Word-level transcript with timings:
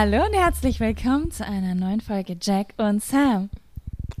Hallo, 0.00 0.24
und 0.24 0.32
herzlich 0.32 0.78
willkommen 0.78 1.32
zu 1.32 1.44
einer 1.44 1.74
neuen 1.74 2.00
Folge 2.00 2.36
Jack 2.40 2.68
und 2.76 3.02
Sam. 3.02 3.50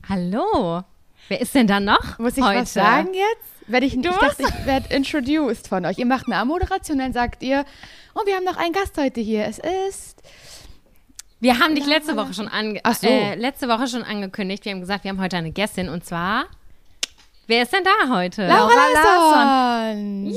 Hallo. 0.08 0.82
Wer 1.28 1.40
ist 1.40 1.54
denn 1.54 1.68
da 1.68 1.78
noch? 1.78 2.18
Muss 2.18 2.36
ich 2.36 2.42
heute? 2.42 2.62
was 2.62 2.74
sagen 2.74 3.14
jetzt? 3.14 3.70
Werd 3.70 3.84
ich, 3.84 3.94
ich 3.94 4.02
Du 4.02 4.10
dachte, 4.10 4.42
ich 4.42 4.66
werde 4.66 4.92
introduced 4.92 5.68
von 5.68 5.86
euch. 5.86 5.96
Ihr 5.96 6.06
macht 6.06 6.26
eine 6.26 6.34
Anmoderation, 6.34 6.98
dann 6.98 7.12
sagt 7.12 7.44
ihr, 7.44 7.64
oh, 8.16 8.26
wir 8.26 8.34
haben 8.34 8.42
noch 8.42 8.56
einen 8.56 8.72
Gast 8.72 8.98
heute 8.98 9.20
hier. 9.20 9.44
Es 9.44 9.60
ist. 9.60 10.20
Wir 11.38 11.60
haben 11.60 11.76
dich 11.76 11.86
letzte 11.86 12.16
Woche 12.16 12.34
schon 12.34 12.48
ange 12.48 12.80
so. 13.00 13.06
äh, 13.06 13.36
letzte 13.36 13.68
Woche 13.68 13.86
schon 13.86 14.02
angekündigt. 14.02 14.64
Wir 14.64 14.72
haben 14.72 14.80
gesagt, 14.80 15.04
wir 15.04 15.12
haben 15.12 15.20
heute 15.20 15.36
eine 15.36 15.52
Gästin 15.52 15.88
und 15.88 16.04
zwar 16.04 16.46
Wer 17.46 17.62
ist 17.62 17.72
denn 17.72 17.84
da 17.84 18.16
heute? 18.16 18.48
Laura, 18.48 18.74
Larsson. 18.74 20.24
Larsson. 20.24 20.34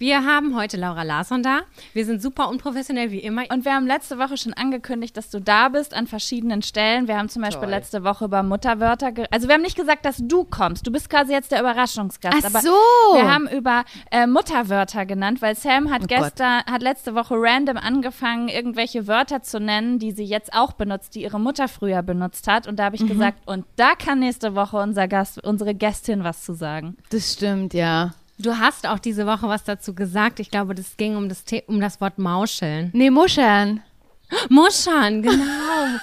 Wir 0.00 0.24
haben 0.24 0.54
heute 0.54 0.76
Laura 0.76 1.02
Larsson 1.02 1.42
da. 1.42 1.62
Wir 1.92 2.04
sind 2.04 2.22
super 2.22 2.48
unprofessionell 2.48 3.10
wie 3.10 3.18
immer. 3.18 3.42
Und 3.50 3.64
wir 3.64 3.74
haben 3.74 3.88
letzte 3.88 4.16
Woche 4.16 4.36
schon 4.36 4.52
angekündigt, 4.52 5.16
dass 5.16 5.28
du 5.28 5.40
da 5.40 5.70
bist 5.70 5.92
an 5.92 6.06
verschiedenen 6.06 6.62
Stellen. 6.62 7.08
Wir 7.08 7.18
haben 7.18 7.28
zum 7.28 7.42
Beispiel 7.42 7.62
Toll. 7.62 7.70
letzte 7.70 8.04
Woche 8.04 8.26
über 8.26 8.44
Mutterwörter, 8.44 9.12
also 9.32 9.48
wir 9.48 9.54
haben 9.54 9.62
nicht 9.62 9.76
gesagt, 9.76 10.04
dass 10.04 10.18
du 10.18 10.44
kommst. 10.44 10.86
Du 10.86 10.92
bist 10.92 11.10
quasi 11.10 11.32
jetzt 11.32 11.50
der 11.50 11.58
Überraschungsgast. 11.58 12.36
Ach 12.40 12.44
aber 12.44 12.60
so. 12.60 12.70
Wir 13.14 13.28
haben 13.28 13.48
über 13.48 13.84
äh, 14.12 14.28
Mutterwörter 14.28 15.04
genannt, 15.04 15.42
weil 15.42 15.56
Sam 15.56 15.90
hat 15.90 16.02
Oh 16.04 16.06
gestern, 16.06 16.62
hat 16.66 16.80
letzte 16.80 17.16
Woche 17.16 17.34
random 17.36 17.76
angefangen, 17.76 18.46
irgendwelche 18.46 19.08
Wörter 19.08 19.42
zu 19.42 19.58
nennen, 19.58 19.98
die 19.98 20.12
sie 20.12 20.24
jetzt 20.24 20.52
auch 20.52 20.74
benutzt, 20.74 21.16
die 21.16 21.22
ihre 21.22 21.40
Mutter 21.40 21.66
früher 21.66 22.02
benutzt 22.04 22.46
hat. 22.46 22.68
Und 22.68 22.78
da 22.78 22.84
habe 22.84 22.94
ich 22.94 23.04
gesagt, 23.04 23.38
und 23.46 23.64
da 23.74 23.96
kann 23.96 24.20
nächste 24.20 24.54
Woche 24.54 24.76
unser 24.76 25.08
Gast, 25.08 25.42
unsere 25.44 25.74
Gästin 25.74 26.22
was 26.22 26.44
zu 26.44 26.54
sagen. 26.54 26.96
Das 27.10 27.32
stimmt, 27.32 27.74
ja. 27.74 28.12
Du 28.38 28.56
hast 28.58 28.86
auch 28.86 28.98
diese 29.00 29.26
Woche 29.26 29.48
was 29.48 29.64
dazu 29.64 29.94
gesagt. 29.94 30.38
Ich 30.40 30.50
glaube, 30.50 30.74
das 30.74 30.96
ging 30.96 31.16
um 31.16 31.28
das, 31.28 31.42
The 31.48 31.64
um 31.66 31.80
das 31.80 32.00
Wort 32.00 32.18
Mauscheln. 32.18 32.90
Nee, 32.94 33.10
Muscheln. 33.10 33.82
Muschern, 34.48 35.22
genau. 35.22 35.44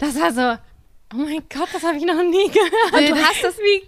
Das 0.00 0.20
war 0.20 0.32
so, 0.32 0.60
oh 1.14 1.18
mein 1.18 1.42
Gott, 1.48 1.68
das 1.72 1.84
habe 1.84 1.96
ich 1.96 2.04
noch 2.04 2.20
nie 2.22 2.48
gehört. 2.50 2.92
Und 2.92 3.08
du 3.16 3.22
hast 3.24 3.44
es 3.44 3.56
wie. 3.58 3.82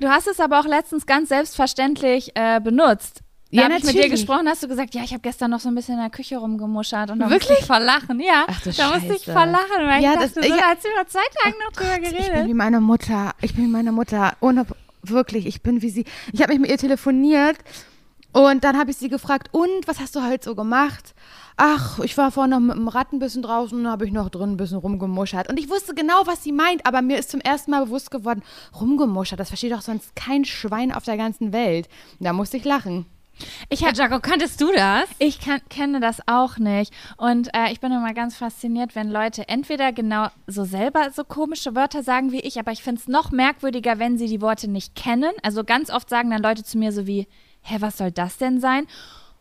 Du 0.00 0.08
hast 0.08 0.26
es 0.26 0.40
aber 0.40 0.58
auch 0.58 0.64
letztens 0.66 1.06
ganz 1.06 1.28
selbstverständlich 1.28 2.32
äh, 2.34 2.60
benutzt. 2.60 3.20
Da 3.52 3.68
Ja, 3.68 3.76
ich 3.76 3.84
mit 3.84 3.94
dir 3.94 4.08
gesprochen, 4.08 4.48
hast 4.48 4.62
du 4.64 4.68
gesagt, 4.68 4.94
ja, 4.94 5.02
ich 5.04 5.12
habe 5.12 5.20
gestern 5.20 5.50
noch 5.52 5.60
so 5.60 5.68
ein 5.68 5.74
bisschen 5.76 5.94
in 5.94 6.00
der 6.00 6.10
Küche 6.10 6.36
rumgemuschert 6.38 7.10
und 7.10 7.20
da 7.20 7.26
musste 7.26 7.40
Wirklich? 7.42 7.58
ich 7.60 7.66
vor 7.66 7.78
Lachen. 7.78 8.18
Ja, 8.18 8.44
Ach 8.48 8.60
du 8.62 8.72
da 8.72 8.88
musste 8.88 9.14
ich 9.14 9.22
Scheiße. 9.22 9.32
vor 9.32 9.46
Lachen, 9.46 9.86
weil 9.86 10.02
Ja, 10.02 10.14
ich 10.14 10.18
das- 10.18 10.32
dachte, 10.34 10.48
so, 10.48 10.54
ich- 10.54 10.60
da 10.60 10.66
hat 10.68 10.82
sie 10.82 10.88
vor 10.96 11.06
zwei 11.06 11.20
Tagen 11.42 11.56
noch 11.64 11.72
drüber 11.72 11.94
Ich 11.96 12.10
bin 12.10 12.26
geredet. 12.26 12.46
wie 12.48 12.54
meine 12.54 12.80
Mutter. 12.80 13.32
Ich 13.40 13.54
bin 13.54 13.64
wie 13.66 13.68
meine 13.70 13.92
Mutter. 13.92 14.32
Ohne, 14.40 14.66
wirklich, 15.02 15.46
ich 15.46 15.62
bin 15.62 15.82
wie 15.82 15.90
sie. 15.90 16.04
Ich 16.32 16.42
habe 16.42 16.52
mich 16.52 16.60
mit 16.60 16.70
ihr 16.70 16.78
telefoniert 16.78 17.58
und 18.32 18.64
dann 18.64 18.78
habe 18.78 18.90
ich 18.90 18.96
sie 18.96 19.08
gefragt, 19.08 19.48
und 19.52 19.86
was 19.86 20.00
hast 20.00 20.16
du 20.16 20.26
heute 20.26 20.44
so 20.44 20.54
gemacht? 20.54 21.14
Ach, 21.58 21.98
ich 21.98 22.16
war 22.16 22.30
vorhin 22.32 22.50
noch 22.50 22.60
mit 22.60 22.76
dem 22.76 22.88
Rad 22.88 23.12
ein 23.12 23.18
bisschen 23.18 23.42
draußen 23.42 23.78
und 23.78 23.86
habe 23.86 24.06
ich 24.06 24.12
noch 24.12 24.30
drin 24.30 24.52
ein 24.52 24.56
bisschen 24.56 24.78
rumgemuschert. 24.78 25.50
Und 25.50 25.58
ich 25.58 25.68
wusste 25.68 25.94
genau, 25.94 26.26
was 26.26 26.42
sie 26.42 26.52
meint, 26.52 26.86
aber 26.86 27.02
mir 27.02 27.18
ist 27.18 27.30
zum 27.30 27.40
ersten 27.40 27.70
Mal 27.70 27.84
bewusst 27.84 28.10
geworden, 28.10 28.42
rumgemuschert, 28.80 29.38
das 29.38 29.48
versteht 29.48 29.72
doch 29.72 29.82
sonst 29.82 30.16
kein 30.16 30.46
Schwein 30.46 30.92
auf 30.92 31.04
der 31.04 31.18
ganzen 31.18 31.52
Welt. 31.52 31.88
Da 32.20 32.32
musste 32.32 32.56
ich 32.56 32.64
lachen. 32.64 33.04
Ich, 33.68 33.84
hab, 33.84 33.96
Jaco, 33.96 34.20
kanntest 34.20 34.60
du 34.60 34.72
das? 34.72 35.08
ich 35.18 35.40
kann, 35.40 35.60
kenne 35.68 36.00
das 36.00 36.20
auch 36.26 36.58
nicht. 36.58 36.92
Und 37.16 37.48
äh, 37.54 37.72
ich 37.72 37.80
bin 37.80 37.92
immer 37.92 38.14
ganz 38.14 38.36
fasziniert, 38.36 38.94
wenn 38.94 39.10
Leute 39.10 39.48
entweder 39.48 39.92
genau 39.92 40.28
so 40.46 40.64
selber 40.64 41.10
so 41.10 41.24
komische 41.24 41.74
Wörter 41.74 42.02
sagen 42.02 42.32
wie 42.32 42.40
ich, 42.40 42.58
aber 42.58 42.72
ich 42.72 42.82
finde 42.82 43.00
es 43.00 43.08
noch 43.08 43.30
merkwürdiger, 43.30 43.98
wenn 43.98 44.18
sie 44.18 44.26
die 44.26 44.40
Worte 44.40 44.68
nicht 44.68 44.94
kennen. 44.94 45.32
Also 45.42 45.64
ganz 45.64 45.90
oft 45.90 46.08
sagen 46.08 46.30
dann 46.30 46.42
Leute 46.42 46.64
zu 46.64 46.78
mir 46.78 46.92
so 46.92 47.06
wie, 47.06 47.26
hä, 47.62 47.76
was 47.80 47.98
soll 47.98 48.10
das 48.10 48.38
denn 48.38 48.60
sein? 48.60 48.86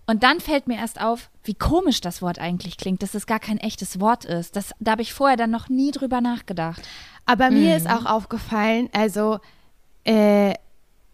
Und 0.08 0.24
dann 0.24 0.40
fällt 0.40 0.68
mir 0.68 0.78
erst 0.78 1.00
auf, 1.00 1.30
wie 1.44 1.54
komisch 1.54 2.02
das 2.02 2.22
Wort 2.22 2.40
eigentlich 2.40 2.78
klingt, 2.78 3.02
dass 3.04 3.14
es 3.14 3.28
gar 3.28 3.40
kein 3.40 3.58
echtes 3.58 4.00
Wort 4.00 4.26
ist. 4.26 4.56
Das, 4.56 4.74
da 4.80 4.92
habe 4.92 5.02
ich 5.02 5.14
vorher 5.14 5.38
dann 5.38 5.52
noch 5.52 5.70
nie 5.70 5.92
drüber 5.92 6.22
nachgedacht. 6.22 6.82
Aber 7.26 7.50
mir 7.50 7.78
ist 7.78 7.90
auch 7.90 8.06
aufgefallen, 8.06 8.90
also 8.94 9.40
äh, 10.04 10.54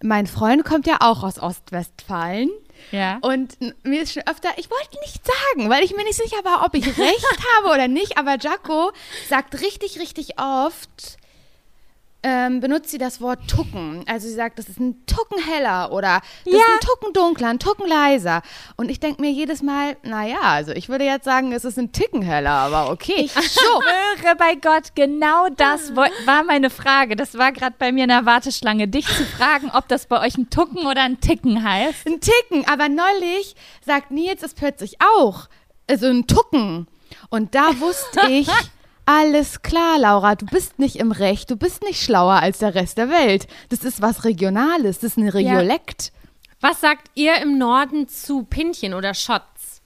mein 0.01 0.27
Freund 0.27 0.63
kommt 0.63 0.87
ja 0.87 0.97
auch 1.01 1.23
aus 1.23 1.39
Ostwestfalen. 1.39 2.49
Ja. 2.91 3.17
Und 3.21 3.57
mir 3.83 4.01
ist 4.01 4.13
schon 4.13 4.23
öfter, 4.27 4.49
ich 4.57 4.69
wollte 4.69 4.99
nicht 5.01 5.21
sagen, 5.25 5.69
weil 5.69 5.83
ich 5.83 5.95
mir 5.95 6.03
nicht 6.03 6.17
sicher 6.17 6.43
war, 6.43 6.65
ob 6.65 6.73
ich 6.75 6.85
recht 6.85 7.25
habe 7.57 7.73
oder 7.73 7.87
nicht. 7.87 8.17
Aber 8.17 8.37
Jaco 8.37 8.91
sagt 9.29 9.59
richtig, 9.61 9.99
richtig 9.99 10.39
oft, 10.39 11.17
ähm, 12.29 12.59
benutzt 12.59 12.89
sie 12.89 12.97
das 12.97 13.21
Wort 13.21 13.39
Tucken. 13.49 14.03
Also 14.05 14.27
sie 14.27 14.33
sagt, 14.33 14.59
das 14.59 14.67
ist 14.67 14.79
ein 14.79 15.05
Tucken 15.05 15.41
heller 15.41 15.93
oder 15.93 16.21
das 16.43 16.53
ist 16.53 16.59
Ja. 16.59 16.65
ein 16.73 16.79
Tucken 16.81 17.13
dunkler, 17.13 17.47
ein 17.47 17.59
Tucken 17.59 17.87
leiser. 17.87 18.41
Und 18.75 18.91
ich 18.91 18.99
denke 18.99 19.21
mir 19.21 19.31
jedes 19.31 19.61
Mal, 19.61 19.95
naja, 20.03 20.39
also 20.41 20.73
ich 20.73 20.89
würde 20.89 21.05
jetzt 21.05 21.23
sagen, 21.23 21.53
es 21.53 21.63
ist 21.63 21.79
ein 21.79 21.93
Ticken 21.93 22.21
heller, 22.21 22.51
aber 22.51 22.91
okay. 22.91 23.21
Ich 23.21 23.31
schwöre 23.31 24.35
bei 24.37 24.55
Gott, 24.55 24.93
genau 24.95 25.47
das 25.55 25.95
war 25.95 26.43
meine 26.43 26.69
Frage. 26.69 27.15
Das 27.15 27.37
war 27.37 27.51
gerade 27.53 27.75
bei 27.79 27.91
mir 27.93 28.03
in 28.03 28.09
der 28.09 28.25
Warteschlange, 28.25 28.87
dich 28.89 29.07
zu 29.07 29.23
fragen, 29.23 29.71
ob 29.73 29.87
das 29.87 30.07
bei 30.07 30.19
euch 30.21 30.37
ein 30.37 30.49
Tucken 30.49 30.85
oder 30.85 31.03
ein 31.03 31.21
Ticken 31.21 31.63
heißt. 31.63 32.05
Ein 32.07 32.19
Ticken, 32.19 32.67
aber 32.67 32.89
neulich 32.89 33.55
sagt 33.85 34.11
Nils 34.11 34.43
es 34.43 34.53
plötzlich 34.53 34.97
auch. 35.17 35.47
Also 35.89 36.07
ein 36.07 36.27
Tucken. 36.27 36.87
Und 37.29 37.55
da 37.55 37.79
wusste 37.79 38.27
ich, 38.29 38.49
alles 39.07 39.61
klar, 39.61 39.97
Laura, 39.97 40.35
du 40.35 40.45
bist 40.45 40.79
nicht 40.79 40.97
im 40.97 41.13
Recht, 41.13 41.49
du 41.49 41.55
bist 41.55 41.81
nicht 41.81 42.03
schlauer 42.03 42.41
als 42.41 42.59
der 42.59 42.75
Rest 42.75 42.97
der 42.97 43.09
Welt. 43.09 43.47
Das 43.69 43.85
ist 43.85 44.01
was 44.01 44.25
Regionales, 44.25 44.99
das 44.99 45.11
ist 45.11 45.17
ein 45.17 45.29
Regiolekt. 45.29 46.11
Was 46.59 46.81
sagt 46.81 47.09
ihr 47.15 47.41
im 47.41 47.57
Norden 47.57 48.09
zu 48.09 48.43
Pinchen 48.43 48.93
oder 48.93 49.13
Shots? 49.13 49.81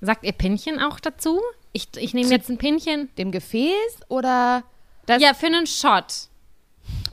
Sagt 0.00 0.24
ihr 0.24 0.32
Pinchen 0.32 0.78
auch 0.78 1.00
dazu? 1.00 1.40
Ich, 1.72 1.88
ich 1.96 2.14
nehme 2.14 2.30
jetzt 2.30 2.48
ein 2.48 2.58
Pinchen. 2.58 3.08
Dem 3.18 3.32
Gefäß 3.32 4.00
oder 4.08 4.62
ja, 5.08 5.34
für 5.34 5.46
einen 5.46 5.66
Shot. 5.66 6.28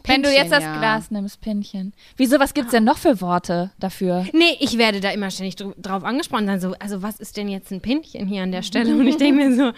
Wenn 0.06 0.24
du 0.24 0.32
jetzt 0.32 0.52
das 0.52 0.64
ja. 0.64 0.78
Glas 0.78 1.12
nimmst, 1.12 1.42
Pinchen. 1.42 1.94
Wieso, 2.18 2.40
was 2.40 2.54
gibt's 2.54 2.72
denn 2.72 2.84
noch 2.84 2.98
für 2.98 3.22
Worte 3.22 3.72
dafür? 3.80 4.26
Nee, 4.34 4.58
ich 4.60 4.78
werde 4.78 5.00
da 5.00 5.12
immer 5.12 5.30
ständig 5.32 5.56
dr 5.56 5.74
drauf 5.80 6.04
angesprochen. 6.04 6.48
Dann 6.48 6.60
so, 6.60 6.74
also 6.80 7.02
was 7.02 7.20
ist 7.20 7.38
denn 7.38 7.48
jetzt 7.48 7.72
ein 7.72 7.82
Pinchen 7.82 8.28
hier 8.28 8.44
an 8.44 8.52
der 8.52 8.64
Stelle? 8.64 8.94
Und 8.94 9.08
ich 9.08 9.18
denke 9.18 9.50
mir 9.50 9.56
so, 9.56 9.72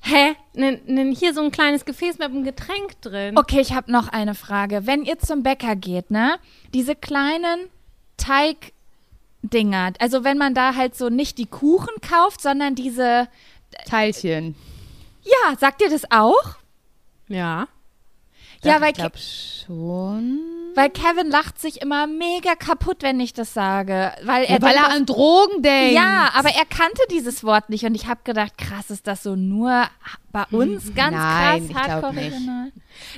hä? 0.00 0.34
Nen, 0.54 0.80
nen, 0.86 1.12
hier 1.12 1.34
so 1.34 1.42
ein 1.42 1.50
kleines 1.50 1.84
Gefäß 1.84 2.18
mit 2.18 2.28
einem 2.28 2.44
Getränk 2.44 3.00
drin. 3.00 3.38
Okay, 3.38 3.60
ich 3.60 3.72
habe 3.72 3.90
noch 3.92 4.08
eine 4.08 4.34
Frage. 4.34 4.86
Wenn 4.86 5.04
ihr 5.04 5.18
zum 5.18 5.42
Bäcker 5.42 5.76
geht, 5.76 6.10
ne? 6.10 6.38
Diese 6.74 6.94
kleinen 6.94 7.68
Teigdinger, 8.16 9.92
also 9.98 10.24
wenn 10.24 10.38
man 10.38 10.54
da 10.54 10.74
halt 10.74 10.96
so 10.96 11.08
nicht 11.08 11.38
die 11.38 11.46
Kuchen 11.46 12.00
kauft, 12.00 12.40
sondern 12.40 12.74
diese, 12.74 13.28
Teilchen. 13.86 14.54
ja, 15.22 15.56
sagt 15.56 15.82
ihr 15.82 15.90
das 15.90 16.10
auch? 16.10 16.56
Ja. 17.28 17.68
Ja, 18.64 18.80
weil 18.80 18.90
ich 18.90 18.96
glaube 18.96 19.18
schon. 19.18 20.40
Weil 20.74 20.90
Kevin 20.90 21.30
lacht 21.30 21.60
sich 21.60 21.80
immer 21.82 22.06
mega 22.06 22.54
kaputt, 22.54 22.98
wenn 23.02 23.18
ich 23.20 23.32
das 23.32 23.52
sage. 23.54 24.12
Weil 24.22 24.44
er, 24.44 24.56
Ja, 24.56 24.62
weil 24.62 24.74
er 24.76 24.90
an 24.90 25.06
Drogen 25.06 25.62
denkt. 25.62 25.94
Ja, 25.94 26.30
aber 26.34 26.50
er 26.50 26.64
kannte 26.66 27.00
dieses 27.10 27.42
Wort 27.44 27.68
nicht 27.70 27.84
und 27.84 27.94
ich 27.94 28.06
habe 28.06 28.20
gedacht, 28.24 28.56
krass, 28.58 28.90
ist 28.90 29.06
das 29.06 29.22
so 29.22 29.34
nur 29.36 29.84
bei 30.30 30.44
uns 30.52 30.94
ganz 30.94 31.16
Nein, 31.16 31.68
krass 31.68 31.88
hardcore 31.88 32.14
nicht. 32.14 32.26
regional? 32.32 32.72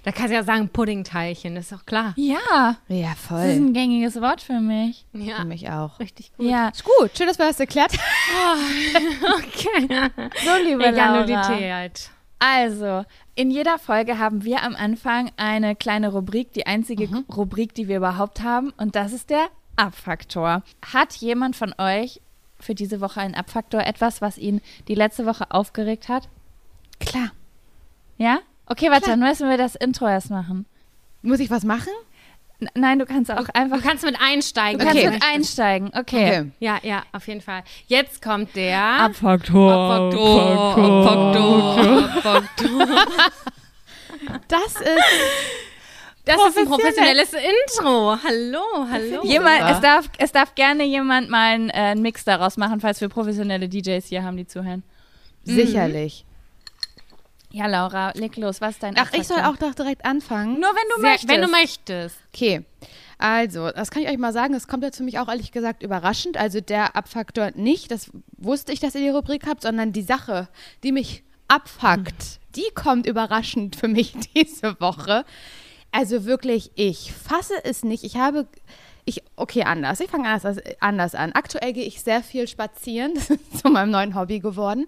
Da 0.05 0.13
kannst 0.13 0.31
du 0.31 0.35
ja 0.35 0.43
sagen 0.43 0.69
Puddingteilchen, 0.69 1.57
ist 1.57 1.73
doch 1.73 1.85
klar. 1.85 2.15
Ja, 2.17 2.77
Ja, 2.89 3.09
das 3.11 3.19
ist 3.21 3.27
voll. 3.27 3.41
ein 3.41 3.73
gängiges 3.75 4.21
Wort 4.21 4.41
für 4.41 4.61
mich. 4.61 5.05
Ja, 5.13 5.37
Für 5.37 5.45
mich 5.45 5.69
auch. 5.71 5.99
richtig 6.01 6.33
gut. 6.37 6.47
Ja, 6.47 6.69
Ist 6.69 6.85
gut, 6.85 7.11
schön, 7.17 7.27
dass 7.27 7.39
wir 7.39 7.47
das 7.47 7.61
erklärt 7.61 7.93
Okay. 9.39 10.11
so 10.45 10.51
liebe 10.65 10.85
Egalität. 10.87 11.31
Laura. 11.61 11.89
Also, 12.43 13.05
in 13.41 13.51
jeder 13.51 13.79
Folge 13.79 14.19
haben 14.19 14.45
wir 14.45 14.63
am 14.63 14.77
Anfang 14.77 15.31
eine 15.39 15.75
kleine 15.75 16.13
Rubrik, 16.13 16.53
die 16.53 16.67
einzige 16.67 17.09
Mhm. 17.09 17.25
Rubrik, 17.35 17.75
die 17.75 17.89
wir 17.89 17.97
überhaupt 17.97 18.43
haben 18.43 18.71
und 18.77 18.95
das 18.97 19.15
ist 19.15 19.31
der 19.31 19.47
Abfaktor. 19.77 20.63
Hat 20.93 21.15
jemand 21.15 21.57
von 21.57 21.75
euch 21.79 22.21
für 22.59 22.75
diese 22.75 23.01
Woche 23.01 23.21
einen 23.23 23.35
Abfaktor, 23.35 23.81
etwas, 23.81 24.21
was 24.21 24.37
ihn 24.37 24.61
die 24.89 24.95
letzte 24.95 25.25
Woche 25.25 25.51
aufgeregt 25.51 26.11
hat? 26.11 26.29
Klar. 26.99 27.31
Ja? 28.19 28.41
Okay, 28.67 28.91
warte, 28.91 29.05
Klar. 29.05 29.17
dann 29.17 29.27
müssen 29.27 29.49
wir 29.49 29.57
das 29.57 29.75
Intro 29.75 30.07
erst 30.07 30.29
machen. 30.31 30.67
Muss 31.23 31.41
ich 31.41 31.51
was 31.51 31.65
machen? 31.65 31.93
Nein, 32.75 32.99
du 32.99 33.07
kannst 33.07 33.31
auch 33.31 33.49
einfach. 33.55 33.79
Du 33.79 33.83
kannst 33.83 34.05
mit 34.05 34.17
einsteigen. 34.21 34.79
Du 34.79 34.85
kannst 34.85 35.05
mit 35.05 35.23
einsteigen. 35.23 35.91
Okay. 35.95 36.51
Ja, 36.59 36.79
ja, 36.83 37.03
auf 37.13 37.27
jeden 37.27 37.41
Fall. 37.41 37.63
Jetzt 37.87 38.23
kommt 38.23 38.55
der 38.55 38.79
Abfaktor. 38.81 39.73
Abfaktor. 39.73 40.79
Abfaktor. 42.17 42.87
Das 44.49 44.77
ist. 44.77 45.05
Das 46.27 46.37
ist 46.49 46.59
ein 46.59 46.67
professionelles 46.67 47.33
Intro. 47.33 48.17
Hallo, 48.23 48.87
hallo. 48.91 49.25
Jemand, 49.25 49.71
es, 49.71 49.81
darf, 49.81 50.09
es 50.19 50.31
darf 50.31 50.55
gerne 50.55 50.85
jemand 50.85 51.31
mal 51.31 51.55
einen, 51.55 51.71
äh, 51.71 51.73
einen 51.73 52.03
Mix 52.03 52.25
daraus 52.25 52.57
machen, 52.57 52.79
falls 52.79 53.01
wir 53.01 53.09
professionelle 53.09 53.69
DJs 53.69 54.07
hier 54.07 54.23
haben, 54.23 54.37
die 54.37 54.47
zuhören. 54.47 54.83
Sicherlich. 55.45 56.27
Ja, 57.53 57.67
Laura, 57.67 58.13
leg 58.15 58.37
los. 58.37 58.61
Was 58.61 58.75
ist 58.75 58.83
dein 58.83 58.97
Ach, 58.97 59.13
ich 59.13 59.27
soll 59.27 59.41
auch 59.41 59.57
doch 59.57 59.75
direkt 59.75 60.05
anfangen. 60.05 60.61
Nur 60.61 60.71
wenn 60.71 60.89
du 60.95 61.01
Sehr, 61.01 61.11
möchtest. 61.11 61.29
wenn 61.29 61.43
du 61.43 61.49
möchtest. 61.49 62.17
Okay. 62.33 62.65
Also, 63.19 63.71
das 63.71 63.91
kann 63.91 64.03
ich 64.03 64.09
euch 64.09 64.19
mal 64.19 64.33
sagen, 64.33 64.55
das 64.55 64.67
kommt 64.67 64.83
jetzt 64.83 64.97
für 64.97 65.03
mich 65.03 65.19
auch 65.19 65.29
ehrlich 65.29 65.53
gesagt 65.53 65.83
überraschend. 65.83 66.37
Also 66.39 66.61
der 66.61 66.97
Abfaktor 66.97 67.51
nicht, 67.55 67.91
das 67.91 68.11
wusste 68.39 68.73
ich, 68.73 68.81
dass 68.81 68.95
ihr 68.95 69.03
die 69.03 69.09
Rubrik 69.11 69.47
habt, 69.47 69.63
sondern 69.63 69.93
die 69.93 70.03
Sache, 70.03 70.49
die 70.85 70.93
mich 70.93 71.23
abfuckt, 71.49 72.39
die 72.57 72.69
kommt 72.75 73.07
überraschend 73.07 73.77
für 73.77 73.89
mich 73.89 74.15
diese 74.35 74.81
Woche. 74.81 75.25
Also 75.93 76.25
wirklich, 76.25 76.71
ich 76.75 77.13
fasse 77.13 77.55
es 77.65 77.83
nicht. 77.83 78.05
Ich 78.05 78.17
habe, 78.17 78.47
ich, 79.05 79.23
okay, 79.37 79.65
anders. 79.65 80.01
Ich 80.01 80.11
fange 80.11 80.29
anders, 80.29 80.59
anders 80.81 81.15
an. 81.15 81.33
Aktuell 81.33 81.73
gehe 81.73 81.85
ich 81.85 82.03
sehr 82.03 82.23
viel 82.23 82.47
spazieren. 82.47 83.15
Das 83.15 83.31
ist 83.31 83.59
zu 83.59 83.71
meinem 83.71 83.91
neuen 83.91 84.15
Hobby 84.15 84.41
geworden. 84.41 84.87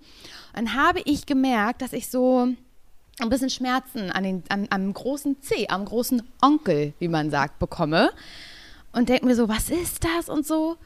Dann 0.54 0.74
habe 0.74 1.00
ich 1.04 1.26
gemerkt, 1.26 1.82
dass 1.82 1.92
ich 1.92 2.08
so 2.08 2.48
ein 3.18 3.28
bisschen 3.28 3.50
Schmerzen 3.50 4.10
an 4.10 4.24
den, 4.24 4.44
an, 4.48 4.66
am 4.70 4.92
großen 4.92 5.42
C, 5.42 5.68
am 5.68 5.84
großen 5.84 6.22
Onkel, 6.40 6.94
wie 6.98 7.08
man 7.08 7.30
sagt, 7.30 7.58
bekomme. 7.58 8.10
Und 8.92 9.08
denke 9.08 9.26
mir 9.26 9.34
so, 9.34 9.48
was 9.48 9.70
ist 9.70 10.04
das 10.04 10.28
und 10.28 10.46
so. 10.46 10.76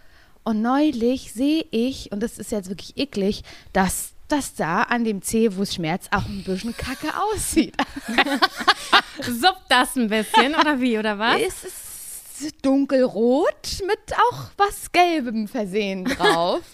Und 0.45 0.63
neulich 0.63 1.33
sehe 1.33 1.67
ich, 1.73 2.13
und 2.13 2.23
das 2.23 2.39
ist 2.39 2.53
jetzt 2.53 2.69
wirklich 2.69 2.97
eklig, 2.97 3.43
dass 3.73 4.13
das 4.29 4.55
da 4.55 4.83
an 4.83 5.05
dem 5.05 5.23
C, 5.23 5.57
wo 5.57 5.63
es 5.63 5.75
schmerzt, 5.75 6.13
auch 6.13 6.27
ein 6.27 6.43
bisschen 6.45 6.77
kacke 6.77 7.13
aussieht. 7.33 7.77
Suppt 9.23 9.65
das 9.69 9.97
ein 9.97 10.09
bisschen, 10.09 10.55
oder 10.55 10.81
wie, 10.81 10.99
oder 10.99 11.19
was? 11.19 11.41
Es 11.41 11.65
ist 11.65 12.65
dunkelrot 12.65 13.83
mit 13.87 14.15
auch 14.31 14.51
was 14.57 14.93
Gelbem 14.93 15.49
versehen 15.49 16.05
drauf. 16.05 16.63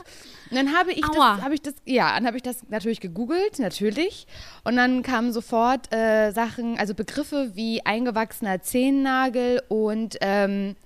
Und 0.52 0.56
dann 0.56 0.76
habe 0.76 0.92
ich 0.92 1.02
Aua. 1.02 1.36
das, 1.36 1.44
habe 1.44 1.54
ich 1.54 1.62
das, 1.62 1.74
ja, 1.86 2.14
dann 2.14 2.26
habe 2.26 2.36
ich 2.36 2.42
das 2.42 2.68
natürlich 2.68 3.00
gegoogelt, 3.00 3.58
natürlich. 3.58 4.26
Und 4.64 4.76
dann 4.76 5.02
kamen 5.02 5.32
sofort 5.32 5.90
äh, 5.94 6.30
Sachen, 6.32 6.78
also 6.78 6.92
Begriffe 6.92 7.52
wie 7.54 7.86
eingewachsener 7.86 8.60
Zehennagel 8.60 9.62
und 9.68 10.18
ähm, 10.20 10.76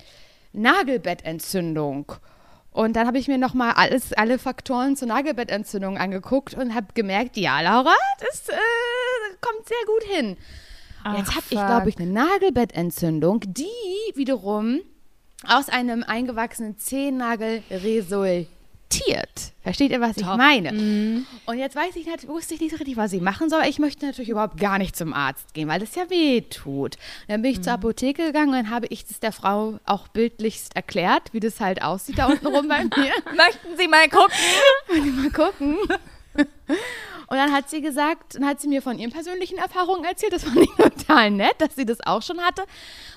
Nagelbettentzündung. 0.52 2.12
Und 2.76 2.94
dann 2.94 3.06
habe 3.06 3.16
ich 3.16 3.26
mir 3.26 3.38
nochmal 3.38 3.72
alles, 3.74 4.12
alle 4.12 4.38
Faktoren 4.38 4.96
zur 4.96 5.08
Nagelbettentzündung 5.08 5.96
angeguckt 5.96 6.52
und 6.52 6.74
habe 6.74 6.88
gemerkt, 6.92 7.38
ja, 7.38 7.62
Laura, 7.62 7.94
das 8.20 8.50
äh, 8.50 8.52
kommt 9.40 9.66
sehr 9.66 9.78
gut 9.86 10.14
hin. 10.14 10.36
Ach, 11.02 11.16
Jetzt 11.16 11.30
habe 11.30 11.44
ich, 11.48 11.58
glaube 11.58 11.88
ich, 11.88 11.96
eine 11.98 12.10
Nagelbettentzündung, 12.10 13.40
die 13.46 13.64
wiederum 14.14 14.80
aus 15.48 15.70
einem 15.70 16.02
eingewachsenen 16.02 16.76
Zehennagel 16.76 17.62
resultiert. 17.70 18.48
Versteht 19.62 19.90
ihr, 19.90 20.00
was 20.00 20.16
ich 20.16 20.24
meine? 20.24 21.24
Und 21.46 21.58
jetzt 21.58 21.74
weiß 21.74 21.96
ich 21.96 22.06
nicht, 22.06 22.28
wusste 22.28 22.54
ich 22.54 22.60
nicht 22.60 22.70
so 22.70 22.76
richtig, 22.76 22.96
was 22.96 23.12
ich 23.12 23.20
machen 23.20 23.50
soll. 23.50 23.62
Ich 23.68 23.80
möchte 23.80 24.06
natürlich 24.06 24.28
überhaupt 24.28 24.60
gar 24.60 24.78
nicht 24.78 24.94
zum 24.94 25.12
Arzt 25.12 25.54
gehen, 25.54 25.68
weil 25.68 25.80
das 25.80 25.94
ja 25.96 26.08
weh 26.08 26.42
tut. 26.42 26.96
Dann 27.26 27.42
bin 27.42 27.50
ich 27.50 27.62
zur 27.62 27.72
Apotheke 27.72 28.26
gegangen 28.26 28.50
und 28.50 28.54
dann 28.54 28.70
habe 28.70 28.86
ich 28.90 29.04
das 29.04 29.18
der 29.18 29.32
Frau 29.32 29.80
auch 29.84 30.06
bildlichst 30.08 30.76
erklärt, 30.76 31.32
wie 31.32 31.40
das 31.40 31.58
halt 31.60 31.82
aussieht 31.82 32.18
da 32.18 32.26
unten 32.26 32.46
rum 32.46 32.68
bei 32.68 32.84
mir. 32.96 33.12
Möchten 33.36 33.76
Sie 33.76 33.88
mal 33.88 34.08
gucken? 34.08 35.16
Mal 35.16 35.30
gucken. 35.30 35.78
Und 37.28 37.36
dann 37.36 37.52
hat 37.52 37.68
sie 37.68 37.80
gesagt, 37.80 38.36
dann 38.36 38.46
hat 38.46 38.60
sie 38.60 38.68
mir 38.68 38.82
von 38.82 38.98
ihren 38.98 39.10
persönlichen 39.10 39.58
Erfahrungen 39.58 40.04
erzählt. 40.04 40.32
Das 40.32 40.44
fand 40.44 40.58
ich 40.58 40.70
total 40.76 41.30
nett, 41.30 41.54
dass 41.58 41.74
sie 41.74 41.84
das 41.84 41.98
auch 42.06 42.22
schon 42.22 42.40
hatte. 42.40 42.62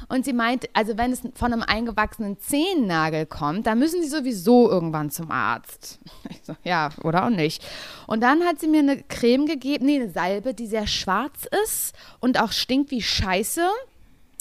Und 0.08 0.26
sie 0.26 0.34
meint, 0.34 0.68
also 0.74 0.98
wenn 0.98 1.12
es 1.12 1.22
von 1.36 1.54
einem 1.54 1.64
eingewachsenen 1.64 2.40
Zehennagel 2.40 3.26
kommt, 3.26 3.68
dann 3.68 3.78
müssen 3.80 4.02
sie 4.02 4.10
sowieso 4.10 4.70
irgendwann 4.70 5.10
zum 5.10 5.32
Arzt. 5.32 6.00
Ich 6.30 6.42
so, 6.44 6.56
ja, 6.64 6.90
oder 7.04 7.26
auch 7.26 7.30
nicht. 7.30 7.66
Und 8.06 8.22
dann 8.22 8.44
hat 8.44 8.60
sie 8.60 8.68
mir 8.68 8.80
eine 8.80 9.02
Creme 9.02 9.46
gegeben, 9.48 9.86
nee, 9.86 9.96
eine 10.00 10.12
Salbe, 10.12 10.54
die 10.54 10.68
sehr 10.68 10.86
schwarz 10.86 11.48
ist 11.64 11.96
und 12.20 12.40
auch 12.40 12.52
stinkt 12.52 12.92
wie 12.92 13.02
Scheiße. 13.02 13.68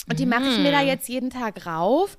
Und 0.09 0.19
die 0.19 0.27
mache 0.27 0.49
ich 0.49 0.59
mir 0.59 0.71
da 0.71 0.83
jetzt 0.83 1.09
jeden 1.09 1.31
Tag 1.31 1.67
rauf 1.67 2.19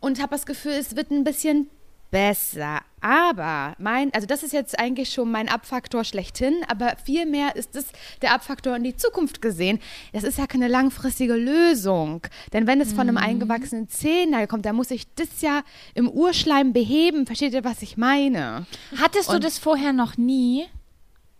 und 0.00 0.20
habe 0.20 0.32
das 0.32 0.46
Gefühl, 0.46 0.72
es 0.72 0.96
wird 0.96 1.10
ein 1.10 1.24
bisschen 1.24 1.70
besser. 2.10 2.80
Aber 3.00 3.74
mein, 3.78 4.12
also 4.12 4.26
das 4.26 4.42
ist 4.42 4.52
jetzt 4.52 4.78
eigentlich 4.78 5.10
schon 5.10 5.30
mein 5.30 5.48
Abfaktor 5.48 6.04
schlechthin, 6.04 6.54
aber 6.68 6.94
vielmehr 7.04 7.56
ist 7.56 7.74
es 7.76 7.86
der 8.20 8.34
Abfaktor 8.34 8.76
in 8.76 8.84
die 8.84 8.96
Zukunft 8.96 9.40
gesehen. 9.40 9.80
Das 10.12 10.22
ist 10.22 10.38
ja 10.38 10.46
keine 10.46 10.68
langfristige 10.68 11.34
Lösung. 11.34 12.22
Denn 12.52 12.66
wenn 12.66 12.80
es 12.80 12.92
von 12.92 13.08
einem 13.08 13.16
eingewachsenen 13.16 13.88
Zehennagel 13.88 14.48
kommt, 14.48 14.66
dann 14.66 14.76
muss 14.76 14.90
ich 14.90 15.06
das 15.14 15.40
ja 15.40 15.62
im 15.94 16.08
Urschleim 16.08 16.72
beheben. 16.72 17.26
Versteht 17.26 17.54
ihr, 17.54 17.64
was 17.64 17.82
ich 17.82 17.96
meine? 17.96 18.66
Hattest 19.00 19.32
du 19.32 19.38
das 19.38 19.58
vorher 19.58 19.92
noch 19.92 20.16
nie? 20.16 20.66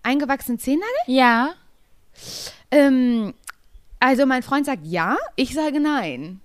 Eingewachsenen 0.02 0.58
Zehennagel? 0.58 0.88
Ja. 1.06 1.54
Ähm, 2.70 3.34
also 3.98 4.24
mein 4.24 4.42
Freund 4.42 4.64
sagt 4.64 4.86
ja, 4.86 5.18
ich 5.36 5.52
sage 5.52 5.78
nein. 5.78 6.40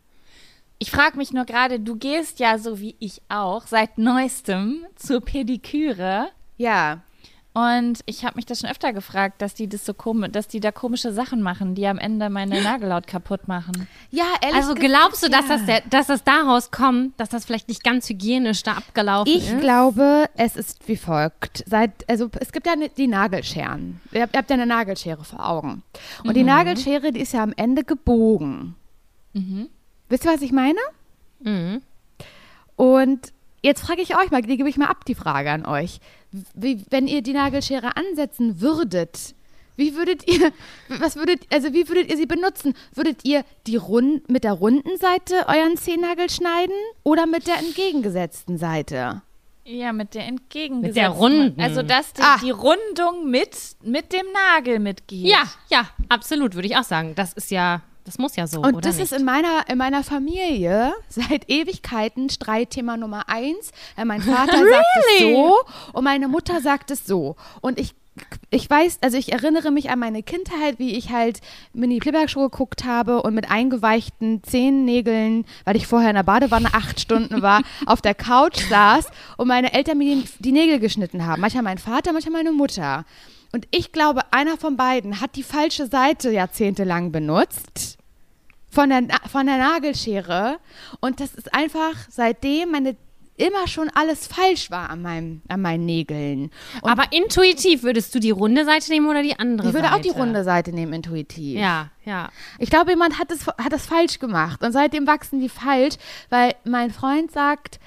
Ich 0.78 0.92
frage 0.92 1.18
mich 1.18 1.32
nur 1.34 1.46
gerade, 1.46 1.80
du 1.80 1.96
gehst 1.96 2.40
ja 2.40 2.58
so 2.58 2.80
wie 2.80 2.96
ich 3.00 3.22
auch 3.30 3.66
seit 3.68 3.98
neuestem 3.98 4.86
zur 4.96 5.22
Pediküre. 5.22 6.28
Ja. 6.58 7.02
Und 7.54 8.02
ich 8.06 8.26
habe 8.26 8.36
mich 8.36 8.46
das 8.46 8.60
schon 8.60 8.70
öfter 8.70 8.92
gefragt, 8.92 9.42
dass 9.42 9.54
die 9.54 9.70
das 9.70 9.86
so 9.86 9.94
komisch, 9.94 10.32
dass 10.34 10.50
die 10.50 10.60
da 10.60 10.74
komische 10.74 11.14
Sachen 11.14 11.42
machen, 11.42 11.74
die 11.74 11.88
am 11.88 11.98
Ende 11.98 12.30
meine 12.30 12.62
Nagellaut 12.62 13.08
kaputt 13.08 13.48
machen. 13.48 13.88
Ja, 14.12 14.26
ehrlich 14.42 14.58
Also 14.58 14.74
gesagt, 14.76 14.92
glaubst 14.94 15.24
du, 15.24 15.30
dass, 15.30 15.48
ja. 15.48 15.56
das 15.56 15.66
der, 15.66 15.82
dass 15.90 16.08
das 16.08 16.24
daraus 16.26 16.72
kommt, 16.72 17.18
dass 17.18 17.30
das 17.30 17.46
vielleicht 17.46 17.70
nicht 17.70 17.82
ganz 17.82 18.10
hygienisch 18.10 18.62
da 18.64 18.74
abgelaufen 18.74 19.32
Ich 19.34 19.50
ist? 19.50 19.62
glaube, 19.62 20.26
es 20.36 20.58
ist 20.58 20.86
wie 20.90 20.98
folgt. 20.98 21.64
Seit, 21.66 21.92
also 22.10 22.30
es 22.42 22.52
gibt 22.52 22.68
ja 22.68 22.76
ne- 22.76 22.90
die 22.90 23.08
Nagelscheren. 23.08 24.02
Ihr 24.12 24.24
habt, 24.24 24.34
ihr 24.36 24.40
habt 24.40 24.50
ja 24.50 24.56
eine 24.56 24.66
Nagelschere 24.66 25.24
vor 25.24 25.48
Augen. 25.50 25.82
Und 26.26 26.36
die 26.36 26.44
Nagelschere, 26.44 27.14
die 27.14 27.22
ist 27.22 27.32
ja 27.32 27.42
am 27.42 27.54
Ende 27.56 27.86
gebogen. 27.86 28.76
Wisst 30.10 30.26
ihr, 30.26 30.32
was 30.34 30.42
ich 30.42 30.52
meine? 30.52 30.80
Mhm. 31.40 31.82
Und 32.76 33.32
jetzt 33.62 33.82
frage 33.82 34.02
ich 34.02 34.18
euch 34.18 34.32
mal, 34.32 34.42
die 34.42 34.58
gebe 34.58 34.70
ich 34.70 34.78
mal 34.78 34.88
ab, 34.88 35.06
die 35.06 35.16
Frage 35.16 35.52
an 35.52 35.66
euch. 35.66 36.00
Wie, 36.54 36.86
wenn 36.90 37.08
ihr 37.08 37.22
die 37.22 37.34
Nagelschere 37.34 37.96
ansetzen 37.96 38.60
würdet, 38.62 39.34
wie 39.78 39.96
würdet 39.96 40.28
ihr, 40.28 40.52
was 41.00 41.16
würdet, 41.16 41.42
also 41.52 41.74
wie 41.74 41.88
würdet 41.88 42.10
ihr 42.10 42.18
sie 42.18 42.26
benutzen? 42.26 42.74
Würdet 42.94 43.26
ihr 43.26 43.44
die 43.68 43.78
rund, 43.78 44.30
mit 44.30 44.44
der 44.44 44.54
runden 44.54 44.98
Seite 44.98 45.46
euren 45.48 45.78
Zehennagel 45.78 46.30
schneiden 46.30 46.76
oder 47.04 47.26
mit 47.26 47.48
der 47.48 47.58
entgegengesetzten 47.60 48.58
Seite? 48.58 49.22
Ja, 49.68 49.94
mit 49.94 50.14
der 50.14 50.26
entgegengesetzten. 50.28 50.88
Mit 50.90 50.96
der 50.96 51.10
runden. 51.10 51.60
Also, 51.60 51.82
dass 51.82 52.14
die, 52.14 52.22
Ah. 52.22 52.38
die 52.44 52.52
Rundung 52.52 53.32
mit, 53.32 53.58
mit 53.84 54.14
dem 54.14 54.26
Nagel 54.54 54.78
mitgeht. 54.80 55.26
Ja, 55.26 55.44
ja, 55.70 55.90
absolut, 56.08 56.54
würde 56.54 56.68
ich 56.68 56.78
auch 56.78 56.84
sagen. 56.84 57.16
Das 57.16 57.34
ist 57.34 57.50
ja, 57.50 57.82
das 58.06 58.20
muss 58.20 58.36
ja 58.36 58.46
so, 58.46 58.62
Und 58.62 58.86
das 58.86 58.98
nicht? 58.98 59.12
ist 59.12 59.20
in 59.20 59.26
meiner, 59.26 59.68
in 59.68 59.78
meiner 59.80 60.04
Familie 60.04 60.94
seit 61.10 61.50
Ewigkeiten 61.50 62.30
Streitthema 62.30 62.98
Nummer 62.98 63.28
eins. 63.28 63.72
Äh, 63.98 64.06
mein 64.06 64.22
Vater 64.22 64.58
sagt 64.70 64.86
es 65.16 65.20
so 65.22 65.58
und 65.94 66.04
meine 66.04 66.28
Mutter 66.28 66.62
sagt 66.62 66.92
es 66.92 67.06
so. 67.06 67.36
Und 67.62 67.80
ich, 67.80 67.96
ich 68.52 68.70
weiß, 68.70 69.00
also 69.02 69.18
ich 69.18 69.32
erinnere 69.32 69.72
mich 69.72 69.90
an 69.90 69.98
meine 69.98 70.22
Kindheit, 70.22 70.78
wie 70.78 70.96
ich 70.96 71.10
halt 71.10 71.42
Mini 71.74 72.00
Playback 72.00 72.30
Show 72.30 72.44
geguckt 72.48 72.86
habe 72.86 73.24
und 73.24 73.34
mit 73.34 73.50
eingeweichten 73.50 74.44
Zehennägeln, 74.44 75.46
weil 75.64 75.76
ich 75.76 75.88
vorher 75.88 76.10
in 76.12 76.16
der 76.16 76.24
Badewanne 76.24 76.74
acht 76.74 77.00
Stunden 77.00 77.42
war, 77.42 77.64
auf 77.88 78.02
der 78.02 78.14
Couch 78.14 78.60
saß 78.70 79.08
und 79.38 79.48
meine 79.48 79.74
Eltern 79.74 79.98
mir 79.98 80.16
die, 80.16 80.30
die 80.40 80.52
Nägel 80.52 80.80
geschnitten 80.80 81.26
haben. 81.26 81.42
Manchmal 81.42 81.64
mein 81.64 81.80
Vater, 81.80 82.14
manchmal 82.14 82.44
meine 82.44 82.52
Mutter. 82.52 83.04
Und 83.56 83.70
ich 83.72 83.94
glaube, 83.94 84.20
einer 84.32 84.58
von 84.58 84.76
beiden 84.76 85.22
hat 85.22 85.38
die 85.38 85.44
falsche 85.44 85.88
Seite 85.88 86.30
jahrzehntelang 86.30 87.14
benutzt 87.14 87.98
von 88.70 88.90
der, 88.90 89.04
von 89.32 89.46
der 89.46 89.60
Nagelschere. 89.60 90.58
Und 91.00 91.22
das 91.22 91.34
ist 91.34 91.54
einfach 91.54 91.94
seitdem 92.10 92.72
meine 92.72 92.98
immer 93.38 93.66
schon 93.70 93.90
alles 93.96 94.28
falsch 94.28 94.72
war 94.72 94.90
an, 94.90 95.02
meinem, 95.02 95.42
an 95.48 95.62
meinen 95.62 95.86
Nägeln. 95.86 96.52
Und 96.82 96.92
Aber 96.92 97.06
intuitiv 97.14 97.84
würdest 97.84 98.14
du 98.14 98.20
die 98.20 98.32
runde 98.32 98.66
Seite 98.66 98.92
nehmen 98.92 99.08
oder 99.08 99.24
die 99.24 99.40
andere 99.40 99.70
ich 99.70 99.74
würde 99.74 99.88
Seite? 99.88 100.00
auch 100.00 100.02
die 100.02 100.20
runde 100.20 100.44
Seite 100.44 100.74
nehmen, 100.74 100.92
intuitiv. 100.92 101.58
Ja, 101.58 101.92
ja. 102.04 102.28
Ich 102.60 102.70
glaube, 102.70 102.92
jemand 102.92 103.20
hat 103.20 103.32
das, 103.32 103.48
hat 103.48 103.72
das 103.72 103.86
falsch 103.86 104.20
gemacht. 104.20 104.66
Und 104.66 104.74
seitdem 104.74 105.08
wachsen 105.08 105.40
die 105.40 105.48
falsch, 105.48 105.96
weil 106.30 106.56
mein 106.66 106.92
Freund 106.92 107.32
sagt, 107.32 107.80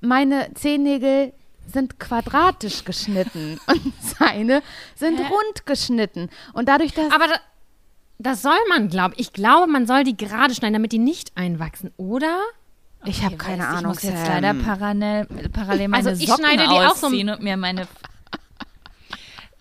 meine 0.00 0.48
Zehennägel 0.54 1.34
sind 1.66 1.98
quadratisch 2.00 2.84
geschnitten 2.84 3.60
und 3.66 3.92
seine 4.18 4.62
sind 4.94 5.18
rund 5.18 5.66
geschnitten. 5.66 6.30
Und 6.52 6.68
dadurch, 6.68 6.92
dass 6.92 7.12
Aber 7.12 7.26
da, 7.26 7.34
das 8.18 8.42
soll 8.42 8.58
man, 8.68 8.88
glaube 8.88 9.14
ich. 9.14 9.26
Ich 9.26 9.32
glaube, 9.32 9.66
man 9.66 9.86
soll 9.86 10.04
die 10.04 10.16
gerade 10.16 10.54
schneiden, 10.54 10.74
damit 10.74 10.92
die 10.92 10.98
nicht 10.98 11.32
einwachsen, 11.36 11.92
oder? 11.96 12.40
ich 13.04 13.24
habe 13.24 13.36
keine 13.36 13.62
weiß, 13.62 13.68
Ahnung. 13.68 13.92
Ich 13.92 14.02
muss 14.02 14.02
jetzt 14.02 14.26
leider 14.26 14.54
parallel, 14.54 15.26
parallel 15.52 15.88
meine 15.88 16.08
Also 16.08 16.22
ich 16.22 16.28
Socken 16.28 16.44
schneide 16.44 16.64
die 16.64 16.78
auch 16.78 16.96
so- 16.96 17.06
und 17.06 17.42
mir 17.42 17.56
meine... 17.56 17.86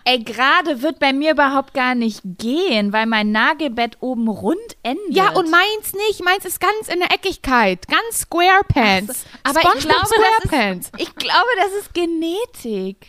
Ey, 0.07 0.23
gerade 0.23 0.83
wird 0.83 0.99
bei 0.99 1.13
mir 1.13 1.31
überhaupt 1.31 1.73
gar 1.73 1.95
nicht 1.95 2.21
gehen, 2.23 2.93
weil 2.93 3.07
mein 3.07 3.31
Nagelbett 3.31 3.97
oben 4.01 4.27
rund 4.27 4.59
endet. 4.83 5.03
Ja, 5.09 5.31
und 5.33 5.49
meins 5.49 5.93
nicht. 6.07 6.23
Meins 6.23 6.45
ist 6.45 6.59
ganz 6.59 6.87
in 6.93 6.99
der 6.99 7.11
Eckigkeit. 7.11 7.87
Ganz 7.87 8.19
Squarepants. 8.21 9.25
aber 9.43 9.59
ich 9.61 9.79
glaube, 9.79 9.79
das 9.87 10.09
ist, 10.11 10.15
Squarepants. 10.47 10.91
ich 10.97 11.15
glaube, 11.15 11.49
das 11.57 11.71
ist 11.81 11.93
Genetik. 11.95 13.07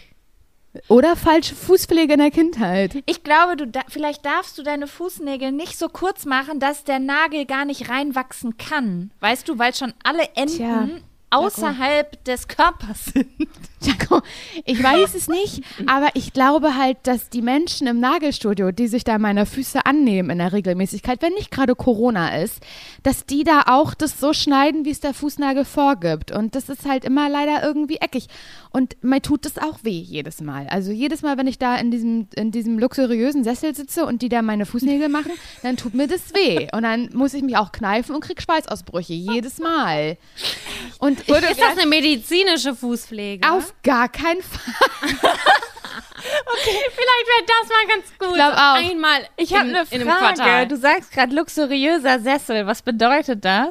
Oder 0.89 1.17
falsche 1.17 1.55
Fußpflege 1.55 2.15
in 2.15 2.19
der 2.21 2.31
Kindheit. 2.31 3.03
Ich 3.07 3.23
glaube, 3.23 3.57
du 3.57 3.67
da, 3.67 3.81
vielleicht 3.89 4.25
darfst 4.27 4.57
du 4.59 4.63
deine 4.63 4.87
Fußnägel 4.87 5.53
nicht 5.53 5.79
so 5.79 5.89
kurz 5.89 6.25
machen, 6.25 6.61
dass 6.61 6.85
der 6.85 6.99
Nagel 6.99 7.47
gar 7.47 7.65
nicht 7.65 7.89
reinwachsen 7.91 8.57
kann. 8.59 9.11
Weißt 9.21 9.49
du, 9.49 9.59
weil 9.59 9.75
schon 9.75 9.95
alle 10.03 10.25
Enden 10.35 10.57
Tja. 10.57 10.89
außerhalb 11.31 12.23
des 12.25 12.49
Körpers 12.49 13.05
sind. 13.15 13.49
Jaco, 13.87 14.23
ich 14.65 14.83
weiß 14.83 15.15
es 15.15 15.29
nicht, 15.29 15.63
aber 15.87 16.09
ich 16.15 16.33
glaube 16.33 16.77
halt, 16.77 16.99
dass 17.05 17.29
die 17.31 17.43
Menschen 17.43 17.87
im 17.87 18.01
Nagelstudio, 18.01 18.71
die 18.73 18.89
sich 18.89 19.05
da 19.05 19.19
meiner 19.19 19.47
Füße 19.47 19.85
annehmen 19.87 20.31
in 20.31 20.39
der 20.39 20.53
Regelmäßigkeit, 20.53 21.23
wenn 21.23 21.33
nicht 21.35 21.51
gerade 21.51 21.75
Corona 21.75 22.37
ist, 22.43 22.63
dass 23.03 23.27
die 23.27 23.45
da 23.45 23.63
auch 23.67 23.95
das 23.95 24.19
so 24.21 24.33
schneiden, 24.33 24.85
wie 24.85 24.91
es 24.91 25.01
der 25.01 25.15
Fußnagel 25.15 25.65
vorgibt. 25.65 26.33
Und 26.33 26.55
das 26.55 26.69
ist 26.69 26.87
halt 26.87 27.05
immer 27.05 27.29
leider 27.29 27.63
irgendwie 27.65 27.97
eckig. 27.97 28.27
Und 28.71 29.03
mir 29.03 29.23
tut 29.23 29.45
das 29.45 29.59
auch 29.59 29.79
weh 29.83 29.91
jedes 29.91 30.41
Mal. 30.41 30.67
Also 30.69 30.91
jedes 30.93 31.23
Mal, 31.23 31.39
wenn 31.39 31.47
ich 31.47 31.59
da 31.59 31.77
in 31.77 31.91
diesem, 31.91 32.29
in 32.35 32.51
diesem 32.51 32.79
luxuriösen 32.79 33.45
Sessel 33.45 33.75
sitze 33.75 34.05
und 34.05 34.23
die 34.23 34.29
da 34.29 34.43
meine 34.43 34.67
Fußnägel 34.67 35.09
machen, 35.09 35.33
dann 35.63 35.77
tut 35.77 35.95
mir 35.95 36.09
das 36.09 36.35
weh. 36.35 36.69
Und 36.73 36.83
dann 36.83 37.11
muss 37.15 37.35
ich 37.35 37.43
mich 37.43 37.57
auch 37.57 37.73
kneifen 37.73 38.15
und 38.15 38.21
krieg 38.23 38.43
Schweißausbrüche. 38.43 39.15
Jedes 39.15 39.59
Mal. 39.59 40.19
Und 40.99 41.21
ich, 41.21 41.29
Ist 41.29 41.61
das 41.61 41.79
eine 41.79 41.87
medizinische 41.87 42.75
Fußpflege? 42.75 43.47
auf 43.51 43.75
gar 43.83 44.09
keinen 44.09 44.43
Fall. 44.43 44.75
Vielleicht 46.19 47.27
wäre 47.27 47.47
das 47.47 47.69
mal 47.69 47.87
ganz 47.95 48.19
gut. 48.19 48.35
glaub 48.35 48.53
so 48.53 48.59
auch. 48.59 48.91
Einmal 48.91 49.29
Ich 49.37 49.55
habe 49.55 49.69
in, 49.69 49.77
eine. 49.77 50.35
Frage. 50.35 50.67
Du 50.69 50.77
sagst 50.77 51.13
gerade 51.13 51.35
luxuriöser 51.35 52.19
Sessel. 52.21 52.67
Was 52.67 52.83
bedeutet 52.83 53.45
das? 53.45 53.69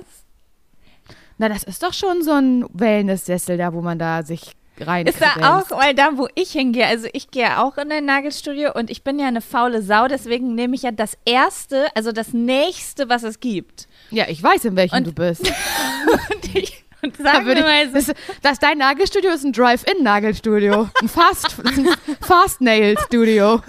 Na, 1.38 1.50
das 1.50 1.64
ist 1.64 1.84
doch 1.84 1.94
schon 1.94 2.22
so 2.24 2.32
ein 2.32 2.66
Wellness-Sessel 2.74 3.58
da, 3.58 3.74
wo 3.74 3.82
man 3.82 4.00
da 4.00 4.24
sich 4.24 4.52
rein 4.80 5.06
Ist 5.06 5.22
da 5.22 5.58
auch, 5.60 5.70
weil 5.72 5.94
da, 5.94 6.12
wo 6.18 6.28
ich 6.36 6.52
hingehe, 6.52 6.86
also 6.88 7.08
ich 7.12 7.30
gehe 7.32 7.60
auch 7.60 7.78
in 7.78 7.92
ein 7.92 8.06
Nagelstudio 8.06 8.72
und 8.74 8.90
ich 8.90 9.04
bin 9.04 9.20
ja 9.20 9.28
eine 9.28 9.42
faule 9.42 9.82
Sau, 9.82 10.08
deswegen 10.08 10.56
nehme 10.56 10.76
ich 10.76 10.84
ja 10.84 10.92
das 10.92 11.18
erste, 11.26 11.88
also 11.96 12.14
das 12.14 12.32
nächste, 12.34 13.10
was 13.10 13.24
es 13.24 13.40
gibt. 13.42 13.88
Ja, 14.12 14.28
ich 14.30 14.42
weiß, 14.42 14.64
in 14.66 14.76
welchem 14.78 14.96
Und- 14.98 15.08
du 15.08 15.12
bist. 15.14 15.42
Und 16.34 16.56
ich 16.56 16.85
und 17.06 17.20
Da 17.24 17.46
wir 17.46 17.62
mal 17.62 17.86
ich, 17.86 18.06
so, 18.06 18.12
das, 18.12 18.18
das, 18.42 18.60
dein 18.60 18.78
Nagelstudio 18.78 19.32
ist 19.32 19.44
ein 19.46 19.54
Drive-In-Nagelstudio. 19.54 20.90
Ein 21.02 21.08
Fast, 21.10 21.56
ein 21.66 21.88
Fast-Nail-Studio. 22.22 23.62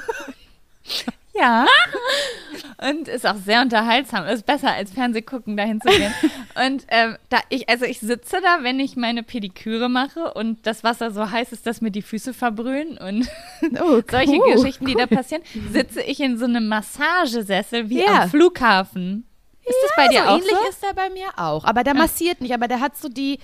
ja. 1.34 1.66
Und 2.78 3.08
ist 3.08 3.26
auch 3.26 3.36
sehr 3.36 3.62
unterhaltsam. 3.62 4.26
Ist 4.26 4.44
besser 4.44 4.72
als 4.72 4.90
Fernsehgucken, 4.90 5.56
dahin 5.56 5.80
zu 5.80 5.88
gehen. 5.88 6.12
Und 6.66 6.84
ähm, 6.88 7.16
da 7.30 7.38
ich, 7.48 7.68
also 7.70 7.84
ich 7.86 8.00
sitze 8.00 8.38
da, 8.42 8.58
wenn 8.62 8.78
ich 8.80 8.96
meine 8.96 9.22
Pediküre 9.22 9.88
mache 9.88 10.34
und 10.34 10.66
das 10.66 10.84
Wasser 10.84 11.10
so 11.10 11.30
heiß 11.30 11.52
ist, 11.52 11.66
dass 11.66 11.80
mir 11.80 11.90
die 11.90 12.02
Füße 12.02 12.34
verbrühen 12.34 12.98
und 12.98 13.28
Oh, 13.80 14.00
solche 14.10 14.32
cool. 14.32 14.52
Geschichten, 14.54 14.84
die 14.86 14.94
da 14.94 15.06
passieren, 15.06 15.42
sitze 15.72 16.02
ich 16.02 16.20
in 16.20 16.36
so 16.38 16.44
einem 16.44 16.68
Massagesessel 16.68 17.88
wie 17.88 18.00
Ja. 18.04 18.22
am 18.24 18.30
Flughafen. 18.30 19.26
Ist 19.66 19.78
das 19.82 19.96
bei 19.96 20.08
dir 20.08 20.22
so 20.22 20.28
auch 20.28 20.36
ähnlich 20.38 20.50
so? 20.50 20.68
ist 20.68 20.84
er 20.84 20.94
bei 20.94 21.10
mir 21.10 21.26
auch. 21.36 21.64
Aber 21.64 21.82
der 21.82 21.94
massiert 21.94 22.40
nicht, 22.40 22.54
aber 22.54 22.68
der 22.68 22.80
hat 22.80 22.96
so 22.96 23.08
die, 23.08 23.40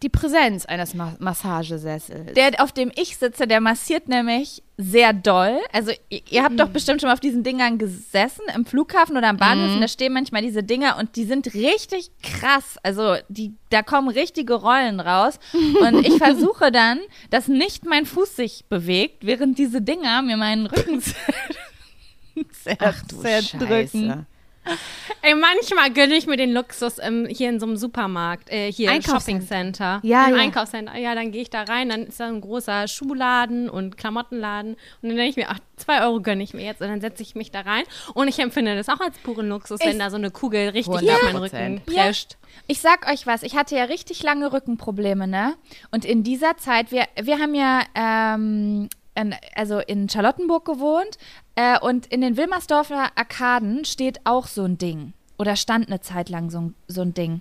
die 0.00 0.08
Präsenz 0.08 0.64
eines 0.64 0.94
Ma 0.94 1.16
Massagesessels. 1.18 2.34
Der, 2.34 2.62
auf 2.62 2.70
dem 2.70 2.92
ich 2.94 3.16
sitze, 3.16 3.48
der 3.48 3.60
massiert 3.60 4.08
nämlich 4.08 4.62
sehr 4.76 5.12
doll. 5.12 5.58
Also 5.72 5.90
ihr, 6.08 6.20
ihr 6.30 6.44
habt 6.44 6.58
doch 6.58 6.68
bestimmt 6.68 7.00
schon 7.00 7.08
mal 7.08 7.14
auf 7.14 7.20
diesen 7.20 7.42
Dingern 7.42 7.78
gesessen, 7.78 8.42
im 8.54 8.64
Flughafen 8.64 9.16
oder 9.16 9.28
am 9.28 9.38
Bahnhof. 9.38 9.74
Und 9.74 9.80
da 9.80 9.88
stehen 9.88 10.12
manchmal 10.12 10.42
diese 10.42 10.62
Dinger 10.62 10.96
und 10.98 11.16
die 11.16 11.24
sind 11.24 11.52
richtig 11.54 12.10
krass. 12.22 12.78
Also 12.84 13.16
die, 13.28 13.54
da 13.70 13.82
kommen 13.82 14.08
richtige 14.08 14.54
Rollen 14.54 15.00
raus. 15.00 15.40
Und 15.52 16.06
ich 16.06 16.16
versuche 16.18 16.70
dann, 16.70 17.00
dass 17.30 17.48
nicht 17.48 17.84
mein 17.84 18.06
Fuß 18.06 18.36
sich 18.36 18.66
bewegt, 18.68 19.26
während 19.26 19.58
diese 19.58 19.82
Dinger 19.82 20.22
mir 20.22 20.36
meinen 20.36 20.66
Rücken 20.66 21.02
zer 22.52 22.76
Ach 22.78 23.02
du 23.08 23.20
zerdrücken. 23.20 24.08
Scheiße. 24.08 24.26
Ey, 25.22 25.34
manchmal 25.34 25.90
gönne 25.92 26.14
ich 26.14 26.26
mir 26.26 26.36
den 26.36 26.52
Luxus 26.52 26.98
ähm, 26.98 27.26
hier 27.28 27.48
in 27.48 27.60
so 27.60 27.66
einem 27.66 27.76
Supermarkt, 27.76 28.50
äh, 28.50 28.72
hier 28.72 28.92
im. 28.92 29.02
Shopping 29.02 29.42
Center. 29.42 30.00
Ja, 30.02 30.26
Im 30.26 30.36
ja. 30.36 30.42
Einkaufscenter. 30.42 30.96
Ja, 30.96 31.14
dann 31.14 31.32
gehe 31.32 31.42
ich 31.42 31.50
da 31.50 31.62
rein, 31.62 31.88
dann 31.88 32.06
ist 32.06 32.20
da 32.20 32.26
ein 32.26 32.40
großer 32.40 32.88
Schuhladen 32.88 33.68
und 33.68 33.96
Klamottenladen. 33.96 34.74
Und 34.74 35.08
dann 35.08 35.16
denke 35.16 35.30
ich 35.30 35.36
mir, 35.36 35.48
ach, 35.50 35.58
zwei 35.76 36.02
Euro 36.02 36.20
gönne 36.20 36.42
ich 36.42 36.54
mir 36.54 36.64
jetzt. 36.64 36.80
Und 36.80 36.88
dann 36.88 37.00
setze 37.00 37.22
ich 37.22 37.34
mich 37.34 37.50
da 37.50 37.60
rein. 37.60 37.84
Und 38.14 38.28
ich 38.28 38.38
empfinde 38.38 38.76
das 38.76 38.88
auch 38.88 39.00
als 39.00 39.18
puren 39.18 39.48
Luxus, 39.48 39.80
wenn 39.80 39.98
da 39.98 40.10
so 40.10 40.16
eine 40.16 40.30
Kugel 40.30 40.70
richtig 40.70 40.94
auf 40.94 41.22
meinen 41.22 41.36
100%. 41.36 41.42
Rücken 41.42 41.82
Ja. 41.88 42.02
prescht. 42.04 42.36
Ich 42.66 42.80
sag 42.80 43.10
euch 43.10 43.26
was, 43.26 43.42
ich 43.42 43.56
hatte 43.56 43.76
ja 43.76 43.84
richtig 43.84 44.22
lange 44.22 44.52
Rückenprobleme, 44.52 45.26
ne? 45.26 45.54
Und 45.90 46.04
in 46.04 46.22
dieser 46.22 46.56
Zeit, 46.56 46.92
wir, 46.92 47.04
wir 47.20 47.38
haben 47.38 47.54
ja 47.54 47.82
ähm, 47.94 48.88
in, 49.14 49.34
also 49.54 49.78
in 49.80 50.08
Charlottenburg 50.08 50.64
gewohnt 50.64 51.18
äh, 51.60 51.78
und 51.80 52.06
in 52.06 52.20
den 52.22 52.36
Wilmersdorfer 52.36 53.10
Arkaden 53.16 53.84
steht 53.84 54.20
auch 54.24 54.46
so 54.46 54.64
ein 54.64 54.78
Ding. 54.78 55.12
Oder 55.38 55.56
stand 55.56 55.88
eine 55.88 56.00
Zeit 56.00 56.28
lang 56.28 56.50
so, 56.50 56.58
ein- 56.60 56.74
so 56.86 57.02
ein 57.02 57.14
Ding. 57.14 57.40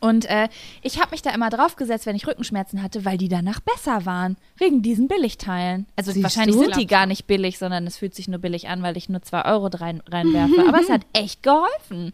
Und 0.00 0.24
äh, 0.26 0.48
ich 0.82 1.00
habe 1.00 1.10
mich 1.10 1.20
da 1.22 1.30
immer 1.30 1.50
draufgesetzt, 1.50 2.06
wenn 2.06 2.14
ich 2.14 2.26
Rückenschmerzen 2.26 2.80
hatte, 2.82 3.04
weil 3.04 3.18
die 3.18 3.28
danach 3.28 3.58
besser 3.60 4.06
waren. 4.06 4.36
Wegen 4.56 4.82
diesen 4.82 5.08
Billigteilen. 5.08 5.86
Also 5.96 6.12
Siehst 6.12 6.22
wahrscheinlich 6.22 6.54
du? 6.56 6.62
sind 6.62 6.76
die 6.76 6.86
gar 6.86 7.06
nicht 7.06 7.26
billig, 7.26 7.58
sondern 7.58 7.86
es 7.88 7.96
fühlt 7.98 8.14
sich 8.14 8.28
nur 8.28 8.38
billig 8.38 8.68
an, 8.68 8.82
weil 8.84 8.96
ich 8.96 9.08
nur 9.08 9.20
zwei 9.22 9.44
Euro 9.46 9.66
rein, 9.66 10.00
reinwerfe. 10.08 10.64
Aber 10.68 10.80
es 10.80 10.88
hat 10.88 11.02
echt 11.12 11.42
geholfen. 11.42 12.12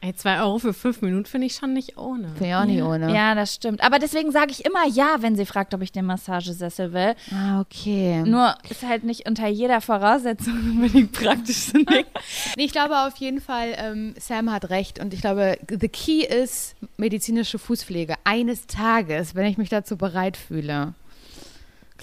Ey, 0.00 0.14
zwei 0.14 0.40
Euro 0.40 0.60
für 0.60 0.72
fünf 0.72 1.02
Minuten 1.02 1.24
finde 1.24 1.48
ich 1.48 1.54
schon 1.54 1.72
nicht 1.72 1.98
ohne. 1.98 2.28
Finde 2.28 2.46
ich 2.46 2.54
auch 2.54 2.64
nicht 2.64 2.82
ohne. 2.82 3.12
Ja, 3.12 3.34
das 3.34 3.52
stimmt. 3.52 3.82
Aber 3.82 3.98
deswegen 3.98 4.30
sage 4.30 4.52
ich 4.52 4.64
immer 4.64 4.86
ja, 4.86 5.16
wenn 5.20 5.34
sie 5.34 5.44
fragt, 5.44 5.74
ob 5.74 5.82
ich 5.82 5.90
den 5.90 6.06
Massagesessel 6.06 6.92
will. 6.92 7.16
Ah, 7.32 7.60
okay. 7.60 8.22
Nur 8.22 8.54
ist 8.70 8.84
halt 8.84 9.02
nicht 9.02 9.28
unter 9.28 9.48
jeder 9.48 9.80
Voraussetzung 9.80 10.54
unbedingt 10.54 11.12
praktisch 11.12 11.72
ich 12.56 12.70
glaube 12.70 12.96
auf 13.06 13.16
jeden 13.16 13.40
Fall, 13.40 13.74
ähm, 13.76 14.14
Sam 14.20 14.52
hat 14.52 14.70
recht. 14.70 15.00
Und 15.00 15.12
ich 15.14 15.20
glaube, 15.20 15.58
the 15.68 15.88
key 15.88 16.24
ist 16.24 16.76
medizinische 16.96 17.58
Fußpflege. 17.58 18.14
Eines 18.22 18.68
Tages, 18.68 19.34
wenn 19.34 19.46
ich 19.46 19.58
mich 19.58 19.68
dazu 19.68 19.96
bereit 19.96 20.36
fühle. 20.36 20.94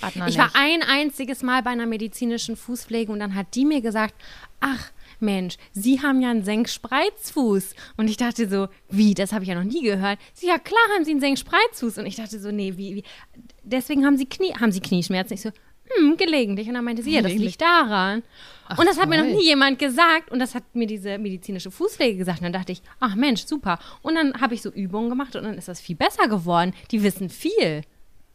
Ich 0.09 0.15
nicht. 0.15 0.37
war 0.37 0.51
ein 0.53 0.83
einziges 0.83 1.41
Mal 1.43 1.63
bei 1.63 1.69
einer 1.69 1.85
medizinischen 1.85 2.57
Fußpflege 2.57 3.09
und 3.11 3.19
dann 3.19 3.35
hat 3.35 3.55
die 3.55 3.63
mir 3.63 3.79
gesagt, 3.79 4.13
ach 4.59 4.91
Mensch, 5.25 5.57
Sie 5.73 6.01
haben 6.01 6.21
ja 6.21 6.29
einen 6.29 6.43
Senkspreizfuß. 6.43 7.75
Und 7.97 8.09
ich 8.09 8.17
dachte 8.17 8.47
so, 8.47 8.67
wie, 8.89 9.13
das 9.13 9.33
habe 9.33 9.43
ich 9.43 9.49
ja 9.49 9.55
noch 9.55 9.69
nie 9.69 9.81
gehört. 9.81 10.19
Sie, 10.33 10.47
ja 10.47 10.57
klar 10.57 10.81
haben 10.93 11.03
Sie 11.03 11.11
einen 11.11 11.19
Senkspreizfuß. 11.19 11.97
Und 11.97 12.05
ich 12.05 12.15
dachte 12.15 12.39
so, 12.39 12.51
nee, 12.51 12.73
wie, 12.77 12.95
wie, 12.95 13.03
deswegen 13.63 14.05
haben 14.05 14.17
Sie 14.17 14.25
Knie, 14.25 14.53
haben 14.53 14.71
Sie 14.71 14.79
Knieschmerzen? 14.79 15.33
Ich 15.33 15.41
so, 15.41 15.51
hm, 15.89 16.17
gelegentlich. 16.17 16.67
Und 16.67 16.75
dann 16.75 16.83
meinte 16.83 17.03
sie, 17.03 17.13
ja, 17.13 17.21
das 17.21 17.33
liegt 17.33 17.61
daran. 17.61 18.23
und 18.77 18.85
das 18.87 18.99
hat 18.99 19.07
mir 19.07 19.23
noch 19.23 19.37
nie 19.37 19.45
jemand 19.45 19.77
gesagt. 19.79 20.31
Und 20.31 20.39
das 20.39 20.55
hat 20.55 20.63
mir 20.73 20.87
diese 20.87 21.17
medizinische 21.17 21.71
Fußpflege 21.71 22.17
gesagt. 22.17 22.39
Und 22.39 22.45
dann 22.45 22.53
dachte 22.53 22.71
ich, 22.71 22.81
ach 22.99 23.15
Mensch, 23.15 23.45
super. 23.45 23.79
Und 24.01 24.15
dann 24.15 24.41
habe 24.41 24.55
ich 24.55 24.61
so 24.61 24.69
Übungen 24.69 25.09
gemacht 25.09 25.35
und 25.35 25.43
dann 25.43 25.57
ist 25.57 25.67
das 25.67 25.79
viel 25.79 25.95
besser 25.95 26.27
geworden. 26.27 26.73
Die 26.91 27.03
wissen 27.03 27.29
viel. 27.29 27.83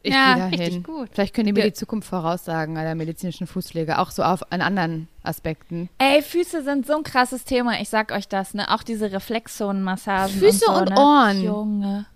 Ich 0.02 0.14
Ja, 0.14 0.34
gehe 0.34 0.44
richtig 0.46 0.58
dahin. 0.68 0.82
gut. 0.82 1.08
Vielleicht 1.12 1.34
können 1.34 1.46
die 1.46 1.52
mir 1.52 1.64
die 1.64 1.72
Zukunft 1.74 2.08
voraussagen 2.08 2.78
an 2.78 2.84
der 2.84 2.94
medizinischen 2.94 3.46
Fußpflege, 3.46 3.98
auch 3.98 4.10
so 4.10 4.22
auf 4.22 4.50
an 4.50 4.62
anderen 4.62 5.08
Aspekten. 5.22 5.90
Ey, 5.98 6.22
Füße 6.22 6.62
sind 6.64 6.86
so 6.86 6.96
ein 6.96 7.02
krasses 7.02 7.44
Thema. 7.44 7.80
Ich 7.80 7.90
sag 7.90 8.10
euch 8.12 8.26
das, 8.26 8.54
ne? 8.54 8.70
Auch 8.72 8.82
diese 8.82 9.12
Reflexzonenmassagen. 9.12 10.38
Füße 10.38 10.64
und, 10.66 10.74
so, 10.74 10.80
und 10.82 10.88
ne? 10.90 10.96
Ohren. 10.98 11.42
Junge. 11.42 12.06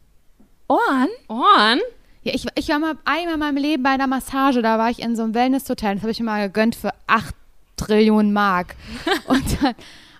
Ohren? 0.69 1.09
Ohren? 1.29 1.81
Ja, 2.23 2.33
ich, 2.35 2.47
ich 2.55 2.69
war 2.71 2.79
mal 2.79 2.95
einmal 3.05 3.35
in 3.35 3.41
meinem 3.41 3.57
Leben 3.59 3.83
bei 3.83 3.91
einer 3.91 4.07
Massage, 4.07 4.62
da 4.62 4.79
war 4.79 4.88
ich 4.88 5.03
in 5.03 5.14
so 5.14 5.23
einem 5.23 5.35
Wellness-Hotel, 5.35 5.95
das 5.97 6.03
habe 6.03 6.11
ich 6.11 6.21
mir 6.21 6.25
mal 6.26 6.47
gegönnt 6.47 6.75
für 6.75 6.91
8 7.07 7.35
Trillionen 7.76 8.33
Mark. 8.33 8.76
und, 9.26 9.62
dann, 9.62 9.75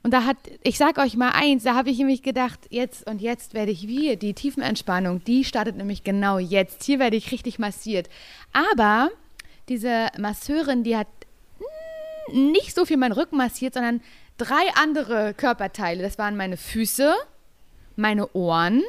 und 0.05 0.11
da 0.11 0.25
hat, 0.25 0.37
ich 0.63 0.77
sag 0.77 0.99
euch 0.99 1.17
mal 1.17 1.31
eins, 1.31 1.65
da 1.65 1.75
habe 1.75 1.89
ich 1.89 1.97
nämlich 1.97 2.23
gedacht, 2.23 2.61
jetzt 2.69 3.09
und 3.09 3.23
jetzt 3.23 3.55
werde 3.55 3.73
ich 3.73 3.89
wie, 3.89 4.17
die 4.19 4.35
Tiefenentspannung, 4.35 5.25
die 5.25 5.45
startet 5.45 5.77
nämlich 5.77 6.05
genau 6.05 6.39
jetzt. 6.39 6.85
Hier 6.85 6.99
werde 6.99 7.17
ich 7.17 7.33
richtig 7.33 7.59
massiert. 7.59 8.11
Aber 8.53 9.11
diese 9.71 10.09
Masseurin, 10.19 10.85
die 10.85 10.95
hat 10.95 11.09
nicht 12.31 12.75
so 12.75 12.85
viel 12.85 12.99
meinen 12.99 13.13
Rücken 13.13 13.39
massiert, 13.39 13.73
sondern 13.73 14.03
drei 14.37 14.63
andere 14.75 15.33
Körperteile. 15.33 16.03
Das 16.03 16.19
waren 16.19 16.37
meine 16.37 16.59
Füße, 16.59 17.15
meine 17.97 18.31
Ohren. 18.35 18.83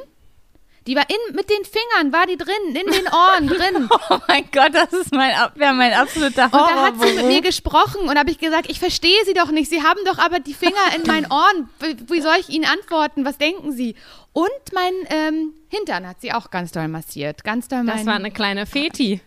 Die 0.86 0.94
war 0.94 1.04
in, 1.08 1.34
mit 1.34 1.50
den 1.50 1.64
Fingern, 1.64 2.12
war 2.12 2.26
die 2.26 2.36
drin, 2.36 2.54
in 2.68 2.74
den 2.74 3.06
Ohren 3.08 3.46
drin. 3.48 3.88
Oh 4.10 4.18
mein 4.28 4.48
Gott, 4.52 4.72
das 4.72 4.92
ist 4.92 5.12
mein, 5.12 5.34
wäre 5.56 5.74
mein 5.74 5.92
absoluter 5.92 6.44
Und 6.44 6.52
da 6.52 6.82
hat 6.86 6.94
sie 7.00 7.12
mit 7.14 7.26
mir 7.26 7.40
gesprochen 7.42 8.08
und 8.08 8.16
habe 8.18 8.30
ich 8.30 8.38
gesagt, 8.38 8.70
ich 8.70 8.78
verstehe 8.78 9.24
Sie 9.24 9.34
doch 9.34 9.50
nicht. 9.50 9.68
Sie 9.68 9.82
haben 9.82 9.98
doch 10.04 10.18
aber 10.18 10.38
die 10.38 10.54
Finger 10.54 10.74
in 10.94 11.02
meinen 11.06 11.26
Ohren. 11.30 11.68
Wie, 12.08 12.20
soll 12.20 12.36
ich 12.38 12.48
Ihnen 12.50 12.66
antworten? 12.66 13.24
Was 13.24 13.38
denken 13.38 13.72
Sie? 13.72 13.96
Und 14.32 14.50
mein 14.74 14.92
ähm, 15.08 15.54
Hintern 15.68 16.06
hat 16.06 16.20
sie 16.20 16.32
auch 16.32 16.50
ganz 16.50 16.70
doll 16.70 16.88
massiert. 16.88 17.42
Ganz 17.42 17.68
doll 17.68 17.84
Das 17.86 18.04
war 18.06 18.14
eine 18.14 18.30
kleine 18.30 18.66
Feti. 18.66 19.20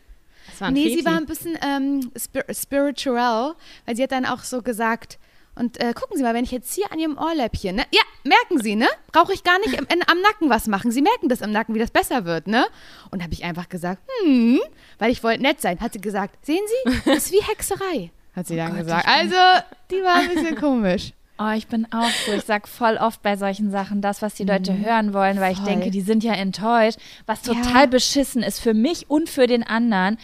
Das 0.48 0.62
war 0.62 0.68
ein 0.68 0.74
Nee, 0.76 0.84
Feti. 0.84 1.00
sie 1.00 1.06
war 1.06 1.18
ein 1.18 1.26
bisschen 1.26 1.58
ähm, 1.66 2.12
spir 2.16 2.46
spiritual, 2.54 3.56
weil 3.86 3.96
sie 3.96 4.04
hat 4.04 4.12
dann 4.12 4.26
auch 4.26 4.44
so 4.44 4.62
gesagt, 4.62 5.18
Und 5.60 5.80
äh, 5.82 5.94
gucken 5.94 6.16
Sie 6.18 6.24
mal, 6.24 6.34
wenn 6.34 6.46
ich 6.46 6.52
jetzt 6.52 6.74
hier 6.74 6.92
an 6.92 7.00
Ihrem 7.00 7.18
Ohrläppchen, 7.18 7.76
ne? 7.76 7.84
Ja, 7.92 8.02
merken 8.24 8.60
Sie, 8.62 8.76
ne? 8.76 8.88
Brauche 9.12 9.34
ich 9.34 9.44
gar 9.44 9.60
nicht 9.60 9.74
im, 9.74 9.86
in, 9.94 10.02
am 10.08 10.22
Nacken 10.22 10.50
was 10.50 10.68
machen. 10.68 10.90
Sie 10.92 11.02
merken 11.02 11.28
das 11.28 11.42
im 11.42 11.52
Nacken, 11.52 11.76
wie 11.76 11.80
das 11.80 11.92
besser 11.92 12.24
wird, 12.26 12.48
ne? 12.48 12.66
Und 13.12 13.22
habe 13.22 13.34
ich 13.34 13.44
einfach 13.44 13.68
gesagt, 13.68 14.02
hm, 14.24 14.60
weil 15.00 15.12
ich 15.12 15.22
wollte 15.22 15.42
nett 15.42 15.60
sein. 15.62 15.80
Hat 15.82 15.94
sie 15.94 16.02
gesagt, 16.02 16.46
sehen 16.46 16.62
Sie, 16.86 16.92
das 17.06 17.26
ist 17.26 17.32
wie 17.34 17.42
Hexerei, 17.44 18.12
hat 18.36 18.48
sie 18.48 18.56
dann 18.56 18.76
gesagt. 18.78 19.06
Also, 19.08 19.36
die 19.92 20.02
war 20.02 20.16
ein 20.16 20.30
bisschen 20.34 20.56
komisch. 20.56 21.12
Oh, 21.42 21.52
ich 21.56 21.68
bin 21.68 21.88
auch 21.94 22.10
so. 22.26 22.34
Ich 22.34 22.44
sag 22.44 22.68
voll 22.68 22.98
oft 22.98 23.22
bei 23.22 23.38
solchen 23.38 23.72
Sachen 23.72 24.02
das, 24.02 24.22
was 24.22 24.34
die 24.36 24.44
Leute 24.44 24.78
hören 24.78 25.14
wollen, 25.14 25.40
weil 25.40 25.54
ich 25.54 25.60
Mhm. 25.60 25.64
Voll. 25.64 25.74
denke, 25.74 25.92
die 25.92 26.02
sind 26.02 26.24
ja 26.24 26.34
enttäuscht, 26.34 27.00
was 27.28 27.42
total 27.42 27.82
Ja. 27.84 27.86
beschissen 27.86 28.44
ist 28.44 28.60
für 28.60 28.74
mich 28.74 29.10
und 29.10 29.30
für 29.30 29.48
den 29.48 29.64
anderen. 29.64 30.18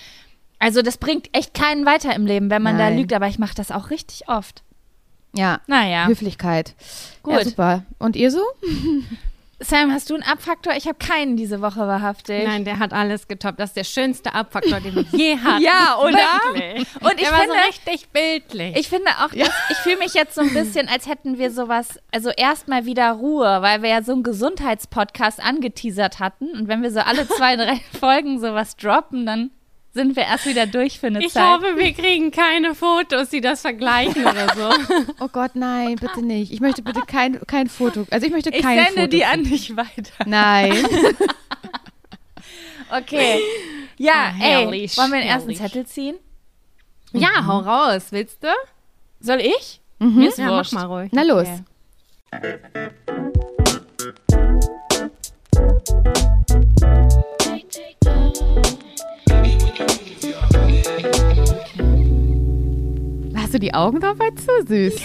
Also 0.60 0.82
das 0.82 0.98
bringt 0.98 1.30
echt 1.36 1.54
keinen 1.54 1.86
weiter 1.86 2.14
im 2.16 2.26
Leben, 2.26 2.50
wenn 2.50 2.62
man 2.62 2.78
da 2.78 2.90
Nein. 2.90 2.98
lügt, 2.98 3.14
aber 3.14 3.28
ich 3.28 3.40
mache 3.40 3.56
das 3.56 3.72
auch 3.72 3.90
richtig 3.92 4.28
oft. 4.28 4.64
Ja, 5.36 5.60
Naja. 5.68 6.08
Höflichkeit. 6.08 6.76
Ja, 7.28 7.38
Gut. 7.38 7.46
super. 7.46 7.84
Und 8.00 8.16
ihr 8.16 8.32
so? 8.32 8.42
Sam, 9.62 9.94
hast 9.94 10.10
du 10.10 10.16
einen 10.16 10.24
Abfaktor? 10.24 10.74
Ich 10.76 10.86
habe 10.86 10.98
keinen 10.98 11.38
diese 11.38 11.62
Woche 11.62 11.80
wahrhaftig. 11.80 12.44
Nein, 12.46 12.66
der 12.66 12.78
hat 12.78 12.92
alles 12.92 13.30
getoppt. 13.30 13.58
Das 13.58 13.70
ist 13.70 13.78
der 13.78 13.86
schönste 13.86 14.34
Abfaktor, 14.34 14.82
den 14.82 14.94
wir 14.96 15.06
je 15.14 15.38
hatten. 15.44 15.64
Ja, 15.64 15.98
oder? 16.02 16.18
Wirklich. 16.54 16.86
Und 17.02 17.14
ich 17.14 17.22
der 17.22 17.32
war 17.32 17.40
finde- 17.40 17.56
so 17.56 17.66
richtig 17.68 18.10
bildlich. 18.10 18.76
Ich 18.76 18.90
finde 18.90 19.10
auch, 19.24 19.30
dass, 19.30 19.50
ich 19.70 19.78
fühle 19.78 19.98
mich 19.98 20.14
jetzt 20.14 20.36
so 20.36 20.42
ein 20.42 20.54
bisschen, 20.54 20.90
als 20.90 21.08
hätten 21.08 21.38
wir 21.38 21.52
sowas, 21.52 22.00
also 22.12 22.32
erstmal 22.32 22.86
wieder 22.86 23.10
Ruhe, 23.14 23.62
weil 23.62 23.82
wir 23.82 23.90
ja 23.90 24.04
so 24.04 24.12
einen 24.12 24.24
Gesundheitspodcast 24.24 25.42
angeteasert 25.42 26.20
hatten. 26.20 26.52
Und 26.52 26.68
wenn 26.68 26.84
wir 26.84 26.92
so 26.92 27.00
alle 27.00 27.26
zwei, 27.26 27.56
drei 27.56 27.80
Folgen 28.00 28.42
sowas 28.42 28.76
droppen, 28.76 29.26
dann 29.26 29.52
sind 29.96 30.16
wir 30.16 30.24
erst 30.24 30.46
wieder 30.46 30.68
durch 30.68 31.00
für 31.00 31.08
eine 31.08 31.24
Ich 31.26 31.32
Zeit. 31.34 31.44
hoffe, 31.44 31.78
wir 31.78 31.94
kriegen 31.94 32.30
keine 32.30 32.76
Fotos, 32.76 33.30
die 33.30 33.42
das 33.42 33.62
vergleichen 33.62 34.24
oder 34.26 34.54
so. 34.54 34.70
Oh 35.22 35.30
Gott, 35.30 35.52
nein, 35.56 35.96
bitte 35.96 36.22
nicht. 36.22 36.52
Ich 36.52 36.60
möchte 36.60 36.84
bitte 36.84 37.02
kein, 37.08 37.40
kein 37.48 37.68
Foto. 37.68 38.06
Also 38.12 38.28
ich 38.28 38.32
möchte 38.34 38.50
ich 38.52 38.62
kein 38.62 38.78
sende 38.86 39.02
Foto. 39.02 39.08
die 39.08 39.26
an 39.26 39.44
dich 39.44 39.76
weiter. 39.76 40.12
Nein. 40.26 40.86
Okay. 42.92 43.40
Ja, 43.98 44.34
Ah, 44.40 44.44
ey, 44.44 44.66
wollen 44.68 45.12
wir 45.12 45.20
den 45.20 45.28
ersten 45.28 45.50
herrlich. 45.50 45.58
Zettel 45.58 45.86
ziehen? 45.88 46.16
Ja, 47.14 47.46
hau 47.48 47.60
raus. 47.60 48.08
Willst 48.12 48.44
du? 48.44 48.48
Soll 49.22 49.40
ich? 49.42 49.80
Mir 50.00 50.28
ist 50.30 50.38
Ja, 50.38 50.48
mach 50.52 50.72
mal 50.74 50.86
ruhig. 50.86 51.10
Na 51.14 51.24
los. 51.24 51.48
Okay. 52.32 52.60
Hast 63.36 63.54
du 63.54 63.60
die 63.60 63.74
Augen 63.74 64.00
dabei 64.00 64.30
zu 64.32 64.66
süß? 64.68 65.02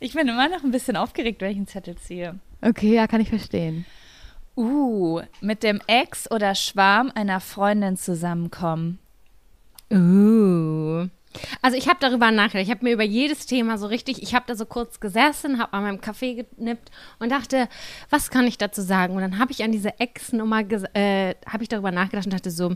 Ich 0.00 0.14
bin 0.14 0.26
immer 0.26 0.48
noch 0.48 0.64
ein 0.64 0.72
bisschen 0.72 0.96
aufgeregt, 0.96 1.40
wenn 1.40 1.52
ich 1.52 1.56
einen 1.58 1.68
Zettel 1.68 1.94
ziehe. 1.96 2.40
Okay, 2.60 2.94
ja, 2.94 3.06
kann 3.06 3.20
ich 3.20 3.28
verstehen. 3.28 3.84
Uh, 4.56 5.20
mit 5.40 5.62
dem 5.62 5.80
Ex 5.86 6.28
oder 6.30 6.56
Schwarm 6.56 7.12
einer 7.14 7.38
Freundin 7.38 7.96
zusammenkommen. 7.96 8.98
Uh. 9.92 11.06
Also 11.62 11.76
ich 11.76 11.88
habe 11.88 11.98
darüber 12.00 12.32
nachgedacht. 12.32 12.64
Ich 12.64 12.70
habe 12.70 12.84
mir 12.84 12.92
über 12.92 13.04
jedes 13.04 13.46
Thema 13.46 13.78
so 13.78 13.86
richtig, 13.86 14.22
ich 14.22 14.34
habe 14.34 14.44
da 14.48 14.56
so 14.56 14.66
kurz 14.66 14.98
gesessen, 14.98 15.60
habe 15.60 15.72
an 15.72 15.84
meinem 15.84 16.00
Kaffee 16.00 16.44
genippt 16.56 16.90
und 17.20 17.30
dachte, 17.30 17.68
was 18.10 18.30
kann 18.30 18.46
ich 18.46 18.58
dazu 18.58 18.82
sagen? 18.82 19.14
Und 19.14 19.22
dann 19.22 19.38
habe 19.38 19.52
ich 19.52 19.62
an 19.62 19.70
diese 19.70 20.00
Ex-Nummer, 20.00 20.60
äh, 20.94 21.34
habe 21.46 21.62
ich 21.62 21.68
darüber 21.68 21.92
nachgedacht 21.92 22.26
und 22.26 22.34
dachte 22.34 22.50
so, 22.50 22.74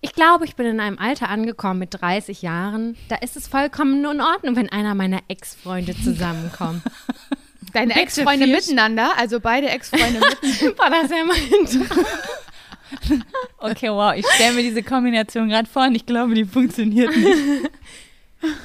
ich 0.00 0.14
glaube, 0.14 0.44
ich 0.44 0.56
bin 0.56 0.66
in 0.66 0.80
einem 0.80 0.98
Alter 0.98 1.28
angekommen 1.28 1.78
mit 1.78 2.00
30 2.00 2.42
Jahren. 2.42 2.96
Da 3.08 3.16
ist 3.16 3.36
es 3.36 3.48
vollkommen 3.48 4.04
in 4.04 4.20
Ordnung, 4.20 4.56
wenn 4.56 4.70
einer 4.70 4.94
meiner 4.94 5.20
Ex-Freunde 5.28 5.94
zusammenkommt. 5.94 6.82
Deine 7.72 7.94
Ex-Freunde 8.00 8.46
miteinander, 8.46 9.10
also 9.18 9.38
beide 9.40 9.68
Ex-Freunde 9.68 10.20
miteinander. 10.42 10.74
Boah, 10.76 10.90
das 10.90 11.10
wäre 11.10 11.24
mein. 11.26 12.02
Okay, 13.58 13.88
wow, 13.88 14.12
ich 14.16 14.26
stelle 14.26 14.54
mir 14.54 14.62
diese 14.62 14.82
Kombination 14.82 15.48
gerade 15.48 15.68
vor 15.68 15.84
und 15.84 15.94
ich 15.94 16.06
glaube, 16.06 16.34
die 16.34 16.44
funktioniert 16.44 17.16
nicht. 17.16 17.70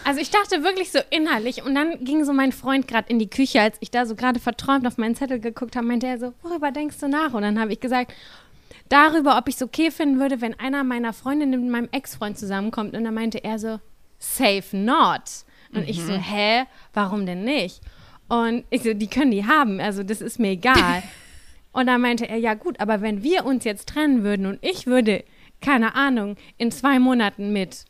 Also 0.03 0.21
ich 0.21 0.31
dachte 0.31 0.63
wirklich 0.63 0.91
so 0.91 0.99
innerlich 1.09 1.63
und 1.63 1.75
dann 1.75 2.03
ging 2.03 2.23
so 2.23 2.31
mein 2.33 2.51
Freund 2.51 2.87
gerade 2.87 3.09
in 3.09 3.19
die 3.19 3.29
Küche, 3.29 3.61
als 3.61 3.77
ich 3.81 3.91
da 3.91 4.05
so 4.05 4.15
gerade 4.15 4.39
verträumt 4.39 4.87
auf 4.87 4.97
meinen 4.97 5.15
Zettel 5.15 5.39
geguckt 5.39 5.75
habe, 5.75 5.85
meinte 5.85 6.07
er 6.07 6.17
so, 6.17 6.33
worüber 6.41 6.71
denkst 6.71 6.97
du 6.99 7.07
nach? 7.07 7.33
Und 7.33 7.41
dann 7.41 7.59
habe 7.59 7.73
ich 7.73 7.79
gesagt, 7.79 8.13
darüber, 8.89 9.37
ob 9.37 9.47
ich 9.47 9.55
es 9.55 9.61
okay 9.61 9.91
finden 9.91 10.19
würde, 10.19 10.41
wenn 10.41 10.59
einer 10.59 10.83
meiner 10.83 11.13
Freundinnen 11.13 11.61
mit 11.61 11.71
meinem 11.71 11.89
Ex-Freund 11.91 12.37
zusammenkommt. 12.37 12.95
Und 12.95 13.03
dann 13.03 13.13
meinte 13.13 13.43
er 13.43 13.59
so, 13.59 13.79
safe 14.19 14.75
not. 14.75 15.21
Und 15.73 15.89
ich 15.89 16.01
so, 16.01 16.13
hä, 16.13 16.63
warum 16.93 17.25
denn 17.25 17.43
nicht? 17.43 17.81
Und 18.29 18.63
ich 18.69 18.83
so, 18.83 18.93
die 18.93 19.07
können 19.07 19.31
die 19.31 19.45
haben, 19.45 19.79
also 19.79 20.03
das 20.03 20.21
ist 20.21 20.39
mir 20.39 20.51
egal. 20.51 21.03
Und 21.75 21.87
dann 21.87 21.99
meinte 21.99 22.29
er, 22.29 22.37
ja 22.37 22.53
gut, 22.53 22.79
aber 22.79 23.01
wenn 23.01 23.21
wir 23.21 23.43
uns 23.43 23.65
jetzt 23.65 23.89
trennen 23.89 24.23
würden 24.23 24.45
und 24.45 24.59
ich 24.61 24.87
würde, 24.87 25.25
keine 25.59 25.93
Ahnung, 25.93 26.37
in 26.57 26.71
zwei 26.71 26.99
Monaten 26.99 27.51
mit 27.51 27.83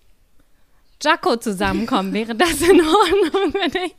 Jaco 1.04 1.38
zusammenkommen, 1.38 2.12
wäre 2.12 2.34
das 2.36 2.62
in 2.64 2.82
Ordnung 2.82 3.52
für 3.52 3.70
dich? 3.70 3.96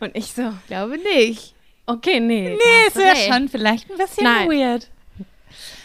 Und 0.00 0.14
ich 0.14 0.26
so, 0.34 0.52
glaube 0.66 0.98
nicht. 0.98 1.54
okay, 1.86 2.20
nee. 2.20 2.50
Nee, 2.50 2.86
es 2.88 2.94
wäre 2.94 3.16
schon 3.16 3.48
vielleicht 3.48 3.90
ein 3.90 3.96
bisschen 3.96 4.24
Nein. 4.24 4.50
weird. 4.50 4.90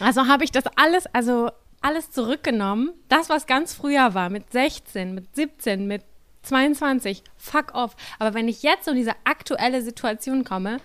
Also 0.02 0.26
habe 0.26 0.44
ich 0.44 0.52
das 0.52 0.64
alles, 0.76 1.06
also 1.12 1.50
alles 1.80 2.10
zurückgenommen. 2.10 2.92
Das, 3.08 3.28
was 3.28 3.46
ganz 3.46 3.74
früher 3.74 4.14
war, 4.14 4.30
mit 4.30 4.50
16, 4.52 5.14
mit 5.14 5.34
17, 5.34 5.86
mit 5.86 6.02
22, 6.42 7.22
fuck 7.36 7.74
off. 7.74 7.96
Aber 8.18 8.34
wenn 8.34 8.48
ich 8.48 8.62
jetzt 8.62 8.84
so 8.84 8.90
in 8.90 8.96
diese 8.96 9.14
aktuelle 9.24 9.82
Situation 9.82 10.44
komme 10.44 10.78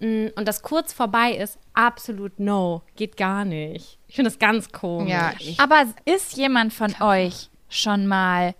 mh, 0.00 0.30
und 0.36 0.46
das 0.46 0.62
kurz 0.62 0.92
vorbei 0.92 1.32
ist, 1.32 1.58
absolut 1.74 2.38
no, 2.38 2.82
geht 2.96 3.16
gar 3.16 3.44
nicht. 3.44 3.98
Ich 4.08 4.16
finde 4.16 4.30
das 4.30 4.38
ganz 4.38 4.70
komisch. 4.70 5.10
Ja, 5.10 5.32
Aber 5.58 5.86
ist 6.04 6.36
jemand 6.36 6.72
von 6.72 6.94
euch 7.00 7.50
schon 7.68 8.06
mal 8.06 8.54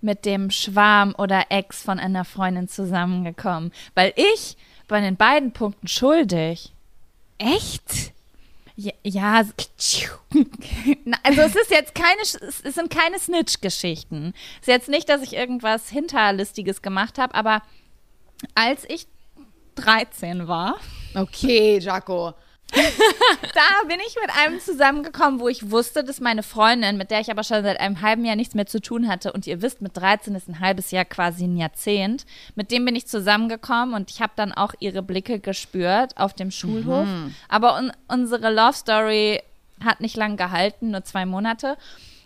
mit 0.00 0.24
dem 0.24 0.50
Schwarm 0.50 1.14
oder 1.18 1.46
Ex 1.50 1.82
von 1.82 1.98
einer 1.98 2.24
Freundin 2.24 2.68
zusammengekommen? 2.68 3.72
Weil 3.94 4.12
ich 4.16 4.56
bei 4.88 5.00
den 5.00 5.16
beiden 5.16 5.52
Punkten 5.52 5.88
schuldig. 5.88 6.72
echt? 7.38 8.12
Ja, 8.80 8.92
ja 9.02 9.34
also 11.22 11.40
es 11.42 11.54
ist 11.56 11.70
jetzt 11.70 11.94
keine, 11.94 12.22
es 12.22 12.74
sind 12.74 12.88
keine 12.90 13.18
Snitch-Geschichten. 13.18 14.32
Es 14.62 14.68
ist 14.68 14.72
jetzt 14.72 14.88
nicht, 14.88 15.08
dass 15.08 15.22
ich 15.22 15.34
irgendwas 15.34 15.88
Hinterlistiges 15.88 16.80
gemacht 16.80 17.18
habe, 17.18 17.34
aber 17.34 17.62
als 18.54 18.84
ich 18.88 19.06
13 19.74 20.48
war, 20.48 20.76
Okay, 21.14 21.78
Jaco. 21.78 22.34
da 23.54 23.86
bin 23.88 23.98
ich 24.06 24.16
mit 24.20 24.30
einem 24.36 24.60
zusammengekommen, 24.60 25.40
wo 25.40 25.48
ich 25.48 25.70
wusste, 25.70 26.04
dass 26.04 26.20
meine 26.20 26.42
Freundin, 26.42 26.96
mit 26.96 27.10
der 27.10 27.20
ich 27.20 27.30
aber 27.30 27.44
schon 27.44 27.62
seit 27.62 27.80
einem 27.80 28.00
halben 28.00 28.24
Jahr 28.24 28.36
nichts 28.36 28.54
mehr 28.54 28.66
zu 28.66 28.80
tun 28.80 29.08
hatte, 29.08 29.32
und 29.32 29.46
ihr 29.46 29.62
wisst, 29.62 29.80
mit 29.82 29.96
13 29.96 30.34
ist 30.34 30.48
ein 30.48 30.60
halbes 30.60 30.90
Jahr 30.90 31.04
quasi 31.04 31.44
ein 31.44 31.56
Jahrzehnt, 31.56 32.26
mit 32.54 32.70
dem 32.70 32.84
bin 32.84 32.96
ich 32.96 33.06
zusammengekommen 33.06 33.94
und 33.94 34.10
ich 34.10 34.20
habe 34.20 34.32
dann 34.36 34.52
auch 34.52 34.74
ihre 34.78 35.02
Blicke 35.02 35.40
gespürt 35.40 36.16
auf 36.16 36.34
dem 36.34 36.50
Schulhof. 36.50 37.06
Aber 37.48 37.76
un 37.76 37.92
unsere 38.08 38.52
Love 38.52 38.74
Story 38.74 39.42
hat 39.84 40.00
nicht 40.00 40.16
lang 40.16 40.36
gehalten, 40.36 40.90
nur 40.90 41.04
zwei 41.04 41.26
Monate. 41.26 41.76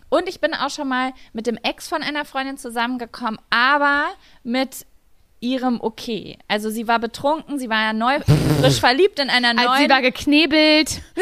Und 0.09 0.29
ich 0.29 0.39
bin 0.39 0.53
auch 0.53 0.69
schon 0.69 0.87
mal 0.87 1.13
mit 1.33 1.47
dem 1.47 1.57
Ex 1.57 1.87
von 1.87 2.03
einer 2.03 2.25
Freundin 2.25 2.57
zusammengekommen, 2.57 3.39
aber 3.49 4.05
mit 4.43 4.85
ihrem 5.45 5.79
Okay. 5.81 6.37
Also 6.47 6.69
sie 6.69 6.87
war 6.87 6.99
betrunken, 6.99 7.59
sie 7.59 7.69
war 7.69 7.81
ja 7.81 7.93
neu, 7.93 8.19
frisch 8.59 8.79
verliebt 8.79 9.19
in 9.19 9.29
einer 9.29 9.53
neuen. 9.53 9.67
Als 9.67 9.79
sie 9.79 9.89
war 9.89 10.01
geknebelt. 10.01 11.01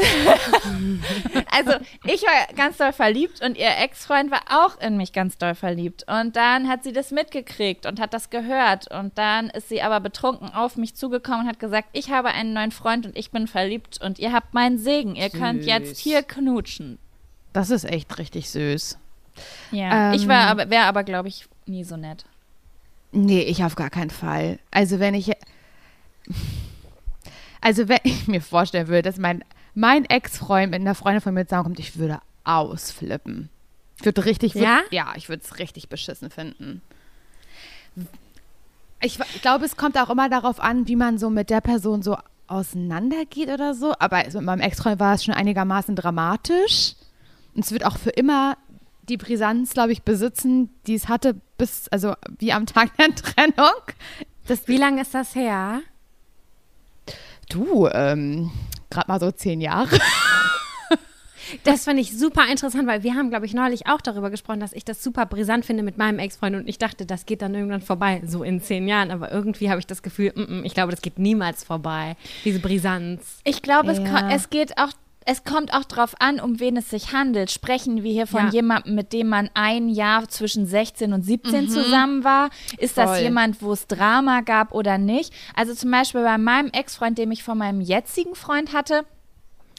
Also 1.51 1.73
ich 2.05 2.23
war 2.23 2.53
ganz 2.55 2.77
doll 2.77 2.93
verliebt 2.93 3.41
und 3.41 3.57
ihr 3.57 3.69
Ex-Freund 3.77 4.31
war 4.31 4.41
auch 4.49 4.79
in 4.81 4.97
mich 4.97 5.13
ganz 5.13 5.37
doll 5.37 5.53
verliebt. 5.53 6.03
Und 6.07 6.35
dann 6.35 6.67
hat 6.67 6.83
sie 6.83 6.93
das 6.93 7.11
mitgekriegt 7.11 7.85
und 7.85 7.99
hat 7.99 8.13
das 8.13 8.29
gehört. 8.29 8.89
Und 8.91 9.17
dann 9.17 9.49
ist 9.49 9.69
sie 9.69 9.81
aber 9.81 9.99
betrunken 9.99 10.51
auf 10.53 10.77
mich 10.77 10.95
zugekommen 10.95 11.41
und 11.41 11.47
hat 11.47 11.59
gesagt, 11.59 11.89
ich 11.93 12.09
habe 12.09 12.29
einen 12.29 12.53
neuen 12.53 12.71
Freund 12.71 13.05
und 13.05 13.17
ich 13.17 13.31
bin 13.31 13.47
verliebt 13.47 14.01
und 14.01 14.17
ihr 14.19 14.31
habt 14.33 14.53
meinen 14.53 14.77
Segen. 14.79 15.15
Ihr 15.15 15.29
könnt 15.29 15.61
Süß. 15.63 15.67
jetzt 15.67 15.99
hier 15.99 16.23
knutschen. 16.23 16.97
Das 17.53 17.69
ist 17.69 17.83
echt 17.83 18.17
richtig 18.17 18.49
süß. 18.49 18.97
Ja, 19.71 20.07
Ähm. 20.09 20.13
ich 20.13 20.27
war 20.27 20.47
aber, 20.47 20.69
wäre 20.69 20.85
aber, 20.85 21.03
glaube 21.03 21.27
ich, 21.27 21.45
nie 21.67 21.83
so 21.83 21.97
nett. 21.97 22.25
Nee, 23.13 23.43
ich 23.43 23.63
auf 23.63 23.75
gar 23.75 23.91
keinen 23.91 24.09
Fall. 24.09 24.59
Also 24.71 24.99
wenn 24.99 25.13
ich. 25.13 25.31
Also 27.61 27.87
wenn 27.87 27.99
ich 28.03 28.27
mir 28.27 28.41
vorstellen 28.41 28.87
würde, 28.87 29.03
dass 29.03 29.17
mein, 29.17 29.43
mein 29.75 30.03
Ex-Freund 30.05 30.71
mit 30.71 30.81
einer 30.81 30.95
Freundin 30.95 31.21
von 31.21 31.33
mir 31.33 31.45
zusammenkommt, 31.45 31.79
ich 31.79 31.97
würde 31.97 32.19
ausflippen. 32.43 33.49
Ich 33.99 34.05
würde 34.05 34.25
richtig. 34.25 34.55
Ja? 34.55 34.79
Würd, 34.79 34.91
ja, 34.91 35.13
ich 35.15 35.29
würde 35.29 35.43
es 35.45 35.59
richtig 35.59 35.87
beschissen 35.89 36.29
finden. 36.29 36.81
Ich, 38.99 39.19
ich 39.19 39.41
glaube, 39.41 39.63
es 39.65 39.77
kommt 39.77 39.97
auch 39.97 40.09
immer 40.09 40.27
darauf 40.27 40.59
an, 40.59 40.87
wie 40.87 40.95
man 40.95 41.17
so 41.19 41.29
mit 41.29 41.49
der 41.49 41.61
Person 41.61 42.01
so 42.01 42.17
auseinandergeht 42.47 43.49
oder 43.49 43.75
so. 43.75 43.93
Aber 43.99 44.17
also 44.17 44.39
mit 44.39 44.47
meinem 44.47 44.61
Ex-Freund 44.61 44.99
war 44.99 45.13
es 45.13 45.23
schon 45.23 45.35
einigermaßen 45.35 45.95
dramatisch. 45.95 46.95
Und 47.53 47.63
es 47.63 47.71
wird 47.71 47.85
auch 47.85 47.97
für 47.97 48.09
immer 48.09 48.57
die 49.09 49.17
Brisanz, 49.17 49.73
glaube 49.73 49.91
ich, 49.91 50.03
besitzen, 50.03 50.69
die 50.87 50.95
es 50.95 51.07
hatte 51.09 51.35
bis, 51.57 51.87
also 51.89 52.13
wie 52.39 52.53
am 52.53 52.65
Tag 52.65 52.95
der 52.97 53.13
Trennung. 53.15 53.81
Das, 54.47 54.67
Wie 54.67 54.77
lange 54.77 55.01
ist 55.01 55.13
das 55.13 55.35
her? 55.35 55.81
du, 57.49 57.87
ähm, 57.87 58.51
gerade 58.89 59.07
mal 59.11 59.19
so 59.19 59.31
zehn 59.31 59.61
Jahre. 59.61 59.97
Das 61.65 61.83
finde 61.83 62.01
ich 62.01 62.17
super 62.17 62.47
interessant, 62.49 62.87
weil 62.87 63.03
wir 63.03 63.13
haben, 63.15 63.29
glaube 63.29 63.45
ich, 63.45 63.53
neulich 63.53 63.85
auch 63.85 64.01
darüber 64.01 64.31
gesprochen, 64.31 64.59
dass 64.61 64.73
ich 64.73 64.85
das 64.85 65.03
super 65.03 65.25
brisant 65.27 65.65
finde 65.65 65.83
mit 65.83 65.97
meinem 65.99 66.17
Ex-Freund 66.17 66.55
und 66.55 66.67
ich 66.69 66.77
dachte, 66.79 67.05
das 67.05 67.25
geht 67.27 67.41
dann 67.43 67.53
irgendwann 67.53 67.81
vorbei, 67.81 68.21
so 68.25 68.43
in 68.43 68.59
zehn 68.61 68.87
Jahren. 68.87 69.11
Aber 69.11 69.31
irgendwie 69.31 69.69
habe 69.69 69.77
ich 69.79 69.85
das 69.85 70.01
Gefühl, 70.01 70.31
mm 70.33 70.39
-mm, 70.41 70.63
ich 70.63 70.73
glaube, 70.73 70.91
das 70.91 71.01
geht 71.01 71.19
niemals 71.19 71.63
vorbei, 71.63 72.15
diese 72.45 72.59
Brisanz. 72.59 73.39
Ich 73.43 73.61
glaube, 73.61 73.91
es, 73.91 73.99
Ja. 73.99 74.21
ko- 74.21 74.33
es 74.33 74.49
geht 74.49 74.77
auch. 74.79 74.89
Es 75.25 75.43
kommt 75.43 75.73
auch 75.73 75.85
drauf 75.85 76.15
an, 76.19 76.39
um 76.39 76.59
wen 76.59 76.75
es 76.77 76.89
sich 76.89 77.13
handelt. 77.13 77.49
Sprechen 77.51 78.03
wir 78.03 78.11
hier 78.11 78.27
von 78.27 78.45
Ja. 78.47 78.49
jemandem, 78.51 78.95
mit 78.95 79.13
dem 79.13 79.29
man 79.29 79.49
ein 79.53 79.89
Jahr 79.89 80.27
zwischen 80.27 80.65
16 80.65 81.13
und 81.13 81.21
17 81.23 81.69
zusammen 81.69 82.23
war? 82.23 82.49
Ist 82.77 82.97
das 82.97 83.11
Voll. 83.11 83.19
jemand, 83.19 83.61
wo 83.61 83.71
es 83.73 83.87
Drama 83.87 84.41
gab 84.41 84.73
oder 84.73 84.97
nicht? 84.97 85.33
Also 85.55 85.73
zum 85.73 85.91
Beispiel 85.91 86.23
bei 86.23 86.37
meinem 86.37 86.69
Ex-Freund, 86.71 87.17
den 87.17 87.31
ich 87.31 87.43
von 87.43 87.57
meinem 87.57 87.81
jetzigen 87.81 88.35
Freund 88.35 88.73
hatte, 88.73 89.05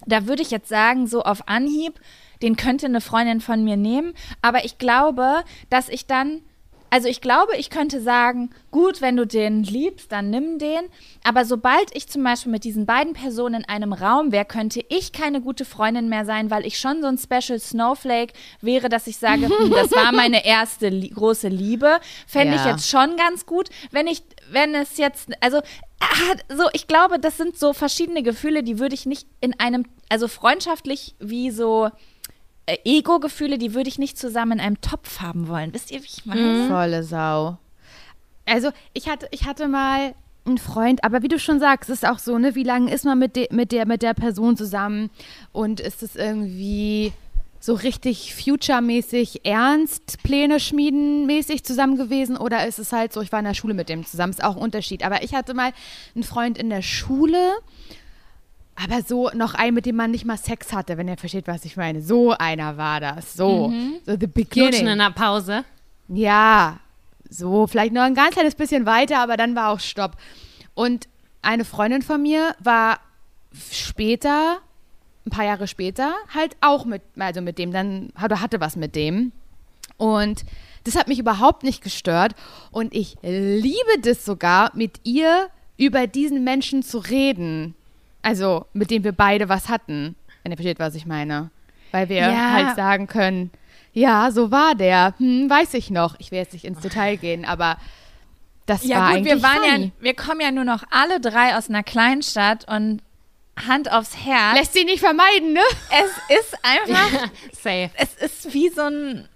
da 0.06 0.26
würde 0.26 0.42
ich 0.42 0.50
jetzt 0.50 0.68
sagen, 0.68 1.06
so 1.06 1.22
auf 1.22 1.48
Anhieb, 1.48 2.00
den 2.42 2.56
könnte 2.56 2.86
eine 2.86 3.00
Freundin 3.00 3.40
von 3.40 3.64
mir 3.64 3.76
nehmen. 3.76 4.12
Aber 4.42 4.64
ich 4.64 4.78
glaube, 4.78 5.44
dass 5.70 5.88
ich 5.88 6.06
dann, 6.06 6.40
also 6.94 7.08
ich 7.08 7.20
glaube, 7.20 7.56
ich 7.56 7.70
könnte 7.70 8.00
sagen, 8.00 8.50
gut, 8.70 9.00
wenn 9.00 9.16
du 9.16 9.26
den 9.26 9.64
liebst, 9.64 10.12
dann 10.12 10.30
nimm 10.30 10.60
den. 10.60 10.84
Aber 11.24 11.44
sobald 11.44 11.90
ich 11.92 12.06
zum 12.06 12.22
Beispiel 12.22 12.52
mit 12.52 12.62
diesen 12.62 12.86
beiden 12.86 13.14
Personen 13.14 13.62
in 13.62 13.64
einem 13.68 13.92
Raum 13.92 14.30
wäre, 14.30 14.44
könnte 14.44 14.80
ich 14.88 15.10
keine 15.10 15.40
gute 15.40 15.64
Freundin 15.64 16.08
mehr 16.08 16.24
sein, 16.24 16.52
weil 16.52 16.64
ich 16.64 16.78
schon 16.78 17.02
so 17.02 17.08
ein 17.08 17.18
Special 17.18 17.58
Snowflake 17.58 18.32
wäre, 18.60 18.88
dass 18.88 19.08
ich 19.08 19.16
sage, 19.16 19.48
hm, 19.48 19.72
das 19.72 19.90
war 19.90 20.12
meine 20.14 20.46
erste 20.46 20.88
li 20.88 21.08
große 21.08 21.48
Liebe. 21.48 21.98
Fände 22.28 22.54
ich 22.54 22.64
Ja. 22.64 22.70
jetzt 22.70 22.88
schon 22.88 23.16
ganz 23.16 23.44
gut, 23.44 23.70
wenn 23.90 24.06
ich, 24.06 24.22
wenn 24.52 24.76
es 24.76 24.96
jetzt, 24.96 25.30
also 25.40 25.58
ah, 25.98 26.36
so, 26.48 26.68
ich 26.74 26.86
glaube, 26.86 27.18
das 27.18 27.36
sind 27.36 27.58
so 27.58 27.72
verschiedene 27.72 28.22
Gefühle, 28.22 28.62
die 28.62 28.78
würde 28.78 28.94
ich 28.94 29.04
nicht 29.04 29.26
in 29.40 29.58
einem, 29.58 29.84
also 30.08 30.28
freundschaftlich 30.28 31.16
wie 31.18 31.50
so 31.50 31.86
äh, 31.86 31.90
Ego-Gefühle, 32.66 33.58
die 33.58 33.74
würde 33.74 33.88
ich 33.88 33.98
nicht 33.98 34.18
zusammen 34.18 34.52
in 34.52 34.60
einem 34.60 34.80
Topf 34.80 35.20
haben 35.20 35.48
wollen. 35.48 35.74
Wisst 35.74 35.90
ihr, 35.90 36.00
wie 36.00 36.06
ich 36.06 36.26
meine? 36.26 36.68
Volle 36.68 37.02
Sau. 37.02 37.58
Also 38.46 38.70
ich 38.92 39.08
hatte, 39.08 39.28
ich 39.30 39.44
hatte 39.44 39.68
mal 39.68 40.14
einen 40.46 40.58
Freund, 40.58 41.04
aber 41.04 41.22
wie 41.22 41.28
du 41.28 41.38
schon 41.38 41.60
sagst, 41.60 41.88
ist 41.88 42.06
auch 42.06 42.18
so, 42.18 42.38
ne, 42.38 42.54
wie 42.54 42.64
lange 42.64 42.92
ist 42.92 43.04
man 43.04 43.18
mit, 43.18 43.36
de, 43.36 43.48
mit, 43.50 43.72
der, 43.72 43.86
mit 43.86 44.02
der 44.02 44.14
Person 44.14 44.56
zusammen 44.56 45.10
und 45.52 45.80
ist 45.80 46.02
es 46.02 46.16
irgendwie 46.16 47.12
so 47.60 47.72
richtig 47.72 48.34
future-mäßig 48.34 49.46
ernst, 49.46 50.22
Pläne 50.22 50.60
schmieden 50.60 51.24
mäßig 51.24 51.64
zusammen 51.64 51.96
gewesen 51.96 52.36
oder 52.36 52.66
ist 52.66 52.78
es 52.78 52.92
halt 52.92 53.14
so, 53.14 53.22
ich 53.22 53.32
war 53.32 53.38
in 53.38 53.46
der 53.46 53.54
Schule 53.54 53.72
mit 53.72 53.88
dem 53.88 54.04
zusammen, 54.04 54.32
ist 54.32 54.44
auch 54.44 54.56
ein 54.56 54.62
Unterschied. 54.62 55.02
Aber 55.02 55.22
ich 55.22 55.34
hatte 55.34 55.54
mal 55.54 55.72
einen 56.14 56.24
Freund 56.24 56.58
in 56.58 56.68
der 56.68 56.82
Schule, 56.82 57.52
aber 58.82 59.02
so 59.02 59.30
noch 59.34 59.54
einen, 59.54 59.74
mit 59.74 59.86
dem 59.86 59.96
man 59.96 60.10
nicht 60.10 60.24
mal 60.24 60.36
Sex 60.36 60.72
hatte, 60.72 60.96
wenn 60.98 61.08
ihr 61.08 61.16
versteht, 61.16 61.46
was 61.46 61.64
ich 61.64 61.76
meine. 61.76 62.02
So 62.02 62.32
einer 62.32 62.76
war 62.76 63.00
das, 63.00 63.34
so, 63.34 63.72
so 64.04 64.12
the 64.18 64.26
beginning. 64.26 64.70
Knutschen 64.70 64.88
in 64.88 64.98
der 64.98 65.10
Pause. 65.10 65.64
Ja, 66.08 66.78
so, 67.30 67.66
vielleicht 67.66 67.92
noch 67.92 68.02
ein 68.02 68.14
ganz 68.14 68.34
kleines 68.34 68.54
bisschen 68.54 68.86
weiter, 68.86 69.18
aber 69.20 69.36
dann 69.36 69.54
war 69.54 69.70
auch 69.70 69.80
Stopp. 69.80 70.16
Und 70.74 71.08
eine 71.42 71.64
Freundin 71.64 72.02
von 72.02 72.22
mir 72.22 72.54
war 72.58 73.00
später, 73.70 74.58
ein 75.26 75.30
paar 75.30 75.44
Jahre 75.44 75.66
später, 75.68 76.14
halt 76.34 76.56
auch 76.60 76.84
mit, 76.84 77.02
also 77.18 77.40
mit 77.40 77.58
dem, 77.58 77.72
dann 77.72 78.12
oder 78.22 78.40
hatte 78.40 78.60
was 78.60 78.76
mit 78.76 78.94
dem. 78.96 79.32
Und 79.96 80.44
das 80.84 80.96
hat 80.96 81.08
mich 81.08 81.18
überhaupt 81.18 81.62
nicht 81.62 81.82
gestört. 81.82 82.34
Und 82.70 82.94
ich 82.94 83.16
liebe 83.22 84.00
das 84.02 84.24
sogar, 84.24 84.70
mit 84.74 85.00
ihr 85.04 85.48
über 85.76 86.06
diesen 86.06 86.44
Menschen 86.44 86.82
zu 86.82 86.98
reden. 86.98 87.74
Also, 88.24 88.66
mit 88.72 88.90
dem 88.90 89.04
wir 89.04 89.12
beide 89.12 89.48
was 89.48 89.68
hatten. 89.68 90.16
Wenn 90.42 90.52
ihr 90.52 90.56
versteht, 90.56 90.78
was 90.78 90.94
ich 90.94 91.06
meine. 91.06 91.50
Weil 91.92 92.08
wir 92.08 92.16
Ja. 92.16 92.50
halt 92.52 92.76
sagen 92.76 93.06
können, 93.06 93.50
ja, 93.92 94.30
so 94.32 94.50
war 94.50 94.74
der. 94.74 95.14
Hm, 95.18 95.48
weiß 95.48 95.74
ich 95.74 95.90
noch. 95.90 96.16
Ich 96.18 96.30
will 96.32 96.38
jetzt 96.38 96.52
nicht 96.52 96.64
ins 96.64 96.80
Detail 96.80 97.16
gehen, 97.16 97.44
aber 97.44 97.76
das 98.66 98.82
war 98.82 98.88
Ja 98.88 99.06
gut, 99.08 99.16
eigentlich 99.16 99.34
wir 99.34 99.42
waren 99.42 99.62
funny. 99.62 99.84
ja, 99.84 99.90
wir 100.00 100.14
kommen 100.14 100.40
ja 100.40 100.50
nur 100.50 100.64
noch 100.64 100.82
alle 100.90 101.20
drei 101.20 101.56
aus 101.56 101.68
einer 101.68 101.82
Kleinstadt 101.84 102.66
und 102.68 103.02
Hand 103.68 103.92
aufs 103.92 104.16
Herz. 104.24 104.58
Lässt 104.58 104.72
sich 104.72 104.84
nicht 104.84 104.98
vermeiden, 105.00 105.52
ne? 105.52 105.60
es 105.90 106.38
ist 106.38 106.56
einfach, 106.64 107.28
Safe. 107.52 107.90
es 107.94 108.14
ist 108.14 108.52
wie 108.52 108.68
so 108.70 108.82
ein 108.82 109.28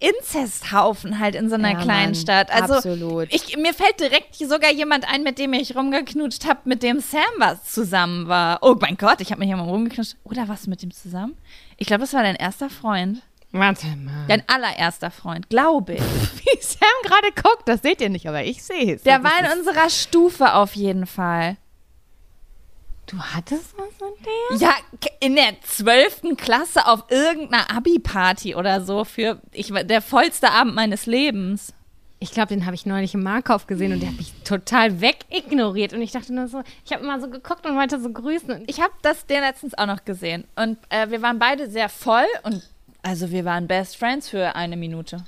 Inzesthaufen 0.00 1.18
halt 1.18 1.34
in 1.34 1.48
so 1.48 1.56
einer 1.56 1.72
Ja, 1.72 1.80
kleinen 1.80 2.12
Mann, 2.12 2.14
Stadt. 2.14 2.50
Also 2.52 2.74
absolut. 2.74 3.28
Ich, 3.32 3.56
mir 3.56 3.74
fällt 3.74 4.00
direkt 4.00 4.34
sogar 4.36 4.72
jemand 4.72 5.12
ein, 5.12 5.22
mit 5.22 5.38
dem 5.38 5.52
ich 5.52 5.74
rumgeknutscht 5.74 6.46
habe, 6.46 6.60
mit 6.64 6.82
dem 6.82 7.00
Sam 7.00 7.20
was 7.38 7.64
zusammen 7.64 8.28
war. 8.28 8.58
Oh 8.62 8.76
mein 8.80 8.96
Gott, 8.96 9.20
ich 9.20 9.30
habe 9.30 9.40
mich 9.40 9.50
ja 9.50 9.56
mal 9.56 9.68
rumgeknutscht. 9.68 10.16
Oder 10.24 10.48
du 10.66 10.70
mit 10.70 10.82
dem 10.82 10.92
zusammen? 10.92 11.36
Ich 11.76 11.86
glaube, 11.86 12.00
das 12.02 12.12
war 12.12 12.22
dein 12.22 12.36
erster 12.36 12.70
Freund. 12.70 13.22
Warte 13.50 13.86
mal. 13.86 14.26
Dein 14.28 14.42
allererster 14.46 15.10
Freund, 15.10 15.48
glaube 15.48 15.94
ich. 15.94 16.00
Wie 16.02 16.60
Sam 16.60 16.88
gerade 17.02 17.32
guckt, 17.34 17.66
das 17.66 17.82
seht 17.82 18.00
ihr 18.00 18.10
nicht, 18.10 18.28
aber 18.28 18.44
ich 18.44 18.62
sehe 18.62 18.94
es. 18.94 19.02
Der 19.02 19.24
war 19.24 19.32
in 19.40 19.58
unserer 19.58 19.88
Stufe 19.88 20.52
auf 20.54 20.74
jeden 20.76 21.06
Fall. 21.06 21.56
Du 23.08 23.18
hattest 23.18 23.74
was 23.78 23.86
mit 24.10 24.26
dem? 24.26 24.60
Ja, 24.60 24.74
in 25.20 25.34
der 25.34 25.60
zwölften 25.62 26.36
Klasse 26.36 26.86
auf 26.86 27.04
irgendeiner 27.10 27.70
Abi-Party 27.74 28.54
oder 28.54 28.82
so 28.84 29.04
für 29.04 29.40
ich, 29.52 29.72
war- 29.72 29.84
der 29.84 30.02
vollste 30.02 30.50
Abend 30.50 30.74
meines 30.74 31.06
Lebens. 31.06 31.72
Ich 32.20 32.32
glaube, 32.32 32.48
den 32.48 32.66
habe 32.66 32.74
ich 32.74 32.84
neulich 32.84 33.14
im 33.14 33.22
Markauf 33.22 33.66
gesehen 33.66 33.92
und 33.92 34.00
der 34.00 34.10
hat 34.10 34.16
mich 34.18 34.32
total 34.44 35.00
wegignoriert. 35.00 35.92
Und 35.92 36.02
ich 36.02 36.10
dachte 36.10 36.34
nur 36.34 36.48
so, 36.48 36.62
ich 36.84 36.92
habe 36.92 37.04
immer 37.04 37.20
so 37.20 37.30
geguckt 37.30 37.64
und 37.64 37.76
wollte 37.76 38.00
so 38.00 38.10
grüßen. 38.10 38.64
Ich, 38.66 38.80
habe 38.80 38.92
das 39.02 39.24
den 39.26 39.40
letztens 39.40 39.76
auch 39.78 39.86
noch 39.86 40.04
gesehen. 40.04 40.44
Und 40.56 40.78
äh, 40.90 41.08
wir 41.10 41.22
waren 41.22 41.38
beide 41.38 41.70
sehr 41.70 41.88
voll 41.88 42.26
und 42.42 42.62
also 43.02 43.30
wir 43.30 43.44
waren 43.44 43.68
Best 43.68 43.96
Friends 43.96 44.28
für 44.28 44.54
eine 44.56 44.76
Minute. 44.76 45.24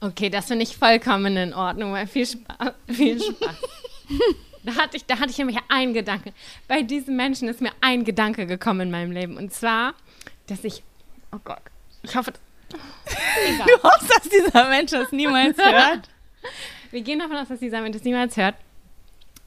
okay, 0.00 0.30
das 0.30 0.46
finde 0.46 0.62
ich 0.62 0.76
vollkommen 0.76 1.36
in 1.36 1.52
Ordnung, 1.52 1.92
weil 1.92 2.06
viel 2.06 2.24
Spaß. 2.26 2.72
Viel 2.88 3.20
Spaß. 3.20 3.56
da, 4.62 4.74
hatte 4.76 4.96
ich, 4.96 5.04
da 5.06 5.18
hatte 5.18 5.30
ich 5.30 5.38
nämlich 5.38 5.58
einen 5.68 5.94
Gedanken. 5.94 6.32
Bei 6.66 6.82
diesem 6.82 7.16
Menschen 7.16 7.48
ist 7.48 7.60
mir 7.60 7.72
ein 7.80 8.04
Gedanke 8.04 8.46
gekommen 8.46 8.80
in 8.80 8.90
meinem 8.90 9.12
Leben. 9.12 9.36
Und 9.36 9.52
zwar, 9.52 9.94
dass 10.46 10.64
ich. 10.64 10.82
Oh 11.32 11.38
Gott. 11.44 11.62
Ich 12.02 12.16
hoffe. 12.16 12.32
Egal. 13.46 13.66
Du 13.66 13.82
hoffst, 13.82 14.10
dass 14.10 14.28
dieser 14.28 14.68
Mensch 14.68 14.90
das 14.90 15.12
niemals 15.12 15.56
hört. 15.58 16.08
Wir 16.90 17.02
gehen 17.02 17.18
davon 17.18 17.36
aus, 17.36 17.48
dass 17.48 17.60
dieser 17.60 17.80
Mensch 17.80 17.96
das 17.96 18.04
niemals 18.04 18.36
hört. 18.36 18.54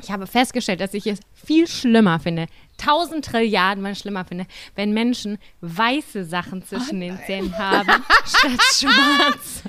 Ich 0.01 0.11
habe 0.11 0.25
festgestellt, 0.25 0.81
dass 0.81 0.93
ich 0.93 1.05
es 1.05 1.19
viel 1.33 1.67
schlimmer 1.67 2.19
finde, 2.19 2.47
tausend 2.77 3.25
Trilliarden 3.25 3.83
mal 3.83 3.95
schlimmer 3.95 4.25
finde, 4.25 4.47
wenn 4.75 4.93
Menschen 4.93 5.37
weiße 5.61 6.25
Sachen 6.25 6.65
zwischen 6.65 6.99
den 6.99 7.19
Zähnen 7.25 7.55
haben, 7.57 7.87
statt 8.25 8.61
schwarz. 8.73 9.63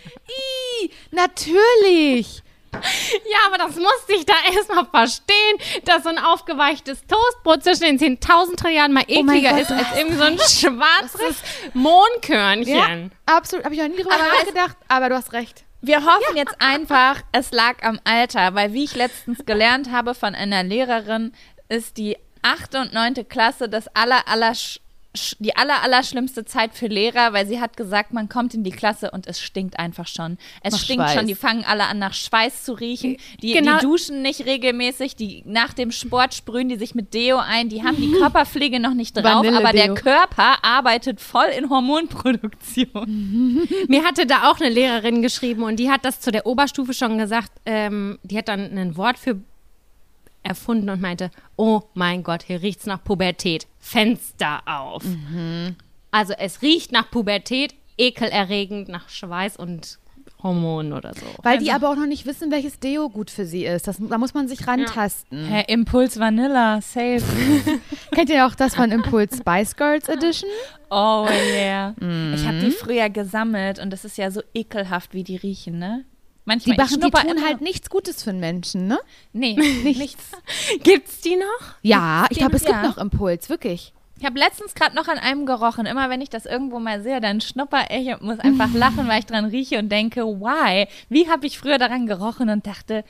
Ih, 0.83 0.91
natürlich. 1.11 2.43
Ja, 2.73 3.39
aber 3.47 3.59
das 3.59 3.77
musste 3.77 4.15
ich 4.15 4.27
da 4.27 4.35
erstmal 4.55 4.87
verstehen, 4.87 5.59
dass 5.85 6.05
so 6.05 6.09
ein 6.09 6.19
aufgeweichtes 6.19 7.05
Toastbrot 7.07 7.63
zwischen 7.63 7.83
den 7.83 7.99
Zähnen 7.99 8.21
tausend 8.21 8.59
Trilliarden 8.59 8.95
mal 8.95 9.05
Oh 9.09 9.13
ekliger 9.13 9.51
Gott, 9.51 9.61
ist 9.61 9.73
als 9.73 9.97
irgendwie 9.97 10.17
so 10.17 10.25
ein 10.25 10.39
schwarzes 10.39 11.37
Mohnkörnchen. 11.75 12.75
Ja, 12.75 13.37
absolut. 13.37 13.65
Habe 13.65 13.75
ich 13.75 13.83
auch 13.83 13.89
nie 13.89 13.97
drüber 13.97 14.15
Aber 14.15 14.25
nachgedacht, 14.25 14.77
aber 14.89 15.09
du 15.09 15.17
hast 15.17 15.33
recht. 15.33 15.65
Wir 15.81 16.05
hoffen 16.05 16.37
jetzt 16.37 16.55
einfach, 16.61 17.23
es 17.33 17.51
lag 17.51 17.83
am 17.83 17.99
Alter, 18.05 18.55
weil 18.55 18.73
wie 18.73 18.85
ich 18.85 18.95
letztens 18.95 19.45
gelernt 19.45 19.91
habe 19.91 20.15
von 20.15 20.35
einer 20.35 20.63
Lehrerin, 20.63 21.33
ist 21.69 21.97
die 21.97 22.17
achte 22.43 22.81
und 22.81 22.93
neunte 22.93 23.25
Klasse 23.25 23.69
das 23.69 23.89
aller, 23.89 24.29
aller, 24.29 24.53
die 25.41 25.55
aller, 25.57 25.83
aller 25.83 26.03
schlimmste 26.03 26.45
Zeit 26.47 26.73
für 26.75 26.87
Lehrer, 26.87 27.33
weil 27.35 27.47
sie 27.47 27.61
hat 27.61 27.77
gesagt, 27.77 28.15
man 28.15 28.29
kommt 28.31 28.55
in 28.55 28.65
die 28.65 28.71
Klasse 28.71 29.11
und 29.11 29.27
es 29.27 29.41
stinkt 29.41 29.79
einfach 29.79 30.07
schon. 30.07 30.39
Es 30.63 30.73
Nach 30.73 30.81
stinkt 30.81 31.05
Schweiß. 31.05 31.15
schon, 31.15 31.27
die 31.27 31.35
fangen 31.35 31.65
alle 31.67 31.85
an 31.85 31.99
nach 31.99 32.15
Schweiß 32.15 32.65
zu 32.65 32.73
riechen, 32.73 33.17
die, 33.43 33.53
Genau. 33.53 33.77
die 33.79 33.83
duschen 33.85 34.23
nicht 34.23 34.47
regelmäßig, 34.47 35.17
die 35.17 35.43
nach 35.45 35.75
dem 35.75 35.93
Sport 35.93 36.33
sprühen 36.35 36.69
die 36.71 36.77
sich 36.77 36.95
mit 36.95 37.13
Deo 37.13 37.37
ein, 37.39 37.69
die 37.69 37.83
haben 37.83 37.97
die 37.97 38.13
Körperpflege 38.13 38.81
noch 38.81 38.95
nicht 38.95 39.15
drauf, 39.17 39.47
aber 39.47 39.73
der. 39.73 39.93
Körper 39.95 40.65
arbeitet 40.65 41.21
voll 41.21 41.49
in 41.57 41.69
Hormonproduktion. 41.69 43.69
Mir 43.89 44.05
hatte 44.05 44.27
da 44.27 44.51
auch 44.51 44.61
eine 44.61 44.71
Lehrerin 44.71 45.23
geschrieben 45.23 45.63
und 45.63 45.77
die 45.77 45.91
hat 45.91 46.05
das 46.05 46.21
zu 46.21 46.31
der 46.33 46.47
Oberstufe 46.47 46.95
schon 46.95 47.19
gesagt. 47.19 47.51
Ähm, 47.67 48.19
die 48.23 48.39
hat 48.39 48.49
dann 48.49 48.77
ein 48.79 48.97
Wort 48.97 49.19
für 49.19 49.41
erfunden 50.43 50.91
und 50.91 51.01
meinte, 51.01 51.31
oh 51.57 51.83
mein 51.95 52.23
Gott, 52.23 52.43
hier 52.43 52.63
riecht's 52.63 52.87
nach 52.87 53.03
Pubertät. 53.03 53.67
Fenster 53.79 54.63
auf. 54.67 55.03
Also 56.11 56.35
es 56.39 56.63
riecht 56.63 56.93
nach 56.93 57.11
Pubertät, 57.11 57.75
ekelerregend, 57.97 58.89
nach 58.89 59.09
Schweiß 59.09 59.57
und 59.57 59.99
Hormonen 60.43 60.93
oder 60.93 61.15
so. 61.15 61.27
Weil 61.43 61.59
die 61.59 61.71
aber 61.71 61.91
auch 61.91 61.97
noch 61.97 62.07
nicht 62.07 62.27
wissen, 62.27 62.51
welches 62.51 62.81
Deo 62.81 63.09
gut 63.09 63.31
für 63.31 63.47
sie 63.47 63.65
ist. 63.65 63.87
Das, 63.87 63.99
da 64.01 64.19
muss 64.19 64.35
man 64.35 64.49
sich 64.49 64.67
rantasten. 64.67 65.47
Hä, 65.47 65.65
Impuls 65.69 66.19
Vanilla, 66.19 66.81
safe. 66.81 67.23
Kennt 68.11 68.29
ihr 68.29 68.47
auch 68.47 68.55
das 68.55 68.75
von 68.75 68.91
Impulse 68.91 69.37
Spice 69.39 69.77
Girls 69.77 70.09
Edition? 70.09 70.51
Oh 70.91 71.27
yeah. 71.55 71.95
Ich 72.35 72.45
habe 72.47 72.59
die 72.59 72.73
früher 72.73 73.09
gesammelt 73.09 73.79
und 73.79 73.91
das 73.91 74.05
ist 74.05 74.19
ja 74.19 74.31
so 74.31 74.43
ekelhaft, 74.53 75.15
wie 75.15 75.23
die 75.25 75.37
riechen, 75.37 75.79
ne? 75.79 76.05
Die, 76.45 76.49
Manchmal 76.49 76.77
machen, 76.77 76.95
ich 76.95 77.01
die 77.05 77.11
tun 77.11 77.37
immer- 77.37 77.47
halt 77.47 77.61
nichts 77.61 77.89
Gutes 77.89 78.23
für 78.23 78.31
einen 78.31 78.41
Menschen, 78.41 78.89
ne? 78.89 78.99
Nee, 79.33 79.55
nichts. 79.85 80.31
Gibt's 80.83 81.21
die 81.21 81.37
noch? 81.37 81.75
Ja, 81.83 82.27
ich 82.31 82.39
glaube, 82.39 82.57
es 82.57 82.65
gibt 82.65 82.75
Ja. 82.75 82.83
noch 82.83 82.99
Impuls, 82.99 83.49
wirklich. 83.49 83.93
Ich 84.19 84.25
habe 84.27 84.39
letztens 84.39 84.75
gerade 84.75 84.95
noch 84.95 85.09
an 85.09 85.19
einem 85.19 85.47
gerochen. 85.47 85.87
Immer 85.87 86.09
wenn 86.11 86.21
ich 86.21 86.31
das 86.31 86.47
irgendwo 86.47 86.79
mal 86.79 87.03
sehe, 87.03 87.21
dann 87.21 87.41
schnupper 87.41 87.85
ich 87.91 88.09
und 88.13 88.23
muss 88.23 88.39
einfach 88.41 88.71
lachen, 88.75 89.09
weil 89.09 89.21
ich 89.21 89.27
dran 89.27 89.47
rieche 89.47 89.79
und 89.79 89.89
denke, 89.89 90.23
why? 90.25 90.87
Wie 91.09 91.29
habe 91.29 91.47
ich 91.47 91.59
früher 91.59 91.79
daran 91.79 92.07
gerochen 92.07 92.49
und 92.51 92.67
dachte, 92.67 93.05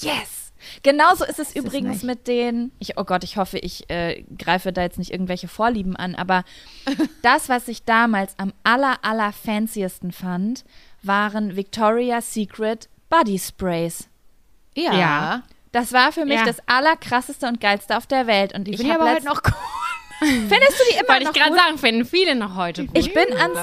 yes. 0.00 0.52
Genauso 0.82 1.24
ist 1.24 1.38
es 1.38 1.54
übrigens 1.54 1.96
nice. 1.96 2.02
mit 2.04 2.26
den, 2.26 2.72
ich, 2.78 2.96
oh 2.96 3.04
Gott, 3.04 3.22
ich 3.24 3.36
hoffe, 3.36 3.58
ich 3.58 3.88
äh, 3.90 4.24
greife 4.38 4.72
da 4.72 4.80
jetzt 4.82 4.98
nicht 4.98 5.10
irgendwelche 5.12 5.46
Vorlieben 5.48 5.94
an, 5.96 6.14
aber 6.14 6.44
das, 7.22 7.50
was 7.50 7.68
ich 7.68 7.84
damals 7.84 8.32
am 8.38 8.52
aller, 8.62 8.96
aller 9.04 9.32
fanciesten 9.32 10.10
fand, 10.12 10.64
waren 11.06 11.56
Victoria's 11.56 12.32
Secret 12.34 12.88
Body 13.08 13.38
Sprays. 13.38 14.08
Ja. 14.74 14.94
Ja. 14.94 15.42
Das 15.72 15.92
war 15.92 16.12
für 16.12 16.24
mich 16.24 16.38
Ja. 16.38 16.44
das 16.44 16.58
allerkrasseste 16.66 17.46
und 17.46 17.60
geilste 17.60 17.96
auf 17.96 18.06
der 18.06 18.26
Welt. 18.26 18.54
Und 18.54 18.68
ich 18.68 18.76
bin 18.78 18.86
ich 18.86 18.92
habe 18.92 19.04
halt 19.04 19.24
noch 19.24 19.42
cool. 19.44 19.52
Findest 20.20 20.50
du 20.78 20.84
die 20.90 20.96
immer 20.98 21.08
Wollte 21.08 21.22
ich 21.22 21.26
noch 21.26 21.32
gerade 21.34 21.50
gut? 21.50 21.58
sagen, 21.58 21.78
finden 21.78 22.04
viele 22.04 22.34
noch 22.36 22.54
heute. 22.54 22.86
gut. 22.86 22.96
Ich 22.96 23.12
bin 23.12 23.26
ans, 23.36 23.58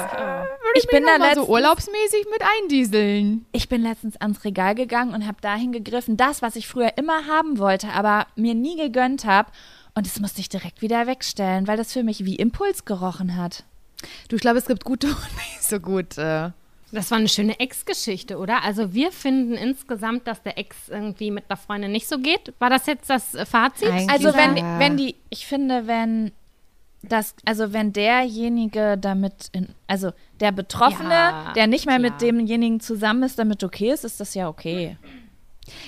ich 0.75 0.87
bin 0.89 1.03
da 1.05 1.17
mal 1.17 1.27
letztens, 1.29 1.45
so 1.47 1.51
urlaubsmäßig 1.53 2.25
mit 2.31 2.41
eindieseln. 2.61 3.45
ich 3.53 3.69
bin 3.69 3.81
letztens 3.81 4.17
ans 4.17 4.43
Regal 4.43 4.75
gegangen 4.75 5.13
und 5.13 5.25
habe 5.25 5.37
dahin 5.41 5.71
gegriffen, 5.71 6.17
das, 6.17 6.41
was 6.41 6.55
ich 6.57 6.67
früher 6.67 6.97
immer 6.97 7.25
haben 7.27 7.57
wollte, 7.57 7.87
aber 7.93 8.27
mir 8.35 8.53
nie 8.53 8.75
gegönnt 8.75 9.25
habe. 9.25 9.49
Und 9.95 10.05
das 10.05 10.19
musste 10.19 10.41
ich 10.41 10.49
direkt 10.49 10.81
wieder 10.81 11.07
wegstellen, 11.07 11.67
weil 11.67 11.77
das 11.77 11.93
für 11.93 12.03
mich 12.03 12.25
wie 12.25 12.35
Impuls 12.35 12.85
gerochen 12.85 13.37
hat. 13.37 13.63
Du, 14.27 14.35
ich 14.35 14.41
glaube, 14.41 14.57
es 14.59 14.65
gibt 14.65 14.83
gute 14.83 15.07
und 15.07 15.35
nicht 15.37 15.63
so 15.63 15.79
gute. 15.79 16.53
Das 16.91 17.09
war 17.11 17.17
eine 17.17 17.29
schöne 17.29 17.59
Ex-Geschichte, 17.59 18.37
oder? 18.37 18.63
Also 18.63 18.93
wir 18.93 19.11
finden 19.11 19.53
insgesamt, 19.53 20.27
dass 20.27 20.43
der 20.43 20.57
Ex 20.57 20.89
irgendwie 20.89 21.31
mit 21.31 21.49
der 21.49 21.57
Freundin 21.57 21.91
nicht 21.91 22.07
so 22.07 22.19
geht. 22.19 22.53
War 22.59 22.69
das 22.69 22.85
jetzt 22.85 23.09
das 23.09 23.37
Fazit? 23.49 23.89
Eigentlich 23.89 24.09
Also 24.09 24.35
wenn, 24.37 24.57
ja. 24.57 24.79
wenn 24.79 24.97
die, 24.97 25.15
ich 25.29 25.45
finde, 25.45 25.87
wenn 25.87 26.31
das, 27.03 27.33
also 27.45 27.73
wenn 27.73 27.93
derjenige 27.93 28.97
damit, 28.97 29.49
in, 29.53 29.69
also 29.87 30.11
der 30.39 30.51
Betroffene, 30.51 31.09
Ja, 31.09 31.53
der 31.55 31.67
nicht 31.67 31.85
mehr 31.85 31.97
klar. 31.97 32.11
mit 32.11 32.21
demjenigen 32.21 32.79
zusammen 32.79 33.23
ist, 33.23 33.39
damit 33.39 33.63
okay 33.63 33.91
ist, 33.91 34.03
ist 34.03 34.19
das 34.19 34.33
ja 34.33 34.47
okay. 34.49 34.97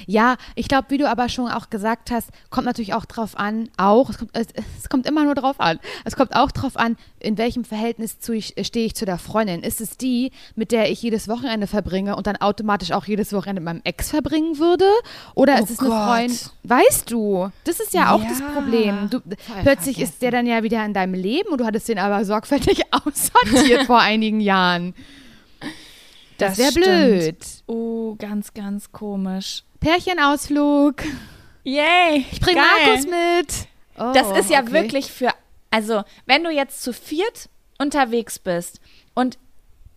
Ja, 0.06 0.36
ich 0.56 0.68
glaube, 0.68 0.90
wie 0.90 0.98
du 0.98 1.10
aber 1.10 1.30
schon 1.30 1.50
auch 1.50 1.70
gesagt 1.70 2.12
hast, 2.12 2.30
kommt 2.50 2.66
natürlich 2.66 2.94
auch 2.94 3.06
drauf 3.06 3.38
an, 3.38 3.70
auch, 3.78 4.10
es 4.10 4.18
kommt, 4.18 4.32
es, 4.34 4.48
es 4.80 4.88
kommt 4.90 5.06
immer 5.08 5.24
nur 5.24 5.36
drauf 5.36 5.60
an. 5.60 5.80
Es 6.06 6.16
kommt 6.16 6.36
auch 6.36 6.52
drauf 6.52 6.78
an, 6.78 6.96
in 7.20 7.38
welchem 7.38 7.66
Verhältnis 7.66 8.20
zu 8.20 8.34
ich, 8.34 8.54
stehe 8.62 8.86
ich 8.86 8.96
zu 8.96 9.06
der 9.06 9.18
Freundin. 9.18 9.62
Ist 9.62 9.82
es 9.82 9.98
die, 9.98 10.32
mit 10.56 10.72
der 10.72 10.92
ich 10.92 11.02
jedes 11.02 11.28
Wochenende 11.28 11.68
verbringe 11.68 12.16
und 12.16 12.28
dann 12.28 12.38
automatisch 12.38 12.92
auch 12.92 13.06
jedes 13.06 13.34
Wochenende 13.34 13.62
mit 13.62 13.66
meinem 13.66 13.82
Ex 13.84 14.10
verbringen 14.10 14.58
würde? 14.60 14.86
Oder 15.36 15.56
Oh 15.60 15.64
ist 15.64 15.70
es 15.72 15.80
eine 15.80 15.90
Gott. 15.90 16.04
Freundin? 16.08 16.38
Weißt 16.64 17.12
du, 17.12 17.50
das 17.64 17.80
ist 17.80 17.94
ja 17.94 18.12
auch 18.12 18.24
das 18.24 18.40
Ja. 18.40 18.50
Problem. 18.52 19.10
Du, 19.10 19.20
plötzlich 19.64 20.00
ist 20.00 20.22
der 20.22 20.32
dann 20.32 20.46
ja 20.46 20.64
wieder 20.64 20.86
in 20.86 20.94
deinem 20.94 21.14
Leben 21.14 21.50
und 21.50 21.60
du 21.60 21.66
hattest 21.66 21.88
den 21.90 22.00
aber 22.00 22.24
sorgfältig 22.26 22.82
aussortiert 22.92 23.84
vor 23.86 24.00
einigen 24.00 24.40
Jahren. 24.40 24.94
Das, 26.38 26.58
Das 26.58 26.76
wäre 26.76 26.86
blöd. 26.86 27.46
Oh, 27.68 28.16
ganz, 28.16 28.54
ganz 28.54 28.92
komisch. 28.92 29.64
Pärchenausflug. 29.80 31.04
Yay! 31.64 32.26
Ich 32.32 32.40
bring 32.42 32.56
Geil. 32.56 32.66
Markus 32.86 33.06
mit. 33.06 33.68
Oh, 33.98 34.12
Das 34.14 34.38
ist 34.40 34.50
ja 34.50 34.62
okay. 34.62 34.72
wirklich 34.72 35.12
für, 35.12 35.30
also 35.72 36.04
wenn 36.26 36.44
du 36.44 36.50
jetzt 36.50 36.82
zu 36.84 36.94
viert 36.94 37.50
unterwegs 37.78 38.40
bist 38.40 38.80
und 39.14 39.38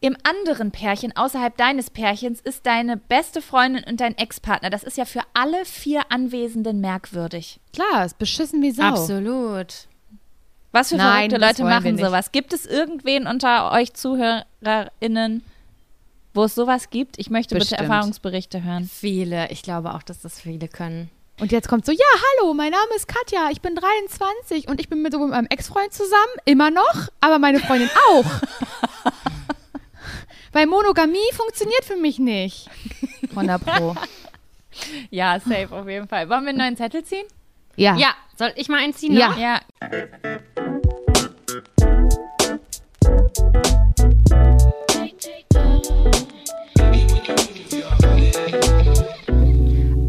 im 0.01 0.16
anderen 0.25 0.70
Pärchen, 0.72 1.16
außerhalb 1.16 1.57
deines 1.57 1.88
Pärchens, 1.90 2.40
ist 2.40 2.66
deine 2.66 2.96
beste 2.99 3.40
Freundin 3.40 3.83
und 3.85 4.01
dein 4.01 4.16
Ex-Partner. 4.16 4.68
Das 4.68 4.85
ist 4.85 4.99
ja 4.99 5.07
für 5.07 5.22
alle 5.33 5.64
vier 5.64 6.03
Anwesenden 6.11 6.81
merkwürdig. 6.81 7.61
Klar, 7.72 8.05
ist 8.05 8.18
beschissen 8.18 8.61
wie 8.62 8.70
Sau. 8.72 8.85
Absolut. 8.85 9.88
Was 10.72 10.90
für 10.90 10.96
Nein, 10.96 11.31
verrückte 11.31 11.62
Leute 11.62 11.64
machen 11.64 11.96
sowas? 11.96 12.31
Gibt 12.31 12.53
es 12.53 12.66
irgendwen 12.66 13.27
unter 13.27 13.72
euch 13.72 13.94
ZuhörerInnen, 13.94 15.42
wo 16.37 16.44
es 16.44 16.55
sowas 16.55 16.90
gibt? 16.90 17.18
Ich 17.18 17.31
möchte 17.31 17.55
Bestimmt. 17.55 17.79
bitte 17.81 17.90
Erfahrungsberichte 17.90 18.62
hören. 18.62 18.88
Viele. 18.92 19.51
Ich 19.51 19.62
glaube 19.62 19.94
auch, 19.94 20.03
dass 20.03 20.20
das 20.20 20.38
viele 20.40 20.68
können. 20.68 21.11
Und 21.40 21.53
jetzt 21.53 21.68
kommt 21.68 21.85
so, 21.85 21.92
ja, 21.92 21.99
hallo, 22.38 22.55
mein 22.55 22.70
Name 22.70 22.94
ist 22.94 23.09
Katja, 23.09 23.49
ich 23.51 23.61
bin 23.61 23.75
23 23.75 24.68
und 24.68 24.81
ich 24.81 24.88
bin 24.88 25.03
mit 25.03 25.12
so 25.12 25.18
meinem 25.18 25.46
Ex-Freund 25.51 25.92
zusammen, 25.92 26.33
immer 26.46 26.70
noch, 26.70 27.09
aber 27.20 27.38
meine 27.38 27.59
Freundin 27.59 27.90
auch. 28.11 28.25
Weil 30.53 30.66
Monogamie 30.66 31.18
funktioniert 31.35 31.85
für 31.85 31.96
mich 31.96 32.18
nicht. 32.18 32.70
100 33.31 33.64
Pro. 33.64 33.94
Ja, 35.09 35.40
safe 35.40 35.68
auf 35.70 35.88
jeden 35.88 36.07
Fall. 36.07 36.29
Wollen 36.29 36.42
wir 36.42 36.51
einen 36.51 36.59
neuen 36.59 36.77
Zettel 36.77 37.03
ziehen? 37.03 37.25
Ja. 37.77 37.96
Ja, 37.96 38.14
soll 38.37 38.53
ich 38.57 38.68
mal 38.68 38.79
einziehen? 38.81 39.14
Ja. 39.14 39.31
noch? 39.31 39.38
Ja. 39.38 39.61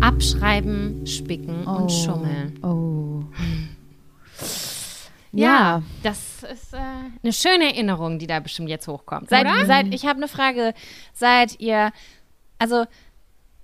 Abschreiben, 0.02 1.06
spicken 1.06 1.66
und 1.66 1.92
schummeln. 1.92 2.60
Oh. 2.64 3.24
Ja, 5.32 5.48
Ja. 5.48 5.84
das 6.04 6.44
ist 6.44 6.74
äh, 6.74 6.78
eine 6.78 7.34
schöne 7.34 7.66
Erinnerung, 7.66 8.20
die 8.20 8.28
da 8.28 8.40
bestimmt 8.40 8.70
jetzt 8.70 8.88
hochkommt. 8.88 9.30
Seid, 9.30 9.46
oder? 9.46 9.66
seid, 9.66 9.94
ich 9.94 10.06
habe 10.06 10.18
eine 10.18 10.28
Frage. 10.28 10.74
Seid 11.14 11.60
ihr, 11.60 11.92
also, 12.60 12.86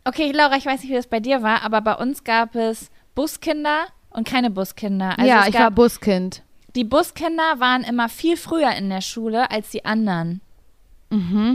okay, 0.04 0.32
Laura, 0.32 0.56
ich 0.58 0.66
weiß 0.66 0.82
nicht, 0.82 0.92
wie 0.92 0.96
das 0.96 1.08
bei 1.08 1.20
dir 1.20 1.42
war, 1.42 1.64
aber 1.64 1.82
bei 1.82 1.96
uns 1.96 2.24
gab 2.24 2.56
es 2.56 2.90
Buskinder 3.16 3.86
und 4.10 4.28
keine 4.28 4.50
Buskinder. 4.50 5.18
Also 5.18 5.30
ja, 5.30 5.48
ich 5.48 5.54
war 5.56 5.72
Buskind. 5.72 6.44
die 6.76 6.84
Buskinder 6.84 7.60
waren 7.60 7.84
immer 7.84 8.10
viel 8.10 8.38
früher 8.38 8.72
in 8.76 8.90
der 8.90 9.02
Schule 9.02 9.50
als 9.52 9.70
die 9.72 9.86
anderen. 9.86 10.42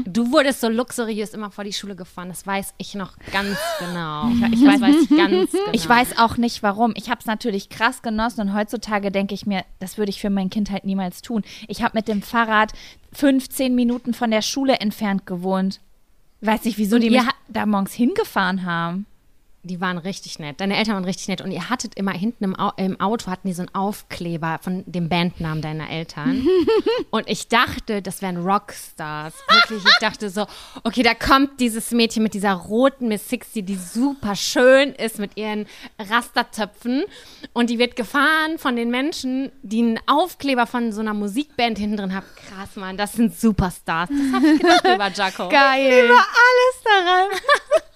Du 0.05 0.33
wurdest 0.33 0.61
so 0.61 0.69
luxuriös 0.69 1.35
immer 1.35 1.51
vor 1.51 1.65
die 1.65 1.73
Schule 1.73 1.97
gefahren. 1.97 2.29
Das 2.29 2.47
weiß 2.47 2.75
ich 2.79 2.95
noch 2.95 3.17
ganz 3.33 3.59
genau. 3.81 4.29
Ich, 4.29 4.53
ich 4.61 4.67
weiß, 4.67 4.81
weiß 4.81 4.97
ich 5.03 5.17
ganz 5.17 5.51
genau. 5.51 5.65
Ich 5.73 5.89
weiß 5.89 6.19
auch 6.19 6.37
nicht 6.37 6.63
warum. 6.63 6.93
Ich 6.97 7.11
habe 7.11 7.21
es 7.21 7.27
natürlich 7.27 7.69
krass 7.69 8.03
genossen 8.03 8.43
und 8.43 8.55
heutzutage 8.55 9.11
denke 9.11 9.35
ich 9.35 9.47
mir, 9.47 9.65
das 9.81 9.99
würde 9.99 10.11
ich 10.11 10.21
für 10.21 10.31
mein 10.31 10.51
Kind 10.51 10.71
halt 10.71 10.85
niemals 10.85 11.23
tun. 11.23 11.43
Ich 11.67 11.83
habe 11.83 11.99
mit 11.99 12.09
dem 12.09 12.23
Fahrrad 12.23 12.73
15 13.13 13.75
Minuten 13.75 14.15
von 14.15 14.31
der 14.31 14.43
Schule 14.43 14.75
entfernt 14.75 15.27
gewohnt. 15.27 15.81
Weiß 16.41 16.65
nicht, 16.65 16.79
wieso 16.79 16.97
Und 16.97 17.03
die 17.03 17.11
mich 17.11 17.23
da 17.49 17.67
morgens 17.67 17.93
hingefahren 17.93 18.65
haben. 18.65 19.07
Die 19.69 19.81
waren 19.81 19.99
richtig 19.99 20.39
nett. 20.39 20.61
Deine 20.61 20.77
Eltern 20.77 20.95
waren 20.95 21.05
richtig 21.05 21.29
nett. 21.29 21.41
Und 21.43 21.53
ihr 21.53 21.69
hattet 21.69 21.95
immer 21.95 22.13
hinten 22.13 22.45
im, 22.45 22.59
Au 22.59 22.73
im 22.77 22.99
Auto 23.01 23.31
hatten 23.31 23.49
die 23.49 23.55
so 23.55 23.63
einen 23.63 23.75
Aufkleber 23.75 24.59
von 24.63 24.83
dem 24.87 25.09
Bandnamen 25.09 25.61
deiner 25.61 25.91
Eltern. 25.91 26.47
und 27.11 27.29
ich 27.29 27.49
dachte, 27.49 28.01
das 28.01 28.23
wären 28.23 28.39
Rockstars. 28.39 29.35
Wirklich, 29.49 29.85
ich 29.85 29.99
dachte 30.01 30.31
so, 30.31 30.47
okay, 30.85 31.03
da 31.03 31.13
kommt 31.15 31.61
dieses 31.61 31.91
Mädchen 31.91 32.23
mit 32.23 32.33
dieser 32.33 32.55
roten 32.55 33.09
Miss 33.09 33.29
60, 33.29 33.67
die 33.67 33.77
super 33.77 34.35
schön 34.35 34.93
ist 34.93 35.19
mit 35.19 35.37
ihren 35.37 35.67
Rastertöpfen. 35.99 37.05
Und 37.53 37.69
die 37.69 37.79
wird 37.79 37.95
gefahren 37.95 38.59
von 38.59 38.75
den 38.75 38.91
Menschen, 38.91 39.53
die 39.63 39.81
einen 39.81 40.01
Aufkleber 40.07 40.67
von 40.67 40.93
so 40.93 41.01
einer 41.01 41.15
Musikband 41.15 41.79
hinten 41.79 41.99
drin 41.99 42.15
haben. 42.15 42.27
Krass, 42.49 42.77
Mann, 42.77 42.97
das 42.97 43.13
sind 43.13 43.39
Superstars. 43.39 44.09
Das 44.09 44.33
habe 44.33 44.47
ich 44.47 44.61
gedacht 44.61 44.85
über 44.85 45.09
Jaco. 45.11 45.49
Geil. 45.51 46.11
alles 46.11 46.83
daran. 46.85 47.29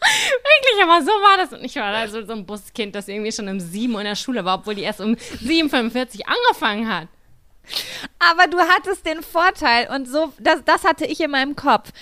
Wirklich, 0.03 0.83
aber 0.83 1.03
so 1.03 1.11
war 1.11 1.39
das. 1.39 1.62
Ich 1.65 1.77
war 1.77 1.93
da 1.93 2.09
so, 2.09 2.25
so 2.25 2.33
ein 2.33 2.47
Buskind, 2.47 2.95
das 2.95 3.09
irgendwie 3.09 3.33
schon 3.33 3.49
um 3.49 3.61
7 3.61 3.93
Uhr 3.95 4.01
in 4.01 4.07
der 4.07 4.17
Schule 4.17 4.45
war, 4.45 4.59
obwohl 4.59 4.75
die 4.75 4.83
erst 4.83 5.01
um 5.01 5.15
7.45 5.15 6.21
Uhr 6.21 6.29
angefangen 6.29 6.89
hat. 6.89 7.09
Aber 8.19 8.47
du 8.49 8.59
hattest 8.59 9.07
den 9.07 9.23
Vorteil 9.23 9.89
und 9.95 10.09
so, 10.09 10.33
das, 10.39 10.65
das 10.65 10.85
hatte 10.85 11.07
ich 11.07 11.21
in 11.21 11.31
meinem 11.31 11.57
Kopf. 11.57 11.93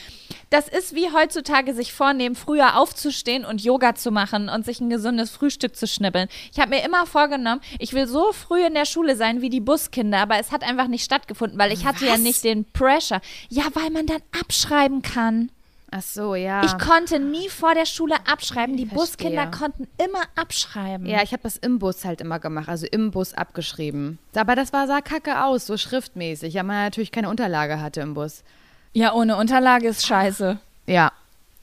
Das 0.49 0.67
ist 0.67 0.97
wie 0.97 1.13
heutzutage 1.13 1.75
sich 1.75 1.93
vornehmen, 1.93 2.35
früher 2.35 2.77
aufzustehen 2.77 3.45
und 3.45 3.63
Yoga 3.63 3.95
zu 3.95 4.11
machen 4.11 4.49
und 4.49 4.65
sich 4.65 4.81
ein 4.81 4.91
gesundes 4.91 5.31
Frühstück 5.31 5.77
zu 5.77 5.87
schnibbeln. 5.87 6.29
Ich 6.53 6.59
habe 6.59 6.71
mir 6.71 6.85
immer 6.85 7.07
vorgenommen, 7.07 7.61
ich 7.79 7.93
will 7.93 8.09
so 8.09 8.33
früh 8.33 8.65
in 8.65 8.75
der 8.75 8.85
Schule 8.85 9.15
sein 9.15 9.43
wie 9.43 9.49
die 9.49 9.61
Buskinder, 9.61 10.19
aber 10.19 10.39
es 10.39 10.51
hat 10.51 10.65
einfach 10.65 10.89
nicht 10.89 11.05
stattgefunden, 11.05 11.57
weil 11.57 11.73
ich 11.73 11.85
hatte 11.85 12.05
ja 12.05 12.17
nicht 12.19 12.43
den 12.43 12.65
Pressure. 12.65 13.21
Ja, 13.49 13.65
weil 13.75 13.91
man 13.91 14.07
dann 14.07 14.23
abschreiben 14.41 15.03
kann. 15.03 15.53
Ach 15.93 16.03
so, 16.03 16.35
ja. 16.37 16.63
Ich 16.65 16.79
konnte 16.79 17.19
nie 17.19 17.49
vor 17.49 17.75
der 17.75 17.85
Schule 17.87 18.15
abschreiben. 18.27 18.77
Die. 18.77 18.85
Buskinder 18.85 19.47
konnten 19.49 19.89
immer 19.99 20.23
abschreiben. 20.37 21.05
ja, 21.07 21.23
ich 21.23 21.33
habe 21.33 21.43
das 21.43 21.57
im 21.57 21.79
Bus 21.81 22.05
halt 22.05 22.21
immer 22.21 22.39
gemacht, 22.39 22.69
also 22.69 22.87
im 22.87 23.11
Bus 23.11 23.35
abgeschrieben. 23.35 24.19
Aber 24.37 24.55
das 24.55 24.73
war, 24.73 24.87
sah 24.87 25.01
kacke 25.01 25.43
aus, 25.45 25.67
so 25.67 25.77
schriftmäßig, 25.77 26.55
weil 26.55 26.63
man 26.63 26.77
natürlich 26.85 27.11
keine 27.11 27.29
Unterlage 27.29 27.81
hatte 27.81 28.01
im 28.03 28.15
Bus. 28.15 28.45
ja 28.93 29.13
ohne 29.15 29.37
Unterlage 29.37 29.89
ist 29.89 30.07
scheiße. 30.07 30.59
Ja. 30.87 31.11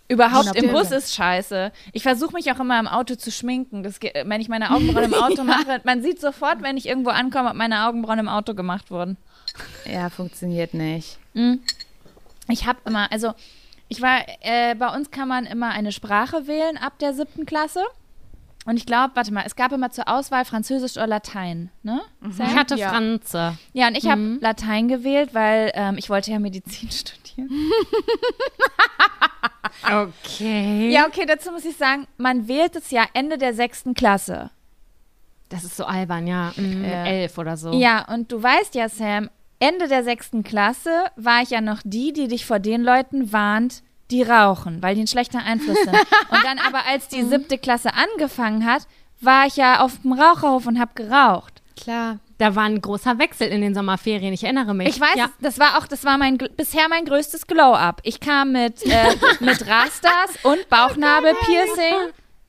Überhaupt 0.09 0.55
im. 0.55 0.71
Bus 0.71 0.91
ist 0.91 1.13
scheiße. 1.15 1.71
Ich 1.91 2.03
versuche 2.03 2.31
mich 2.33 2.49
auch 2.51 2.59
immer 2.61 2.79
im 2.79 2.87
Auto 2.87 3.15
zu 3.15 3.29
schminken. 3.31 3.83
Das, 3.83 3.99
geht- 3.99 4.13
wenn 4.25 4.39
ich 4.41 4.47
meine 4.49 4.71
Augenbrauen 4.75 5.05
im 5.05 5.13
Auto 5.13 5.43
mache, 5.43 5.81
man 5.83 6.01
sieht 6.01 6.19
sofort, 6.21 6.61
wenn 6.61 6.77
ich 6.77 6.85
irgendwo 6.85 7.09
ankomme, 7.09 7.49
ob 7.49 7.55
meine 7.55 7.85
Augenbrauen 7.87 8.19
im 8.19 8.29
Auto 8.29 8.53
gemacht 8.53 8.89
wurden. 8.91 9.17
Ja, 9.85 10.09
funktioniert 10.09 10.73
nicht. 10.73 11.17
Ich 12.49 12.65
habe 12.65 12.79
immer, 12.85 13.11
also 13.11 13.33
ich 13.89 14.01
war, 14.01 14.19
äh, 14.41 14.75
bei 14.75 14.87
uns 14.95 15.11
kann 15.11 15.27
man 15.27 15.45
immer 15.45 15.69
eine 15.69 15.91
Sprache 15.91 16.47
wählen 16.47 16.77
ab 16.77 16.99
der 16.99 17.13
siebten 17.13 17.45
Klasse. 17.45 17.83
Und 18.65 18.75
ich 18.75 18.85
glaube, 18.85 19.11
warte 19.15 19.31
mal, 19.33 19.43
es 19.45 19.55
gab 19.55 19.71
immer 19.71 19.91
zur 19.91 20.09
Auswahl 20.09 20.43
Französisch 20.43 20.97
oder 20.97 21.07
Latein, 21.07 21.69
ne? 21.83 22.01
Sam? 22.29 22.47
Ich 22.47 22.55
hatte 22.55 22.75
Ja. 22.75 22.89
Franze. 22.89 23.57
Ja, 23.71 23.87
und 23.87 23.95
ich 23.97 24.09
habe 24.09 24.39
Latein 24.41 24.89
gewählt, 24.89 25.29
weil 25.33 25.71
ähm, 25.73 25.95
ich 25.97 26.09
wollte 26.09 26.31
ja 26.31 26.39
Medizin 26.39 26.91
studieren. 26.91 27.49
Okay. 29.89 30.89
Ja, 30.91 31.05
okay, 31.07 31.25
dazu 31.25 31.51
muss 31.51 31.63
ich 31.65 31.77
sagen, 31.77 32.07
man 32.17 32.47
wählt 32.47 32.75
es 32.75 32.91
ja 32.91 33.05
Ende 33.13 33.37
der 33.37 33.53
sechsten 33.53 33.93
Klasse. 33.93 34.49
Das 35.49 35.63
ist 35.63 35.77
so 35.77 35.85
albern, 35.85 36.27
ja. 36.27 36.51
Mhm, 36.57 36.83
Ja. 36.83 37.05
Elf 37.05 37.37
oder 37.37 37.55
so. 37.55 37.71
Ja, 37.73 38.05
und 38.13 38.31
du 38.31 38.41
weißt 38.41 38.75
ja, 38.75 38.89
Sam, 38.89 39.29
Ende 39.59 39.87
der 39.87 40.03
sechsten 40.03 40.43
Klasse 40.43 41.05
war 41.15 41.41
ich 41.41 41.49
ja 41.49 41.61
noch 41.61 41.79
die, 41.83 42.13
die 42.13 42.27
dich 42.27 42.45
vor 42.45 42.59
den 42.59 42.83
Leuten 42.83 43.33
warnt, 43.33 43.81
die 44.11 44.21
rauchen, 44.23 44.81
weil 44.83 44.95
die 44.95 45.01
ein 45.01 45.07
schlechter 45.07 45.39
Einfluss 45.43 45.77
sind. 45.83 45.89
und 46.29 46.43
dann 46.43 46.59
aber, 46.59 46.85
als 46.87 47.07
die 47.07 47.23
siebte 47.23 47.57
Klasse 47.57 47.89
angefangen 47.93 48.65
hat, 48.65 48.83
war 49.19 49.47
ich 49.47 49.55
ja 49.57 49.79
auf 49.81 50.01
dem 50.01 50.13
Raucherhof 50.13 50.67
und 50.67 50.79
hab 50.79 50.95
geraucht. 50.95 51.61
Klar. 51.75 52.19
Da 52.37 52.55
war 52.55 52.65
ein 52.65 52.79
großer 52.81 53.17
Wechsel 53.17 53.47
in 53.47 53.61
den 53.61 53.73
Sommerferien. 53.73 54.31
Ich 54.31 54.43
erinnere 54.43 54.75
mich. 54.75 54.89
Ich 54.89 55.01
weiß, 55.01 55.15
Ja. 55.15 55.29
das 55.41 55.57
war 55.57 55.79
auch, 55.79 55.87
das 55.87 56.05
war 56.05 56.19
mein 56.19 56.37
bisher 56.37 56.87
mein 56.87 57.03
größtes 57.05 57.47
Glow-up. 57.47 57.99
Ich 58.03 58.19
kam 58.19 58.51
mit, 58.51 58.83
äh, 58.85 59.15
mit 59.39 59.67
Rastas 59.67 60.37
und 60.43 60.69
Bauchnabelpiercing 60.69 61.95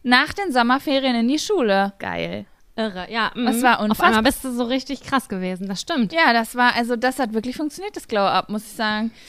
nach 0.03 0.33
den 0.35 0.53
Sommerferien 0.53 1.17
in 1.17 1.29
die 1.29 1.39
Schule. 1.39 1.95
Geil. 1.99 2.45
Irre, 2.79 3.11
ja. 3.11 3.33
Das 3.35 3.57
mhm. 3.57 3.63
war 3.63 3.79
Auf 3.79 3.85
unfassbar. 3.85 4.07
einmal 4.07 4.23
bist 4.23 4.45
du 4.45 4.53
so 4.53 4.65
richtig 4.65 5.03
krass 5.03 5.29
gewesen. 5.29 5.69
Das 5.69 5.81
stimmt. 5.81 6.13
Ja, 6.13 6.33
das 6.33 6.55
war, 6.55 6.75
also 6.77 6.95
das 6.97 7.19
hat 7.19 7.35
wirklich 7.35 7.57
funktioniert, 7.57 7.97
das 7.97 8.09
Glow-Up, 8.09 8.49
muss 8.49 8.65
ich 8.65 8.73
sagen. 8.73 9.11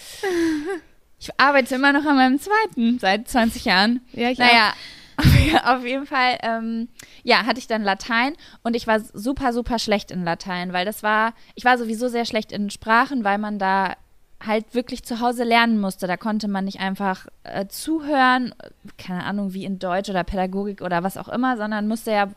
Ich 1.22 1.38
arbeite 1.38 1.76
immer 1.76 1.92
noch 1.92 2.06
an 2.06 2.16
meinem 2.16 2.40
zweiten 2.40 2.98
seit 2.98 3.28
20 3.28 3.66
Jahren. 3.66 4.00
Ja, 4.14 4.30
ich 4.30 4.38
Naja, 4.38 4.72
auf 5.66 5.86
jeden 5.86 6.06
Fall, 6.06 6.38
ähm, 6.44 6.88
ja, 7.24 7.46
hatte 7.46 7.60
ich 7.60 7.68
dann 7.68 7.84
Latein 7.84 8.38
und 8.64 8.74
ich 8.74 8.88
war 8.88 9.02
super, 9.02 9.52
super 9.52 9.80
schlecht 9.80 10.12
in 10.12 10.24
Latein, 10.24 10.72
weil 10.72 10.86
das 10.86 11.04
war, 11.04 11.34
ich 11.56 11.66
war 11.66 11.78
sowieso 11.78 12.08
sehr 12.08 12.24
schlecht 12.24 12.54
in 12.54 12.70
Sprachen, 12.70 13.26
weil 13.26 13.38
man 13.38 13.60
da 13.60 13.98
halt 14.42 14.74
wirklich 14.74 15.04
zu 15.04 15.20
Hause 15.20 15.44
lernen 15.44 15.82
musste. 15.82 16.08
Da 16.08 16.16
konnte 16.16 16.48
man 16.48 16.66
nicht 16.66 16.80
einfach 16.80 17.28
äh, 17.44 17.68
zuhören, 17.68 18.56
keine 18.98 19.26
Ahnung, 19.26 19.54
wie 19.54 19.66
in 19.66 19.80
Deutsch 19.80 20.10
oder 20.10 20.24
Pädagogik 20.24 20.82
oder 20.82 21.04
was 21.04 21.18
auch 21.18 21.28
immer, 21.28 21.58
sondern 21.58 21.90
musste 21.90 22.12
ja 22.12 22.30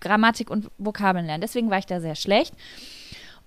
Grammatik 0.00 0.50
und 0.50 0.70
Vokabeln 0.78 1.26
lernen. 1.26 1.40
Deswegen 1.40 1.70
war 1.70 1.78
ich 1.78 1.86
da 1.86 2.00
sehr 2.00 2.14
schlecht. 2.14 2.54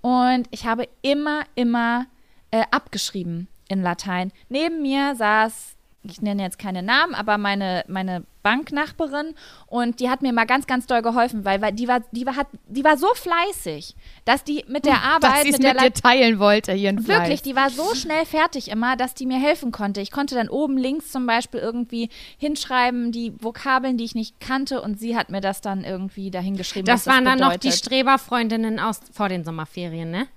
Und 0.02 0.48
ich 0.52 0.66
habe 0.66 0.88
immer, 1.02 1.44
immer 1.56 2.08
äh, 2.52 2.64
abgeschrieben 2.72 3.48
in 3.68 3.82
Latein. 3.82 4.32
Neben 4.50 4.82
mir 4.82 5.16
saß, 5.16 5.76
ich 6.04 6.22
nenne 6.22 6.44
jetzt 6.44 6.60
keine 6.60 6.84
Namen, 6.84 7.14
aber 7.14 7.38
meine, 7.38 7.84
meine 7.88 8.24
Banknachbarin 8.44 9.36
und 9.68 10.00
die 10.00 10.10
hat 10.10 10.22
mir 10.22 10.34
mal 10.34 10.46
ganz, 10.46 10.68
ganz 10.68 10.88
doll 10.88 11.02
geholfen, 11.02 11.46
weil, 11.46 11.62
weil 11.62 11.72
die, 11.72 11.88
war, 11.88 12.02
die, 12.12 12.26
war, 12.26 12.36
hat, 12.36 12.48
die 12.68 12.84
war 12.84 12.98
so 12.98 13.08
fleißig, 13.14 13.96
dass 14.26 14.44
die 14.44 14.66
mit 14.68 14.86
der 14.86 14.94
Dass 15.02 15.04
Arbeit, 15.04 15.44
sie 15.44 15.50
es 15.50 15.58
mit 15.58 15.64
der 15.64 15.74
mit 15.74 15.84
dir 15.84 15.94
teilen 15.94 16.40
wollte, 16.40 16.74
hier 16.74 16.90
in 16.90 17.08
Wirklich, 17.08 17.42
die 17.42 17.56
war 17.56 17.70
so 17.70 17.96
schnell 17.96 18.26
fertig 18.26 18.70
immer, 18.70 18.96
dass 18.96 19.14
die 19.14 19.26
mir 19.26 19.40
helfen 19.40 19.72
konnte. 19.72 20.02
Ich 20.02 20.12
konnte 20.12 20.36
dann 20.36 20.50
oben 20.50 20.78
links 20.78 21.12
zum 21.12 21.26
Beispiel 21.26 21.60
irgendwie 21.60 22.10
hinschreiben, 22.38 23.12
die 23.12 23.34
Vokabeln, 23.40 23.98
die 23.98 24.04
ich 24.04 24.16
nicht 24.16 24.40
kannte, 24.40 24.82
und 24.82 25.00
sie 25.00 25.16
hat 25.16 25.30
mir 25.30 25.42
das 25.42 25.62
dann 25.62 25.84
irgendwie 25.84 26.32
dahingeschrieben. 26.32 26.86
Das 26.86 27.08
waren 27.08 27.26
dann 27.26 27.40
noch 27.40 27.58
die 27.58 27.72
Streberfreundinnen 27.72 28.80
aus 28.80 29.00
vor 29.12 29.30
den 29.30 29.44
Sommerferien, 29.44 30.12
ne? 30.12 30.28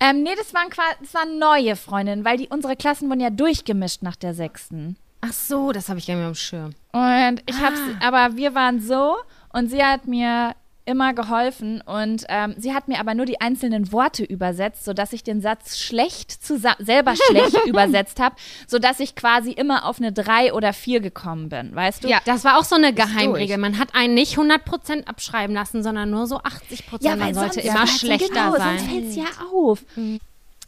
Ähm, 0.00 0.22
nee, 0.22 0.34
das 0.36 0.54
waren, 0.54 0.68
das 1.00 1.14
waren 1.14 1.38
neue 1.38 1.76
Freundinnen, 1.76 2.24
weil 2.24 2.38
die, 2.38 2.48
unsere 2.48 2.76
Klassen 2.76 3.08
wurden 3.08 3.20
ja 3.20 3.30
durchgemischt 3.30 4.02
nach 4.02 4.16
der 4.16 4.34
sechsten. 4.34 4.96
Ach 5.20 5.32
so, 5.32 5.72
das 5.72 5.88
habe 5.88 5.98
ich 5.98 6.06
gar 6.06 6.14
nicht 6.14 6.20
mehr 6.20 6.28
am 6.28 6.34
Schirm. 6.34 6.74
Und 6.92 7.42
ich 7.46 7.60
hab's, 7.60 7.80
Ah. 8.00 8.06
aber 8.08 8.36
wir 8.36 8.54
waren 8.54 8.80
so 8.80 9.16
und 9.52 9.68
sie 9.70 9.82
hat 9.82 10.06
mir 10.06 10.54
immer 10.88 11.12
geholfen 11.12 11.82
und 11.82 12.24
ähm, 12.30 12.54
sie 12.56 12.72
hat 12.72 12.88
mir 12.88 12.98
aber 12.98 13.12
nur 13.12 13.26
die 13.26 13.42
einzelnen 13.42 13.92
Worte 13.92 14.24
übersetzt, 14.24 14.86
sodass 14.86 15.12
ich 15.12 15.22
den 15.22 15.42
Satz 15.42 15.76
schlecht 15.78 16.42
selber 16.42 17.14
schlecht 17.14 17.58
übersetzt 17.66 18.18
habe, 18.20 18.36
sodass 18.66 18.98
ich 18.98 19.14
quasi 19.14 19.50
immer 19.52 19.84
auf 19.84 19.98
eine 19.98 20.12
drei 20.12 20.54
oder 20.54 20.72
vier 20.72 21.00
gekommen 21.00 21.50
bin, 21.50 21.74
weißt 21.74 22.04
du? 22.04 22.08
Ja. 22.08 22.20
Das 22.24 22.42
war 22.44 22.58
auch 22.58 22.64
so 22.64 22.76
eine. 22.76 22.94
Geheimregel. 22.94 23.58
Man 23.58 23.78
hat 23.78 23.94
einen 23.94 24.14
nicht 24.14 24.38
100% 24.38 25.04
abschreiben 25.04 25.54
lassen, 25.54 25.82
sondern 25.82 26.08
nur 26.08 26.26
so 26.26 26.38
80%. 26.38 27.16
Man 27.16 27.34
sollte 27.34 27.60
immer 27.60 27.86
schlechter 27.86 28.28
genau, 28.28 28.56
sein. 28.56 28.78
Sonst 28.78 28.90
fällt's 28.90 29.16
ja 29.16 29.24
auf. 29.52 29.84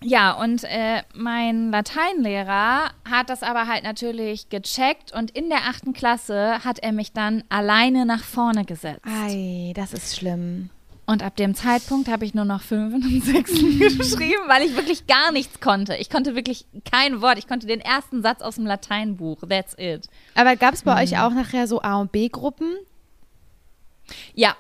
Ja, 0.03 0.33
und 0.33 0.65
äh, 0.65 1.03
mein 1.15 1.71
Lateinlehrer 1.71 2.91
hat 3.09 3.29
das 3.29 3.43
aber 3.43 3.67
halt 3.67 3.85
natürlich 3.85 4.49
gecheckt 4.49 5.13
und 5.13 5.31
in 5.31 5.51
der 5.51 5.67
achten 5.69 5.93
Klasse 5.93 6.65
hat 6.65 6.79
er 6.79 6.93
mich 6.93 7.13
dann 7.13 7.45
alleine 7.51 8.07
nach 8.07 8.25
vorne 8.25 8.65
gesetzt. 8.65 9.03
Ei, 9.05 9.73
das 9.77 9.93
ist 9.93 10.17
schlimm. 10.17 10.71
Und 11.05 11.25
ab 11.25 11.37
dem 11.37 11.55
Zeitpunkt 11.55 12.09
habe 12.09 12.25
ich 12.25 12.35
nur 12.35 12.45
noch 12.45 12.63
Fünfen 12.63 13.03
und 13.03 13.25
Sechsen 13.25 13.79
geschrieben, 13.99 14.43
weil 14.47 14.63
ich 14.63 14.77
wirklich 14.77 15.07
gar 15.07 15.33
nichts 15.33 15.61
konnte. 15.61 15.97
Ich 15.97 16.09
konnte 16.09 16.37
wirklich 16.37 16.67
kein 16.91 17.21
Wort. 17.21 17.37
Ich 17.37 17.49
konnte 17.49 17.67
den 17.67 17.81
ersten 17.81 18.23
Satz 18.23 18.41
aus 18.43 18.55
dem 18.55 18.65
Lateinbuch. 18.65 19.41
That's 19.49 19.75
it. 19.77 20.09
Aber 20.37 20.55
gab 20.55 20.75
es 20.75 20.83
bei 20.83 21.03
euch 21.03 21.19
auch 21.19 21.33
nachher 21.33 21.67
so 21.67 21.83
A- 21.83 22.01
und 22.01 22.13
B-Gruppen? 22.13 22.77
Ja. 24.35 24.55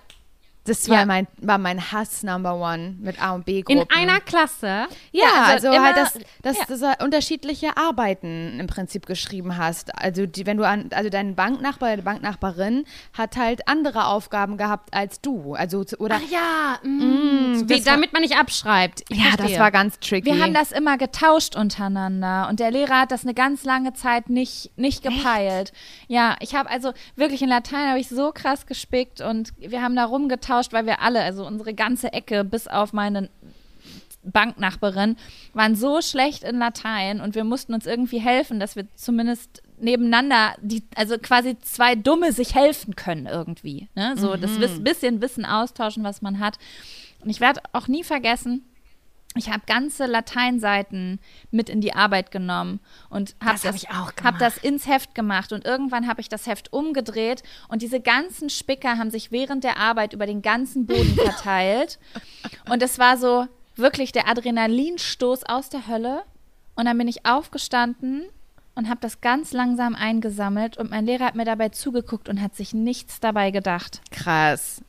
Das 0.64 0.88
war, 0.90 0.99
Ja. 1.01 1.07
mein, 1.07 1.27
war 1.38 1.57
mein 1.57 1.90
Hass 1.90 2.23
Number 2.23 2.55
One 2.55 2.96
mit 3.01 3.20
A- 3.20 3.33
und 3.35 3.46
B-Gruppen. 3.46 3.81
In 3.83 3.88
einer 3.90 4.20
Klasse. 4.20 4.87
Ja, 5.11 5.25
Ja, 5.25 5.42
also, 5.46 5.68
also 5.70 5.83
halt, 5.83 5.96
dass, 5.96 6.18
dass 6.42 6.59
ja. 6.59 6.64
du 6.68 6.77
so 6.77 6.87
unterschiedliche 7.03 7.77
Arbeiten 7.79 8.61
im 8.61 8.66
Prinzip 8.66 9.07
geschrieben 9.07 9.57
hast. 9.57 9.96
Also 9.99 10.27
die, 10.27 10.44
wenn 10.44 10.59
du 10.59 10.64
an, 10.66 10.90
also 10.94 11.09
dein 11.09 11.35
Banknachbar, 11.35 11.88
deine 11.88 12.03
Banknachbarin 12.03 12.85
hat 13.16 13.37
halt 13.38 13.66
andere 13.68 14.05
Aufgaben 14.07 14.59
gehabt 14.59 14.92
als 14.92 15.23
du. 15.23 15.55
Also 15.55 15.83
oder 15.99 16.16
Ach 16.23 16.31
ja, 16.31 16.79
mm, 16.88 17.62
wie, 17.68 17.77
das 17.77 17.87
war- 17.87 17.94
damit 17.94 18.12
man 18.12 18.20
nicht 18.20 18.37
abschreibt. 18.37 19.03
Ich 19.09 19.16
ja, 19.16 19.25
das 19.31 19.37
verstehe. 19.37 19.59
war 19.61 19.70
ganz 19.70 19.99
tricky. 19.99 20.27
Wir 20.27 20.42
haben 20.42 20.53
das 20.55 20.73
immer 20.73 20.99
getauscht 20.99 21.57
untereinander 21.57 22.49
und 22.51 22.61
der 22.61 22.70
Lehrer 22.70 23.01
hat 23.01 23.12
das 23.12 23.23
eine 23.25 23.33
ganz 23.33 23.64
lange 23.64 23.94
Zeit 23.94 24.29
nicht, 24.29 24.70
nicht 24.77 25.03
gepeilt. 25.03 25.73
Ja, 26.07 26.37
ich 26.40 26.55
habe 26.55 26.68
also 26.68 26.92
wirklich 27.16 27.40
in 27.40 27.49
Latein 27.49 27.88
habe 27.88 27.99
ich 27.99 28.09
so 28.11 28.31
krass 28.33 28.66
gespickt 28.66 29.23
und 29.23 29.53
wir 29.59 29.81
haben 29.83 29.96
da 29.96 30.05
rumgetauscht, 30.05 30.51
weil 30.73 30.87
wir 30.87 31.01
alle, 31.01 31.23
also 31.23 31.46
unsere 31.46 31.75
ganze 31.75 32.12
Ecke 32.12 32.44
bis 32.44 32.68
auf 32.68 32.92
meine 32.92 33.29
Banknachbarin, 34.23 35.16
waren 35.55 35.75
so 35.75 36.03
schlecht 36.03 36.44
in 36.44 36.59
Latein 36.59 37.20
und 37.20 37.35
wir 37.35 37.44
mussten 37.44 37.75
uns 37.75 37.87
irgendwie 37.87 38.20
helfen, 38.20 38.61
dass 38.61 38.77
wir 38.77 38.87
zumindest 38.94 39.62
nebeneinander, 39.79 40.55
die, 40.61 40.83
also 40.94 41.18
quasi 41.18 41.59
zwei 41.61 41.94
Dumme 41.94 42.33
sich 42.33 42.55
helfen 42.55 42.96
können 42.96 43.27
irgendwie. 43.27 43.88
Ne? 43.94 44.14
So 44.16 44.37
das 44.37 44.61
Wiss, 44.61 44.83
bisschen 44.83 45.23
Wissen 45.23 45.46
austauschen, 45.46 46.05
was 46.05 46.23
man 46.23 46.38
hat. 46.38 46.59
Und 47.23 47.31
ich 47.31 47.40
werde 47.40 47.61
auch 47.73 47.88
nie 47.88 48.05
vergessen, 48.05 48.64
ich 49.37 49.49
habe 49.49 49.62
ganze 49.66 50.07
Lateinseiten 50.07 51.21
mit 51.53 51.69
in 51.69 51.81
die 51.81 51.95
Arbeit 51.95 52.33
genommen 52.33 52.81
und 53.11 53.37
habe 53.40 53.53
Das 53.53 53.64
hab 53.64 53.75
ich 53.77 53.90
auch 53.90 54.12
hab 54.25 54.38
das 54.38 54.59
ins 54.59 54.88
Heft 54.88 55.14
gemacht 55.14 55.53
und 55.53 55.64
irgendwann 55.64 56.09
habe 56.09 56.21
ich 56.21 56.29
das 56.29 56.47
Heft 56.47 56.73
umgedreht 56.73 57.45
und 57.69 57.83
diese 57.83 58.01
ganzen 58.01 58.51
Spicker 58.51 58.99
haben 58.99 59.11
sich 59.11 59.31
während 59.31 59.62
der 59.62 59.77
Arbeit 59.77 60.14
über 60.14 60.27
den 60.27 60.43
ganzen 60.43 60.87
Boden 60.87 61.14
verteilt 61.14 62.01
und 62.69 62.83
es 62.83 62.99
war 62.99 63.16
so 63.16 63.47
wirklich 63.77 64.11
der 64.11 64.29
Adrenalinstoß 64.29 65.45
aus 65.45 65.69
der 65.69 65.87
Hölle 65.87 66.23
und 66.75 66.87
dann 66.87 66.99
bin 66.99 67.07
ich 67.07 67.25
aufgestanden 67.25 68.25
und 68.75 68.88
habe 68.88 69.01
das 69.01 69.21
ganz 69.21 69.53
langsam 69.53 69.95
eingesammelt 69.95 70.77
und 70.77 70.90
mein 70.90 71.07
Lehrer 71.07 71.27
hat 71.27 71.35
mir 71.37 71.45
dabei 71.45 71.69
zugeguckt 71.69 72.29
und 72.29 72.40
hat 72.40 72.57
sich 72.57 72.75
nichts 72.75 73.21
dabei 73.21 73.53
gedacht. 73.53 74.01
krass. 74.11 74.83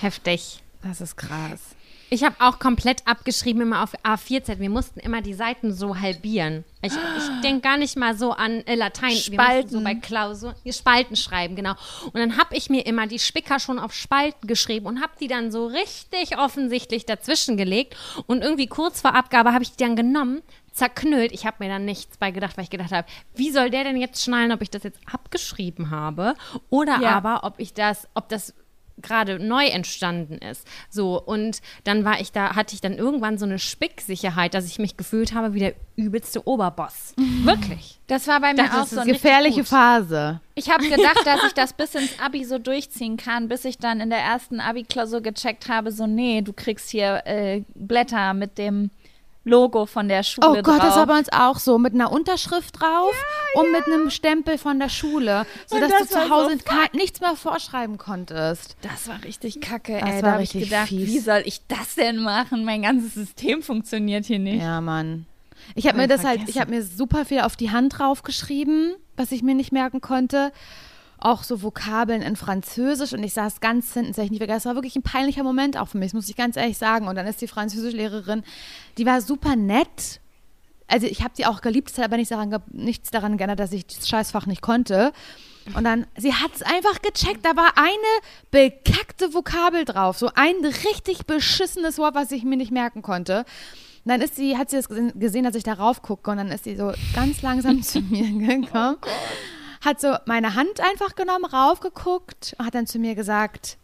heftig. 0.00 0.60
Das 0.82 1.00
ist 1.00 1.16
krass. 1.16 1.73
Ich 2.14 2.22
habe 2.22 2.36
auch 2.38 2.60
komplett 2.60 3.08
abgeschrieben 3.08 3.62
immer 3.62 3.82
auf 3.82 3.92
A4-Z. 4.04 4.60
Wir 4.60 4.70
mussten 4.70 5.00
immer 5.00 5.20
die 5.20 5.34
Seiten 5.34 5.72
so 5.72 5.98
halbieren. 5.98 6.62
Ich, 6.80 6.92
ich 6.92 7.40
denke 7.42 7.62
gar 7.62 7.76
nicht 7.76 7.96
mal 7.96 8.16
so 8.16 8.30
an 8.30 8.60
äh, 8.66 8.76
Latein. 8.76 9.16
Spalten. 9.16 9.68
so 9.68 9.80
bei 9.80 9.96
Klausur 9.96 10.54
Spalten 10.70 11.16
schreiben, 11.16 11.56
genau. 11.56 11.72
Und 12.04 12.14
dann 12.14 12.38
habe 12.38 12.54
ich 12.56 12.70
mir 12.70 12.86
immer 12.86 13.08
die 13.08 13.18
Spicker 13.18 13.58
schon 13.58 13.80
auf 13.80 13.92
Spalten 13.92 14.46
geschrieben 14.46 14.86
und 14.86 15.02
habe 15.02 15.14
die 15.20 15.26
dann 15.26 15.50
so 15.50 15.66
richtig 15.66 16.38
offensichtlich 16.38 17.04
dazwischen 17.04 17.56
gelegt. 17.56 17.96
Und 18.26 18.44
irgendwie 18.44 18.68
kurz 18.68 19.00
vor 19.00 19.16
Abgabe 19.16 19.52
habe 19.52 19.64
ich 19.64 19.72
die 19.72 19.82
dann 19.82 19.96
genommen, 19.96 20.42
zerknüllt. 20.70 21.32
Ich 21.32 21.46
habe 21.46 21.56
mir 21.64 21.68
dann 21.68 21.84
nichts 21.84 22.16
bei 22.18 22.30
gedacht, 22.30 22.56
weil 22.56 22.62
ich 22.64 22.70
gedacht 22.70 22.92
habe, 22.92 23.08
wie 23.34 23.50
soll 23.50 23.70
der 23.70 23.82
denn 23.82 23.96
jetzt 23.96 24.22
schnallen, 24.22 24.52
ob 24.52 24.62
ich 24.62 24.70
das 24.70 24.84
jetzt 24.84 25.00
abgeschrieben 25.12 25.90
habe 25.90 26.34
oder 26.70 27.00
Ja. 27.00 27.10
aber 27.16 27.42
ob 27.42 27.58
ich 27.58 27.74
das, 27.74 28.06
ob 28.14 28.28
das 28.28 28.54
gerade 28.98 29.38
neu 29.38 29.66
entstanden 29.66 30.38
ist. 30.38 30.66
So, 30.90 31.20
und 31.20 31.60
dann 31.84 32.04
war 32.04 32.20
ich 32.20 32.32
da, 32.32 32.54
hatte 32.54 32.74
ich 32.74 32.80
dann 32.80 32.94
irgendwann 32.94 33.38
so 33.38 33.44
eine 33.44 33.58
Spicksicherheit, 33.58 34.54
dass 34.54 34.66
ich 34.66 34.78
mich 34.78 34.96
gefühlt 34.96 35.34
habe 35.34 35.54
wie 35.54 35.58
der 35.58 35.74
übelste 35.96 36.46
Oberboss. 36.46 37.14
Wirklich. 37.16 38.00
Das 38.06 38.26
war 38.26 38.40
bei 38.40 38.52
mir 38.52 38.64
Das 38.64 38.70
auch 38.74 38.82
ist 38.84 38.90
so. 38.90 39.00
eine 39.00 39.10
ein 39.10 39.12
Gefährliche. 39.14 39.64
Phase. 39.64 40.40
Ich 40.54 40.70
habe 40.70 40.88
gedacht, 40.88 41.24
dass 41.24 41.44
ich 41.46 41.52
das 41.54 41.72
bis 41.72 41.94
ins 41.94 42.18
Abi 42.20 42.44
so 42.44 42.58
durchziehen 42.58 43.16
kann, 43.16 43.48
bis 43.48 43.64
ich 43.64 43.78
dann 43.78 44.00
in 44.00 44.10
der 44.10 44.20
ersten 44.20 44.60
Abi-Klausur 44.60 45.20
gecheckt 45.20 45.68
habe, 45.68 45.90
so 45.92 46.06
nee, 46.06 46.42
du 46.42 46.52
kriegst 46.52 46.90
hier 46.90 47.22
äh, 47.26 47.62
Blätter 47.74 48.34
mit 48.34 48.58
dem 48.58 48.90
Logo 49.44 49.84
von 49.86 50.08
der 50.08 50.22
Schule 50.22 50.48
Oh 50.48 50.54
Gott, 50.54 50.66
drauf. 50.66 50.78
das 50.80 50.96
war 50.96 51.06
bei 51.06 51.18
uns 51.18 51.28
auch 51.32 51.58
so. 51.58 51.76
Mit 51.78 51.92
einer 51.94 52.10
Unterschrift 52.10 52.80
drauf 52.80 53.12
und 53.54 53.70
mit 53.72 53.86
einem 53.86 54.10
Stempel 54.10 54.56
von 54.58 54.78
der 54.78 54.88
Schule. 54.88 55.46
Sodass 55.66 55.90
das 55.90 56.08
du 56.08 56.14
zu 56.14 56.30
Hause 56.30 56.56
so 56.58 56.74
nichts 56.98 57.20
mehr 57.20 57.36
vorschreiben 57.36 57.98
konntest. 57.98 58.76
Das 58.82 59.06
war 59.08 59.22
richtig 59.22 59.60
kacke, 59.60 59.98
Das 60.00 60.08
ey. 60.08 60.14
war 60.16 60.22
Da 60.22 60.32
habe 60.32 60.42
ich 60.42 60.54
richtig 60.54 60.70
gedacht, 60.70 60.88
fies. 60.88 61.06
wie 61.08 61.18
soll 61.18 61.42
ich 61.44 61.60
das 61.68 61.94
denn 61.94 62.22
machen? 62.22 62.64
Mein 62.64 62.82
ganzes 62.82 63.14
System 63.14 63.62
funktioniert 63.62 64.24
hier 64.24 64.38
nicht. 64.38 64.62
Ja, 64.62 64.80
Mann. 64.80 65.26
Ich 65.74 65.86
habe 65.86 65.98
mir 65.98 66.08
das 66.08 66.24
halt, 66.24 66.38
vergessen. 66.40 66.50
ich 66.50 66.60
habe 66.60 66.70
mir 66.70 66.82
super 66.82 67.24
viel 67.24 67.40
auf 67.40 67.56
die 67.56 67.70
Hand 67.70 67.98
draufgeschrieben, 67.98 68.94
was 69.16 69.30
ich 69.32 69.42
mir 69.42 69.54
nicht 69.54 69.72
merken 69.72 70.00
konnte. 70.00 70.52
Auch 71.24 71.42
so 71.42 71.62
Vokabeln 71.62 72.20
in 72.20 72.36
Französisch 72.36 73.14
und 73.14 73.22
ich 73.24 73.32
saß 73.32 73.60
ganz 73.60 73.94
hinten, 73.94 74.12
das 74.12 74.24
ich 74.24 74.30
nicht 74.30 74.40
vergessen. 74.40 74.58
Das 74.58 74.66
war 74.66 74.74
wirklich 74.74 74.94
ein 74.94 75.02
peinlicher 75.02 75.42
Moment 75.42 75.78
auch 75.78 75.88
für 75.88 75.98
mich, 75.98 76.08
das 76.08 76.14
muss 76.14 76.28
ich 76.28 76.36
ganz 76.36 76.56
ehrlich 76.56 76.76
sagen. 76.76 77.08
Und 77.08 77.16
dann 77.16 77.26
ist 77.26 77.40
die 77.40 77.48
Französischlehrerin, 77.48 78.44
die 78.98 79.06
war 79.06 79.20
super 79.22 79.56
nett. 79.56 80.20
Also 80.86 81.06
ich 81.06 81.22
habe 81.22 81.32
die 81.36 81.46
auch 81.46 81.62
geliebt, 81.62 81.90
es 81.90 81.96
hat 81.96 82.04
aber 82.04 82.18
nichts 82.18 82.28
daran, 82.28 82.54
nichts 82.70 83.10
daran 83.10 83.38
geändert, 83.38 83.58
dass 83.58 83.72
ich 83.72 83.86
das 83.86 84.06
Scheißfach 84.06 84.44
nicht 84.44 84.60
konnte. 84.60 85.12
Und 85.74 85.84
dann, 85.84 86.06
sie 86.18 86.34
hat 86.34 86.54
es 86.54 86.62
einfach 86.62 87.00
gecheckt, 87.00 87.44
da 87.44 87.56
war 87.56 87.72
eine 87.76 88.20
bekackte 88.50 89.32
Vokabel 89.32 89.86
drauf, 89.86 90.18
so 90.18 90.30
ein 90.34 90.56
richtig 90.62 91.24
beschissenes 91.24 91.96
Wort, 91.96 92.14
was 92.14 92.30
ich 92.32 92.44
mir 92.44 92.56
nicht 92.56 92.70
merken 92.70 93.00
konnte. 93.00 93.46
Und 94.04 94.10
dann 94.10 94.20
ist 94.20 94.36
sie, 94.36 94.58
hat 94.58 94.68
sie 94.68 94.76
das 94.76 94.88
gesehen, 94.88 95.44
dass 95.44 95.54
ich 95.54 95.62
darauf 95.62 96.02
gucke 96.02 96.30
und 96.30 96.36
dann 96.36 96.48
ist 96.48 96.64
sie 96.64 96.76
so 96.76 96.92
ganz 97.14 97.40
langsam 97.40 97.82
zu 97.82 98.02
mir 98.02 98.26
gekommen, 98.26 98.98
hat 99.84 100.00
so 100.00 100.16
meine 100.26 100.54
Hand 100.54 100.80
einfach 100.80 101.14
genommen, 101.14 101.44
raufgeguckt 101.44 102.54
und 102.58 102.66
hat 102.66 102.74
dann 102.74 102.86
zu 102.86 102.98
mir 102.98 103.14
gesagt, 103.14 103.76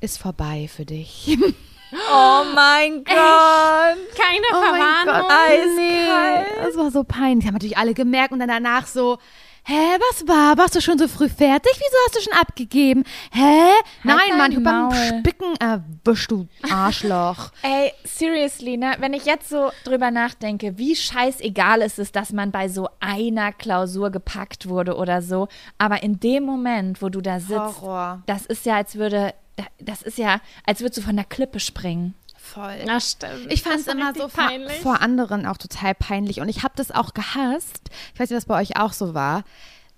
ist 0.00 0.18
vorbei 0.18 0.68
für 0.74 0.84
dich. 0.84 1.38
Oh 2.10 2.42
mein 2.54 3.04
Gott. 3.04 3.14
Keine 3.14 4.46
Oh 4.50 4.60
mein 4.60 5.04
Verwarnung. 5.04 5.28
Gott, 5.28 5.76
nee. 5.76 6.06
Das 6.64 6.74
war 6.74 6.90
so 6.90 7.04
peinlich. 7.04 7.46
Haben 7.46 7.52
natürlich 7.52 7.76
alle 7.76 7.92
gemerkt 7.92 8.32
und 8.32 8.38
dann 8.38 8.48
danach 8.48 8.86
so, 8.86 9.18
hä, 9.64 9.98
was 10.10 10.26
war? 10.28 10.58
Warst 10.58 10.74
du 10.74 10.80
schon 10.80 10.98
so 10.98 11.08
früh 11.08 11.28
fertig? 11.28 11.72
Wieso 11.74 11.96
hast 12.06 12.16
du 12.16 12.20
schon 12.20 12.40
abgegeben? 12.40 13.04
Hä? 13.32 13.70
Nein, 14.02 14.18
dein 14.28 14.38
Mann, 14.38 14.52
ich 14.52 14.56
hab 14.58 14.90
beim. 14.90 15.20
Spicken 15.20 15.54
erwischt, 15.58 16.30
du 16.30 16.48
Arschloch. 16.70 17.50
Ey, 17.62 17.92
seriously, 18.04 18.76
ne? 18.76 18.96
Wenn 18.98 19.14
ich 19.14 19.24
jetzt 19.24 19.48
so 19.48 19.70
drüber 19.84 20.10
nachdenke, 20.10 20.78
wie 20.78 20.96
scheißegal 20.96 21.80
ist 21.82 21.98
es, 21.98 22.12
dass 22.12 22.32
man 22.32 22.50
bei 22.50 22.68
so 22.68 22.88
einer 23.00 23.52
Klausur 23.52 24.10
gepackt 24.10 24.68
wurde 24.68 24.96
oder 24.96 25.22
so. 25.22 25.48
Aber 25.78 26.02
in 26.02 26.20
dem 26.20 26.44
Moment, 26.44 27.02
wo 27.02 27.08
du 27.08 27.20
da 27.20 27.38
sitzt, 27.40 27.80
Horror. 27.82 28.22
das 28.26 28.46
ist 28.46 28.66
ja, 28.66 28.76
als 28.76 28.96
würde, 28.96 29.34
das 29.78 30.02
ist 30.02 30.18
ja, 30.18 30.40
als 30.66 30.80
würdest 30.80 30.98
du 30.98 31.02
von 31.02 31.16
der 31.16 31.24
Klippe 31.24 31.60
springen. 31.60 32.14
Voll. 32.52 32.84
Das 32.84 33.12
stimmt. 33.12 33.50
Ich 33.50 33.62
fand 33.62 33.76
es 33.76 33.86
immer 33.86 34.12
so 34.14 34.28
vor, 34.28 34.44
peinlich. 34.44 34.80
vor 34.80 35.00
anderen 35.00 35.46
auch 35.46 35.56
total 35.56 35.94
peinlich 35.94 36.40
und 36.40 36.50
ich 36.50 36.62
habe 36.62 36.74
das 36.76 36.90
auch 36.90 37.14
gehasst. 37.14 37.88
Ich 38.12 38.20
weiß 38.20 38.28
nicht, 38.28 38.36
was 38.36 38.44
bei 38.44 38.60
euch 38.60 38.76
auch 38.76 38.92
so 38.92 39.14
war. 39.14 39.44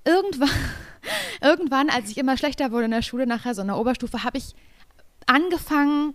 Irgendwann, 0.05 0.50
irgendwann, 1.42 1.90
als 1.90 2.11
ich 2.11 2.18
immer 2.18 2.36
schlechter 2.36 2.70
wurde 2.70 2.84
in 2.84 2.92
der 2.92 3.02
Schule, 3.02 3.26
nachher 3.26 3.55
so 3.55 3.62
in 3.62 3.68
der 3.68 3.76
Oberstufe, 3.76 4.22
habe 4.22 4.38
ich 4.38 4.55
angefangen, 5.26 6.14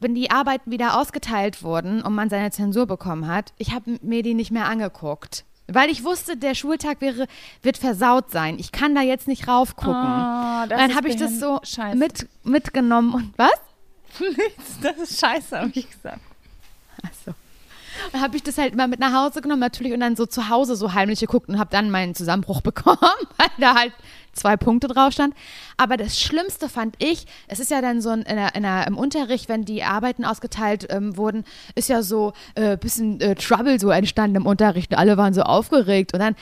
wenn 0.00 0.14
die 0.14 0.30
Arbeiten 0.30 0.70
wieder 0.70 0.98
ausgeteilt 0.98 1.62
wurden 1.62 2.00
und 2.00 2.14
man 2.14 2.30
seine 2.30 2.50
Zensur 2.50 2.86
bekommen 2.86 3.26
hat, 3.26 3.52
ich 3.58 3.72
habe 3.72 3.98
mir 4.00 4.22
die 4.22 4.34
nicht 4.34 4.52
mehr 4.52 4.66
angeguckt. 4.66 5.44
Weil 5.68 5.90
ich 5.90 6.02
wusste, 6.02 6.36
der 6.36 6.54
Schultag 6.54 7.00
wäre, 7.00 7.26
wird 7.62 7.78
versaut 7.78 8.30
sein. 8.30 8.58
Ich 8.58 8.72
kann 8.72 8.94
da 8.94 9.02
jetzt 9.02 9.28
nicht 9.28 9.46
raufgucken. 9.46 9.92
Oh, 9.92 10.66
dann 10.68 10.94
habe 10.94 11.08
ich 11.08 11.16
das 11.16 11.38
so. 11.38 11.60
Scheiße. 11.62 11.96
mit, 11.96 12.28
mitgenommen 12.42 13.14
und 13.14 13.34
was? 13.36 13.52
Das 14.82 14.96
ist 14.98 15.20
scheiße, 15.20 15.58
habe 15.58 15.70
ich 15.74 15.90
gesagt. 15.90 16.20
Achso. 17.02 17.34
Dann 18.10 18.20
habe 18.20 18.36
ich 18.36 18.42
das 18.42 18.58
halt 18.58 18.72
immer 18.72 18.86
mit 18.86 19.00
nach 19.00 19.12
Hause 19.12 19.42
genommen, 19.42 19.60
natürlich, 19.60 19.92
und 19.92 20.00
dann 20.00 20.16
so 20.16 20.26
zu 20.26 20.48
Hause 20.48 20.76
so 20.76 20.94
heimlich 20.94 21.20
geguckt 21.20 21.48
und 21.48 21.58
habe 21.58 21.70
dann 21.70 21.90
meinen 21.90 22.14
Zusammenbruch 22.14 22.60
bekommen, 22.62 22.98
weil 23.36 23.48
da 23.58 23.74
halt 23.74 23.92
zwei 24.32 24.56
Punkte 24.56 24.88
drauf 24.88 25.12
stand. 25.12 25.34
Aber 25.76 25.96
das 25.96 26.18
Schlimmste 26.18 26.68
fand 26.68 26.96
ich, 26.98 27.26
es 27.48 27.60
ist 27.60 27.70
ja 27.70 27.82
dann 27.82 28.00
so 28.00 28.10
in 28.12 28.24
der, 28.24 28.54
in 28.54 28.62
der, 28.62 28.86
im 28.86 28.96
Unterricht, 28.96 29.48
wenn 29.48 29.64
die 29.64 29.82
Arbeiten 29.82 30.24
ausgeteilt 30.24 30.86
ähm, 30.90 31.16
wurden, 31.16 31.44
ist 31.74 31.90
ja 31.90 32.02
so 32.02 32.32
ein 32.54 32.62
äh, 32.64 32.78
bisschen 32.80 33.20
äh, 33.20 33.34
Trouble 33.34 33.78
so 33.78 33.90
entstanden 33.90 34.36
im 34.36 34.46
Unterricht 34.46 34.92
und 34.92 34.98
alle 34.98 35.16
waren 35.16 35.34
so 35.34 35.42
aufgeregt. 35.42 36.14
Und 36.14 36.20
dann 36.20 36.34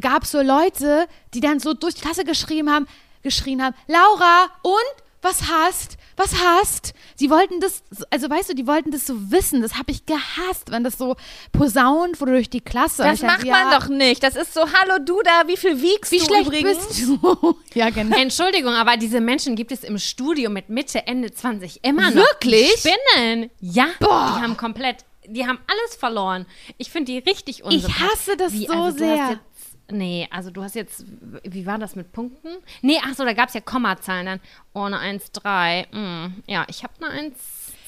gab 0.00 0.24
es 0.24 0.30
so 0.30 0.42
Leute, 0.42 1.06
die 1.32 1.40
dann 1.40 1.58
so 1.58 1.72
durch 1.72 1.94
die 1.94 2.02
Klasse 2.02 2.24
geschrieben 2.24 2.70
haben, 2.70 2.86
geschrien 3.22 3.62
haben, 3.62 3.74
Laura, 3.86 4.48
und? 4.62 5.04
Was 5.20 5.50
hast? 5.50 5.97
Was 6.18 6.34
hast? 6.34 6.94
Sie 7.14 7.30
wollten 7.30 7.60
das, 7.60 7.84
also 8.10 8.28
weißt 8.28 8.50
du, 8.50 8.54
die 8.54 8.66
wollten 8.66 8.90
das 8.90 9.06
so 9.06 9.30
wissen. 9.30 9.62
Das 9.62 9.76
habe 9.78 9.92
ich 9.92 10.04
gehasst, 10.04 10.72
wenn 10.72 10.82
das 10.82 10.98
so 10.98 11.14
posaunt 11.52 12.20
wurde 12.20 12.32
durch 12.32 12.50
die 12.50 12.60
Klasse. 12.60 13.04
Das 13.04 13.14
ich 13.14 13.20
dachte, 13.20 13.46
macht 13.46 13.46
ja, 13.46 13.52
man 13.52 13.80
doch 13.80 13.88
nicht. 13.88 14.20
Das 14.24 14.34
ist 14.34 14.52
so, 14.52 14.62
hallo 14.62 14.98
du 15.04 15.22
da, 15.22 15.46
wie 15.46 15.56
viel 15.56 15.80
wiegst 15.80 16.10
Wie 16.10 16.18
du 16.18 16.24
schlecht 16.24 16.48
übrigens? 16.48 16.88
bist 16.88 17.06
du? 17.06 17.56
ja, 17.74 17.90
genau. 17.90 18.16
Entschuldigung, 18.16 18.74
aber 18.74 18.96
diese 18.96 19.20
Menschen 19.20 19.54
gibt 19.54 19.70
es 19.70 19.84
im 19.84 19.96
Studio 19.98 20.50
mit 20.50 20.68
Mitte, 20.68 21.06
Ende 21.06 21.30
20 21.30 21.84
immer 21.84 22.10
noch. 22.10 22.16
Wirklich? 22.16 22.68
Die 22.82 22.88
spinnen. 22.88 23.50
Ja, 23.60 23.86
Boah. 24.00 24.34
die 24.36 24.42
haben 24.42 24.56
komplett, 24.56 25.04
die 25.24 25.46
haben 25.46 25.60
alles 25.68 25.94
verloren. 25.94 26.46
Ich 26.78 26.90
finde 26.90 27.12
die 27.12 27.18
richtig 27.18 27.62
unsympathisch. 27.62 28.00
hasse 28.00 28.36
das 28.36 28.52
so 28.54 28.72
also, 28.72 28.98
sehr. 28.98 29.22
Hast 29.22 29.30
jetzt, 29.30 29.42
nee, 29.90 30.28
also 30.30 30.50
du 30.50 30.62
hast 30.62 30.74
jetzt, 30.74 31.04
wie 31.44 31.66
war 31.66 31.78
das 31.78 31.96
mit 31.96 32.12
Punkten? 32.12 32.48
Nee, 32.82 32.98
ach 33.04 33.14
so, 33.14 33.24
da 33.24 33.32
gab 33.32 33.48
es 33.48 33.54
ja 33.54 33.60
Kommazahlen 33.60 34.26
dann. 34.26 34.40
Oh, 34.74 34.82
eine 34.82 34.98
1, 34.98 35.32
3. 35.32 35.88
Mm, 35.92 36.42
ja, 36.46 36.64
ich 36.68 36.82
habe 36.82 36.94
eine 37.00 37.10
1, 37.10 37.34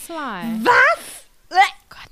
2. 0.07 0.43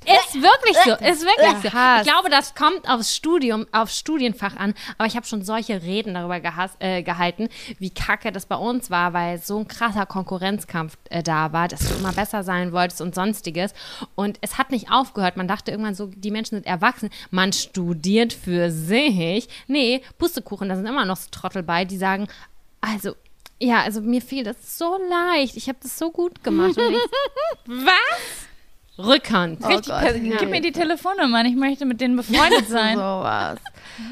Ist 0.05 0.35
wirklich 0.35 0.77
so, 0.85 0.93
ist 0.93 1.25
wirklich 1.25 1.63
so. 1.63 1.69
Ich 1.69 2.05
glaube, 2.05 2.31
das 2.31 2.55
kommt 2.55 2.89
aufs 2.89 3.15
Studium, 3.15 3.67
aufs 3.73 3.99
Studienfach 3.99 4.57
an. 4.57 4.75
Aber 4.97 5.07
ich 5.07 5.17
habe 5.17 5.27
schon 5.27 5.43
solche 5.43 5.83
Reden 5.83 6.15
darüber 6.15 6.41
äh, 6.79 7.03
gehalten, 7.03 7.49
wie 7.79 7.91
kacke 7.91 8.33
das 8.33 8.47
bei 8.47 8.57
uns 8.57 8.91
war, 8.91 9.13
weil 9.13 9.39
so 9.39 9.59
ein 9.59 9.69
krasser 9.69 10.07
Konkurrenzkampf 10.07 10.97
äh, 11.11 11.23
da 11.23 11.53
war, 11.53 11.69
dass 11.69 11.81
du 11.81 11.95
immer 11.95 12.13
besser 12.13 12.43
sein 12.43 12.73
wolltest 12.73 13.01
und 13.01 13.15
sonstiges. 13.15 13.75
Und 14.15 14.39
es 14.41 14.59
hat 14.59 14.71
nicht 14.71 14.91
aufgehört. 14.91 15.37
Man 15.37 15.49
dachte 15.49 15.71
irgendwann 15.71 15.95
so, 15.95 16.07
die 16.07 16.31
Menschen 16.31 16.57
sind 16.57 16.67
erwachsen. 16.67 17.11
Man 17.31 17.53
studiert 17.53 18.33
für 18.33 18.71
sich. 18.71 19.49
Nee, 19.67 20.03
Pustekuchen, 20.19 20.69
da 20.69 20.77
sind 20.77 20.87
immer 20.87 21.05
noch 21.05 21.17
so 21.17 21.29
Trottel 21.31 21.63
bei, 21.63 21.85
die 21.85 21.99
sagen, 21.99 22.29
also 22.81 23.15
ja, 23.61 23.83
also 23.83 24.01
mir 24.01 24.23
fiel 24.23 24.45
das 24.45 24.79
so 24.79 24.99
leicht. 25.11 25.57
Ich 25.57 25.69
habe 25.69 25.79
das 25.83 25.99
so 25.99 26.11
gut 26.11 26.45
gemacht. 26.45 26.79
Und 26.79 26.93
ich, 26.93 26.99
was? 27.67 28.48
Rückhand. 28.99 29.61
Oh 29.63 29.67
Richtig, 29.69 29.87
Gott, 29.95 30.17
ja. 30.23 30.37
gib 30.39 30.51
mir 30.51 30.61
die 30.61 30.73
Telefonnummer, 30.73 31.45
ich 31.45 31.55
möchte 31.55 31.87
mit 31.87 32.01
denen 32.01 32.17
befreundet 32.17 32.67
sein. 32.69 32.97
Sowas. 32.97 33.59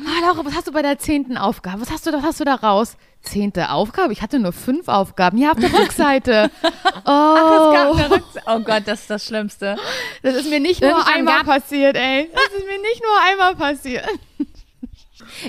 Ah, 0.06 0.20
Laura, 0.20 0.44
was 0.44 0.54
hast 0.54 0.68
du 0.68 0.72
bei 0.72 0.82
der 0.82 0.98
zehnten 0.98 1.36
Aufgabe? 1.36 1.80
Was 1.80 1.90
hast 1.90 2.06
du, 2.06 2.12
was 2.12 2.22
hast 2.22 2.40
du 2.40 2.44
da 2.44 2.54
raus? 2.54 2.96
Zehnte 3.22 3.70
Aufgabe? 3.70 4.12
Ich 4.12 4.22
hatte 4.22 4.38
nur 4.38 4.52
fünf 4.52 4.86
Aufgaben. 4.88 5.36
Hier 5.38 5.50
auf 5.52 5.58
der 5.58 5.72
Rückseite. 5.72 6.50
Oh, 7.08 7.68
Es 7.68 7.72
gab 7.72 7.94
eine 7.94 8.10
Rücks- 8.10 8.36
oh 8.48 8.58
Gott, 8.60 8.82
das 8.86 9.02
ist 9.02 9.10
das 9.10 9.24
Schlimmste. 9.24 9.76
das 10.22 10.34
ist 10.34 10.50
mir 10.50 10.58
nicht 10.58 10.82
nur 10.82 11.06
einmal 11.06 11.44
passiert, 11.44 11.96
ey. 11.96 12.28
Das 12.34 12.58
ist 12.58 12.66
mir 12.66 12.80
nicht 12.80 13.00
nur 13.00 13.22
einmal 13.30 13.54
passiert. 13.54 14.08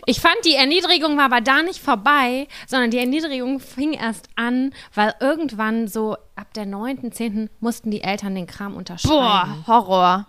Ich 0.05 0.19
fand, 0.19 0.35
die 0.45 0.55
Erniedrigung 0.55 1.17
war 1.17 1.25
aber 1.25 1.41
da 1.41 1.61
nicht 1.63 1.79
vorbei, 1.79 2.47
sondern 2.67 2.91
die 2.91 2.97
Erniedrigung 2.97 3.59
fing 3.59 3.93
erst 3.93 4.29
an, 4.35 4.73
weil 4.93 5.13
irgendwann 5.19 5.87
so 5.87 6.17
ab 6.35 6.53
der 6.55 6.65
9., 6.65 7.11
10. 7.11 7.49
mussten 7.59 7.91
die 7.91 8.01
Eltern 8.01 8.35
den 8.35 8.47
Kram 8.47 8.75
unterschreiben. 8.75 9.15
Boah, 9.15 9.63
Horror. 9.67 10.27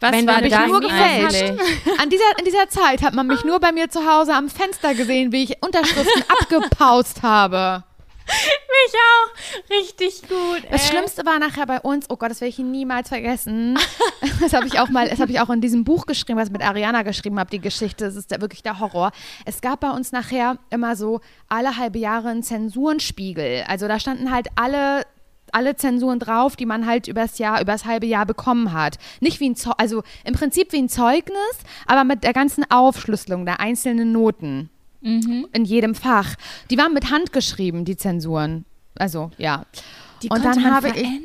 Was 0.00 0.12
Wenn 0.12 0.26
war 0.26 0.42
das 0.42 0.66
nur 0.66 0.80
gefällt. 0.80 1.60
An 1.98 2.10
dieser, 2.10 2.38
in 2.38 2.44
dieser 2.44 2.68
Zeit 2.68 3.02
hat 3.02 3.14
man 3.14 3.28
mich 3.28 3.44
nur 3.44 3.60
bei 3.60 3.70
mir 3.70 3.88
zu 3.88 4.04
Hause 4.04 4.34
am 4.34 4.48
Fenster 4.48 4.94
gesehen, 4.94 5.30
wie 5.30 5.44
ich 5.44 5.62
Unterschriften 5.62 6.24
abgepaust 6.40 7.22
habe. 7.22 7.84
Mich 8.32 8.94
auch. 8.94 9.70
Richtig 9.70 10.28
gut. 10.28 10.62
Das 10.70 10.82
ey. 10.82 10.88
Schlimmste 10.90 11.24
war 11.26 11.38
nachher 11.38 11.66
bei 11.66 11.80
uns, 11.80 12.06
oh 12.08 12.16
Gott, 12.16 12.30
das 12.30 12.40
werde 12.40 12.50
ich 12.50 12.58
niemals 12.58 13.08
vergessen. 13.08 13.78
Das 14.40 14.52
habe 14.54 14.66
ich 14.66 14.78
auch 14.80 14.88
mal, 14.88 15.08
das 15.08 15.20
habe 15.20 15.30
ich 15.30 15.40
auch 15.40 15.50
in 15.50 15.60
diesem 15.60 15.84
Buch 15.84 16.06
geschrieben, 16.06 16.38
was 16.38 16.48
ich 16.48 16.52
mit 16.52 16.66
Ariana 16.66 17.02
geschrieben 17.02 17.38
habe, 17.38 17.50
die 17.50 17.60
Geschichte. 17.60 18.04
Das 18.04 18.16
ist 18.16 18.30
der, 18.30 18.40
wirklich 18.40 18.62
der 18.62 18.80
Horror. 18.80 19.12
Es 19.44 19.60
gab 19.60 19.80
bei 19.80 19.90
uns 19.90 20.10
nachher 20.10 20.58
immer 20.70 20.96
so 20.96 21.20
alle 21.48 21.76
halbe 21.76 21.98
Jahre 21.98 22.28
einen 22.28 22.42
Zensurenspiegel. 22.42 23.64
Also 23.68 23.86
da 23.86 24.00
standen 24.00 24.32
halt 24.32 24.48
alle 24.56 25.04
alle 25.52 25.76
Zensuren 25.76 26.18
drauf, 26.18 26.56
die 26.56 26.66
man 26.66 26.86
halt 26.86 27.06
übers 27.06 27.38
Jahr, 27.38 27.60
übers 27.60 27.84
halbe 27.84 28.06
Jahr 28.06 28.26
bekommen 28.26 28.72
hat. 28.72 28.98
Nicht 29.20 29.38
wie 29.38 29.50
ein 29.50 29.56
Zeu 29.56 29.72
also 29.76 30.02
im 30.24 30.34
Prinzip 30.34 30.72
wie 30.72 30.78
ein 30.78 30.88
Zeugnis, 30.88 31.36
aber 31.86 32.04
mit 32.04 32.24
der 32.24 32.32
ganzen 32.32 32.68
Aufschlüsselung 32.70 33.44
der 33.44 33.60
einzelnen 33.60 34.12
Noten 34.12 34.70
in 35.02 35.64
jedem 35.64 35.94
Fach. 35.94 36.34
Die 36.70 36.78
waren 36.78 36.92
mit 36.94 37.10
Hand 37.10 37.32
geschrieben, 37.32 37.84
die 37.84 37.96
Zensuren. 37.96 38.64
Also, 38.96 39.30
ja. 39.38 39.66
Die 40.22 40.28
Und 40.28 40.40
konnte 40.42 40.54
dann 40.54 40.62
man 40.62 40.74
habe 40.74 40.88
ich- 40.88 40.94
verändern. 40.94 41.22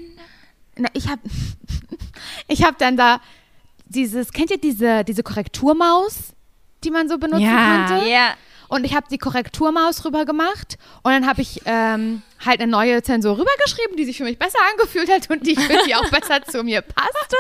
Na, 0.78 0.90
ich 0.94 1.08
habe 1.08 1.22
ich 2.48 2.64
hab 2.64 2.78
dann 2.78 2.98
da 2.98 3.20
dieses, 3.86 4.32
kennt 4.32 4.52
ihr 4.52 4.60
diese, 4.60 5.04
diese 5.04 5.24
Korrekturmaus, 5.24 6.34
die 6.84 6.92
man 6.92 7.08
so 7.10 7.18
benutzen 7.18 7.42
Ja. 7.44 7.88
konnte? 7.88 8.08
Ja. 8.10 8.34
Und 8.70 8.84
ich 8.84 8.96
habe 8.96 9.08
die 9.10 9.18
Korrekturmaus 9.18 10.04
rüber 10.04 10.26
gemacht 10.26 10.78
und 11.04 11.12
dann 11.12 11.28
habe 11.28 11.42
ich 11.42 11.62
ähm, 11.66 12.22
halt 12.46 12.60
eine 12.60 12.70
neue 12.70 13.02
Zensur 13.02 13.38
rübergeschrieben, 13.38 13.96
die 13.96 14.06
sich 14.06 14.18
für 14.18 14.24
mich 14.24 14.38
besser 14.38 14.60
angefühlt 14.72 15.10
hat 15.10 15.30
und 15.30 15.46
die 15.46 15.56
für 15.56 15.86
die 15.86 15.96
auch 15.96 16.10
besser 16.10 16.44
zu 16.44 16.64
mir 16.64 16.82
passte. 16.82 17.38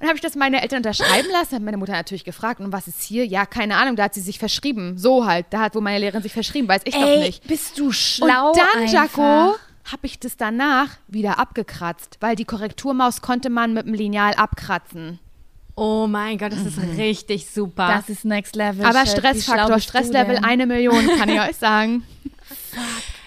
Und 0.00 0.06
habe 0.06 0.16
ich 0.16 0.20
das 0.20 0.34
meine 0.34 0.62
Eltern 0.62 0.78
unterschreiben 0.78 1.28
lassen, 1.30 1.54
hat 1.56 1.62
meine 1.62 1.76
Mutter 1.76 1.92
natürlich 1.92 2.24
gefragt, 2.24 2.60
und 2.60 2.72
was 2.72 2.88
ist 2.88 3.02
hier? 3.02 3.24
Ja, 3.26 3.46
keine 3.46 3.76
Ahnung, 3.76 3.96
da 3.96 4.04
hat 4.04 4.14
sie 4.14 4.20
sich 4.20 4.38
verschrieben. 4.38 4.98
So 4.98 5.26
halt, 5.26 5.46
da 5.50 5.60
hat 5.60 5.74
wohl 5.74 5.82
meine 5.82 5.98
Lehrerin 5.98 6.22
sich 6.22 6.32
verschrieben, 6.32 6.68
weiß 6.68 6.82
ich 6.84 6.94
doch 6.94 7.02
Ey, 7.02 7.20
nicht. 7.20 7.46
bist 7.46 7.78
du 7.78 7.92
schlau 7.92 8.50
und 8.50 8.58
dann, 8.58 8.82
einfach. 8.82 8.92
Jaco, 8.92 9.56
habe 9.84 10.06
ich 10.06 10.18
das 10.18 10.36
danach 10.36 10.88
wieder 11.08 11.38
abgekratzt, 11.38 12.18
weil 12.20 12.36
die 12.36 12.44
Korrekturmaus 12.44 13.22
konnte 13.22 13.50
man 13.50 13.72
mit 13.72 13.86
dem 13.86 13.94
Lineal 13.94 14.34
abkratzen. 14.34 15.18
Oh 15.76 16.06
mein 16.06 16.36
Gott, 16.38 16.52
das 16.52 16.64
ist 16.66 16.78
richtig 16.98 17.46
super. 17.50 17.88
Das 17.88 18.08
ist 18.08 18.24
Next 18.24 18.54
Level. 18.56 18.84
Aber 18.84 19.06
Shit. 19.06 19.18
Stressfaktor, 19.18 19.78
Stresslevel 19.80 20.38
eine 20.42 20.66
Million, 20.66 21.06
kann 21.18 21.28
ich 21.28 21.40
euch 21.48 21.56
sagen. 21.56 22.04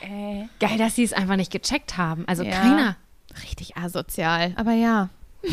Ey. 0.02 0.48
Geil, 0.60 0.78
dass 0.78 0.96
sie 0.96 1.04
es 1.04 1.14
einfach 1.14 1.36
nicht 1.36 1.52
gecheckt 1.52 1.98
haben. 1.98 2.26
Also 2.28 2.44
Ja. 2.44 2.52
keiner. 2.60 2.96
Richtig 3.44 3.78
asozial. 3.78 4.54
Aber 4.58 4.74
ja. 4.74 5.10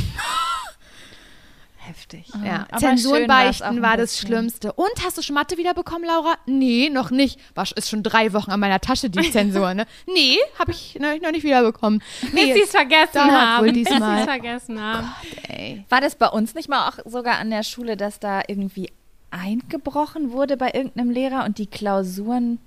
Heftig. 1.90 2.26
Ja, 2.44 2.66
aber 2.70 3.82
war 3.82 3.96
das. 3.96 4.18
Schlimmste. 4.18 4.72
Und 4.72 4.90
hast 5.04 5.18
du 5.18 5.22
schon 5.22 5.34
Mathe 5.34 5.56
wiederbekommen, 5.56 6.04
Laura? 6.06 6.34
Nee, 6.46 6.88
noch 6.88 7.10
nicht. 7.10 7.38
War, 7.54 7.66
ist 7.74 7.88
schon 7.90 8.02
drei 8.02 8.32
Wochen 8.32 8.50
an 8.50 8.60
meiner 8.60 8.80
Tasche, 8.80 9.10
die 9.10 9.30
Zensur, 9.30 9.74
ne? 9.74 9.86
Nee, 10.06 10.36
habe 10.58 10.70
ich 10.70 10.96
noch, 11.00 11.08
noch 11.20 11.32
nicht 11.32 11.42
wiederbekommen. 11.44 12.02
Nee, 12.32 12.46
Bis 12.46 12.54
sie 12.54 12.62
es 12.62 12.70
vergessen 12.70 13.20
haben. 13.20 13.64
Bis 13.72 13.88
sie 13.88 13.94
es 13.94 14.24
vergessen 14.24 14.80
haben. 14.80 15.08
ey. 15.48 15.84
War 15.88 16.00
das 16.00 16.14
bei 16.14 16.28
uns 16.28 16.54
nicht 16.54 16.68
mal 16.68 16.88
auch 16.88 16.98
sogar 17.04 17.38
an 17.38 17.50
der 17.50 17.62
Schule, 17.64 17.96
dass 17.96 18.20
da 18.20 18.42
irgendwie 18.46 18.90
eingebrochen 19.30 20.32
wurde 20.32 20.56
bei 20.56 20.70
irgendeinem 20.72 21.10
Lehrer 21.10 21.44
und 21.44 21.58
die 21.58 21.66
Klausuren 21.66 22.58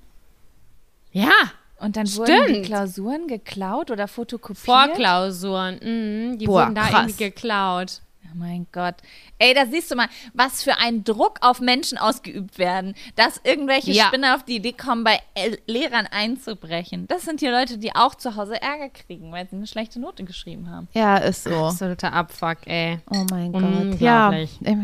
Ja, 1.12 1.30
und 1.78 1.96
dann 1.96 2.06
wurden 2.16 2.46
die 2.46 2.50
Stimmt. 2.52 2.66
Klausuren 2.66 3.28
geklaut 3.28 3.90
oder 3.90 4.08
fotokopiert? 4.08 4.64
Vorklausuren. 4.64 5.74
Mhm, 5.82 6.38
die 6.38 6.46
Boah, 6.46 6.62
wurden 6.62 6.74
da 6.74 6.82
krass. 6.82 7.00
irgendwie 7.08 7.24
geklaut. 7.24 8.00
Oh 8.34 8.38
mein 8.40 8.66
Gott. 8.72 8.96
Ey, 9.38 9.54
da 9.54 9.64
siehst 9.66 9.90
du 9.90 9.94
mal, 9.96 10.08
was 10.32 10.62
für 10.64 10.76
ein 10.78 11.04
Druck 11.04 11.38
auf 11.40 11.60
Menschen 11.60 11.98
ausgeübt 11.98 12.58
werden, 12.58 12.94
dass 13.14 13.40
irgendwelche 13.44 13.92
Ja. 13.92 14.06
Spinner 14.06 14.34
auf 14.34 14.42
die 14.44 14.56
Idee 14.56 14.72
kommen, 14.72 15.04
bei 15.04 15.20
Lehrern 15.66 16.06
einzubrechen. 16.10 17.06
Das 17.06 17.22
sind 17.22 17.40
die 17.40 17.46
Leute, 17.46 17.78
die 17.78 17.94
auch 17.94 18.14
zu 18.16 18.34
Hause 18.36 18.60
Ärger 18.60 18.88
kriegen, 18.88 19.30
weil 19.30 19.48
sie 19.48 19.56
eine 19.56 19.66
schlechte 19.68 20.00
Note 20.00 20.24
geschrieben 20.24 20.68
haben. 20.68 20.88
Ja, 20.94 21.18
ist 21.18 21.44
so. 21.44 21.54
Absoluter 21.66 22.12
Abfuck, 22.12 22.58
ey. 22.66 22.98
Oh 23.10 23.24
mein 23.30 23.52
Gott. 23.52 24.00
Ja, 24.00 24.32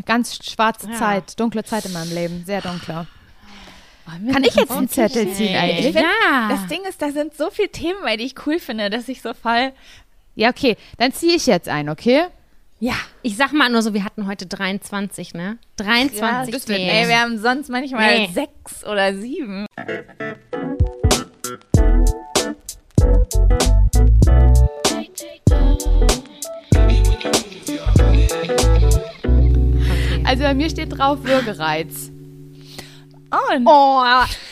ganz 0.06 0.38
schwarze 0.44 0.88
Ja. 0.88 0.94
Zeit, 0.96 1.38
dunkle 1.40 1.64
Zeit 1.64 1.84
in 1.86 1.92
meinem 1.92 2.12
Leben, 2.14 2.44
sehr 2.46 2.60
dunkle. 2.60 3.06
Wollen 4.06 4.32
Kann 4.32 4.44
ich 4.44 4.54
jetzt 4.54 4.70
einen 4.70 4.88
Zettel 4.88 5.32
ziehen 5.32 5.56
eigentlich? 5.56 5.94
Ja. 5.94 6.48
Das 6.48 6.66
Ding 6.68 6.80
ist, 6.88 7.02
da 7.02 7.10
sind 7.10 7.36
so 7.36 7.50
viele 7.50 7.68
Themen, 7.70 7.98
bei 8.02 8.16
die 8.16 8.24
ich 8.24 8.34
cool 8.46 8.58
finde, 8.58 8.90
dass 8.90 9.08
ich 9.08 9.22
so 9.22 9.34
voll. 9.34 9.72
Ja, 10.36 10.50
okay, 10.50 10.76
dann 10.98 11.12
ziehe 11.12 11.34
ich 11.34 11.46
jetzt 11.46 11.68
ein, 11.68 11.88
okay? 11.88 12.24
Ja, 12.82 12.94
Ich 13.22 13.36
sag 13.36 13.52
mal 13.52 13.68
nur 13.68 13.82
so, 13.82 13.92
wir 13.92 14.04
hatten 14.04 14.26
heute 14.26 14.46
23, 14.46 15.34
ne? 15.34 15.58
23 15.76 16.54
das 16.54 16.66
wird 16.66 16.78
Themen. 16.78 16.88
Ey, 16.90 17.08
wir 17.08 17.20
haben 17.20 17.38
sonst 17.38 17.68
manchmal 17.68 18.20
Nee. 18.20 18.30
sechs 18.32 18.84
oder 18.84 19.14
sieben. 19.14 19.66
Also 30.24 30.44
bei 30.44 30.54
mir 30.54 30.70
steht 30.70 30.96
drauf 30.96 31.18
Würgereiz. 31.24 32.10
Oh, 33.32 33.36
Oh, 33.64 34.02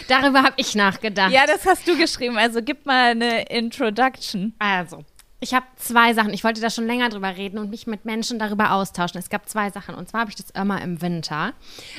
darüber 0.09 0.43
habe 0.43 0.55
ich 0.57 0.75
nachgedacht. 0.75 1.33
ja, 1.33 1.47
das 1.47 1.67
hast 1.67 1.87
du 1.87 1.97
geschrieben. 1.97 2.37
Also 2.37 2.61
gib 2.63 2.87
mal 2.87 3.11
eine 3.11 3.43
Introduction. 3.49 4.55
Also, 4.59 5.05
ich 5.41 5.55
habe 5.55 5.67
zwei 5.77 6.15
Sachen. 6.15 6.33
Ich 6.33 6.43
wollte 6.43 6.61
da 6.61 6.69
schon 6.69 6.87
länger 6.87 7.09
drüber 7.11 7.37
reden 7.37 7.59
und 7.59 7.71
mich 7.71 7.87
mit 7.87 8.05
Menschen 8.05 8.39
darüber 8.39 8.73
austauschen. 8.73 9.19
Es 9.19 9.31
gab 9.31 9.49
zwei 9.49 9.71
Sachen. 9.71 9.95
Und 9.95 10.09
zwar 10.09 10.23
habe 10.23 10.31
ich 10.31 10.37
das 10.37 10.51
immer 10.51 10.83
im 10.83 11.01
Winter. 11.01 11.53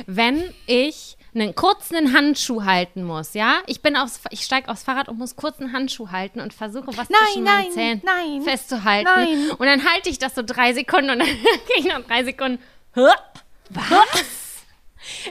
Wenn 0.07 0.43
ich 0.65 1.17
einen 1.33 1.55
kurzen 1.55 2.13
Handschuh 2.13 2.65
halten 2.65 3.03
muss, 3.03 3.35
ja? 3.35 3.59
Ich 3.67 3.81
bin 3.81 3.95
aufs, 3.95 4.19
ich 4.31 4.43
steige 4.43 4.67
aufs 4.67 4.83
Fahrrad 4.83 5.07
und 5.07 5.17
muss 5.17 5.35
kurz 5.35 5.59
einen 5.59 5.71
Handschuh 5.71 6.09
halten 6.11 6.41
und 6.41 6.53
versuche, 6.53 6.87
was 6.87 7.09
Nein, 7.09 7.19
zwischen 7.27 7.43
meinen 7.43 7.63
nein, 7.63 7.71
Zähnen 7.71 8.01
nein, 8.03 8.41
festzuhalten. 8.41 9.09
nein. 9.15 9.51
Und 9.51 9.65
dann 9.65 9.87
halte 9.89 10.09
ich 10.09 10.19
das 10.19 10.35
so 10.35 10.41
drei 10.43 10.73
Sekunden 10.73 11.11
und 11.11 11.19
dann 11.19 11.27
kriege 11.27 11.79
ich 11.79 11.85
nach 11.85 12.01
drei 12.01 12.23
Sekunden. 12.23 12.59
Was? 12.93 14.38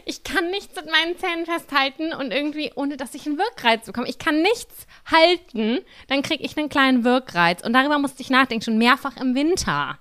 Ich 0.04 0.24
kann 0.24 0.50
nichts 0.50 0.74
mit 0.76 0.90
meinen 0.90 1.16
Zähnen 1.18 1.46
festhalten 1.46 2.12
und 2.12 2.32
irgendwie, 2.32 2.72
ohne 2.74 2.96
dass 2.96 3.14
ich 3.14 3.26
einen 3.26 3.38
Wirkreiz 3.38 3.86
bekomme. 3.86 4.08
Ich 4.08 4.18
kann 4.18 4.42
nichts 4.42 4.86
halten, 5.10 5.80
dann 6.08 6.22
kriege 6.22 6.44
ich 6.44 6.56
einen 6.56 6.68
kleinen 6.68 7.04
Wirkreiz. 7.04 7.62
Und 7.62 7.72
darüber 7.72 7.98
musste 7.98 8.22
ich 8.22 8.30
nachdenken, 8.30 8.64
schon 8.64 8.78
mehrfach 8.78 9.16
im 9.16 9.34
Winter. 9.34 9.98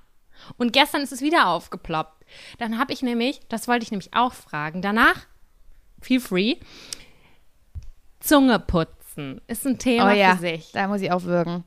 Und 0.58 0.74
gestern 0.74 1.02
ist 1.02 1.12
es 1.12 1.22
wieder 1.22 1.48
aufgeploppt. 1.48 2.26
Dann 2.58 2.78
habe 2.78 2.94
ich 2.94 3.02
nämlich, 3.02 3.40
das 3.50 3.68
wollte 3.68 3.84
ich 3.84 3.92
nämlich 3.92 4.14
auch 4.14 4.34
fragen, 4.34 4.82
danach, 4.82 5.26
feel 6.02 6.20
free, 6.20 6.56
Zunge 8.20 8.60
putzen 8.60 9.42
ist 9.48 9.66
ein 9.66 9.80
Thema 9.80 10.12
oh 10.12 10.16
ja, 10.16 10.36
für 10.36 10.42
sich. 10.42 10.72
da 10.74 10.88
muss 10.88 11.02
ich 11.02 11.12
auch 11.12 11.24
würgen. 11.24 11.64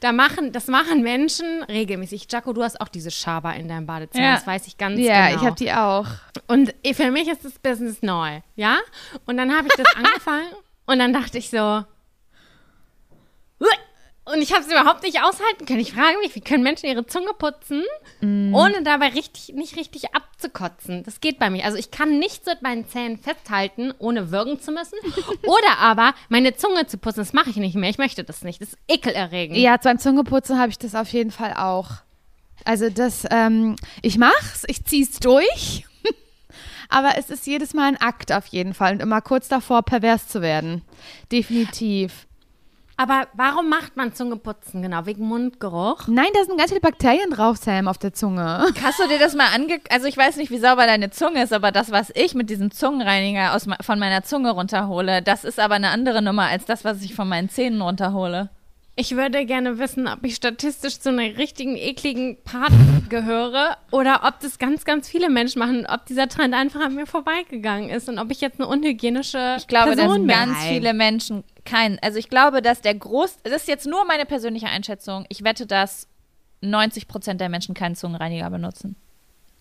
Da 0.00 0.12
machen, 0.12 0.52
das 0.52 0.68
machen 0.68 1.02
Menschen 1.02 1.62
regelmäßig. 1.64 2.26
Jaco, 2.30 2.52
du 2.52 2.62
hast 2.62 2.80
auch 2.80 2.88
diese 2.88 3.10
Schaber 3.10 3.54
in 3.54 3.68
deinem 3.68 3.86
Badezimmer, 3.86 4.24
Ja. 4.24 4.34
das 4.34 4.46
weiß 4.46 4.66
ich 4.66 4.78
ganz 4.78 4.98
Ja, 5.00 5.28
genau. 5.28 5.40
ich 5.40 5.46
habe 5.46 5.56
die 5.56 5.72
auch. 5.72 6.06
Und 6.46 6.74
für 6.94 7.10
mich 7.10 7.28
ist 7.28 7.44
das 7.44 7.58
Business 7.58 8.00
neu, 8.02 8.40
ja? 8.56 8.78
Und 9.26 9.36
dann 9.36 9.54
habe 9.56 9.66
ich 9.68 9.74
das 9.74 9.86
angefangen 9.96 10.48
und 10.86 10.98
dann 10.98 11.12
dachte 11.12 11.38
ich 11.38 11.50
so, 11.50 11.84
und 14.32 14.42
ich 14.42 14.52
habe 14.52 14.62
es 14.62 14.70
überhaupt 14.70 15.02
nicht 15.02 15.22
aushalten 15.22 15.66
können. 15.66 15.80
Ich 15.80 15.92
frage 15.92 16.18
mich, 16.18 16.34
wie 16.34 16.40
können 16.40 16.62
Menschen 16.62 16.86
ihre 16.86 17.06
Zunge 17.06 17.32
putzen, 17.38 17.82
ohne 18.22 18.82
dabei 18.82 19.08
richtig, 19.08 19.54
nicht 19.54 19.76
richtig 19.76 20.14
abzukotzen? 20.14 21.02
Das 21.04 21.20
geht 21.20 21.38
bei 21.38 21.50
mir. 21.50 21.64
Also 21.64 21.76
ich 21.76 21.90
kann 21.90 22.18
nichts 22.18 22.46
mit 22.46 22.62
meinen 22.62 22.86
Zähnen 22.88 23.18
festhalten, 23.18 23.92
ohne 23.98 24.30
würgen 24.30 24.60
zu 24.60 24.72
müssen. 24.72 24.98
Oder 25.42 25.78
aber 25.78 26.14
meine 26.28 26.54
Zunge 26.56 26.86
zu 26.86 26.98
putzen, 26.98 27.20
das 27.20 27.32
mache 27.32 27.50
ich 27.50 27.56
nicht 27.56 27.74
mehr. 27.74 27.90
Ich 27.90 27.98
möchte 27.98 28.24
das 28.24 28.42
nicht. 28.42 28.60
Das 28.60 28.70
ist 28.70 28.78
ekelerregend. 28.88 29.58
Ja, 29.58 29.76
beim 29.76 29.98
Zungeputzen 29.98 30.58
habe 30.58 30.70
ich 30.70 30.78
das 30.78 30.94
auf 30.94 31.08
jeden 31.12 31.30
Fall 31.30 31.54
auch. 31.54 31.90
Also 32.64 32.90
das, 32.90 33.24
ähm, 33.30 33.76
ich 34.02 34.18
mach's, 34.18 34.64
ich 34.66 34.84
zieh's 34.84 35.18
durch. 35.18 35.86
Aber 36.88 37.16
es 37.16 37.30
ist 37.30 37.46
jedes 37.46 37.72
Mal 37.74 37.88
ein 37.88 37.96
Akt 37.96 38.32
auf 38.32 38.46
jeden 38.46 38.74
Fall 38.74 38.94
und 38.94 39.00
immer 39.00 39.20
kurz 39.20 39.48
davor, 39.48 39.82
pervers 39.82 40.28
zu 40.28 40.42
werden. 40.42 40.82
Definitiv. 41.32 42.26
Aber 43.00 43.28
warum 43.32 43.70
macht 43.70 43.96
man 43.96 44.12
Zungeputzen 44.12 44.82
genau? 44.82 45.06
Wegen 45.06 45.26
Mundgeruch? 45.26 46.06
Nein, 46.06 46.26
da 46.34 46.44
sind 46.44 46.58
ganz 46.58 46.68
viele 46.68 46.82
Bakterien 46.82 47.30
drauf, 47.30 47.56
Sam, 47.56 47.88
auf 47.88 47.96
der 47.96 48.12
Zunge. 48.12 48.66
Hast 48.82 48.98
du 48.98 49.08
dir 49.08 49.18
das 49.18 49.34
mal 49.34 49.46
ange... 49.54 49.80
Also 49.88 50.06
ich 50.06 50.18
weiß 50.18 50.36
nicht, 50.36 50.50
wie 50.50 50.58
sauber 50.58 50.84
deine 50.84 51.08
Zunge 51.08 51.42
ist, 51.42 51.54
aber 51.54 51.72
das, 51.72 51.90
was 51.90 52.12
ich 52.14 52.34
mit 52.34 52.50
diesem 52.50 52.70
Zungenreiniger 52.70 53.54
aus, 53.54 53.66
von 53.80 53.98
meiner 53.98 54.22
Zunge 54.22 54.50
runterhole, 54.50 55.22
das 55.22 55.44
ist 55.44 55.58
aber 55.58 55.76
eine 55.76 55.88
andere 55.88 56.20
Nummer 56.20 56.48
als 56.48 56.66
das, 56.66 56.84
was 56.84 57.00
ich 57.00 57.14
von 57.14 57.26
meinen 57.26 57.48
Zähnen 57.48 57.80
runterhole. 57.80 58.50
Ich 59.00 59.16
würde 59.16 59.46
gerne 59.46 59.78
wissen, 59.78 60.06
ob 60.06 60.22
ich 60.24 60.34
statistisch 60.34 61.00
zu 61.00 61.08
einer 61.08 61.38
richtigen 61.38 61.74
ekligen 61.74 62.36
Part 62.44 62.70
gehöre 63.08 63.78
oder 63.90 64.24
ob 64.24 64.40
das 64.40 64.58
ganz, 64.58 64.84
ganz 64.84 65.08
viele 65.08 65.30
Menschen 65.30 65.58
machen, 65.58 65.86
ob 65.86 66.04
dieser 66.04 66.28
Trend 66.28 66.52
einfach 66.52 66.82
an 66.82 66.96
mir 66.96 67.06
vorbeigegangen 67.06 67.88
ist 67.88 68.10
und 68.10 68.18
ob 68.18 68.30
ich 68.30 68.42
jetzt 68.42 68.60
eine 68.60 68.68
unhygienische 68.68 69.56
Ich 69.56 69.68
glaube, 69.68 69.96
dass 69.96 70.04
Person 70.04 70.26
bin. 70.26 70.36
ganz 70.36 70.62
viele 70.64 70.92
Menschen 70.92 71.44
keinen. 71.64 71.98
Also 72.02 72.18
ich 72.18 72.28
glaube, 72.28 72.60
dass 72.60 72.82
der 72.82 72.94
Groß. 72.94 73.38
Das 73.44 73.62
ist 73.62 73.68
jetzt 73.68 73.86
nur 73.86 74.04
meine 74.04 74.26
persönliche 74.26 74.66
Einschätzung. 74.66 75.24
Ich 75.30 75.44
wette, 75.44 75.64
dass 75.64 76.06
90 76.60 77.08
Prozent 77.08 77.40
der 77.40 77.48
Menschen 77.48 77.74
keinen 77.74 77.96
Zungenreiniger 77.96 78.50
benutzen. 78.50 78.96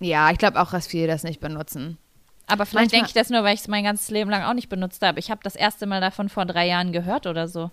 Ja, 0.01 0.29
ich 0.31 0.37
glaube 0.37 0.59
auch, 0.59 0.71
dass 0.71 0.85
viele 0.87 1.07
das 1.07 1.23
nicht 1.23 1.39
benutzen. 1.39 1.97
Aber 2.45 2.65
vielleicht 2.65 2.91
denke 2.91 3.07
ich 3.07 3.13
das 3.13 3.29
nur, 3.29 3.45
weil 3.45 3.53
ich 3.53 3.61
es 3.61 3.67
mein 3.69 3.85
ganzes 3.85 4.09
Leben 4.09 4.29
lang 4.29 4.43
auch 4.43 4.53
nicht 4.53 4.67
benutzt 4.67 5.01
habe. 5.01 5.17
Ich 5.19 5.31
habe 5.31 5.39
das 5.45 5.55
erste 5.55 5.85
Mal 5.85 6.01
davon 6.01 6.27
vor 6.27 6.45
drei 6.45 6.67
Jahren 6.67 6.91
gehört 6.91 7.25
oder 7.25 7.47
so. 7.47 7.71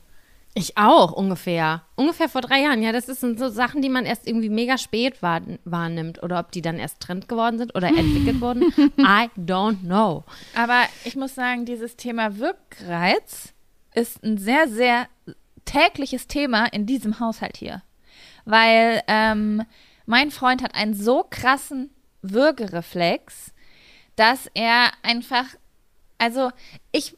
Ich 0.59 0.79
auch, 0.79 1.13
ungefähr. 1.13 1.83
Ungefähr 1.97 2.31
vor 2.31 2.41
drei 2.41 2.63
Jahren. 2.63 2.83
Ja, 2.83 2.91
das 2.91 3.05
sind 3.05 3.39
so 3.39 3.51
Sachen, 3.51 3.83
die 3.83 3.91
man 3.91 4.07
erst 4.07 4.27
irgendwie 4.27 4.49
mega 4.49 4.79
spät 4.79 5.21
wahr, 5.21 5.43
wahrnimmt. 5.67 6.23
Oder 6.23 6.39
ob 6.41 6.51
die 6.51 6.63
dann 6.63 6.79
erst 6.79 7.01
Trend 7.01 7.29
geworden 7.29 7.59
sind 7.59 7.75
oder 7.75 7.89
entwickelt 7.89 8.41
wurden. 8.41 8.63
I 8.97 9.29
don't 9.37 9.81
know. 9.83 10.25
Aber 10.55 10.85
ich 11.05 11.15
muss 11.15 11.35
sagen, 11.35 11.67
dieses 11.67 11.97
Thema 11.97 12.39
Wirkreiz 12.39 13.53
ist 13.95 14.25
ein 14.25 14.39
sehr, 14.39 14.67
sehr 14.67 15.09
tägliches 15.67 16.27
Thema 16.27 16.65
in 16.73 16.87
diesem 16.87 17.21
Haushalt 17.21 17.59
hier. 17.59 17.83
Weil 18.47 19.03
ähm, 19.09 19.63
mein 20.07 20.31
Freund 20.31 20.63
hat 20.63 20.75
einen 20.75 20.95
so 20.95 21.27
krassen 21.29 21.91
Würgereflex, 22.23 23.53
dass 24.17 24.51
er 24.55 24.93
einfach, 25.03 25.45
also 26.17 26.51
ich, 26.93 27.15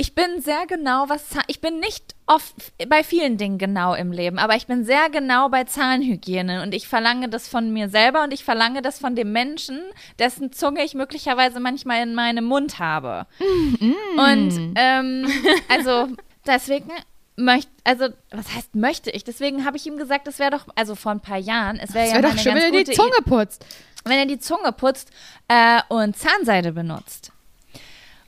Ich 0.00 0.14
bin 0.14 0.40
sehr 0.40 0.66
genau, 0.66 1.10
was 1.10 1.28
Zahn 1.28 1.42
ich 1.46 1.60
bin 1.60 1.78
nicht 1.78 2.14
oft 2.26 2.54
bei 2.88 3.04
vielen 3.04 3.36
Dingen 3.36 3.58
genau 3.58 3.92
im 3.92 4.12
Leben, 4.12 4.38
aber 4.38 4.56
ich 4.56 4.66
bin 4.66 4.82
sehr 4.82 5.10
genau 5.10 5.50
bei 5.50 5.64
Zahnhygiene 5.64 6.62
und 6.62 6.72
ich 6.72 6.88
verlange 6.88 7.28
das 7.28 7.48
von 7.48 7.70
mir 7.70 7.90
selber 7.90 8.22
und 8.22 8.32
ich 8.32 8.42
verlange 8.42 8.80
das 8.80 8.98
von 8.98 9.14
dem 9.14 9.30
Menschen, 9.32 9.78
dessen 10.18 10.52
Zunge 10.52 10.82
ich 10.84 10.94
möglicherweise 10.94 11.60
manchmal 11.60 12.02
in 12.02 12.14
meinem 12.14 12.46
Mund 12.46 12.78
habe. 12.78 13.26
Mm. 13.40 14.18
Und 14.18 14.72
ähm, 14.76 15.28
also 15.68 16.08
deswegen 16.46 16.92
möchte, 17.36 17.70
also 17.84 18.06
was 18.30 18.54
heißt 18.54 18.74
möchte 18.74 19.10
ich? 19.10 19.24
Deswegen 19.24 19.66
habe 19.66 19.76
ich 19.76 19.86
ihm 19.86 19.98
gesagt, 19.98 20.26
das 20.26 20.38
wäre 20.38 20.52
doch, 20.52 20.64
also 20.76 20.94
vor 20.94 21.12
ein 21.12 21.20
paar 21.20 21.36
Jahren, 21.36 21.78
es 21.78 21.92
wäre 21.92 22.06
ja 22.06 22.12
wäre 22.14 22.22
mal 22.22 22.32
doch 22.32 22.38
schön, 22.38 22.54
wenn 22.54 22.72
er 22.72 22.84
die 22.84 22.90
Zunge 22.90 23.20
putzt. 23.22 23.66
wenn 24.04 24.18
er 24.18 24.24
die 24.24 24.38
Zunge 24.38 24.72
putzt 24.72 25.10
äh, 25.48 25.82
und 25.90 26.16
Zahnseide 26.16 26.72
benutzt. 26.72 27.32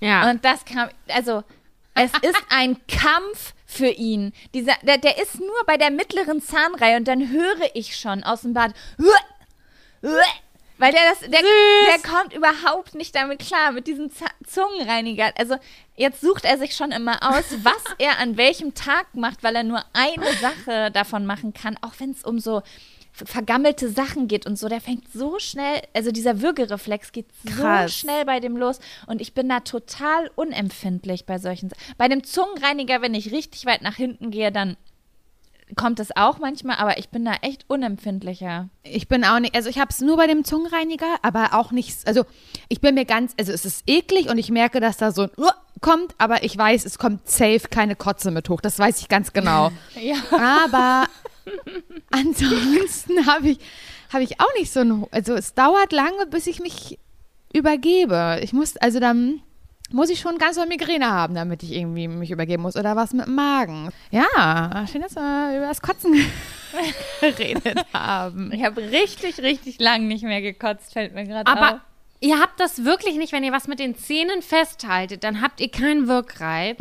Ja. 0.01 0.29
Und 0.29 0.45
das 0.45 0.67
kam, 0.67 0.91
also 1.09 1.45
es 1.95 2.13
ist 2.23 2.43
ein 2.49 2.79
Kampf 2.87 3.55
für 3.67 3.89
ihn. 3.89 4.33
Dieser, 4.55 4.75
der, 4.83 4.99
der 4.99 5.21
ist 5.21 5.39
nur 5.41 5.65
bei 5.67 5.77
der 5.77 5.91
mittleren 5.91 6.41
Zahnreihe 6.41 6.97
und 6.97 7.09
dann 7.09 7.31
höre 7.31 7.75
ich 7.75 7.97
schon 7.97 8.23
aus 8.23 8.43
dem 8.43 8.55
Bad. 8.55 8.73
Weil 10.79 10.91
der 10.91 11.11
das, 11.11 11.21
der, 11.21 11.43
der 11.43 12.11
kommt 12.11 12.35
überhaupt 12.35 12.95
nicht 12.95 13.15
damit 13.15 13.39
klar, 13.39 13.71
mit 13.73 13.87
diesem 13.87 14.11
Z 14.11 14.29
Zungenreiniger. 14.45 15.33
Also 15.39 15.57
jetzt 15.97 16.21
sucht 16.21 16.45
er 16.45 16.59
sich 16.59 16.75
schon 16.75 16.91
immer 16.91 17.23
aus, 17.23 17.45
was 17.63 17.85
er 17.99 18.19
an 18.19 18.37
welchem 18.37 18.75
Tag 18.75 19.15
macht, 19.15 19.45
weil 19.45 19.55
er 19.55 19.63
nur 19.63 19.85
eine 19.93 20.33
Sache 20.35 20.91
davon 20.91 21.25
machen 21.25 21.53
kann, 21.53 21.79
auch 21.83 21.93
wenn 21.99 22.11
es 22.11 22.25
um 22.25 22.41
so 22.41 22.63
vergammelte 23.13 23.91
Sachen 23.91 24.27
geht 24.27 24.47
und 24.47 24.59
so, 24.59 24.69
der 24.69 24.81
fängt 24.81 25.05
so 25.13 25.39
schnell, 25.39 25.83
also 25.95 26.11
dieser 26.11 26.41
Würgereflex 26.41 27.13
geht 27.13 27.27
so 27.45 27.63
Krass. 27.63 27.95
schnell 27.95 28.25
bei 28.25 28.41
dem 28.41 28.57
los 28.57 28.81
und 29.07 29.21
ich 29.21 29.35
bin 29.35 29.49
da 29.49 29.61
total 29.61 30.31
unempfindlich 30.35 31.27
bei 31.27 31.39
solchen 31.39 31.69
Sachen. 31.69 31.83
Bei 31.99 32.09
dem 32.09 32.25
Zungenreiniger, 32.25 33.03
wenn 33.03 33.15
ich 33.15 33.31
richtig 33.31 33.67
weit 33.67 33.83
nach 33.83 33.97
hinten 33.97 34.31
gehe, 34.31 34.51
dann 34.51 34.77
kommt 35.77 36.01
es 36.01 36.15
auch 36.17 36.39
manchmal, 36.39 36.77
aber 36.77 36.99
ich 36.99 37.09
bin 37.11 37.25
da 37.25 37.35
echt 37.43 37.65
unempfindlicher. 37.69 38.69
Ich 38.83 39.09
bin 39.09 39.25
auch 39.25 39.39
nicht, 39.39 39.55
also 39.55 39.69
ich 39.69 39.79
habe 39.79 39.91
es 39.91 40.01
nur 40.01 40.17
bei 40.17 40.27
dem 40.27 40.45
Zungenreiniger, 40.45 41.17
aber 41.23 41.55
auch 41.55 41.71
nicht, 41.73 42.07
also 42.07 42.25
ich 42.69 42.81
bin 42.81 42.95
mir 42.95 43.05
ganz, 43.05 43.35
also 43.39 43.53
es 43.53 43.65
ist 43.65 43.85
eklig 43.87 44.29
und 44.29 44.39
ich 44.39 44.51
merke, 44.51 44.81
dass 44.81 44.97
da 44.97 45.13
so 45.13 45.23
ein 45.23 45.31
uh, 45.39 45.51
kommt, 45.81 46.15
aber 46.19 46.45
ich 46.45 46.57
weiß, 46.57 46.85
es 46.85 46.99
kommt 46.99 47.29
safe 47.29 47.69
keine 47.71 47.97
Kotze 47.97 48.31
mit 48.31 48.49
hoch, 48.49 48.61
das 48.61 48.79
weiß 48.79 49.01
ich 49.01 49.09
ganz 49.09 49.33
genau. 49.33 49.71
Ja. 50.01 50.17
Aber 50.33 51.07
ansonsten 52.11 53.27
habe 53.27 53.51
ich, 53.51 53.59
habe 54.13 54.23
ich 54.23 54.41
auch 54.41 54.53
nicht 54.59 54.73
so 54.73 54.81
ein, 54.81 55.07
also 55.11 55.35
es 55.35 55.55
dauert 55.55 55.93
lange, 55.93 56.27
bis 56.27 56.47
ich 56.47 56.61
mich 56.61 56.99
übergebe. 57.53 58.41
Ich 58.43 58.53
muss, 58.53 58.77
also 58.77 59.01
dann 59.01 59.43
muss 59.93 60.11
ich 60.11 60.21
schon 60.21 60.39
ganz 60.39 60.57
doll 60.57 60.67
Migräne 60.67 61.11
haben, 61.11 61.35
damit 61.35 61.63
ich 61.63 61.73
irgendwie 61.73 62.09
mich 62.09 62.31
übergeben 62.31 62.63
muss 62.63 62.77
oder 62.77 62.97
was 62.97 63.13
mit 63.13 63.27
dem 63.27 63.35
Magen. 63.35 63.91
Ja, 64.11 64.87
schön, 64.91 65.03
dass 65.03 65.15
wir 65.15 65.57
über 65.57 65.67
das 65.67 65.83
Kotzen 65.83 66.15
geredet 67.21 67.85
haben. 67.93 68.51
Ich 68.53 68.65
habe 68.65 68.81
richtig, 68.81 69.39
richtig 69.41 69.79
lang 69.81 70.09
nicht 70.09 70.25
mehr 70.25 70.41
gekotzt, 70.41 70.93
fällt 70.93 71.15
mir 71.15 71.25
gerade 71.25 71.51
auf. 71.51 71.59
Aber 71.59 71.81
ihr 72.21 72.39
habt 72.41 72.59
das 72.59 72.85
wirklich 72.85 73.17
nicht, 73.17 73.33
wenn 73.33 73.45
ihr 73.45 73.53
was 73.53 73.69
mit 73.69 73.81
den 73.81 73.97
Zähnen 73.97 74.43
festhaltet, 74.43 75.25
dann 75.25 75.43
habt 75.43 75.61
ihr 75.61 75.71
keinen 75.71 76.09
Wirkreiz. 76.09 76.79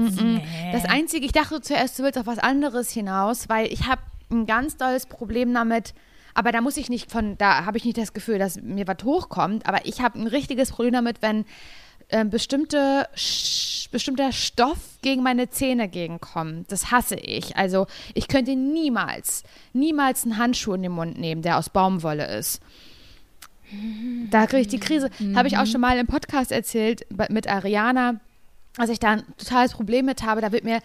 Das 0.71 0.85
Einzige, 0.85 1.25
ich 1.25 1.31
dachte 1.31 1.61
zuerst, 1.61 1.99
du 1.99 2.03
willst 2.03 2.17
auf 2.17 2.27
was 2.27 2.39
anderes 2.39 2.91
hinaus, 2.91 3.49
weil 3.49 3.71
ich 3.71 3.87
habe 3.87 4.01
ein 4.31 4.45
ganz 4.45 4.77
dolles 4.77 5.05
Problem 5.05 5.53
damit, 5.53 5.93
aber 6.33 6.51
da 6.51 6.61
muss 6.61 6.77
ich 6.77 6.89
nicht 6.89 7.11
von, 7.11 7.37
da 7.37 7.65
habe 7.65 7.77
ich 7.77 7.85
nicht 7.85 7.97
das 7.97 8.13
Gefühl, 8.13 8.39
dass 8.39 8.61
mir 8.61 8.87
was 8.87 9.03
hochkommt, 9.03 9.65
aber 9.65 9.85
ich 9.85 10.01
habe 10.01 10.19
ein 10.19 10.27
richtiges 10.27 10.71
Problem 10.71 10.93
damit, 10.93 11.21
wenn 11.21 11.45
ähm, 12.09 12.29
bestimmte, 12.29 13.07
Sch 13.15 13.89
bestimmter 13.91 14.31
Stoff 14.31 14.97
gegen 15.01 15.21
meine 15.21 15.49
Zähne 15.49 15.89
gegenkommt. 15.89 16.71
Das 16.71 16.91
hasse 16.91 17.15
ich. 17.15 17.57
Also 17.57 17.87
ich 18.13 18.29
könnte 18.29 18.55
niemals, 18.55 19.43
niemals 19.73 20.23
einen 20.23 20.37
Handschuh 20.37 20.73
in 20.73 20.83
den 20.83 20.93
Mund 20.93 21.19
nehmen, 21.19 21.41
der 21.41 21.57
aus 21.57 21.69
Baumwolle 21.69 22.37
ist. 22.37 22.61
Da 24.29 24.47
kriege 24.47 24.61
ich 24.61 24.67
die 24.67 24.79
Krise. 24.79 25.09
Habe 25.35 25.47
ich 25.47 25.57
auch 25.57 25.65
schon 25.65 25.81
mal 25.81 25.97
im 25.97 26.07
Podcast 26.07 26.51
erzählt 26.51 27.05
mit 27.29 27.47
Ariana, 27.47 28.19
dass 28.75 28.89
ich 28.89 28.99
da 28.99 29.11
ein 29.11 29.23
totales 29.37 29.73
Problem 29.73 30.05
mit 30.05 30.23
habe. 30.23 30.41
Da 30.41 30.51
wird 30.51 30.63
mir, 30.63 30.79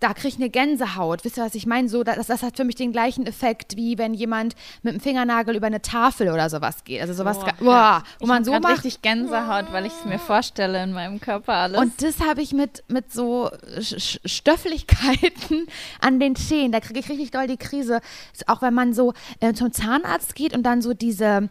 da 0.00 0.12
kriege 0.12 0.28
ich 0.28 0.36
eine 0.36 0.50
Gänsehaut. 0.50 1.24
Wisst 1.24 1.38
ihr, 1.38 1.44
was 1.44 1.54
ich 1.54 1.66
meine? 1.66 1.88
So, 1.88 2.04
das, 2.04 2.26
das 2.26 2.42
hat 2.42 2.56
für 2.56 2.64
mich 2.64 2.74
den 2.74 2.92
gleichen 2.92 3.26
Effekt, 3.26 3.76
wie 3.76 3.96
wenn 3.96 4.12
jemand 4.12 4.54
mit 4.82 4.94
dem 4.94 5.00
Fingernagel 5.00 5.56
über 5.56 5.66
eine 5.68 5.80
Tafel 5.80 6.28
oder 6.30 6.50
sowas 6.50 6.84
geht. 6.84 7.00
Also 7.00 7.14
sowas, 7.14 7.38
ga- 7.44 7.54
boah, 7.58 8.02
wo 8.18 8.24
ich 8.24 8.28
man 8.28 8.44
so 8.44 8.52
macht. 8.52 8.72
richtig 8.74 9.00
Gänsehaut, 9.02 9.72
weil 9.72 9.86
ich 9.86 9.92
es 9.98 10.04
mir 10.04 10.18
vorstelle 10.18 10.82
in 10.82 10.92
meinem 10.92 11.20
Körper 11.20 11.54
alles. 11.54 11.80
Und 11.80 12.02
das 12.02 12.20
habe 12.20 12.42
ich 12.42 12.52
mit, 12.52 12.84
mit 12.88 13.10
so 13.12 13.50
Stöfflichkeiten 13.80 15.66
an 16.00 16.20
den 16.20 16.36
Zähnen. 16.36 16.72
Da 16.72 16.80
kriege 16.80 17.00
ich 17.00 17.08
richtig 17.08 17.30
doll 17.30 17.46
die 17.46 17.56
Krise. 17.56 18.00
Auch 18.46 18.62
wenn 18.62 18.74
man 18.74 18.92
so 18.92 19.12
äh, 19.40 19.52
zum 19.54 19.72
Zahnarzt 19.72 20.34
geht 20.34 20.54
und 20.54 20.62
dann 20.64 20.82
so 20.82 20.92
diese, 20.94 21.48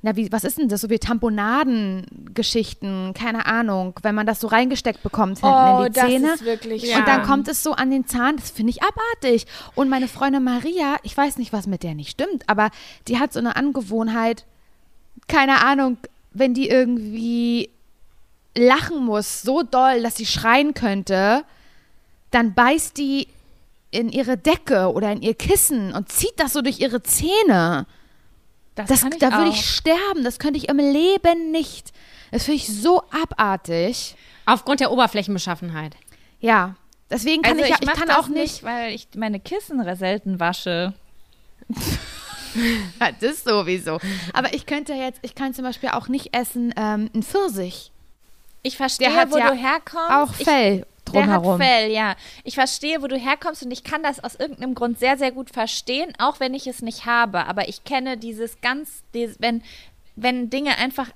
na, 0.00 0.14
wie, 0.14 0.30
was 0.30 0.44
ist 0.44 0.58
denn 0.58 0.68
das? 0.68 0.82
So 0.82 0.90
wie 0.90 1.00
Tamponaden-Geschichten, 1.00 3.14
keine 3.14 3.46
Ahnung, 3.46 3.94
wenn 4.02 4.14
man 4.14 4.26
das 4.26 4.38
so 4.40 4.46
reingesteckt 4.46 5.02
bekommt 5.02 5.40
hinten 5.40 5.54
oh, 5.54 5.82
in 5.82 5.92
die 5.92 5.98
Zähne. 5.98 6.36
wirklich 6.42 6.84
Ja. 6.84 6.98
Und 6.98 7.08
dann 7.08 7.24
kommt 7.24 7.48
es 7.48 7.64
so 7.64 7.72
an 7.72 7.90
den 7.90 8.06
Zahn, 8.06 8.36
das 8.36 8.50
finde 8.50 8.70
ich 8.70 8.80
abartig. 8.82 9.46
Und 9.74 9.88
meine 9.88 10.06
Freundin 10.06 10.44
Maria, 10.44 10.98
ich 11.02 11.16
weiß 11.16 11.38
nicht, 11.38 11.52
was 11.52 11.66
mit 11.66 11.82
der 11.82 11.94
nicht 11.94 12.10
stimmt, 12.10 12.48
aber 12.48 12.70
die 13.08 13.18
hat 13.18 13.32
so 13.32 13.40
eine 13.40 13.56
Angewohnheit, 13.56 14.44
keine 15.26 15.64
Ahnung, 15.64 15.96
wenn 16.32 16.54
die 16.54 16.68
irgendwie 16.68 17.70
lachen 18.56 19.04
muss, 19.04 19.42
so 19.42 19.64
doll, 19.64 20.00
dass 20.02 20.14
sie 20.16 20.26
schreien 20.26 20.74
könnte, 20.74 21.42
dann 22.30 22.54
beißt 22.54 22.96
die 22.98 23.26
in 23.90 24.10
ihre 24.10 24.36
Decke 24.36 24.92
oder 24.92 25.10
in 25.10 25.22
ihr 25.22 25.34
Kissen 25.34 25.92
und 25.92 26.12
zieht 26.12 26.34
das 26.36 26.52
so 26.52 26.62
durch 26.62 26.78
ihre 26.78 27.02
Zähne. 27.02 27.86
Das, 28.86 29.02
ich 29.02 29.18
da 29.18 29.32
würde 29.32 29.50
ich 29.50 29.64
sterben. 29.64 30.24
Das 30.24 30.38
könnte 30.38 30.58
ich 30.58 30.68
im 30.68 30.78
Leben 30.78 31.50
nicht. 31.50 31.92
Das 32.30 32.44
finde 32.44 32.56
ich 32.56 32.68
so 32.68 33.02
abartig. 33.10 34.16
Aufgrund 34.46 34.80
der 34.80 34.90
Oberflächenbeschaffenheit. 34.90 35.96
Ja. 36.40 36.74
Deswegen 37.10 37.42
kann 37.42 37.52
also 37.52 37.64
ich, 37.64 37.70
ja- 37.70 37.76
ich, 37.80 37.88
ich 37.88 37.94
kann 37.94 38.08
das 38.08 38.16
auch 38.16 38.28
nicht. 38.28 38.62
weil 38.62 38.94
ich 38.94 39.08
meine 39.16 39.40
Kissen 39.40 39.82
selten 39.96 40.40
wasche. 40.40 40.94
Das 43.20 43.44
sowieso. 43.44 43.98
Aber 44.32 44.54
ich 44.54 44.64
könnte 44.64 44.94
jetzt, 44.94 45.18
ich 45.22 45.34
kann 45.34 45.52
zum 45.52 45.64
Beispiel 45.64 45.90
auch 45.90 46.08
nicht 46.08 46.34
essen 46.34 46.72
ähm, 46.76 47.10
einen 47.12 47.22
Pfirsich. 47.22 47.92
Ich 48.62 48.76
verstehe, 48.76 49.10
wo 49.30 49.36
ja 49.36 49.50
du 49.50 49.56
herkommst. 49.56 50.10
Auch 50.10 50.32
ich, 50.38 50.44
Fell 51.10 51.22
Der 51.22 51.30
hat 51.30 51.42
drumherum. 51.42 51.60
Fell, 51.60 51.90
ja. 51.90 52.16
Ich 52.44 52.54
verstehe, 52.54 53.02
wo 53.02 53.06
du 53.06 53.16
herkommst 53.16 53.62
und 53.62 53.70
ich 53.70 53.84
kann 53.84 54.02
das 54.02 54.22
aus 54.22 54.34
irgendeinem 54.34 54.74
Grund 54.74 54.98
sehr, 54.98 55.16
sehr 55.16 55.32
gut 55.32 55.50
verstehen, 55.50 56.12
auch 56.18 56.40
wenn 56.40 56.54
ich 56.54 56.66
es 56.66 56.82
nicht 56.82 57.06
habe. 57.06 57.46
Aber 57.46 57.68
ich 57.68 57.84
kenne 57.84 58.16
dieses 58.16 58.60
ganz, 58.60 59.02
dieses, 59.14 59.40
wenn, 59.40 59.62
wenn 60.16 60.50
Dinge 60.50 60.78
einfach 60.78 61.08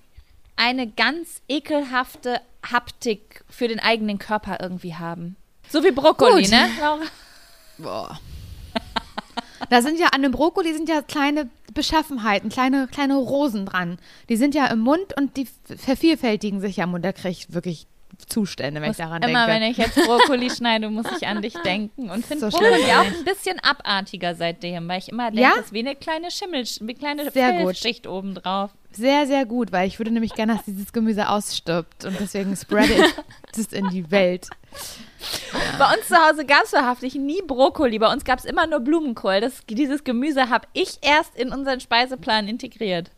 eine 0.56 0.86
ganz 0.86 1.42
ekelhafte 1.48 2.40
Haptik 2.70 3.44
für 3.48 3.68
den 3.68 3.80
eigenen 3.80 4.18
Körper 4.18 4.58
irgendwie 4.60 4.94
haben. 4.94 5.36
So 5.68 5.82
wie 5.82 5.90
Brokkoli, 5.90 6.42
Gut. 6.42 6.50
ne, 6.50 6.68
Laura? 6.80 7.04
Boah. 7.78 8.20
Da 9.70 9.80
sind 9.80 9.98
ja 9.98 10.08
an 10.08 10.22
dem 10.22 10.32
Brokkoli 10.32 10.74
sind 10.74 10.88
ja 10.88 11.02
kleine 11.02 11.48
Beschaffenheiten, 11.72 12.50
kleine, 12.50 12.88
kleine 12.88 13.16
Rosen 13.16 13.66
dran. 13.66 13.98
Die 14.28 14.36
sind 14.36 14.54
ja 14.54 14.66
im 14.66 14.80
Mund 14.80 15.16
und 15.16 15.36
die 15.36 15.48
vervielfältigen 15.64 16.60
sich 16.60 16.76
ja 16.76 16.84
im 16.84 16.90
Mund. 16.90 17.04
Da 17.04 17.12
kriege 17.12 17.30
ich 17.30 17.54
wirklich 17.54 17.86
Zustände, 18.26 18.80
wenn 18.80 18.88
Muss 18.88 18.98
ich 18.98 19.04
daran 19.04 19.22
immer, 19.22 19.46
denke. 19.46 19.60
wenn 19.62 19.70
ich 19.70 19.76
jetzt 19.76 19.94
Brokkoli 19.96 20.50
schneide, 20.56 20.88
muss 20.90 21.06
ich 21.20 21.26
an 21.26 21.42
dich 21.42 21.54
denken. 21.64 22.10
Und 22.10 22.24
finde 22.26 22.50
So 22.50 22.58
Brokkoli 22.58 22.82
auch 22.92 23.04
ein 23.04 23.24
bisschen 23.24 23.58
abartiger 23.60 24.34
seitdem, 24.34 24.88
weil 24.88 24.98
ich 24.98 25.08
immer 25.10 25.30
denke, 25.30 25.42
Ja? 25.42 25.52
es 25.58 25.66
ist 25.66 25.72
wie 25.72 25.80
eine 25.80 25.94
kleine 25.96 26.30
Schimmel, 26.30 26.64
wie 26.64 26.82
eine 26.82 26.94
kleine 26.94 27.30
Sehr 27.30 27.52
gut. 27.52 27.62
Fellschicht 27.76 28.06
obendrauf. 28.06 28.70
Sehr, 28.92 29.26
sehr 29.26 29.46
gut, 29.46 29.72
weil 29.72 29.88
ich 29.88 29.98
würde 29.98 30.10
nämlich 30.10 30.34
gerne, 30.34 30.54
dass 30.56 30.64
dieses 30.64 30.92
Gemüse 30.92 31.28
ausstirbt 31.30 32.04
und 32.04 32.20
deswegen 32.20 32.54
spreade 32.56 32.92
ich 32.92 33.14
das 33.56 33.66
in 33.72 33.88
die 33.88 34.10
Welt. 34.10 34.48
Bei 35.78 35.94
uns 35.94 36.08
zu 36.08 36.16
Hause 36.16 36.44
gab 36.44 36.64
es 36.64 36.72
wahrhaftig 36.72 37.14
nie 37.14 37.40
Brokkoli. 37.46 37.98
Bei 37.98 38.12
uns 38.12 38.24
gab 38.24 38.38
es 38.38 38.44
immer 38.44 38.66
nur 38.66 38.80
Blumenkohl. 38.80 39.40
Das, 39.40 39.62
dieses 39.68 40.04
Gemüse 40.04 40.48
habe 40.50 40.66
ich 40.72 40.98
erst 41.00 41.36
in 41.36 41.50
unseren 41.52 41.80
Speiseplan 41.80 42.48
integriert. 42.48 43.10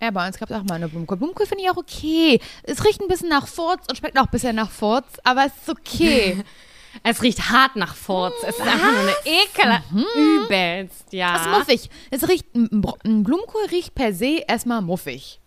Ja, 0.00 0.10
bei 0.10 0.26
uns 0.26 0.38
gab 0.38 0.50
es 0.50 0.56
auch 0.56 0.62
mal 0.64 0.74
eine 0.74 0.88
Blumenkohl. 0.88 1.16
Blumenkohl 1.16 1.46
finde 1.46 1.64
ich 1.64 1.70
auch 1.70 1.76
okay. 1.76 2.40
Es 2.62 2.84
riecht 2.84 3.00
ein 3.00 3.08
bisschen 3.08 3.30
nach 3.30 3.46
Furz 3.48 3.84
und 3.88 3.96
schmeckt 3.96 4.18
auch 4.18 4.24
ein 4.24 4.30
bisschen 4.30 4.56
nach 4.56 4.70
Furz, 4.70 5.06
aber 5.24 5.46
es 5.46 5.52
ist 5.56 5.68
okay. 5.68 6.42
Es 7.02 7.22
riecht 7.22 7.50
hart 7.50 7.76
nach 7.76 7.94
Furz. 7.94 8.32
Es 8.42 8.56
ist 8.56 8.66
einfach 8.66 8.90
nur 8.90 9.00
eine 9.00 9.14
Ekel. 9.26 9.82
Übelst, 10.16 11.12
ja. 11.12 11.36
Es 11.36 11.42
ist 11.42 11.48
muffig. 11.50 11.90
Es 12.10 12.26
riecht, 12.26 12.54
ein 12.54 12.82
ein 13.04 13.22
Blumenkohl 13.22 13.66
riecht 13.70 13.94
per 13.94 14.14
se 14.14 14.42
erstmal 14.48 14.80
muffig. 14.80 15.38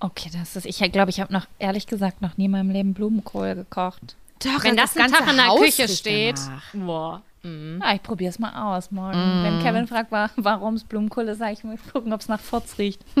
Okay, 0.00 0.30
das 0.32 0.56
ist. 0.56 0.66
Ich 0.66 0.78
glaube, 0.92 1.10
ich 1.10 1.20
habe 1.20 1.32
noch, 1.32 1.46
ehrlich 1.58 1.86
gesagt, 1.86 2.22
noch 2.22 2.36
nie 2.36 2.46
in 2.46 2.50
meinem 2.50 2.70
Leben 2.70 2.94
Blumenkohl 2.94 3.54
gekocht. 3.54 4.16
Doch, 4.42 4.64
Wenn 4.64 4.76
das 4.76 4.96
einen 4.96 5.06
ganze 5.10 5.20
Tag 5.24 5.30
in 5.30 5.36
der 5.36 5.46
Haus 5.48 5.60
Küche 5.60 5.88
steht. 5.88 6.38
danach. 6.38 6.62
Boah. 6.72 7.22
Ja, 7.44 7.94
ich 7.94 8.02
probiere 8.02 8.30
es 8.30 8.38
mal 8.38 8.74
aus 8.74 8.90
morgen. 8.90 9.42
Wenn 9.42 9.62
Kevin 9.62 9.86
fragt, 9.86 10.10
wa- 10.10 10.30
warum 10.36 10.74
es 10.74 10.84
Blumenkohl 10.84 11.28
ist, 11.28 11.38
sage 11.38 11.52
ich 11.52 11.62
mal 11.64 11.76
gucken, 11.92 12.12
ob 12.12 12.20
es 12.20 12.28
nach 12.28 12.40
Furz 12.40 12.78
riecht. 12.78 13.02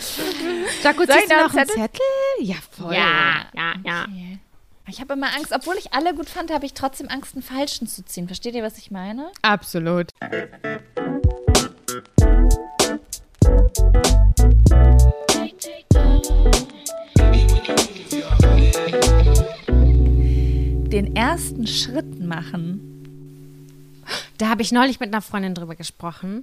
Soll 0.00 0.92
ich 0.92 1.10
ziehst 1.10 1.30
du 1.30 1.36
noch 1.36 1.54
einen 1.54 1.66
Zettel? 1.68 2.00
Ja, 2.40 2.54
voll. 2.70 2.94
Ja, 2.94 3.46
ja, 3.54 3.74
ja. 3.84 4.06
Ich 4.88 5.00
habe 5.00 5.12
immer 5.14 5.28
Angst, 5.36 5.52
obwohl 5.54 5.76
ich 5.78 5.92
alle 5.92 6.14
gut 6.14 6.28
fand, 6.28 6.52
habe 6.52 6.66
ich 6.66 6.74
trotzdem 6.74 7.08
Angst, 7.08 7.34
einen 7.34 7.42
falschen 7.42 7.86
zu 7.86 8.04
ziehen. 8.04 8.26
Versteht 8.28 8.54
ihr, 8.54 8.62
was 8.62 8.78
ich 8.78 8.90
meine? 8.90 9.30
Absolut. 9.42 10.08
Den 20.90 21.14
ersten 21.14 21.68
Schritt 21.68 22.18
machen. 22.20 22.80
Da 24.38 24.48
habe 24.48 24.62
ich 24.62 24.72
neulich 24.72 24.98
mit 24.98 25.12
einer 25.12 25.22
Freundin 25.22 25.54
drüber 25.54 25.76
gesprochen. 25.76 26.42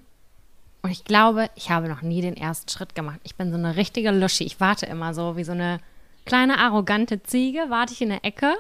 Und 0.82 0.92
ich 0.92 1.04
glaube, 1.04 1.50
ich 1.56 1.70
habe 1.70 1.90
noch 1.90 2.02
nie 2.02 2.22
den 2.22 2.38
ersten 2.38 2.70
Schritt 2.70 2.96
gemacht. 2.96 3.20
Ich 3.24 3.36
bin 3.36 3.52
so 3.52 3.58
eine 3.58 3.76
richtige 3.76 4.12
Luschi. 4.12 4.46
Ich 4.46 4.62
warte 4.62 4.86
immer 4.86 5.14
so 5.14 5.36
wie 5.36 5.44
so 5.44 5.52
eine 5.52 5.80
kleine 6.26 6.60
arrogante 6.60 7.22
Ziege, 7.24 7.66
warte 7.70 7.92
ich 7.94 8.02
in 8.02 8.10
der 8.10 8.24
Ecke 8.24 8.54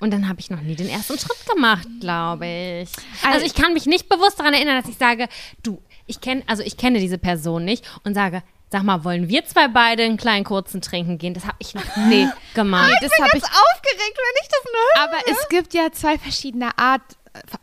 und 0.00 0.12
dann 0.12 0.28
habe 0.28 0.40
ich 0.40 0.50
noch 0.50 0.60
nie 0.60 0.76
den 0.76 0.88
ersten 0.88 1.18
Schritt 1.18 1.46
gemacht, 1.52 1.88
glaube 2.00 2.46
ich. 2.46 2.90
Also 3.24 3.44
ich 3.44 3.54
kann 3.54 3.72
mich 3.72 3.86
nicht 3.86 4.08
bewusst 4.08 4.38
daran 4.38 4.54
erinnern, 4.54 4.80
dass 4.80 4.90
ich 4.90 4.98
sage, 4.98 5.28
du, 5.62 5.80
ich 6.06 6.20
kenne, 6.20 6.42
also 6.46 6.62
ich 6.62 6.76
kenne 6.76 6.98
diese 7.00 7.18
Person 7.18 7.64
nicht 7.64 7.84
und 8.04 8.14
sage, 8.14 8.42
sag 8.72 8.82
mal, 8.82 9.04
wollen 9.04 9.28
wir 9.28 9.44
zwei 9.44 9.68
beide 9.68 10.02
einen 10.02 10.16
kleinen 10.16 10.44
kurzen 10.44 10.80
trinken 10.80 11.18
gehen? 11.18 11.34
Das 11.34 11.44
habe 11.44 11.56
ich 11.60 11.74
noch 11.74 11.96
nie 12.08 12.26
gemacht. 12.54 12.90
Nee, 12.90 13.06
das 13.06 13.12
habe 13.18 13.36
ich 13.36 13.44
aufgeregt, 13.44 14.18
wenn 14.18 14.42
ich 14.42 14.48
das 14.48 14.64
nur 14.64 15.04
Aber 15.04 15.16
es 15.30 15.48
gibt 15.48 15.74
ja 15.74 15.92
zwei 15.92 16.18
verschiedene 16.18 16.76
Arten, 16.78 17.14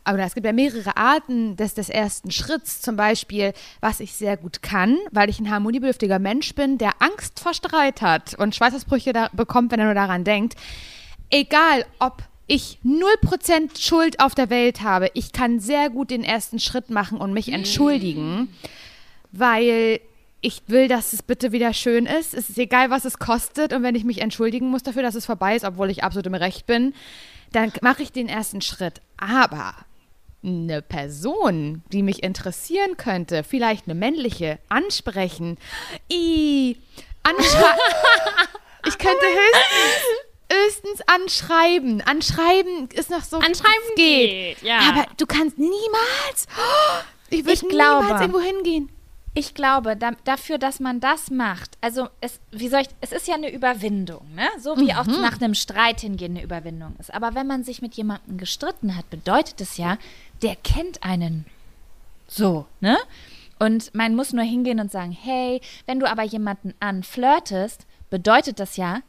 oder 0.08 0.24
es 0.24 0.34
gibt 0.34 0.46
ja 0.46 0.52
mehrere 0.52 0.96
Arten 0.96 1.56
des, 1.56 1.74
des 1.74 1.90
ersten 1.90 2.30
Schritts. 2.30 2.80
Zum 2.80 2.96
Beispiel, 2.96 3.52
was 3.80 4.00
ich 4.00 4.14
sehr 4.14 4.36
gut 4.36 4.62
kann, 4.62 4.98
weil 5.10 5.28
ich 5.28 5.38
ein 5.40 5.50
harmoniebedürftiger 5.50 6.18
Mensch 6.18 6.54
bin, 6.54 6.78
der 6.78 6.92
Angst 7.00 7.40
vor 7.40 7.54
Streit 7.54 8.00
hat 8.02 8.34
und 8.34 8.54
Schweißausbrüche 8.54 9.12
bekommt, 9.32 9.72
wenn 9.72 9.80
er 9.80 9.86
nur 9.86 9.94
daran 9.94 10.24
denkt. 10.24 10.54
Egal, 11.28 11.84
ob 11.98 12.22
ich 12.46 12.78
0% 12.84 13.80
Schuld 13.80 14.18
auf 14.20 14.34
der 14.34 14.50
Welt 14.50 14.82
habe, 14.82 15.10
ich 15.14 15.32
kann 15.32 15.60
sehr 15.60 15.88
gut 15.90 16.10
den 16.10 16.24
ersten 16.24 16.58
Schritt 16.58 16.90
machen 16.90 17.18
und 17.18 17.32
mich 17.32 17.52
entschuldigen, 17.52 18.52
weil 19.30 20.00
ich 20.40 20.62
will, 20.68 20.88
dass 20.88 21.12
es 21.12 21.22
bitte 21.22 21.52
wieder 21.52 21.74
schön 21.74 22.06
ist. 22.06 22.34
Es 22.34 22.48
ist 22.48 22.58
egal, 22.58 22.90
was 22.90 23.04
es 23.04 23.18
kostet. 23.18 23.72
Und 23.72 23.82
wenn 23.82 23.94
ich 23.94 24.04
mich 24.04 24.20
entschuldigen 24.20 24.70
muss 24.70 24.82
dafür, 24.82 25.02
dass 25.02 25.14
es 25.14 25.26
vorbei 25.26 25.56
ist, 25.56 25.64
obwohl 25.64 25.90
ich 25.90 26.02
absolut 26.02 26.26
im 26.26 26.34
Recht 26.34 26.66
bin, 26.66 26.94
dann 27.52 27.72
mache 27.82 28.02
ich 28.02 28.12
den 28.12 28.28
ersten 28.28 28.62
Schritt. 28.62 29.00
Aber 29.18 29.74
eine 30.42 30.80
Person, 30.80 31.82
die 31.92 32.02
mich 32.02 32.22
interessieren 32.22 32.96
könnte, 32.96 33.44
vielleicht 33.44 33.86
eine 33.86 33.94
männliche, 33.94 34.58
ansprechen, 34.70 35.58
i, 36.10 36.76
anschreiben. 37.22 37.80
ich 38.86 38.96
könnte 38.96 39.26
höchstens, 39.26 40.52
höchstens 40.52 41.00
anschreiben. 41.06 42.00
Anschreiben 42.00 42.88
ist 42.94 43.10
noch 43.10 43.24
so. 43.24 43.36
Anschreiben 43.36 43.90
es 43.90 43.94
geht, 43.96 44.62
ja. 44.62 44.78
Aber 44.88 45.06
du 45.16 45.26
kannst 45.26 45.58
niemals. 45.58 46.46
Ich 47.32 47.44
würde 47.44 47.68
glaube. 47.68 48.06
niemals 48.06 48.22
irgendwo 48.22 48.40
hingehen. 48.40 48.90
Ich 49.32 49.54
glaube, 49.54 49.96
da, 49.96 50.12
dafür, 50.24 50.58
dass 50.58 50.80
man 50.80 50.98
das 50.98 51.30
macht, 51.30 51.78
also 51.80 52.08
es, 52.20 52.40
wie 52.50 52.68
soll 52.68 52.80
ich, 52.80 52.88
es 53.00 53.12
ist 53.12 53.28
ja 53.28 53.34
eine 53.34 53.52
Überwindung, 53.52 54.26
ne? 54.34 54.48
So 54.58 54.76
wie 54.76 54.92
auch 54.92 55.06
nach 55.06 55.40
einem 55.40 55.54
Streit 55.54 56.00
hingehen 56.00 56.32
eine 56.32 56.42
Überwindung 56.42 56.96
ist. 56.98 57.14
Aber 57.14 57.34
wenn 57.34 57.46
man 57.46 57.62
sich 57.62 57.80
mit 57.80 57.94
jemandem 57.94 58.38
gestritten 58.38 58.96
hat, 58.96 59.08
bedeutet 59.08 59.60
es 59.60 59.76
ja, 59.76 59.98
der 60.42 60.56
kennt 60.56 61.04
einen 61.04 61.46
so, 62.26 62.66
ne? 62.80 62.96
Und 63.58 63.94
man 63.94 64.16
muss 64.16 64.32
nur 64.32 64.44
hingehen 64.44 64.80
und 64.80 64.90
sagen, 64.90 65.12
hey, 65.12 65.60
wenn 65.86 66.00
du 66.00 66.10
aber 66.10 66.22
jemanden 66.22 66.74
anflirtest, 66.80 67.86
bedeutet 68.08 68.58
das 68.58 68.76
ja, 68.76 69.02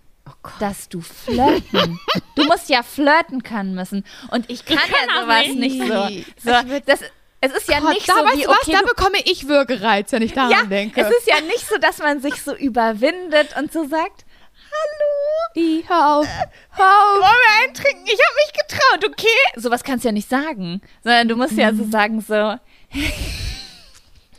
dass 0.59 0.89
du 0.89 1.01
flirten. 1.01 1.99
du 2.36 2.43
musst 2.45 2.69
ja 2.69 2.84
flirten 2.84 3.43
können 3.43 3.74
müssen. 3.74 4.03
Und 4.30 4.49
ich 4.49 4.65
kann, 4.65 4.78
kann 4.78 4.89
ja 4.91 5.22
sowas 5.22 5.55
nicht. 5.55 5.80
nicht 5.80 6.36
so. 6.43 6.51
so 6.51 6.80
das, 6.86 7.01
es 7.41 7.51
ist 7.53 7.67
ja 7.67 7.79
Gott, 7.79 7.93
nicht 7.93 8.07
da 8.07 8.13
so 8.13 8.23
weißt 8.23 8.37
wie, 8.37 8.43
du 8.43 8.49
was, 8.49 8.59
okay, 8.61 8.71
da 8.73 8.81
bekomme 8.81 9.17
ich 9.25 9.47
Würgereiz, 9.47 10.11
wenn 10.11 10.21
ich 10.21 10.33
daran 10.33 10.51
ja, 10.51 10.63
denke. 10.63 11.01
es 11.01 11.09
ist 11.09 11.27
ja 11.27 11.41
nicht 11.41 11.67
so, 11.67 11.77
dass 11.77 11.97
man 11.97 12.21
sich 12.21 12.41
so 12.41 12.55
überwindet 12.55 13.55
und 13.57 13.73
so 13.73 13.87
sagt, 13.87 14.25
hallo, 14.71 15.65
I, 15.67 15.83
hör 15.87 16.15
auf. 16.17 16.27
hör 16.71 16.85
auf. 16.85 17.15
wollen 17.15 17.21
wir 17.21 17.63
einen 17.65 17.73
trinken? 17.73 18.05
Ich 18.05 18.11
habe 18.11 18.35
mich 18.45 18.53
getraut, 18.53 19.11
okay? 19.11 19.59
Sowas 19.61 19.83
kannst 19.83 20.05
du 20.05 20.09
ja 20.09 20.13
nicht 20.13 20.29
sagen, 20.29 20.81
sondern 21.03 21.27
du 21.27 21.35
musst 21.35 21.53
ja 21.57 21.73
so 21.73 21.83
sagen 21.89 22.21
so, 22.21 22.55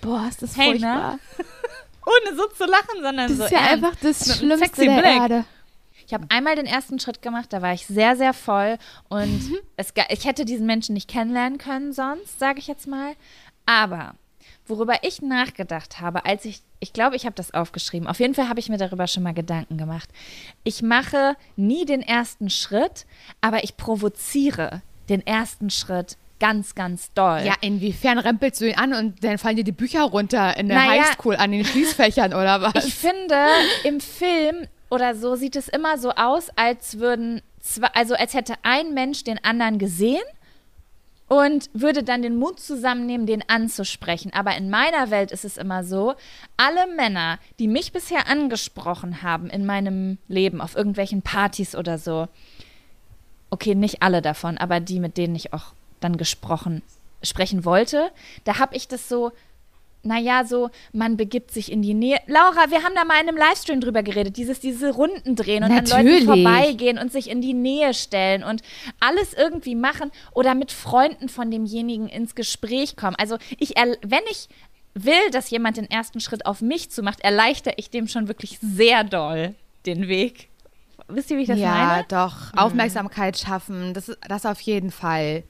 Boah, 0.01 0.27
ist 0.29 0.43
das 0.43 0.57
Hey, 0.57 0.71
furchtbar. 0.71 1.19
ohne 2.07 2.37
so 2.37 2.47
zu 2.49 2.65
lachen, 2.65 3.03
sondern 3.03 3.29
Das 3.29 3.37
so 3.37 3.45
ist 3.45 3.51
ja 3.53 3.59
ernst. 3.59 3.85
einfach 3.85 3.97
das 4.01 4.39
Schlimmste 4.39 4.85
der 4.85 5.01
Blick. 5.01 5.05
Erde. 5.21 5.45
Ich 6.13 6.15
habe 6.15 6.27
einmal 6.29 6.57
den 6.57 6.67
ersten 6.67 6.99
Schritt 7.01 7.23
gemacht, 7.23 7.55
da 7.55 7.63
war 7.63 7.73
ich 7.73 7.87
sehr, 7.87 8.17
sehr 8.17 8.35
voll 8.35 8.77
und 9.09 9.49
Mhm. 9.49 9.57
es, 9.79 9.95
ich 10.11 10.27
hätte 10.27 10.45
diesen 10.45 10.67
Menschen 10.67 10.93
nicht 10.93 11.09
kennenlernen 11.09 11.57
können 11.57 11.95
sonst, 11.95 12.39
sage 12.39 12.59
ich 12.59 12.67
jetzt 12.67 12.87
mal. 12.87 13.15
Aber 13.65 14.15
worüber 14.67 14.97
ich 15.05 15.23
nachgedacht 15.23 16.03
habe, 16.03 16.27
als 16.27 16.45
ich, 16.45 16.61
ich 16.81 16.93
glaube, 16.93 17.17
ich 17.17 17.25
habe 17.25 17.35
das 17.35 17.55
aufgeschrieben, 17.55 18.07
auf 18.07 18.21
jeden 18.21 18.35
Fall 18.35 18.51
habe 18.51 18.61
ich 18.61 18.69
mir 18.69 18.77
darüber 18.77 19.07
schon 19.07 19.23
mal 19.23 19.33
Gedanken 19.33 19.79
gemacht. 19.79 20.11
Ich 20.65 20.83
mache 20.83 21.35
nie 21.57 21.87
den 21.87 22.03
ersten 22.03 22.51
Schritt, 22.51 23.07
aber 23.41 23.65
ich 23.65 23.79
provoziere 23.79 24.83
den 25.09 25.27
ersten 25.27 25.71
Schritt 25.71 26.19
ganz, 26.41 26.75
ganz 26.75 27.11
doll. 27.15 27.41
Ja, 27.47 27.55
inwiefern 27.63 28.19
rempelst 28.19 28.61
du 28.61 28.69
ihn 28.69 28.77
an 28.77 28.93
und 28.93 29.25
dann 29.25 29.39
fallen 29.39 29.57
dir 29.57 29.65
die 29.65 29.73
Bücher 29.73 30.03
runter 30.03 30.59
in 30.59 30.69
der 30.69 30.77
Naja. 30.77 31.05
Highschool 31.05 31.37
an 31.37 31.53
den 31.53 31.65
Schließfächern 31.65 32.35
oder 32.35 32.61
was? 32.61 32.85
Ich 32.85 32.93
finde, 32.95 33.47
im 33.85 33.99
Film 33.99 34.67
oder 34.93 35.15
so 35.15 35.37
sieht 35.37 35.57
es 35.57 35.69
immer 35.69 35.97
so 35.97 36.11
aus, 36.11 36.51
als 36.55 36.99
würden 36.99 37.41
zwei, 37.61 37.87
also 37.95 38.15
als 38.15 38.35
hätte 38.35 38.57
ein 38.63 38.93
Mensch 38.93 39.25
den 39.25 39.43
anderen 39.43 39.79
gesehen 39.79 40.23
und 41.29 41.71
würde 41.73 42.03
dann 42.03 42.21
den 42.21 42.37
Mut 42.37 42.61
zusammennehmen, 42.61 43.27
den 43.27 43.43
anzusprechen. 43.49 44.35
Aber 44.35 44.55
in 44.55 44.69
meiner 44.69 45.11
Welt 45.11 45.33
ist 45.33 45.47
es 45.47 45.57
immer 45.57 45.83
so, 45.83 46.15
alle 46.59 46.87
Männer, 46.95 47.39
die 47.59 47.69
mich 47.69 47.93
bisher 47.93 48.29
angesprochen 48.29 49.23
haben 49.23 49.49
in 49.49 49.65
meinem 49.65 50.19
Leben, 50.29 50.61
auf 50.61 50.77
irgendwelchen 50.77 51.23
Partys 51.23 51.75
oder 51.75 51.97
so, 51.97 52.29
okay, 53.49 53.75
nicht 53.75 54.03
alle 54.03 54.21
davon, 54.21 54.59
aber 54.59 54.79
die, 54.79 55.01
mit 55.01 55.17
denen 55.17 55.35
ich 55.35 55.55
auch 55.55 55.73
dann 56.01 56.19
gesprochen, 56.19 56.83
sprechen 57.23 57.65
wollte, 57.65 58.11
da 58.45 58.59
habe 58.59 58.77
ich 58.77 58.89
das 58.89 59.09
so, 59.09 59.33
naja, 60.03 60.45
so, 60.45 60.71
man 60.93 61.17
begibt 61.17 61.51
sich 61.53 61.71
in 61.71 61.83
die 61.83 61.95
Nähe. 61.95 62.19
Laura, 62.27 62.71
wir 62.71 62.83
haben 62.83 62.95
da 62.95 63.05
mal 63.05 63.21
in 63.21 63.29
einem 63.29 63.37
Livestream 63.37 63.81
drüber 63.81 64.03
geredet, 64.03 64.37
dieses, 64.37 64.61
diese 64.61 64.91
Runden 64.93 65.37
drehen 65.37 65.65
und 65.65 65.71
an 65.71 65.85
Natürlich. 65.85 66.25
Leuten 66.25 66.45
vorbeigehen 66.45 66.99
und 66.99 67.13
sich 67.13 67.31
in 67.31 67.41
die 67.41 67.55
Nähe 67.55 67.95
stellen 67.95 68.43
und 68.43 68.63
alles 69.01 69.33
irgendwie 69.33 69.75
machen 69.75 70.11
oder 70.33 70.55
mit 70.55 70.73
Freunden 70.73 71.29
von 71.29 71.51
demjenigen 71.51 72.09
ins 72.09 72.35
Gespräch 72.35 72.97
kommen. 72.97 73.17
Also 73.17 73.39
ich, 73.59 73.79
erl- 73.79 73.99
wenn 74.05 74.23
ich 74.31 74.49
will, 74.95 75.31
dass 75.31 75.51
jemand 75.51 75.77
den 75.77 75.91
ersten 75.91 76.21
Schritt 76.21 76.47
auf 76.47 76.61
mich 76.61 76.91
zu 76.91 77.03
macht, 77.03 77.21
erleichter 77.21 77.73
ich 77.77 77.91
dem 77.91 78.09
schon 78.09 78.29
wirklich 78.29 78.59
sehr 78.61 79.05
doll 79.05 79.55
den 79.87 80.09
Weg. 80.09 80.49
Wisst 81.09 81.31
ihr, 81.31 81.37
wie 81.39 81.43
ich 81.43 81.49
das 81.49 81.59
ja, 81.59 81.71
meine? 81.75 82.05
doch. 82.09 82.55
Aufmerksamkeit 82.57 83.37
schaffen, 83.39 83.95
das, 83.95 84.17
das 84.29 84.47
auf 84.47 84.61
jeden 84.61 84.91
Fall. 84.91 85.43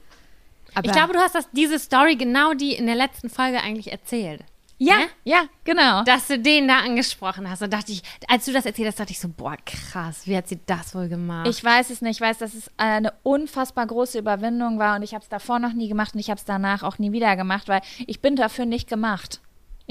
Aber 0.74 0.86
Ich 0.86 0.92
glaube, 0.92 1.12
du 1.12 1.18
hast 1.18 1.34
das, 1.34 1.48
diese 1.52 1.78
Story 1.78 2.16
genau 2.16 2.54
die 2.54 2.74
in 2.74 2.86
der 2.86 2.94
letzten 2.96 3.28
Folge 3.30 3.60
eigentlich 3.60 3.90
erzählt. 3.92 4.40
Ja, 4.78 4.96
Ne? 4.96 5.06
ja, 5.22 5.42
genau. 5.62 6.02
Dass 6.02 6.26
du 6.26 6.38
den 6.40 6.66
da 6.66 6.80
angesprochen 6.80 7.48
hast. 7.48 7.62
Und 7.62 7.72
dachte 7.72 7.92
ich, 7.92 8.02
als 8.26 8.46
du 8.46 8.52
das 8.52 8.66
erzählt 8.66 8.88
hast, 8.88 8.98
dachte 8.98 9.12
ich 9.12 9.20
so, 9.20 9.28
boah, 9.28 9.56
krass, 9.64 10.22
wie 10.26 10.36
hat 10.36 10.48
sie 10.48 10.58
das 10.66 10.92
wohl 10.94 11.08
gemacht? 11.08 11.46
Ich 11.46 11.62
weiß 11.62 11.90
es 11.90 12.02
nicht. 12.02 12.16
Ich 12.16 12.20
weiß, 12.20 12.38
dass 12.38 12.52
es 12.54 12.68
eine 12.78 13.12
unfassbar 13.22 13.86
große 13.86 14.18
Überwindung 14.18 14.80
war 14.80 14.96
und 14.96 15.02
ich 15.02 15.14
habe 15.14 15.22
es 15.22 15.28
davor 15.28 15.60
noch 15.60 15.72
nie 15.72 15.88
gemacht 15.88 16.14
und 16.14 16.20
ich 16.20 16.30
habe 16.30 16.38
es 16.38 16.44
danach 16.44 16.82
auch 16.82 16.98
nie 16.98 17.12
wieder 17.12 17.36
gemacht, 17.36 17.68
weil 17.68 17.80
ich 18.06 18.20
bin 18.20 18.34
dafür 18.34 18.64
nicht 18.66 18.88
gemacht. 18.88 19.40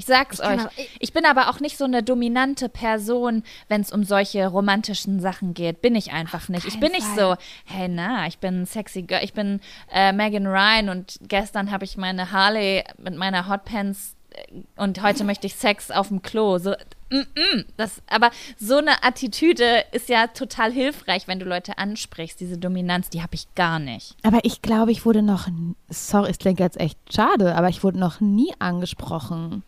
Ich 0.01 0.07
sag's 0.07 0.39
Ich 0.39 0.45
euch. 0.45 0.59
aber- 0.59 0.71
Ich 0.99 1.13
bin 1.13 1.25
aber 1.27 1.47
auch 1.51 1.59
nicht 1.59 1.77
so 1.77 1.85
eine 1.85 2.01
dominante 2.01 2.69
Person, 2.69 3.43
wenn 3.67 3.81
es 3.81 3.91
um 3.91 4.03
solche 4.03 4.47
romantischen 4.47 5.19
Sachen 5.19 5.53
geht. 5.53 5.81
Bin 5.83 5.93
ich 5.93 6.11
einfach 6.11 6.49
nicht. 6.49 6.65
Ich 6.65 6.79
bin 6.79 6.91
nicht 6.91 7.05
Fall. 7.05 7.37
so, 7.37 7.41
hey 7.65 7.87
na, 7.87 8.25
ich 8.25 8.39
bin 8.39 8.65
sexy 8.65 9.03
girl, 9.03 9.23
ich 9.23 9.33
bin 9.33 9.61
äh, 9.93 10.11
Megan 10.11 10.47
Ryan 10.47 10.89
und 10.89 11.19
gestern 11.21 11.69
habe 11.69 11.85
ich 11.85 11.97
meine 11.97 12.31
Harley 12.31 12.83
mit 12.97 13.15
meiner 13.15 13.47
Hotpants 13.47 14.15
äh, 14.31 14.41
und 14.75 15.03
heute 15.03 15.23
möchte 15.23 15.45
ich 15.45 15.55
Sex 15.55 15.91
auf 15.91 16.07
dem 16.07 16.23
Klo. 16.23 16.57
So, 16.57 16.71
mm, 17.11 17.17
mm, 17.19 17.65
das, 17.77 18.01
aber 18.07 18.31
so 18.57 18.77
eine 18.77 19.03
Attitüde 19.03 19.83
ist 19.91 20.09
ja 20.09 20.27
total 20.27 20.71
hilfreich, 20.71 21.27
wenn 21.27 21.37
du 21.39 21.45
Leute 21.45 21.77
ansprichst. 21.77 22.39
Diese 22.39 22.57
Dominanz, 22.57 23.09
die 23.09 23.21
habe 23.21 23.35
ich 23.35 23.53
gar 23.53 23.77
nicht. 23.77 24.15
Aber 24.23 24.39
ich 24.43 24.63
glaube, 24.63 24.91
ich 24.91 25.05
wurde 25.05 25.21
noch, 25.21 25.47
sorry, 25.89 26.31
es 26.31 26.39
klingt 26.39 26.59
jetzt 26.59 26.79
echt 26.79 26.97
schade, 27.13 27.53
aber 27.55 27.69
ich 27.69 27.83
wurde 27.83 27.99
noch 27.99 28.19
nie 28.19 28.51
angesprochen. 28.59 29.61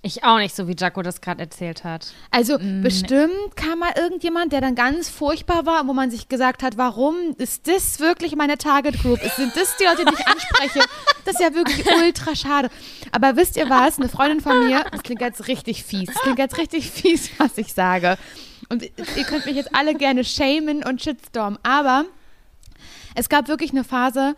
Ich 0.00 0.22
auch 0.22 0.38
nicht, 0.38 0.54
so 0.54 0.68
wie 0.68 0.76
Jaco 0.78 1.02
das 1.02 1.20
gerade 1.20 1.40
erzählt 1.40 1.82
hat. 1.82 2.12
Also 2.30 2.56
bestimmt 2.58 3.56
kam 3.56 3.80
mal 3.80 3.92
irgendjemand, 3.96 4.52
der 4.52 4.60
dann 4.60 4.76
ganz 4.76 5.08
furchtbar 5.08 5.66
war, 5.66 5.88
wo 5.88 5.92
man 5.92 6.10
sich 6.10 6.28
gesagt 6.28 6.62
hat, 6.62 6.78
warum 6.78 7.16
ist 7.36 7.66
das 7.66 7.98
wirklich 7.98 8.36
meine 8.36 8.58
Target 8.58 9.00
Group? 9.02 9.18
Sind 9.36 9.56
das 9.56 9.76
die 9.76 9.84
Leute, 9.84 10.04
die 10.04 10.14
ich 10.14 10.26
anspreche? 10.26 10.88
Das 11.24 11.34
ist 11.34 11.40
ja 11.40 11.52
wirklich 11.52 11.84
ultra 11.90 12.36
schade. 12.36 12.70
Aber 13.10 13.36
wisst 13.36 13.56
ihr 13.56 13.68
was? 13.68 13.98
Eine 13.98 14.08
Freundin 14.08 14.40
von 14.40 14.68
mir, 14.68 14.84
das 14.92 15.02
klingt 15.02 15.20
jetzt 15.20 15.48
richtig 15.48 15.82
fies, 15.82 16.06
das 16.06 16.22
klingt 16.22 16.38
jetzt 16.38 16.58
richtig 16.58 16.90
fies, 16.90 17.30
was 17.38 17.58
ich 17.58 17.74
sage. 17.74 18.16
Und 18.68 18.84
ihr 18.84 19.24
könnt 19.24 19.46
mich 19.46 19.56
jetzt 19.56 19.74
alle 19.74 19.94
gerne 19.94 20.24
shamen 20.24 20.84
und 20.84 21.02
shitstormen, 21.02 21.58
aber 21.64 22.04
Es 23.14 23.28
gab 23.28 23.48
wirklich 23.48 23.72
eine 23.72 23.82
Phase, 23.82 24.36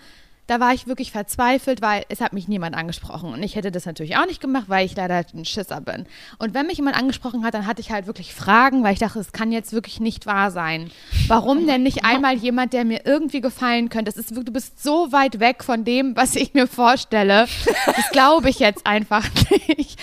da 0.51 0.59
war 0.59 0.75
ich 0.75 0.89
wirklich 0.89 1.13
verzweifelt, 1.13 1.81
weil 1.81 2.03
es 2.09 2.21
hat 2.21 2.33
mich 2.33 2.49
niemand 2.49 2.75
angesprochen. 2.75 3.33
Und 3.33 3.41
ich 3.41 3.55
hätte 3.55 3.71
das 3.71 3.87
natürlich 3.87 4.17
auch 4.17 4.27
nicht 4.27 4.41
gemacht, 4.41 4.65
weil 4.67 4.85
ich 4.85 4.97
leider 4.97 5.25
ein 5.33 5.45
Schisser 5.45 5.81
bin. 5.81 6.07
Und 6.41 6.55
wenn 6.55 6.67
mich 6.67 6.79
jemand 6.79 6.97
angesprochen 6.97 7.45
hat, 7.45 7.55
dann 7.55 7.69
hatte 7.69 7.81
ich 7.81 7.93
halt 7.93 8.09
wirklich 8.09 8.35
Fragen, 8.35 8.83
weil 8.83 8.93
ich 8.93 8.99
dachte, 8.99 9.21
es 9.21 9.31
kann 9.31 9.53
jetzt 9.53 9.73
wirklich 9.73 10.01
nicht 10.01 10.27
wahr 10.27 10.51
sein. 10.51 10.91
Warum 11.29 11.69
denn 11.69 11.85
nicht 11.85 12.05
einmal 12.05 12.35
jemand, 12.35 12.73
der 12.73 12.85
mir 12.85 13.03
irgendwie 13.07 13.41
gefallen 13.41 13.91
könnte? 13.91 14.11
Das 14.11 14.17
ist, 14.17 14.37
du 14.37 14.53
bist 14.53 14.83
so 14.83 15.13
weit 15.13 15.39
weg 15.39 15.63
von 15.63 15.85
dem, 15.85 16.17
was 16.17 16.35
ich 16.35 16.53
mir 16.53 16.67
vorstelle. 16.67 17.47
Das 17.87 18.11
glaube 18.11 18.51
ich 18.51 18.59
jetzt 18.59 18.85
einfach 18.89 19.29
nicht. 19.69 20.01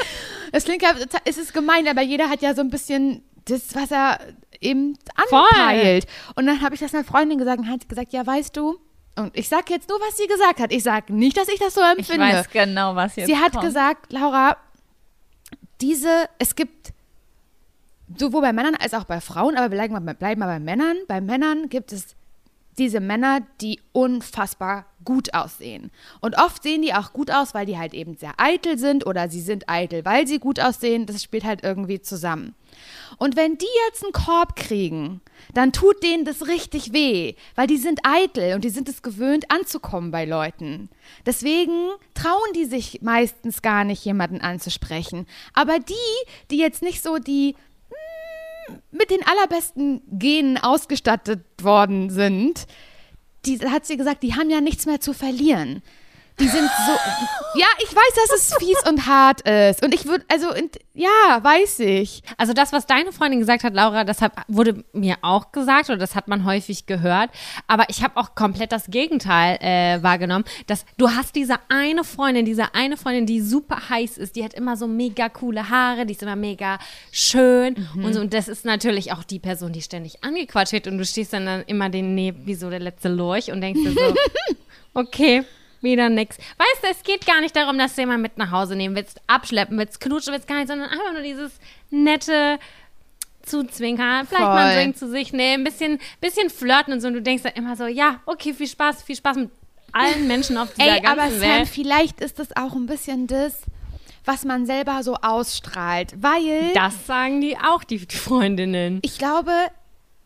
Es 0.53 0.63
klingt 0.63 0.81
ja, 0.81 0.93
es 1.25 1.37
ist 1.37 1.53
gemein, 1.53 1.89
aber 1.89 2.03
jeder 2.03 2.29
hat 2.29 2.41
ja 2.41 2.55
so 2.55 2.61
ein 2.61 2.69
bisschen 2.69 3.21
das, 3.43 3.75
was 3.75 3.91
er 3.91 4.19
eben 4.61 4.97
anpeilt. 5.13 6.07
Und 6.35 6.45
dann 6.45 6.61
habe 6.61 6.73
ich 6.73 6.79
das 6.79 6.95
einer 6.95 7.03
Freundin 7.03 7.37
gesagt 7.37 7.59
und 7.59 7.69
hat 7.69 7.89
gesagt, 7.89 8.13
ja, 8.13 8.25
weißt 8.25 8.55
du, 8.55 8.79
und 9.17 9.37
ich 9.37 9.49
sage 9.49 9.65
jetzt 9.73 9.89
nur, 9.89 9.99
was 9.99 10.17
sie 10.17 10.27
gesagt 10.27 10.59
hat. 10.59 10.71
Ich 10.71 10.83
sage 10.83 11.13
nicht, 11.13 11.35
dass 11.37 11.47
ich 11.47 11.59
das 11.59 11.73
so 11.73 11.81
empfinde. 11.81 12.25
Ich 12.27 12.33
weiß 12.33 12.49
genau, 12.49 12.95
was 12.95 13.15
jetzt 13.15 13.27
Sie 13.27 13.37
hat 13.37 13.51
kommt. 13.51 13.63
gesagt, 13.65 14.11
Laura, 14.13 14.57
diese, 15.81 16.29
es 16.39 16.55
gibt 16.55 16.93
sowohl 18.15 18.41
bei 18.41 18.53
Männern 18.53 18.75
als 18.75 18.93
auch 18.93 19.03
bei 19.03 19.19
Frauen, 19.19 19.57
aber 19.57 19.69
bleiben 19.69 19.93
wir 19.93 20.13
bleiben 20.13 20.39
wir 20.41 20.47
bei 20.47 20.59
Männern. 20.59 20.97
Bei 21.07 21.21
Männern 21.21 21.69
gibt 21.69 21.91
es 21.91 22.15
diese 22.77 22.99
Männer, 22.99 23.39
die 23.59 23.79
unfassbar 23.91 24.85
gut 25.03 25.33
aussehen. 25.33 25.91
Und 26.21 26.37
oft 26.37 26.61
sehen 26.61 26.81
die 26.81 26.93
auch 26.93 27.11
gut 27.11 27.31
aus, 27.31 27.53
weil 27.53 27.65
die 27.65 27.77
halt 27.77 27.93
eben 27.93 28.15
sehr 28.17 28.33
eitel 28.37 28.77
sind 28.77 29.05
oder 29.05 29.29
sie 29.29 29.41
sind 29.41 29.67
eitel, 29.67 30.05
weil 30.05 30.27
sie 30.27 30.39
gut 30.39 30.59
aussehen. 30.59 31.05
Das 31.05 31.23
spielt 31.23 31.43
halt 31.43 31.63
irgendwie 31.63 32.01
zusammen. 32.01 32.53
Und 33.17 33.35
wenn 33.35 33.57
die 33.57 33.65
jetzt 33.87 34.03
einen 34.03 34.13
Korb 34.13 34.55
kriegen, 34.55 35.21
dann 35.53 35.73
tut 35.73 36.03
denen 36.03 36.23
das 36.23 36.47
richtig 36.47 36.93
weh, 36.93 37.33
weil 37.55 37.67
die 37.67 37.77
sind 37.77 37.99
eitel 38.03 38.53
und 38.53 38.63
die 38.63 38.69
sind 38.69 38.87
es 38.89 39.01
gewöhnt, 39.01 39.49
anzukommen 39.49 40.11
bei 40.11 40.25
Leuten. 40.25 40.89
Deswegen 41.25 41.89
trauen 42.13 42.53
die 42.55 42.65
sich 42.65 43.01
meistens 43.01 43.61
gar 43.61 43.83
nicht, 43.83 44.05
jemanden 44.05 44.41
anzusprechen. 44.41 45.25
Aber 45.53 45.79
die, 45.79 45.93
die 46.51 46.57
jetzt 46.57 46.83
nicht 46.83 47.01
so 47.01 47.17
die 47.17 47.55
mm, 48.69 48.73
mit 48.91 49.09
den 49.09 49.25
allerbesten 49.25 50.01
Genen 50.11 50.57
ausgestattet 50.57 51.43
worden 51.61 52.11
sind, 52.11 52.67
die 53.45 53.59
hat 53.59 53.85
sie 53.85 53.97
gesagt, 53.97 54.23
die 54.23 54.35
haben 54.35 54.49
ja 54.49 54.61
nichts 54.61 54.85
mehr 54.85 54.99
zu 54.99 55.13
verlieren. 55.13 55.81
Die 56.39 56.47
sind 56.47 56.69
so. 56.85 56.91
Ja, 57.59 57.65
ich 57.79 57.95
weiß, 57.95 58.13
dass 58.15 58.39
es 58.39 58.53
fies 58.59 58.77
und 58.87 59.07
hart 59.07 59.41
ist. 59.41 59.83
Und 59.83 59.95
ich 59.95 60.05
würde, 60.05 60.23
also, 60.31 60.49
und, 60.49 60.77
ja, 60.93 61.39
weiß 61.41 61.79
ich. 61.79 62.21
Also 62.37 62.53
das, 62.53 62.71
was 62.71 62.85
deine 62.85 63.11
Freundin 63.11 63.39
gesagt 63.39 63.63
hat, 63.63 63.73
Laura, 63.73 64.03
das 64.03 64.21
hat, 64.21 64.33
wurde 64.47 64.83
mir 64.93 65.15
auch 65.23 65.51
gesagt 65.51 65.89
oder 65.89 65.97
das 65.97 66.13
hat 66.13 66.27
man 66.27 66.45
häufig 66.45 66.85
gehört. 66.85 67.31
Aber 67.65 67.85
ich 67.89 68.03
habe 68.03 68.17
auch 68.17 68.35
komplett 68.35 68.71
das 68.71 68.87
Gegenteil 68.87 69.57
äh, 69.61 70.03
wahrgenommen. 70.03 70.45
Dass 70.67 70.85
du 70.97 71.09
hast 71.09 71.35
diese 71.35 71.55
eine 71.69 72.03
Freundin, 72.03 72.45
diese 72.45 72.75
eine 72.75 72.97
Freundin, 72.97 73.25
die 73.25 73.41
super 73.41 73.89
heiß 73.89 74.19
ist, 74.19 74.35
die 74.35 74.43
hat 74.43 74.53
immer 74.53 74.77
so 74.77 74.85
mega 74.85 75.29
coole 75.29 75.69
Haare, 75.69 76.05
die 76.05 76.13
ist 76.13 76.21
immer 76.21 76.35
mega 76.35 76.77
schön 77.11 77.87
und 77.95 78.13
so. 78.13 78.21
Und 78.21 78.35
das 78.35 78.47
ist 78.47 78.63
natürlich 78.63 79.11
auch 79.11 79.23
die 79.23 79.39
Person, 79.39 79.73
die 79.73 79.81
ständig 79.81 80.23
angequatscht 80.23 80.73
wird 80.73 80.87
und 80.87 80.99
du 80.99 81.05
stehst 81.05 81.33
dann, 81.33 81.47
dann 81.47 81.63
immer 81.63 81.89
den 81.89 82.13
neben 82.13 82.45
wie 82.45 82.55
so 82.55 82.69
der 82.69 82.79
letzte 82.79 83.09
Lurch 83.09 83.51
und 83.51 83.61
denkst 83.61 83.81
dir 83.81 83.93
so, 83.93 84.15
okay. 84.93 85.43
Wieder 85.91 86.09
nix. 86.09 86.37
Weißt 86.37 86.83
du, 86.83 86.87
es 86.91 87.03
geht 87.03 87.25
gar 87.25 87.41
nicht 87.41 87.55
darum, 87.55 87.77
dass 87.77 87.95
du 87.95 88.01
jemanden 88.01 88.21
mit 88.23 88.37
nach 88.37 88.51
Hause 88.51 88.75
nehmen 88.75 88.95
willst, 88.95 89.21
abschleppen 89.27 89.77
willst, 89.77 89.99
knutschen 89.99 90.33
willst, 90.33 90.47
gar 90.47 90.57
nicht, 90.57 90.67
sondern 90.67 90.89
einfach 90.89 91.13
nur 91.13 91.21
dieses 91.21 91.51
nette 91.89 92.59
Zuzwinkern, 93.43 94.27
vielleicht 94.27 94.43
mal 94.43 94.57
einen 94.57 94.71
Voll. 94.73 94.81
Drink 94.83 94.97
zu 94.97 95.09
sich 95.09 95.31
nehmen, 95.31 95.63
bisschen, 95.63 95.99
bisschen 96.19 96.49
flirten 96.49 96.93
und 96.93 96.99
so. 97.01 97.07
Und 97.07 97.13
du 97.13 97.21
denkst 97.21 97.43
dann 97.43 97.53
immer 97.53 97.75
so, 97.75 97.85
ja, 97.87 98.19
okay, 98.25 98.53
viel 98.53 98.67
Spaß, 98.67 99.03
viel 99.03 99.15
Spaß 99.15 99.37
mit 99.37 99.49
allen 99.93 100.27
Menschen 100.27 100.57
auf 100.57 100.73
dieser 100.73 100.95
Ey, 100.95 101.01
ganzen 101.01 101.19
aber 101.19 101.31
Sam, 101.31 101.41
Welt. 101.41 101.67
vielleicht 101.69 102.19
ist 102.19 102.39
das 102.39 102.55
auch 102.57 102.73
ein 102.73 102.85
bisschen 102.87 103.25
das, 103.27 103.61
was 104.25 104.43
man 104.43 104.65
selber 104.65 105.01
so 105.01 105.15
ausstrahlt. 105.15 106.13
Weil 106.21 106.73
Das 106.73 107.07
sagen 107.07 107.39
die 107.39 107.57
auch, 107.57 107.85
die 107.85 107.99
Freundinnen. 107.99 108.99
ich 109.01 109.17
glaube, 109.17 109.51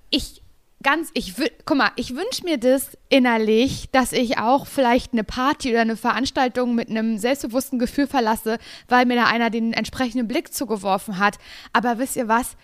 ich 0.09 0.40
ganz, 0.81 1.09
ich 1.13 1.33
guck 1.65 1.77
mal, 1.77 1.91
ich 1.95 2.15
wünsche 2.15 2.43
mir 2.43 2.57
das 2.57 2.97
innerlich, 3.09 3.89
dass 3.91 4.13
ich 4.13 4.37
auch 4.37 4.67
vielleicht 4.67 5.13
eine 5.13 5.23
Party 5.23 5.71
oder 5.71 5.81
eine 5.81 5.97
Veranstaltung 5.97 6.75
mit 6.75 6.89
einem 6.89 7.17
selbstbewussten 7.17 7.79
Gefühl 7.79 8.07
verlasse, 8.07 8.57
weil 8.87 9.05
mir 9.05 9.15
da 9.15 9.25
einer 9.25 9.49
den 9.49 9.73
entsprechenden 9.73 10.27
Blick 10.27 10.53
zugeworfen 10.53 11.17
hat. 11.19 11.37
Aber 11.73 11.97
wisst 11.97 12.15
ihr 12.15 12.27
was? 12.27 12.55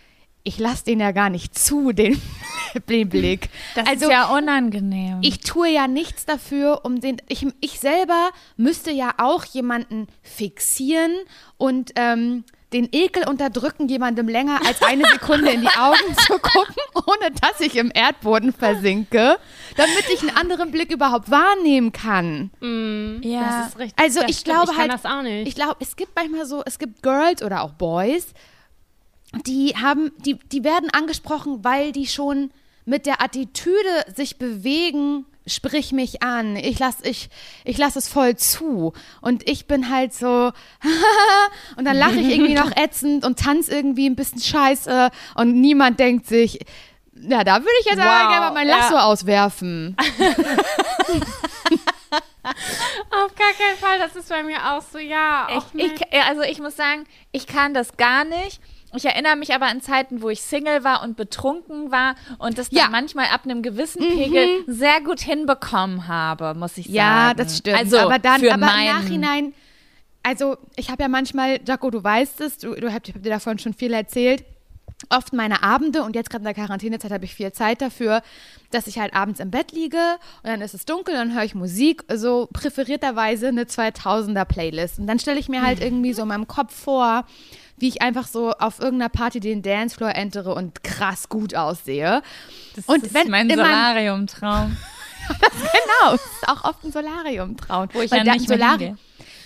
Ich 0.44 0.60
lasse 0.60 0.86
den 0.86 1.02
ja 1.02 1.12
gar 1.12 1.30
nicht 1.30 1.58
zu, 1.58 1.92
den, 1.92 2.22
den 2.90 3.10
Blick. 3.10 3.50
Das 3.76 3.88
also 3.88 4.06
ist 4.06 4.12
ja 4.12 4.28
unangenehm. 4.28 5.20
ich 5.22 5.40
tue 5.40 5.70
ja 5.70 5.88
nichts 5.88 6.26
dafür, 6.26 6.86
um 6.86 7.02
den. 7.02 7.18
Ich, 7.28 7.46
ich 7.60 7.80
selber 7.80 8.30
müsste 8.56 8.92
ja 8.92 9.16
auch 9.18 9.44
jemanden 9.44 10.08
fixieren 10.22 11.12
und 11.58 11.92
ähm, 11.96 12.46
den 12.74 12.90
Ekel 12.92 13.28
unterdrücken, 13.28 13.88
jemandem 13.88 14.28
länger 14.28 14.60
als 14.66 14.82
eine 14.82 15.06
Sekunde 15.10 15.52
in 15.52 15.62
die 15.62 15.68
Augen 15.68 16.16
zu 16.28 16.34
gucken, 16.34 16.76
ohne 16.96 17.32
dass 17.42 17.62
ich 17.62 17.78
im 17.78 17.92
Erdboden 17.94 18.52
versinke, 18.52 19.38
damit 19.78 20.04
ich 20.14 20.22
einen 20.22 20.36
anderen 20.36 20.72
Blick 20.72 20.92
überhaupt 20.92 21.32
wahrnehmen 21.32 21.94
kann. 21.94 22.52
ja. 23.24 23.42
Das 23.42 23.70
ist 23.70 23.80
richtig. 23.80 24.04
Also 24.04 24.22
das 24.22 24.30
ich 24.32 24.38
stimmt, 24.40 24.56
glaube 24.58 24.72
ich 24.74 24.78
halt, 24.78 24.92
das 24.92 25.06
auch 25.06 25.22
nicht. 25.22 25.48
ich 25.48 25.56
glaube, 25.56 25.78
es 25.80 25.96
gibt 25.96 26.12
manchmal 26.16 26.46
so, 26.46 26.62
es 26.66 26.78
gibt 26.78 27.02
Girls 27.04 27.42
oder 27.42 27.62
auch 27.62 27.72
Boys, 27.72 28.28
die 29.46 29.76
haben, 29.82 30.12
die, 30.26 30.36
die 30.36 30.64
werden 30.64 30.90
angesprochen, 30.90 31.64
weil 31.64 31.92
die 31.92 32.08
schon 32.08 32.52
mit 32.86 33.06
der 33.06 33.22
Attitüde 33.22 34.06
sich 34.16 34.38
bewegen, 34.38 35.26
sprich 35.48 35.92
mich 35.92 36.22
an, 36.24 36.56
ich 36.56 36.80
lass, 36.80 36.98
ich, 37.04 37.30
ich 37.64 37.78
lass 37.78 37.96
es 37.96 38.08
voll 38.08 38.36
zu. 38.36 38.94
Und 39.22 39.48
ich 39.50 39.68
bin 39.68 39.90
halt 39.90 40.14
so, 40.14 40.52
und 41.78 41.86
dann 41.86 41.98
lache 41.98 42.20
ich 42.20 42.30
irgendwie 42.30 42.54
noch 42.54 42.72
ätzend 42.76 43.26
und 43.26 43.40
tanze 43.40 43.74
irgendwie 43.74 44.10
ein 44.10 44.16
bisschen 44.16 44.42
scheiße 44.42 45.10
und 45.36 45.60
niemand 45.60 46.00
denkt 46.00 46.28
sich, 46.28 46.60
ja, 47.22 47.44
da 47.44 47.56
würde 47.56 47.72
ich 47.82 47.86
jetzt 47.88 48.00
aber 48.00 48.10
Wow, 48.10 48.30
gerne 48.30 48.46
mal 48.46 48.54
mein 48.54 48.68
ja. 48.68 48.78
Lasso 48.78 48.98
auswerfen. 48.98 49.96
Auf 53.10 53.36
gar 53.36 53.54
keinen 53.54 53.78
Fall, 53.80 54.00
das 54.00 54.16
ist 54.16 54.30
bei 54.30 54.44
mir 54.44 54.58
auch 54.74 54.82
so, 54.82 54.98
ja. 55.00 55.48
Ich, 55.74 55.84
ich, 55.84 56.14
also 56.26 56.44
ich 56.44 56.60
muss 56.60 56.76
sagen, 56.76 57.06
ich 57.32 57.48
kann 57.48 57.74
das 57.74 57.98
gar 57.98 58.24
nicht. 58.24 58.62
Ich 58.98 59.06
erinnere 59.06 59.36
mich 59.36 59.54
aber 59.54 59.68
an 59.68 59.82
Zeiten, 59.82 60.22
wo 60.22 60.30
ich 60.30 60.42
Single 60.42 60.84
war 60.84 61.04
und 61.04 61.16
betrunken 61.16 61.92
war 61.92 62.16
und 62.38 62.58
das 62.58 62.70
dann 62.70 62.80
Ja. 62.80 62.86
Mhm. 62.88 62.92
manchmal 62.92 63.26
ab 63.28 63.42
einem 63.46 63.62
gewissen 63.62 64.02
Pegel 64.02 64.48
sehr 64.68 65.02
gut 65.02 65.22
hinbekommen 65.22 66.08
habe, 66.08 66.54
muss 66.54 66.78
ich 66.78 66.86
sagen. 66.88 66.96
Ja, 66.96 67.34
das 67.34 67.58
stimmt. 67.58 67.78
Also 67.78 68.00
aber 68.00 68.20
dann, 68.20 68.42
für 68.42 68.54
aber 68.54 68.66
mein, 68.66 68.88
im 68.88 68.96
Nachhinein, 68.96 69.54
also 70.24 70.58
ich 70.76 70.90
habe 70.90 71.04
ja 71.04 71.10
manchmal, 71.10 71.60
Jaco, 71.66 71.90
du 71.90 72.04
weißt 72.04 72.42
es, 72.42 72.58
du, 72.58 72.76
du 72.76 72.92
habt, 72.94 73.08
ich 73.08 73.14
habe 73.14 73.24
dir 73.24 73.30
davon 73.30 73.60
schon 73.60 73.74
viel 73.74 73.94
erzählt. 73.94 74.44
Oft 75.10 75.32
meine 75.32 75.62
Abende 75.62 76.02
und 76.04 76.16
jetzt 76.16 76.32
gerade 76.32 76.42
in 76.42 76.46
der 76.46 76.54
Quarantänezeit 76.56 77.12
habe 77.12 77.24
ich 77.26 77.34
viel 77.36 77.52
Zeit 77.52 77.82
dafür, 77.82 78.24
dass 78.72 78.88
ich 78.88 78.98
halt 78.98 79.14
abends 79.14 79.40
im 79.40 79.52
Bett 79.52 79.72
liege 79.72 80.18
und 80.42 80.50
dann 80.50 80.62
ist 80.62 80.74
es 80.74 80.86
dunkel, 80.86 81.14
dann 81.14 81.36
höre 81.36 81.44
ich 81.44 81.54
Musik, 81.54 82.04
so 82.12 82.50
präferierterweise 82.52 83.50
eine 83.50 83.66
2000er 83.66 84.46
Playlist. 84.46 84.98
Und 84.98 85.06
dann 85.08 85.20
stelle 85.20 85.40
ich 85.40 85.50
mir 85.50 85.62
halt 85.62 85.82
irgendwie 85.82 86.14
so 86.14 86.24
in 86.24 86.30
meinem 86.30 86.48
Kopf 86.48 86.74
vor, 86.74 87.26
wie 87.78 87.88
ich 87.90 88.02
einfach 88.02 88.26
so 88.28 88.54
auf 88.54 88.80
irgendeiner 88.80 89.10
Party 89.10 89.40
den 89.40 89.62
Dancefloor 89.62 90.16
entere 90.16 90.56
und 90.56 90.84
krass 90.84 91.30
gut 91.30 91.54
aussehe. 91.54 92.24
das 92.76 92.86
und 92.86 93.04
ist 93.04 93.14
wenn 93.14 93.30
mein 93.30 93.50
Solarium-Traum. 93.50 94.76
Genau, 95.28 96.16
es 96.16 96.22
ist 96.22 96.48
auch 96.48 96.64
oft 96.64 96.84
ein 96.86 96.92
Solarium 96.94 97.58
trauen. 97.58 97.90
Wo 97.92 98.02
ich 98.02 98.10
ja 98.12 98.24
nicht 98.24 98.50
im 98.50 98.58
mehr 98.58 98.68
Solari- 98.68 98.78
hingehe. 98.80 98.98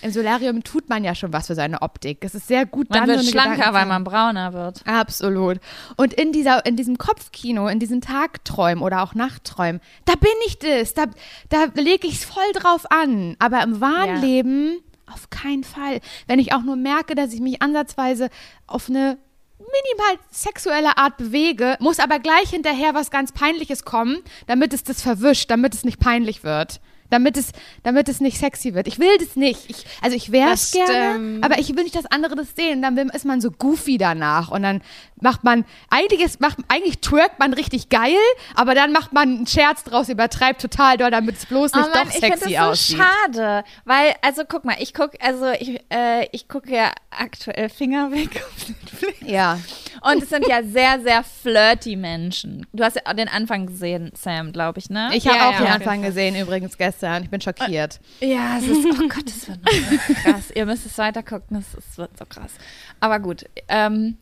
Im 0.02 0.10
Solarium 0.10 0.62
tut 0.64 0.88
man 0.88 1.04
ja 1.04 1.14
schon 1.14 1.32
was 1.32 1.46
für 1.46 1.54
seine 1.54 1.80
Optik. 1.82 2.24
Es 2.24 2.34
ist 2.34 2.48
sehr 2.48 2.66
gut, 2.66 2.90
Man 2.90 3.00
dann 3.00 3.08
wird 3.08 3.20
so 3.20 3.30
schlanker, 3.30 3.52
Gedanken- 3.56 3.74
weil 3.74 3.86
man 3.86 4.04
brauner 4.04 4.52
wird. 4.52 4.80
Absolut. 4.86 5.58
Und 5.96 6.12
in, 6.14 6.32
dieser, 6.32 6.66
in 6.66 6.76
diesem 6.76 6.98
Kopfkino, 6.98 7.68
in 7.68 7.78
diesen 7.78 8.00
Tagträumen 8.00 8.82
oder 8.82 9.02
auch 9.02 9.14
Nachtträumen, 9.14 9.80
da 10.04 10.14
bin 10.14 10.30
ich 10.46 10.58
das. 10.58 10.94
Da, 10.94 11.04
da 11.48 11.66
lege 11.74 12.06
ich 12.08 12.14
es 12.14 12.24
voll 12.24 12.52
drauf 12.54 12.90
an. 12.90 13.36
Aber 13.38 13.62
im 13.62 13.80
wahren 13.80 14.16
Ja. 14.16 14.20
Leben 14.20 14.80
auf 15.12 15.30
keinen 15.30 15.62
Fall. 15.64 16.00
Wenn 16.26 16.38
ich 16.38 16.52
auch 16.52 16.62
nur 16.62 16.76
merke, 16.76 17.14
dass 17.14 17.32
ich 17.32 17.40
mich 17.40 17.62
ansatzweise 17.62 18.28
auf 18.66 18.88
eine 18.88 19.18
minimal 19.58 20.18
sexuelle 20.30 20.96
Art 20.98 21.16
bewege, 21.16 21.76
muss 21.80 22.00
aber 22.00 22.18
gleich 22.18 22.50
hinterher 22.50 22.94
was 22.94 23.10
ganz 23.10 23.30
Peinliches 23.32 23.84
kommen, 23.84 24.18
damit 24.46 24.72
es 24.74 24.82
das 24.82 25.00
verwischt, 25.02 25.50
damit 25.50 25.74
es 25.74 25.84
nicht 25.84 26.00
peinlich 26.00 26.42
wird. 26.44 26.80
Damit 27.12 27.36
es, 27.36 27.52
damit 27.82 28.08
es 28.08 28.20
nicht 28.20 28.38
sexy 28.38 28.72
wird. 28.72 28.88
Ich 28.88 28.98
will 28.98 29.18
das 29.18 29.36
nicht. 29.36 29.68
Ich, 29.68 29.84
also 30.00 30.16
ich 30.16 30.32
wäre 30.32 30.52
es 30.52 30.72
gerne, 30.72 31.12
stimmt. 31.12 31.44
aber 31.44 31.58
ich 31.58 31.76
will 31.76 31.84
nicht, 31.84 31.94
dass 31.94 32.06
andere 32.06 32.36
das 32.36 32.56
sehen. 32.56 32.80
Dann 32.80 32.96
ist 32.96 33.26
man 33.26 33.42
so 33.42 33.50
goofy 33.50 33.98
danach 33.98 34.50
und 34.50 34.62
dann 34.62 34.80
macht 35.20 35.44
man, 35.44 35.64
eigentlich, 35.90 36.20
ist, 36.20 36.40
macht, 36.40 36.58
eigentlich 36.68 37.00
twerkt 37.00 37.38
man 37.38 37.52
richtig 37.52 37.90
geil, 37.90 38.16
aber 38.54 38.74
dann 38.74 38.92
macht 38.92 39.12
man 39.12 39.28
einen 39.28 39.46
Scherz 39.46 39.84
draus, 39.84 40.08
übertreibt 40.08 40.60
total 40.62 40.96
doll, 40.96 41.10
damit 41.10 41.36
es 41.36 41.46
bloß 41.46 41.74
nicht 41.74 41.86
oh 41.86 41.94
Mann, 41.94 42.06
doch 42.08 42.14
ich 42.14 42.20
finde 42.20 42.38
sexy 42.38 42.54
das 42.54 42.64
so 42.64 42.70
aussieht. 42.70 42.98
schade, 42.98 43.64
weil 43.84 44.14
also 44.22 44.42
guck 44.48 44.64
mal, 44.64 44.76
ich 44.80 44.94
gucke 44.94 45.18
also 45.20 45.50
ich 45.50 45.78
äh, 45.92 46.26
ich 46.32 46.48
gucke 46.48 46.74
ja 46.74 46.92
aktuell 47.10 47.68
Finger 47.68 48.10
weg 48.10 48.42
auf 48.46 48.68
Netflix. 48.68 49.30
Ja. 49.30 49.58
Und 50.00 50.22
es 50.22 50.30
sind 50.30 50.46
ja 50.48 50.62
sehr, 50.64 51.00
sehr 51.00 51.22
flirty 51.22 51.94
Menschen. 51.96 52.66
Du 52.72 52.82
hast 52.82 52.96
ja 52.96 53.14
den 53.14 53.28
Anfang 53.28 53.66
gesehen, 53.66 54.10
Sam, 54.14 54.52
glaube 54.52 54.80
ich, 54.80 54.90
ne? 54.90 55.10
Ich 55.12 55.26
habe 55.26 55.36
Ja, 55.36 55.48
auch 55.48 55.52
ja, 55.52 55.58
den 55.58 55.66
Anfang 55.68 56.02
gesehen, 56.02 56.34
übrigens 56.34 56.76
gestern. 56.76 57.01
Ich 57.22 57.30
bin 57.30 57.40
schockiert. 57.40 58.00
Ja, 58.20 58.58
es 58.58 58.66
ist, 58.66 58.86
oh 58.86 59.08
Gott, 59.08 59.26
es 59.26 59.48
wird 59.48 59.64
noch 59.64 59.72
so 59.72 60.14
krass. 60.22 60.50
Ihr 60.54 60.66
müsst 60.66 60.86
es 60.86 60.96
weiter 60.98 61.22
gucken, 61.22 61.56
es, 61.56 61.74
es 61.74 61.98
wird 61.98 62.16
so 62.18 62.24
krass. 62.24 62.52
Aber 63.00 63.18
gut. 63.20 63.44
Ähm, 63.68 64.16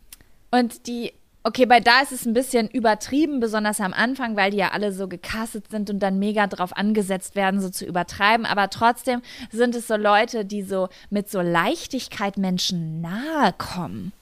und 0.50 0.86
die, 0.86 1.12
okay, 1.42 1.66
bei 1.66 1.80
da 1.80 2.00
ist 2.00 2.12
es 2.12 2.26
ein 2.26 2.32
bisschen 2.32 2.68
übertrieben, 2.68 3.40
besonders 3.40 3.80
am 3.80 3.92
Anfang, 3.92 4.36
weil 4.36 4.50
die 4.50 4.58
ja 4.58 4.72
alle 4.72 4.92
so 4.92 5.08
gecastet 5.08 5.70
sind 5.70 5.90
und 5.90 6.00
dann 6.00 6.18
mega 6.18 6.46
drauf 6.46 6.76
angesetzt 6.76 7.36
werden, 7.36 7.60
so 7.60 7.68
zu 7.70 7.84
übertreiben. 7.84 8.46
Aber 8.46 8.70
trotzdem 8.70 9.22
sind 9.50 9.74
es 9.74 9.86
so 9.86 9.96
Leute, 9.96 10.44
die 10.44 10.62
so 10.62 10.88
mit 11.10 11.30
so 11.30 11.40
Leichtigkeit 11.40 12.36
Menschen 12.36 13.00
nahe 13.00 13.52
kommen. 13.56 14.12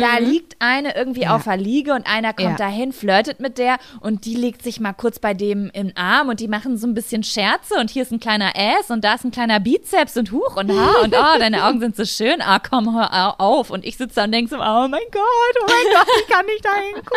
Da 0.00 0.18
liegt 0.18 0.56
eine 0.58 0.96
irgendwie 0.96 1.22
Ja. 1.22 1.36
auf 1.36 1.44
der 1.44 1.56
Liege 1.56 1.92
und 1.94 2.06
einer 2.06 2.32
kommt 2.32 2.50
Ja. 2.50 2.56
dahin, 2.56 2.92
flirtet 2.92 3.40
mit 3.40 3.58
der 3.58 3.78
und 4.00 4.24
die 4.24 4.34
legt 4.34 4.62
sich 4.62 4.80
mal 4.80 4.92
kurz 4.92 5.18
bei 5.18 5.34
dem 5.34 5.70
im 5.72 5.92
Arm 5.94 6.28
und 6.28 6.40
die 6.40 6.48
machen 6.48 6.76
so 6.76 6.86
ein 6.86 6.94
bisschen 6.94 7.22
Scherze 7.22 7.74
und 7.78 7.90
hier 7.90 8.02
ist 8.02 8.12
ein 8.12 8.20
kleiner 8.20 8.52
Ass 8.56 8.90
und 8.90 9.04
da 9.04 9.14
ist 9.14 9.24
ein 9.24 9.30
kleiner 9.30 9.60
Bizeps 9.60 10.16
und 10.16 10.32
Huch 10.32 10.56
und 10.56 10.70
Ha 10.70 11.02
und 11.02 11.14
oh, 11.14 11.38
deine 11.38 11.64
Augen 11.64 11.80
sind 11.80 11.96
so 11.96 12.04
schön, 12.04 12.40
ah 12.42 12.58
komm, 12.58 12.94
hör 12.94 13.12
au- 13.38 13.44
auf. 13.58 13.70
Und 13.70 13.84
ich 13.84 13.96
sitze 13.96 14.16
da 14.16 14.24
und 14.24 14.32
denke 14.32 14.50
so, 14.50 14.56
oh 14.56 14.88
mein 14.88 15.00
Gott, 15.12 15.54
oh 15.62 15.66
mein 15.66 15.94
Gott, 15.94 16.08
ich 16.20 16.26
kann 16.34 16.46
nicht 16.46 16.64
da 16.64 16.74
hingucken. 16.74 17.16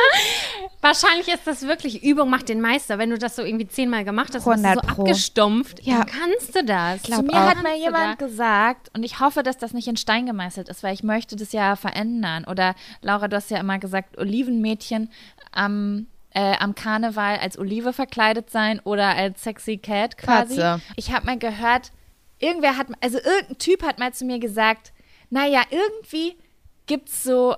Wahrscheinlich 0.81 1.27
ist 1.27 1.45
das 1.47 1.63
wirklich 1.63 2.03
Übung 2.03 2.29
macht 2.29 2.49
den 2.49 2.61
Meister. 2.61 2.97
Wenn 2.99 3.09
du 3.09 3.17
das 3.17 3.35
so 3.35 3.41
irgendwie 3.41 3.67
zehnmal 3.67 4.05
gemacht 4.05 4.33
hast, 4.35 4.45
und 4.45 4.53
bist 4.53 4.63
du 4.63 4.69
100 4.69 4.85
so 4.87 4.93
Pro. 4.95 5.01
abgestumpft, 5.03 5.83
Ja. 5.83 5.97
dann 5.97 6.05
kannst 6.07 6.55
du 6.55 6.63
das. 6.63 7.01
Zu 7.03 7.23
mir 7.23 7.31
auch. 7.33 7.49
hat 7.49 7.63
mal 7.63 7.75
jemand 7.75 8.19
gesagt, 8.19 8.89
und 8.95 9.03
ich 9.03 9.19
hoffe, 9.19 9.41
dass 9.43 9.57
das 9.57 9.73
nicht 9.73 9.87
in 9.87 9.97
Stein 9.97 10.25
gemeißelt 10.27 10.69
ist, 10.69 10.83
weil 10.83 10.93
ich 10.93 11.03
möchte 11.03 11.35
das 11.35 11.51
ja 11.51 11.75
verändern. 11.75 12.45
Oder 12.45 12.75
Laura, 13.01 13.27
du 13.27 13.35
hast 13.35 13.49
ja 13.49 13.59
immer 13.59 13.79
gesagt, 13.79 14.17
Olivenmädchen 14.19 15.09
am, 15.51 16.07
äh, 16.31 16.55
am 16.59 16.75
Karneval 16.75 17.37
als 17.39 17.57
Olive 17.57 17.91
verkleidet 17.91 18.51
sein 18.51 18.79
oder 18.83 19.15
als 19.15 19.43
sexy 19.43 19.77
Cat 19.77 20.17
quasi. 20.17 20.57
Katze. 20.57 20.81
Ich 20.95 21.11
habe 21.11 21.25
mal 21.25 21.39
gehört, 21.39 21.91
irgendwer 22.37 22.77
hat, 22.77 22.87
also 23.01 23.17
irgendein 23.17 23.57
Typ 23.57 23.81
hat 23.83 23.97
mal 23.97 24.13
zu 24.13 24.25
mir 24.25 24.37
gesagt, 24.39 24.93
naja, 25.31 25.63
irgendwie 25.71 26.37
gibt's 26.85 27.23
so, 27.23 27.55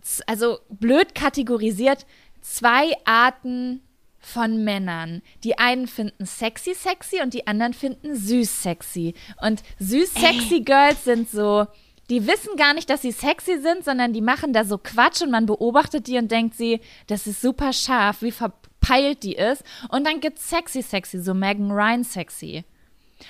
z- 0.00 0.22
also 0.28 0.58
blöd 0.70 1.14
kategorisiert, 1.16 2.06
zwei 2.54 2.92
Arten 3.04 3.82
von 4.20 4.64
Männern. 4.64 5.22
Die 5.44 5.58
einen 5.58 5.86
finden 5.86 6.26
sexy 6.26 6.74
sexy 6.74 7.20
und 7.22 7.34
die 7.34 7.46
anderen 7.46 7.74
finden 7.74 8.14
süß 8.16 8.62
sexy. 8.62 9.14
Und 9.40 9.62
süß 9.78 10.14
sexy 10.14 10.60
Girls 10.60 11.04
sind 11.04 11.30
so, 11.30 11.66
die 12.08 12.26
wissen 12.26 12.56
gar 12.56 12.74
nicht, 12.74 12.88
dass 12.88 13.02
sie 13.02 13.12
sexy 13.12 13.60
sind, 13.60 13.84
sondern 13.84 14.12
die 14.12 14.20
machen 14.20 14.52
da 14.52 14.64
so 14.64 14.78
Quatsch 14.78 15.22
und 15.22 15.30
man 15.30 15.46
beobachtet 15.46 16.06
die 16.06 16.18
und 16.18 16.30
denkt 16.30 16.54
sie, 16.54 16.80
das 17.08 17.26
ist 17.26 17.40
super 17.40 17.72
scharf, 17.72 18.22
wie 18.22 18.32
verpeilt 18.32 19.22
die 19.22 19.34
ist. 19.34 19.62
Und 19.90 20.06
dann 20.06 20.20
gibt's 20.20 20.48
sexy 20.48 20.82
sexy, 20.82 21.20
so 21.20 21.34
Megan 21.34 21.70
Ryan 21.70 22.04
sexy. 22.04 22.64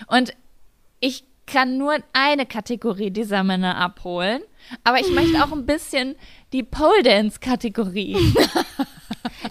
Und 0.08 0.34
ich 1.00 1.24
kann 1.46 1.78
nur 1.78 1.96
eine 2.12 2.44
Kategorie 2.44 3.10
dieser 3.10 3.44
Männer 3.44 3.76
abholen, 3.76 4.42
aber 4.82 5.00
ich 5.00 5.10
möchte 5.12 5.42
auch 5.44 5.52
ein 5.52 5.64
bisschen 5.64 6.16
die 6.52 6.64
Pole 6.64 7.02
Dance 7.02 7.38
Kategorie. 7.40 8.16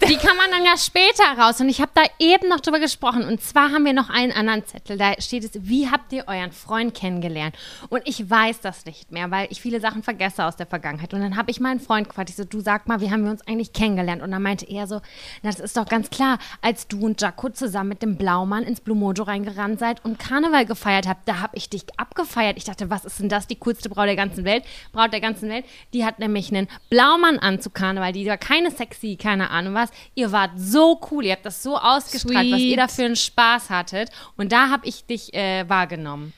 Die 0.08 0.16
kann 0.16 0.36
man 0.36 0.50
dann 0.50 0.64
ja 0.64 0.76
später 0.76 1.38
raus. 1.38 1.60
Und 1.60 1.68
ich 1.68 1.80
habe 1.80 1.90
da 1.94 2.02
eben 2.18 2.48
noch 2.48 2.60
drüber 2.60 2.78
gesprochen. 2.78 3.24
Und 3.24 3.42
zwar 3.42 3.70
haben 3.70 3.84
wir 3.84 3.92
noch 3.92 4.10
einen 4.10 4.32
anderen 4.32 4.66
Zettel. 4.66 4.98
Da 4.98 5.14
steht 5.20 5.44
es, 5.44 5.50
wie 5.54 5.90
habt 5.90 6.12
ihr 6.12 6.24
euren 6.26 6.52
Freund 6.52 6.94
kennengelernt? 6.94 7.56
Und 7.88 8.02
ich 8.04 8.28
weiß 8.28 8.60
das 8.60 8.84
nicht 8.84 9.12
mehr, 9.12 9.30
weil 9.30 9.48
ich 9.50 9.60
viele 9.60 9.80
Sachen 9.80 10.02
vergesse 10.02 10.44
aus 10.44 10.56
der 10.56 10.66
Vergangenheit. 10.66 11.14
Und 11.14 11.20
dann 11.20 11.36
habe 11.36 11.50
ich 11.50 11.60
meinen 11.60 11.80
Freund 11.80 12.08
gefragt. 12.08 12.30
Ich 12.30 12.36
so, 12.36 12.44
du 12.44 12.60
sag 12.60 12.86
mal, 12.86 13.00
wie 13.00 13.10
haben 13.10 13.24
wir 13.24 13.30
uns 13.30 13.46
eigentlich 13.46 13.72
kennengelernt? 13.72 14.22
Und 14.22 14.30
dann 14.30 14.42
meinte 14.42 14.66
er 14.66 14.86
so, 14.86 15.00
na, 15.42 15.50
das 15.50 15.60
ist 15.60 15.76
doch 15.76 15.86
ganz 15.86 16.10
klar, 16.10 16.38
als 16.60 16.88
du 16.88 17.04
und 17.04 17.20
Jaco 17.20 17.48
zusammen 17.50 17.90
mit 17.90 18.02
dem 18.02 18.16
Blaumann 18.16 18.64
ins 18.64 18.80
Blue 18.80 18.96
Mojo 18.96 19.24
reingerannt 19.24 19.78
seid 19.78 20.04
und 20.04 20.18
Karneval 20.18 20.66
gefeiert 20.66 21.06
habt, 21.06 21.28
da 21.28 21.40
habe 21.40 21.56
ich 21.56 21.70
dich 21.70 21.84
abgefeiert. 21.96 22.56
Ich 22.56 22.64
dachte, 22.64 22.90
was 22.90 23.04
ist 23.04 23.20
denn 23.20 23.28
das? 23.28 23.46
Die 23.46 23.56
coolste 23.56 23.88
Braut 23.88 24.06
der 24.06 24.16
ganzen 24.16 24.44
Welt. 24.44 24.64
Braut 24.92 25.12
der 25.12 25.20
ganzen 25.20 25.48
Welt. 25.48 25.64
Die 25.92 26.04
hat 26.04 26.18
nämlich 26.18 26.50
einen 26.50 26.68
Blaumann 26.90 27.38
an 27.38 27.60
zu 27.60 27.70
Karneval. 27.70 28.12
Die 28.12 28.26
war 28.26 28.36
keine 28.36 28.70
sexy, 28.70 29.16
keine 29.16 29.50
Ahnung 29.50 29.74
was. 29.74 29.85
Ihr 30.14 30.32
wart 30.32 30.52
so 30.56 31.00
cool. 31.10 31.24
Ihr 31.24 31.32
habt 31.32 31.46
das 31.46 31.62
so 31.62 31.76
ausgestrahlt, 31.76 32.50
was 32.52 32.58
Sweet. 32.60 32.70
ihr 32.70 32.76
da 32.76 32.88
für 32.88 33.04
einen 33.04 33.16
Spaß 33.16 33.70
hattet. 33.70 34.10
Und 34.36 34.52
da 34.52 34.68
habe 34.70 34.86
ich 34.86 35.04
dich 35.06 35.34
äh, 35.34 35.68
wahrgenommen. 35.68 36.32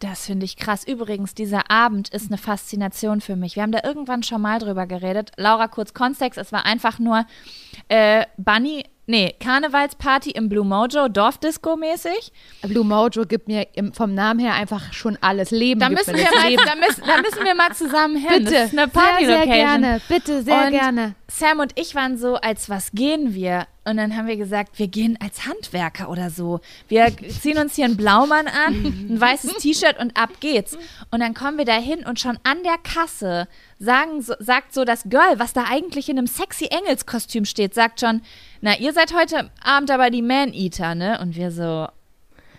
Das 0.00 0.26
finde 0.26 0.44
ich 0.44 0.56
krass. 0.56 0.84
Übrigens, 0.86 1.34
dieser 1.34 1.70
Abend 1.70 2.10
ist 2.10 2.26
eine 2.26 2.36
Faszination 2.36 3.20
für 3.22 3.36
mich. 3.36 3.56
Wir 3.56 3.62
haben 3.62 3.72
da 3.72 3.80
irgendwann 3.84 4.22
schon 4.22 4.42
mal 4.42 4.58
drüber 4.58 4.86
geredet. 4.86 5.30
Laura, 5.36 5.66
kurz 5.68 5.94
Kontext. 5.94 6.38
Es 6.38 6.52
war 6.52 6.66
einfach 6.66 6.98
nur 6.98 7.24
äh, 7.88 8.26
Bunny, 8.36 8.84
nee, 9.06 9.34
Karnevalsparty 9.40 10.32
im 10.32 10.50
Blue 10.50 10.64
Mojo, 10.64 11.06
Dorfdisco-mäßig. 11.08 12.32
Blue 12.62 12.84
Mojo 12.84 13.24
gibt 13.24 13.48
mir 13.48 13.66
im, 13.74 13.94
vom 13.94 14.12
Namen 14.14 14.40
her 14.40 14.52
einfach 14.54 14.92
schon 14.92 15.16
alles. 15.22 15.50
Leben 15.50 15.80
Da 15.80 15.88
gibt 15.88 16.00
müssen, 16.00 16.12
mir 16.12 16.18
wir 16.18 16.24
das 16.32 16.42
mal, 16.42 16.48
Leben. 16.50 16.62
da, 16.66 16.74
müssen, 16.74 17.02
da 17.06 17.16
müssen 17.22 17.44
wir 17.44 17.54
mal 17.54 17.72
zusammen 17.74 18.16
hin. 18.16 18.44
Bitte, 18.44 18.50
Das 18.52 18.72
ist 18.72 18.78
eine 18.78 18.90
sehr, 18.90 18.92
sehr 18.92 19.02
Party-Location. 19.02 19.46
gerne. 19.54 20.00
Bitte, 20.08 20.42
sehr 20.42 20.64
Und 20.66 20.70
gerne. 20.70 21.14
Sam 21.36 21.58
und 21.58 21.72
ich 21.74 21.96
waren 21.96 22.16
so, 22.16 22.36
als 22.36 22.70
was 22.70 22.92
gehen 22.92 23.34
wir? 23.34 23.66
Und 23.84 23.96
dann 23.96 24.16
haben 24.16 24.28
wir 24.28 24.36
gesagt, 24.36 24.78
wir 24.78 24.86
gehen 24.86 25.18
als 25.20 25.46
Handwerker 25.46 26.08
oder 26.08 26.30
so. 26.30 26.60
Wir 26.86 27.08
ziehen 27.28 27.58
uns 27.58 27.74
hier 27.74 27.86
einen 27.86 27.96
Blaumann 27.96 28.46
an, 28.46 29.08
ein 29.10 29.20
weißes 29.20 29.54
T-Shirt 29.54 29.98
und 29.98 30.16
ab 30.16 30.30
geht's. 30.38 30.78
Und 31.10 31.18
dann 31.18 31.34
kommen 31.34 31.58
wir 31.58 31.64
da 31.64 31.74
hin 31.74 32.06
und 32.06 32.20
schon 32.20 32.38
an 32.44 32.62
der 32.62 32.78
Kasse 32.78 33.48
sagen, 33.80 34.22
so, 34.22 34.34
sagt 34.38 34.72
so 34.72 34.84
das 34.84 35.02
Girl, 35.10 35.38
was 35.38 35.52
da 35.52 35.64
eigentlich 35.68 36.08
in 36.08 36.18
einem 36.18 36.28
sexy 36.28 36.66
Engelskostüm 36.66 37.44
steht, 37.44 37.74
sagt 37.74 37.98
schon, 37.98 38.22
na, 38.60 38.78
ihr 38.78 38.92
seid 38.92 39.12
heute 39.12 39.50
Abend 39.60 39.90
aber 39.90 40.10
die 40.10 40.22
Man-Eater, 40.22 40.94
ne? 40.94 41.18
Und 41.20 41.34
wir 41.34 41.50
so, 41.50 41.88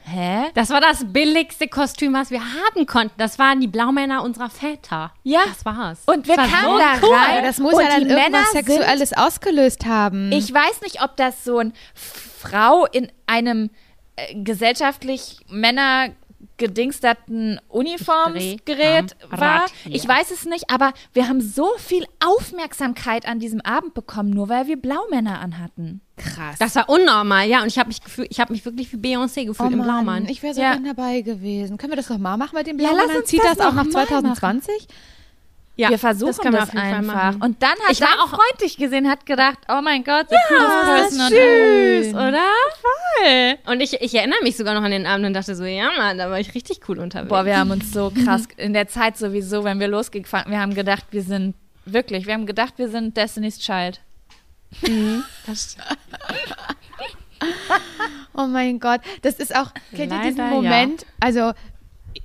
hä? 0.06 0.46
Das 0.54 0.70
war 0.70 0.82
das 0.82 1.06
billigste 1.12 1.68
Kostüm, 1.68 2.14
was 2.14 2.32
wir 2.32 2.42
haben 2.42 2.86
konnten. 2.86 3.14
Das 3.18 3.40
waren 3.40 3.60
die 3.60 3.68
Blaumänner 3.68 4.24
unserer 4.24 4.50
Väter. 4.50 5.12
Ja. 5.24 5.42
Das 5.48 5.66
war's. 5.66 6.00
Und 6.06 6.28
wir 6.28 6.36
Das 6.36 6.50
kamen 6.50 6.66
so 6.66 6.78
da 6.78 6.94
cool. 7.08 7.16
rein. 7.16 7.44
Das 7.44 7.60
muss 7.60 7.74
und 7.74 7.82
ja 7.82 7.90
dann 7.90 8.00
die 8.02 8.06
Männer 8.06 8.22
irgendwas 8.22 8.52
sind 8.52 8.66
Sexuelles 8.66 9.14
ausgelöst 9.14 9.86
haben. 9.86 10.32
Ich 10.32 10.54
weiß 10.54 10.82
nicht, 10.82 11.02
ob 11.04 11.16
das 11.18 11.44
so 11.44 11.60
ein 11.60 11.74
Frau 11.94 12.86
in 12.86 13.12
einem 13.28 13.70
äh, 14.16 14.36
gesellschaftlich 14.36 15.38
Männer 15.50 16.10
gedingsterten 16.58 17.60
Uniformsgerät 17.68 19.16
war. 19.30 19.40
Ja. 19.62 19.66
Ich 19.86 20.08
weiß 20.08 20.32
es 20.32 20.46
nicht, 20.46 20.70
aber 20.70 20.94
wir 21.14 21.28
haben 21.28 21.42
so 21.42 21.70
viel 21.78 22.06
Aufmerksamkeit 22.26 23.28
an 23.28 23.40
diesem 23.40 23.62
Abend 23.62 23.94
bekommen, 23.94 24.30
nur 24.30 24.50
weil 24.50 24.68
wir 24.68 24.78
Blaumänner 24.78 25.40
anhatten. 25.40 26.02
krass. 26.18 26.56
Das 26.60 26.76
war 26.76 26.88
unnormal, 26.90 27.48
ja. 27.50 27.62
Und 27.62 27.68
ich 27.68 27.78
habe 27.78 27.90
mich, 27.90 28.02
gefühlt- 28.02 28.30
ich 28.32 28.40
hab 28.40 28.50
mich 28.50 28.64
wirklich 28.64 28.92
wie 28.94 28.98
Beyoncé 28.98 29.46
gefühlt 29.46 29.74
im 29.74 29.82
Blaumann. 29.82 30.24
Oh 30.28 30.32
Ich 30.32 30.42
wäre 30.44 30.54
so 30.54 30.62
Ja. 30.62 30.72
gern 30.72 30.86
dabei 30.86 31.20
gewesen. 31.22 31.78
Können 31.78 31.92
wir 31.92 31.98
das 31.98 32.08
noch 32.10 32.18
mal 32.20 32.38
machen 32.38 32.56
mit 32.58 32.68
dem 32.68 32.80
Ja, 32.80 32.88
Blaumann? 32.90 33.04
lass 33.08 33.14
Dann 33.14 33.22
uns 33.24 33.30
zieht 33.30 33.44
das 33.44 33.58
das, 33.58 33.68
auch 33.68 33.74
mal 33.74 33.90
2020? 33.90 34.88
Ja, 35.78 35.90
wir 35.90 36.00
versuchen 36.00 36.52
das 36.52 36.70
das, 36.72 36.76
einfach. 36.76 37.36
Und 37.42 37.62
dann 37.62 37.72
hat 37.72 37.92
Ich 37.92 38.02
war 38.02 38.24
auch- 38.24 38.30
Freund 38.30 38.62
dich 38.62 38.78
gesehen, 38.78 39.10
hat 39.10 39.26
gedacht, 39.26 39.60
oh 39.68 39.82
mein 39.82 40.04
Gott, 40.04 40.28
the 40.30 40.36
coolest 40.48 40.86
person 40.86 41.22
on 41.22 41.30
süß, 41.30 42.14
earth. 42.16 42.30
oder? 42.30 42.48
Voll. 42.82 43.74
Und 43.74 43.82
ich, 43.82 43.94
ich 44.02 44.16
erinnere 44.16 44.42
mich 44.44 44.56
sogar 44.58 44.74
noch 44.74 44.84
an 44.84 44.92
den 44.92 45.06
Abend 45.06 45.26
und 45.26 45.34
dachte 45.34 45.56
so, 45.56 45.66
ja 45.66 45.90
Mann, 45.98 46.18
da 46.18 46.30
war 46.30 46.40
ich 46.40 46.54
richtig 46.56 46.80
cool 46.88 47.00
unterwegs. 47.00 47.30
Boah, 47.30 47.46
wir 47.46 47.58
haben 47.58 47.72
uns 47.72 47.92
so 47.92 48.12
krass 48.24 48.44
in 48.58 48.74
der 48.74 48.88
Zeit 48.88 49.18
sowieso, 49.18 49.64
wenn 49.64 49.80
wir 49.80 49.88
losgefahren, 49.88 50.52
wir 50.52 50.60
haben 50.60 50.74
gedacht, 50.76 51.06
wir 51.12 51.24
sind 51.24 51.56
wirklich, 51.86 52.26
wir 52.26 52.34
haben 52.34 52.46
gedacht, 52.46 52.74
wir 52.78 52.90
sind 52.90 53.16
Destiny's 53.18 53.60
Child. 53.60 54.00
das, 55.46 55.78
Oh 58.34 58.48
mein 58.48 58.80
Gott, 58.80 59.02
das 59.22 59.36
ist 59.36 59.56
auch, 59.56 59.72
kennt 59.96 60.12
ihr 60.12 60.20
diesen 60.22 60.38
Leider, 60.38 60.50
Moment? 60.56 61.06
Also, 61.20 61.54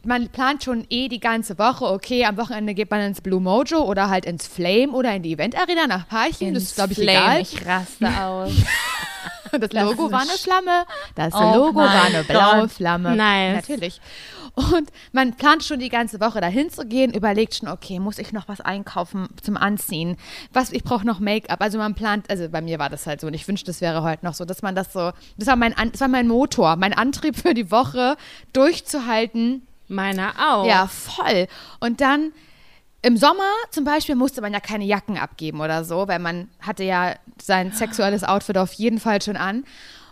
man 0.05 0.29
plant 0.29 0.65
schon 0.65 0.87
eh 0.91 1.09
die 1.09 1.21
ganze 1.21 1.59
Woche, 1.59 1.85
okay, 1.87 2.25
am 2.25 2.37
Wochenende 2.37 2.75
geht 2.75 2.91
man 2.91 3.01
ins 3.01 3.21
Blue 3.21 3.41
Mojo 3.41 3.83
oder 3.83 4.09
halt 4.09 4.25
ins 4.25 4.47
Flame 4.47 4.93
oder 4.93 5.15
in 5.15 5.23
die 5.23 5.33
Event 5.33 5.57
Arena 5.57 5.87
nach 5.87 6.09
Parchim, 6.09 6.55
das 6.55 6.65
ist, 6.65 6.75
glaube 6.77 6.93
ich, 6.93 6.99
Flame, 6.99 7.19
egal. 7.19 7.41
Ich 7.43 7.67
raste 7.67 8.09
aus. 8.23 8.53
Das 9.53 9.73
Logo 9.73 10.13
war 10.13 10.21
eine 10.21 10.31
Flamme, 10.31 10.85
das 11.17 11.35
Oh 11.35 11.55
Logo 11.55 11.79
war 11.81 12.05
eine 12.05 12.23
blaue 12.23 12.61
Gott. 12.63 12.71
Flamme. 12.71 13.17
Nice. 13.17 13.69
Natürlich. 13.69 14.01
Und 14.55 14.91
man 15.13 15.35
plant 15.35 15.65
schon 15.65 15.79
die 15.81 15.89
ganze 15.89 16.21
Woche 16.21 16.41
dahin 16.41 16.71
zu 16.71 16.85
gehen, 16.85 17.13
überlegt 17.13 17.55
schon, 17.57 17.69
okay, 17.69 17.99
muss 17.99 18.19
ich 18.19 18.33
noch 18.33 18.49
was 18.49 18.61
einkaufen 18.61 19.29
zum 19.43 19.57
Anziehen? 19.57 20.17
Was, 20.53 20.73
ich 20.73 20.85
brauche 20.85 21.07
noch 21.07 21.21
Make-up. 21.21 21.61
Also 21.61 21.79
man 21.79 21.95
plant, 21.95 22.29
also 22.31 22.49
bei 22.49 22.61
mir 22.61 22.79
war 22.79 22.91
das 22.91 23.07
halt 23.07 23.21
so 23.21 23.27
und 23.27 23.35
ich 23.35 23.47
wünschte, 23.47 23.67
das 23.67 23.81
wäre 23.81 24.03
heute 24.03 24.25
noch 24.25 24.35
so, 24.35 24.45
dass 24.45 24.63
man 24.63 24.75
das 24.75 24.93
so, 24.93 25.13
das 25.37 25.47
war 25.47 25.57
mein, 25.57 25.75
das 25.93 26.01
war 26.01 26.09
mein 26.09 26.29
Motor, 26.29 26.77
mein 26.77 26.93
Antrieb 26.93 27.37
für 27.37 27.55
die 27.55 27.71
Woche, 27.71 28.17
durchzuhalten, 28.53 29.67
meiner 29.91 30.33
auch. 30.39 30.67
ja, 30.67 30.87
voll. 30.87 31.47
Und 31.81 32.01
dann 32.01 32.33
im 33.03 33.17
Sommer 33.17 33.51
zum 33.71 33.85
Beispiel 33.85 34.15
musste 34.15 34.41
man 34.41 34.53
ja 34.53 34.61
keine 34.61 34.85
Jacken 34.85 35.17
abgeben 35.17 35.61
oder 35.61 35.85
so, 35.85 36.07
weil 36.07 36.19
man 36.19 36.49
hatte 36.61 36.85
ja 36.85 37.15
sein 37.41 37.73
sexuelles 37.73 38.25
Outfit 38.25 38.59
auf 38.59 38.73
jeden 38.75 39.01
Fall 39.01 39.23
schon 39.23 39.37
an. 39.37 39.65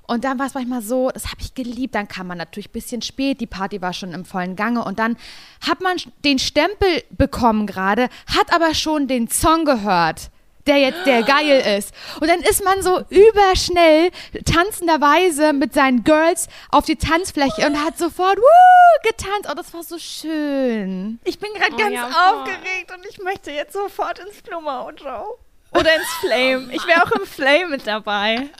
Und 0.06 0.24
dann 0.24 0.38
war 0.38 0.46
es 0.46 0.54
manchmal 0.54 0.80
so, 0.80 1.10
das 1.10 1.26
habe 1.26 1.42
ich 1.42 1.54
geliebt. 1.54 1.94
Dann 1.94 2.08
kam 2.08 2.28
man 2.28 2.38
natürlich 2.38 2.70
ein 2.70 2.72
bisschen 2.72 3.02
spät, 3.02 3.42
die 3.42 3.46
Party 3.46 3.82
war 3.82 3.92
schon 3.92 4.12
im 4.12 4.24
vollen 4.24 4.56
Gange 4.56 4.82
und 4.82 4.98
dann 4.98 5.18
hat 5.60 5.82
man 5.82 5.98
den 6.24 6.38
Stempel 6.38 7.02
bekommen 7.10 7.66
gerade, 7.66 8.08
hat 8.26 8.54
aber 8.54 8.74
schon 8.74 9.06
den 9.06 9.28
Song 9.28 9.66
gehört. 9.66 10.30
Der 10.68 10.78
jetzt 10.78 11.06
der 11.06 11.22
geil 11.22 11.76
ist. 11.78 11.92
Und 12.20 12.28
dann 12.28 12.40
ist 12.40 12.62
man 12.64 12.82
so 12.82 13.00
überschnell 13.08 14.10
tanzenderweise 14.44 15.52
mit 15.52 15.74
seinen 15.74 16.04
Girls 16.04 16.48
auf 16.70 16.84
die 16.84 16.96
Tanzfläche 16.96 17.66
und 17.66 17.84
hat 17.84 17.98
sofort 17.98 18.36
wuh, 18.36 19.08
getanzt. 19.08 19.48
Oh, 19.50 19.54
das 19.56 19.72
war 19.74 19.82
so 19.82 19.98
schön. 19.98 21.18
Ich 21.24 21.38
bin 21.38 21.50
gerade 21.54 21.72
Oh 21.74 21.76
ganz 21.76 21.94
ja, 21.94 22.04
aufgeregt 22.30 22.92
und 22.94 23.04
ich 23.10 23.18
möchte 23.22 23.50
jetzt 23.50 23.72
sofort 23.72 24.18
ins 24.20 24.42
Mojo. 24.50 25.38
Oder 25.72 25.94
ins 25.96 26.08
Flame. 26.20 26.68
Ich 26.72 26.86
wäre 26.86 27.02
auch 27.02 27.10
im 27.12 27.26
Flame 27.26 27.66
mit 27.68 27.86
dabei. 27.86 28.48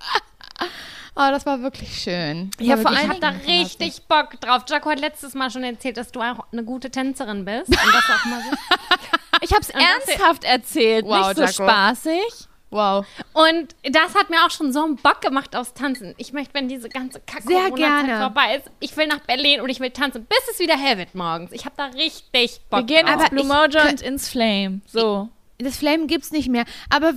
Oh, 1.21 1.31
das 1.33 1.45
war 1.47 1.61
wirklich 1.63 2.01
schön. 2.01 2.53
Das 2.59 2.65
Ja, 2.69 2.77
vor 2.77 2.93
wirklich 2.93 3.03
Ich 3.07 3.11
allem- 3.11 3.23
habe 3.25 3.39
da 3.41 3.51
richtig 3.53 4.03
Bock 4.07 4.41
drauf. 4.41 4.63
Jaco 4.69 4.89
hat 4.91 5.01
letztes 5.01 5.35
Mal 5.35 5.51
schon 5.51 5.65
erzählt, 5.65 5.97
dass 5.97 6.13
du 6.13 6.21
auch 6.21 6.47
eine 6.53 6.63
gute 6.63 6.93
Tänzerin 6.93 7.45
bist. 7.45 7.71
Und 7.71 7.77
das 7.77 8.05
auch 8.09 8.25
mal 8.27 8.41
so. 8.41 8.57
Ich 9.41 9.51
habe 9.53 9.61
es 9.63 9.71
ernsthaft 9.71 10.45
erzählt, 10.45 11.05
Wow, 11.07 11.29
nicht 11.29 11.37
so 11.37 11.43
Jaco. 11.43 11.53
spaßig. 11.71 12.23
Wow. 12.71 13.07
Und 13.33 13.75
das 13.83 14.15
hat 14.15 14.29
mir 14.29 14.45
auch 14.45 14.51
schon 14.51 14.75
so 14.75 14.85
einen 14.85 14.97
Bock 14.97 15.23
gemacht 15.23 15.57
aufs 15.57 15.73
Tanzen. 15.73 16.15
Ich 16.19 16.35
möchte, 16.35 16.53
wenn 16.53 16.69
diese 16.69 16.91
ganze 16.91 17.19
kacke 17.21 17.45
Sehr 17.45 17.71
Corona-Zeit 17.71 18.07
gerne. 18.07 18.21
vorbei 18.21 18.57
ist, 18.57 18.71
ich 18.81 18.95
will 18.97 19.07
nach 19.07 19.21
Berlin 19.21 19.63
und 19.63 19.71
ich 19.71 19.81
will 19.81 19.91
tanzen, 19.91 20.27
bis 20.27 20.39
es 20.51 20.59
wieder 20.59 20.77
hell 20.77 20.99
wird 20.99 21.15
morgens. 21.15 21.53
Ich 21.53 21.65
habe 21.65 21.75
da 21.79 21.87
richtig 21.87 22.61
Bock 22.69 22.81
Wir 22.81 22.87
gehen 22.97 23.07
drauf. 23.07 23.23
ins 23.23 23.31
Blue 23.31 23.45
Mojo 23.45 23.89
und 23.89 24.03
ins 24.03 24.29
Flame. 24.29 24.81
So. 24.87 25.31
Das 25.59 25.77
Flame 25.77 26.07
gibt's 26.07 26.31
nicht 26.31 26.49
mehr. 26.49 26.65
Aber, 26.89 27.13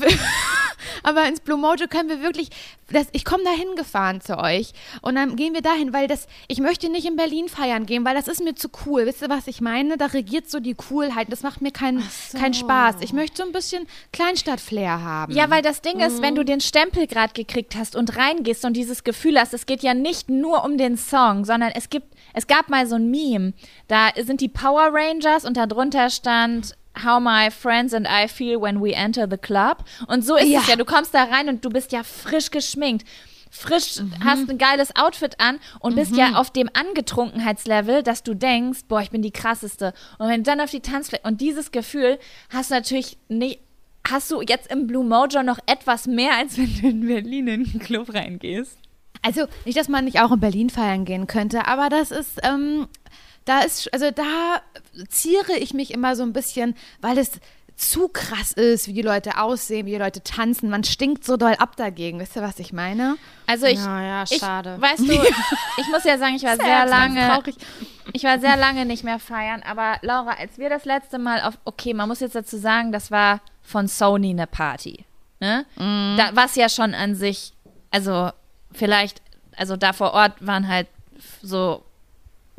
aber 1.04 1.28
ins 1.28 1.42
Blue 1.42 1.58
Mojo 1.58 1.88
können 1.88 2.10
wir 2.10 2.22
wirklich. 2.22 2.50
Das, 2.90 3.08
ich 3.14 3.24
komme 3.24 3.44
da 3.44 3.52
hingefahren 3.52 4.20
zu 4.20 4.38
euch 4.38 4.74
und 5.02 5.16
dann 5.16 5.36
gehen 5.36 5.54
wir 5.54 5.62
dahin, 5.62 5.94
weil 5.94 6.08
das. 6.08 6.28
Ich 6.48 6.60
möchte 6.60 6.90
nicht 6.90 7.06
in 7.06 7.16
Berlin 7.16 7.50
feiern 7.50 7.86
gehen, 7.86 8.04
weil 8.04 8.16
das 8.16 8.28
ist 8.28 8.44
mir 8.44 8.56
zu 8.56 8.70
cool. 8.86 9.06
Wisst 9.06 9.22
ihr, 9.22 9.30
was 9.30 9.48
ich 9.48 9.62
meine? 9.62 9.96
Da 9.96 10.08
regiert 10.08 10.50
so 10.50 10.60
die 10.60 10.74
Coolheit. 10.74 11.32
Das 11.32 11.44
macht 11.44 11.62
mir 11.62 11.72
keinen 11.72 12.04
keinen 12.34 12.54
Spaß. 12.54 12.96
Ich 13.02 13.14
möchte 13.14 13.38
so 13.38 13.44
ein 13.44 13.52
bisschen 13.54 13.88
Kleinstadt-Flair 14.12 15.04
haben. 15.04 15.34
Ja, 15.34 15.50
weil 15.50 15.62
das 15.62 15.82
Ding 15.82 16.00
ist, 16.00 16.22
wenn 16.22 16.36
du 16.36 16.44
den 16.44 16.62
Stempel 16.62 17.08
gerade 17.08 17.34
gekriegt 17.34 17.76
hast 17.76 17.96
und 17.96 18.18
reingehst 18.18 18.66
und 18.66 18.74
dieses 18.74 19.04
Gefühl 19.04 19.40
hast, 19.40 19.54
es 19.54 19.66
geht 19.66 19.84
ja 19.84 19.94
nicht 19.94 20.30
nur 20.30 20.66
um 20.66 20.78
den 20.78 20.98
Song, 20.98 21.46
sondern 21.46 21.72
es 21.76 21.90
gibt, 21.90 22.08
es 22.34 22.48
gab 22.48 22.70
mal 22.70 22.88
so 22.88 22.96
ein 22.96 23.10
Meme, 23.10 23.54
da 23.88 24.10
sind 24.18 24.42
die 24.42 24.50
Power 24.50 24.90
Rangers 24.92 25.46
und 25.46 25.58
darunter 25.58 26.10
stand 26.10 26.76
How 27.06 27.20
my 27.22 27.50
friends 27.52 27.94
and 27.94 28.06
I 28.08 28.28
feel 28.28 28.62
when 28.62 28.82
we 28.82 28.94
enter 28.94 29.28
the 29.30 29.38
club. 29.38 29.84
Und 30.08 30.26
so 30.26 30.36
ist 30.36 30.48
Ja. 30.50 30.60
es 30.62 30.68
ja. 30.68 30.76
Du 30.76 30.86
kommst 30.86 31.14
da 31.14 31.24
rein 31.24 31.48
und 31.50 31.64
du 31.64 31.70
bist 31.70 31.92
ja 31.92 32.04
frisch 32.04 32.52
geschminkt. 32.52 33.08
Frisch, 33.54 34.00
Mhm. 34.00 34.14
hast 34.24 34.50
ein 34.50 34.58
geiles 34.58 34.96
Outfit 34.96 35.40
an 35.40 35.60
und 35.82 35.96
bist 35.96 36.16
ja 36.16 36.36
auf 36.36 36.52
dem 36.52 36.70
Angetrunkenheitslevel, 36.74 38.02
dass 38.04 38.24
du 38.24 38.34
denkst, 38.34 38.82
boah, 38.88 39.02
ich 39.02 39.10
bin 39.12 39.22
die 39.22 39.32
krasseste. 39.32 39.94
Und 40.20 40.30
wenn 40.30 40.44
du 40.44 40.50
dann 40.50 40.62
auf 40.62 40.72
die 40.72 40.80
Tanzfläche 40.80 41.24
und 41.26 41.42
dieses 41.42 41.72
Gefühl 41.72 42.18
hast 42.50 42.72
du 42.72 42.76
natürlich 42.76 43.18
nicht, 43.28 43.60
hast 44.10 44.32
du 44.32 44.42
jetzt 44.42 44.72
im 44.72 44.88
Blue 44.88 45.04
Mojo 45.06 45.44
noch 45.44 45.60
etwas 45.66 46.08
mehr, 46.08 46.36
als 46.38 46.58
wenn 46.58 46.74
du 46.82 46.88
in 46.88 47.08
Berlin 47.08 47.48
in 47.48 47.64
den 47.66 47.80
Club 47.80 48.14
reingehst. 48.14 48.78
Also 49.22 49.46
nicht, 49.66 49.78
dass 49.78 49.88
man 49.90 50.06
nicht 50.06 50.20
auch 50.22 50.32
in 50.32 50.40
Berlin 50.40 50.70
feiern 50.70 51.06
gehen 51.06 51.28
könnte, 51.28 51.68
aber 51.68 51.90
das 51.90 52.10
ist, 52.12 52.40
ähm, 52.44 52.88
da 53.46 53.62
ist, 53.62 53.92
also 53.94 54.12
da 54.12 54.62
ziere 55.10 55.54
ich 55.58 55.74
mich 55.74 55.92
immer 55.94 56.16
so 56.16 56.24
ein 56.24 56.34
bisschen, 56.34 56.76
weil 57.02 57.18
es 57.18 57.32
zu 57.76 58.10
krass 58.10 58.52
ist, 58.52 58.88
wie 58.88 58.94
die 58.94 59.02
Leute 59.02 59.40
aussehen, 59.40 59.88
wie 59.88 59.92
die 59.92 59.98
Leute 59.98 60.22
tanzen. 60.24 60.70
Man 60.70 60.84
stinkt 60.84 61.24
so 61.26 61.36
doll 61.36 61.56
ab 61.56 61.76
dagegen. 61.78 62.20
Wisst 62.20 62.36
ihr, 62.36 62.44
was 62.44 62.60
ich 62.60 62.74
meine? 62.74 63.18
Also 63.48 63.66
ich, 63.66 63.80
Ja, 63.80 64.02
ja, 64.02 64.24
ich 64.30 64.38
schade. 64.38 64.80
weißt 64.80 65.00
du, 65.00 65.14
ich 65.78 65.88
muss 65.88 66.04
ja 66.04 66.20
sagen, 66.20 66.36
ich 66.36 66.44
war 66.44 66.58
sehr 66.58 66.86
lange, 66.86 67.28
Traurig. 67.28 67.56
ich 68.14 68.24
war 68.24 68.40
sehr 68.40 68.56
lange 68.56 68.86
nicht 68.86 69.04
mehr 69.04 69.18
feiern, 69.18 69.64
aber 69.64 69.96
Laura, 70.04 70.34
als 70.34 70.60
wir 70.60 70.70
das 70.70 70.86
letzte 70.86 71.18
Mal 71.18 71.42
auf, 71.42 71.58
okay, 71.66 71.96
man 71.96 72.08
muss 72.08 72.20
jetzt 72.20 72.36
dazu 72.36 72.58
sagen, 72.58 72.92
das 72.92 73.10
war 73.10 73.42
von 73.64 73.88
Sony 73.88 74.30
eine 74.30 74.46
Party, 74.48 75.06
ne? 75.40 75.66
Da, 75.78 76.30
was 76.34 76.56
ja 76.56 76.70
schon 76.70 76.94
an 76.94 77.16
sich, 77.16 77.54
also 77.90 78.30
vielleicht, 78.72 79.22
also 79.56 79.76
da 79.76 79.94
vor 79.94 80.14
Ort 80.14 80.34
waren 80.46 80.68
halt 80.68 80.88
so 81.42 81.84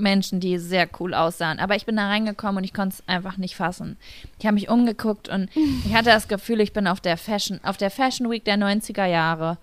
Menschen, 0.03 0.41
die 0.41 0.59
sehr 0.59 0.89
cool 1.01 1.15
aussahen. 1.15 1.59
Aber 1.59 1.75
ich 1.77 1.87
bin 1.87 1.97
da 1.97 2.09
reingekommen 2.09 2.59
und 2.59 2.65
ich 2.65 2.75
konnte 2.75 2.97
es 2.99 3.09
einfach 3.09 3.39
nicht 3.39 3.57
fassen. 3.57 3.97
Ich 4.39 4.45
habe 4.45 4.55
mich 4.55 4.69
umgeguckt 4.69 5.29
und 5.29 5.49
ich 5.87 5.95
hatte 5.95 6.11
das 6.11 6.29
Gefühl, 6.29 6.61
ich 6.61 6.73
bin 6.73 6.87
auf 6.87 7.01
der 7.01 7.17
Fashion, 7.17 7.61
auf 7.63 7.77
der 7.77 7.91
Fashion 7.91 8.31
Week 8.31 8.45
der 8.45 8.57
90er 8.57 9.07
Jahre. 9.07 9.59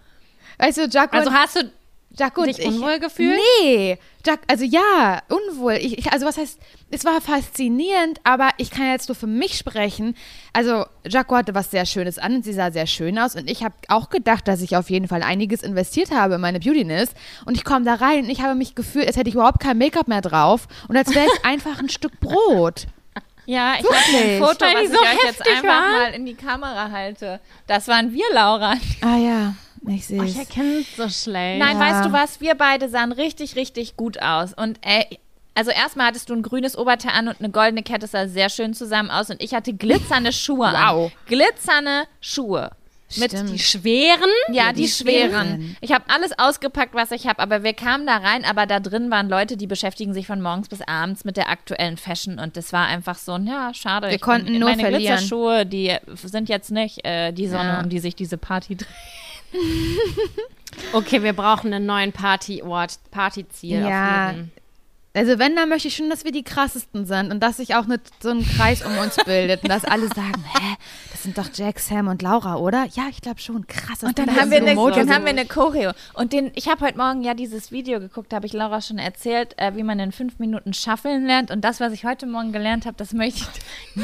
Weißt 0.57 0.77
du, 0.77 0.87
Jaco 0.87 1.15
Also 1.15 1.31
hast 1.31 1.55
du 1.57 1.71
Jaco 2.17 2.41
und 2.41 2.47
dich 2.47 2.59
ich, 2.59 2.67
unwohl 2.67 2.99
gefühlt? 2.99 3.39
Nee, 3.61 3.97
Jack, 4.25 4.41
also 4.47 4.65
ja, 4.65 5.21
unwohl. 5.29 5.73
Ich, 5.73 5.97
ich, 5.97 6.11
also 6.11 6.25
was 6.25 6.37
heißt, 6.37 6.59
es 6.91 7.05
war 7.05 7.21
faszinierend, 7.21 8.19
aber 8.23 8.49
ich 8.57 8.71
kann 8.71 8.87
jetzt 8.87 9.07
nur 9.09 9.15
für 9.15 9.27
mich 9.27 9.57
sprechen. 9.57 10.15
Also 10.51 10.85
Jaco 11.07 11.35
hatte 11.35 11.55
was 11.55 11.71
sehr 11.71 11.85
Schönes 11.85 12.17
an 12.17 12.35
und 12.35 12.43
sie 12.43 12.53
sah 12.53 12.71
sehr 12.71 12.87
schön 12.87 13.17
aus 13.19 13.35
und 13.35 13.49
ich 13.49 13.63
habe 13.63 13.75
auch 13.87 14.09
gedacht, 14.09 14.47
dass 14.47 14.61
ich 14.61 14.75
auf 14.75 14.89
jeden 14.89 15.07
Fall 15.07 15.23
einiges 15.23 15.61
investiert 15.61 16.11
habe 16.11 16.35
in 16.35 16.41
meine 16.41 16.59
Beautiness 16.59 17.11
und 17.45 17.55
ich 17.55 17.63
komme 17.63 17.85
da 17.85 17.95
rein 17.95 18.25
und 18.25 18.29
ich 18.29 18.41
habe 18.41 18.55
mich 18.55 18.75
gefühlt, 18.75 19.07
als 19.07 19.15
hätte 19.15 19.29
ich 19.29 19.35
überhaupt 19.35 19.59
kein 19.59 19.77
Make-up 19.77 20.07
mehr 20.07 20.21
drauf 20.21 20.67
und 20.87 20.97
als 20.97 21.13
wäre 21.13 21.27
ich 21.27 21.43
einfach 21.45 21.79
ein 21.79 21.89
Stück 21.89 22.19
Brot. 22.19 22.87
Ja, 23.45 23.73
ich 23.79 23.83
mache 23.83 24.15
ein? 24.15 24.37
Foto, 24.39 24.65
was 24.65 24.79
die 24.79 24.85
ich 24.85 24.91
so 24.91 24.99
euch 24.99 25.23
jetzt 25.23 25.47
einfach 25.47 25.63
waren? 25.67 25.91
mal 25.91 26.13
in 26.13 26.25
die 26.27 26.35
Kamera 26.35 26.91
halte. 26.91 27.39
Das 27.65 27.87
waren 27.87 28.13
wir, 28.13 28.25
Laura. 28.31 28.75
Ah 29.01 29.17
ja, 29.17 29.55
ich 29.87 30.05
sehe 30.05 30.19
Oh, 30.19 30.23
es. 30.23 30.31
ich 30.31 30.37
erkenne 30.39 30.79
es 30.79 30.95
so 30.95 31.07
schlecht. 31.09 31.59
Nein, 31.59 31.77
Ja. 31.77 31.79
weißt 31.79 32.05
du 32.05 32.11
was? 32.11 32.41
Wir 32.41 32.55
beide 32.55 32.89
sahen 32.89 33.11
richtig, 33.11 33.55
richtig 33.55 33.95
gut 33.97 34.21
aus. 34.21 34.53
Und 34.53 34.79
ey, 34.81 35.19
also 35.55 35.71
erstmal 35.71 36.07
hattest 36.07 36.29
du 36.29 36.33
ein 36.35 36.41
grünes 36.43 36.77
Oberteil 36.77 37.11
an 37.13 37.27
und 37.27 37.39
eine 37.39 37.49
goldene 37.49 37.83
Kette, 37.83 38.07
sah 38.07 38.27
sehr 38.27 38.49
schön 38.49 38.73
zusammen 38.73 39.09
aus. 39.11 39.29
Und 39.29 39.41
ich 39.41 39.53
hatte 39.53 39.73
glitzernde 39.73 40.31
Schuhe 40.31 40.67
an. 40.67 40.95
Wow. 40.95 41.11
Glitzernde 41.27 42.03
Schuhe. 42.21 42.71
Mit 43.17 43.31
Stimmt. 43.31 43.49
die 43.49 43.57
schweren? 43.57 44.29
Ja, 44.51 44.71
die, 44.71 44.83
die 44.83 44.87
schweren. 44.87 45.31
schweren. 45.31 45.77
Ich 45.81 45.91
habe 45.93 46.03
alles 46.09 46.37
ausgepackt, 46.37 46.93
was 46.93 47.09
ich 47.09 47.25
habe, 47.25 47.39
aber 47.39 47.63
wir 47.63 47.73
kamen 47.73 48.05
da 48.05 48.17
rein, 48.17 48.45
aber 48.45 48.67
da 48.67 48.79
drin 48.79 49.09
waren 49.09 49.27
Leute, 49.29 49.57
die 49.57 49.65
beschäftigen 49.65 50.13
sich 50.13 50.27
von 50.27 50.39
morgens 50.43 50.69
bis 50.69 50.81
abends 50.83 51.25
mit 51.25 51.35
der 51.35 51.49
aktuellen 51.49 51.97
Fashion 51.97 52.37
und 52.37 52.55
das 52.55 52.71
war 52.71 52.85
einfach 52.85 53.17
so, 53.17 53.35
ja, 53.37 53.73
schade. 53.73 54.09
Wir 54.09 54.15
Ich 54.17 54.21
konnten 54.21 54.45
bin, 54.51 54.59
nur 54.59 54.69
meine 54.69 54.83
verlieren. 54.83 55.15
Glitzerschuhe, 55.17 55.65
die 55.65 55.97
sind 56.23 56.49
jetzt 56.49 56.69
nicht 56.69 57.03
äh, 57.03 57.31
die 57.31 57.47
Sonne, 57.47 57.69
Ja. 57.69 57.79
um 57.81 57.89
die 57.89 57.97
sich 57.97 58.15
diese 58.15 58.37
Party 58.37 58.75
dreht. 58.75 58.87
Okay, 60.93 61.23
wir 61.23 61.33
brauchen 61.33 61.73
einen 61.73 61.85
neuen 61.85 62.11
Partyort, 62.11 62.99
Partyziel. 63.11 63.81
Ja. 63.81 64.35
Also 65.13 65.39
wenn, 65.39 65.55
dann 65.55 65.69
möchte 65.69 65.87
ich 65.87 65.95
schon, 65.95 66.09
dass 66.09 66.23
wir 66.23 66.31
die 66.31 66.43
krassesten 66.43 67.05
sind 67.05 67.31
und 67.31 67.39
dass 67.41 67.57
sich 67.57 67.73
auch 67.73 67.85
nicht 67.87 68.01
so 68.21 68.29
ein 68.29 68.45
Kreis 68.45 68.83
um 68.85 68.95
uns 68.99 69.15
bildet 69.25 69.63
und 69.63 69.69
dass 69.69 69.83
alle 69.83 70.07
sagen, 70.07 70.43
hä, 70.53 70.75
das 71.11 71.23
sind 71.23 71.35
doch 71.37 71.49
Jack, 71.51 71.79
Sam 71.79 72.07
und 72.07 72.21
Laura, 72.21 72.57
oder? 72.57 72.87
Ja, 72.93 73.07
ich 73.09 73.19
glaube 73.19 73.39
schon, 73.39 73.65
krass. 73.65 74.03
Und 74.03 74.19
dann 74.19 74.35
haben, 74.35 74.51
wir 74.51 74.57
eine, 74.57 74.75
dann 74.75 75.13
haben 75.13 75.23
wir 75.23 75.31
eine 75.31 75.47
Choreo. 75.47 75.91
Und 76.13 76.31
den, 76.31 76.51
ich 76.53 76.67
habe 76.67 76.85
heute 76.85 76.97
Morgen 76.97 77.23
ja 77.23 77.33
dieses 77.33 77.71
Video 77.71 77.99
geguckt, 77.99 78.31
da 78.31 78.35
habe 78.35 78.45
ich 78.45 78.53
Laura 78.53 78.81
schon 78.81 78.99
erzählt, 78.99 79.57
äh, 79.57 79.75
wie 79.75 79.81
man 79.81 79.99
in 79.99 80.11
fünf 80.11 80.37
Minuten 80.37 80.75
shuffeln 80.75 81.25
lernt. 81.25 81.49
Und 81.49 81.61
das, 81.61 81.79
was 81.79 81.91
ich 81.91 82.05
heute 82.05 82.27
Morgen 82.27 82.51
gelernt 82.51 82.85
habe, 82.85 82.95
das 82.95 83.11
möchte 83.13 83.41
ich. 83.95 84.03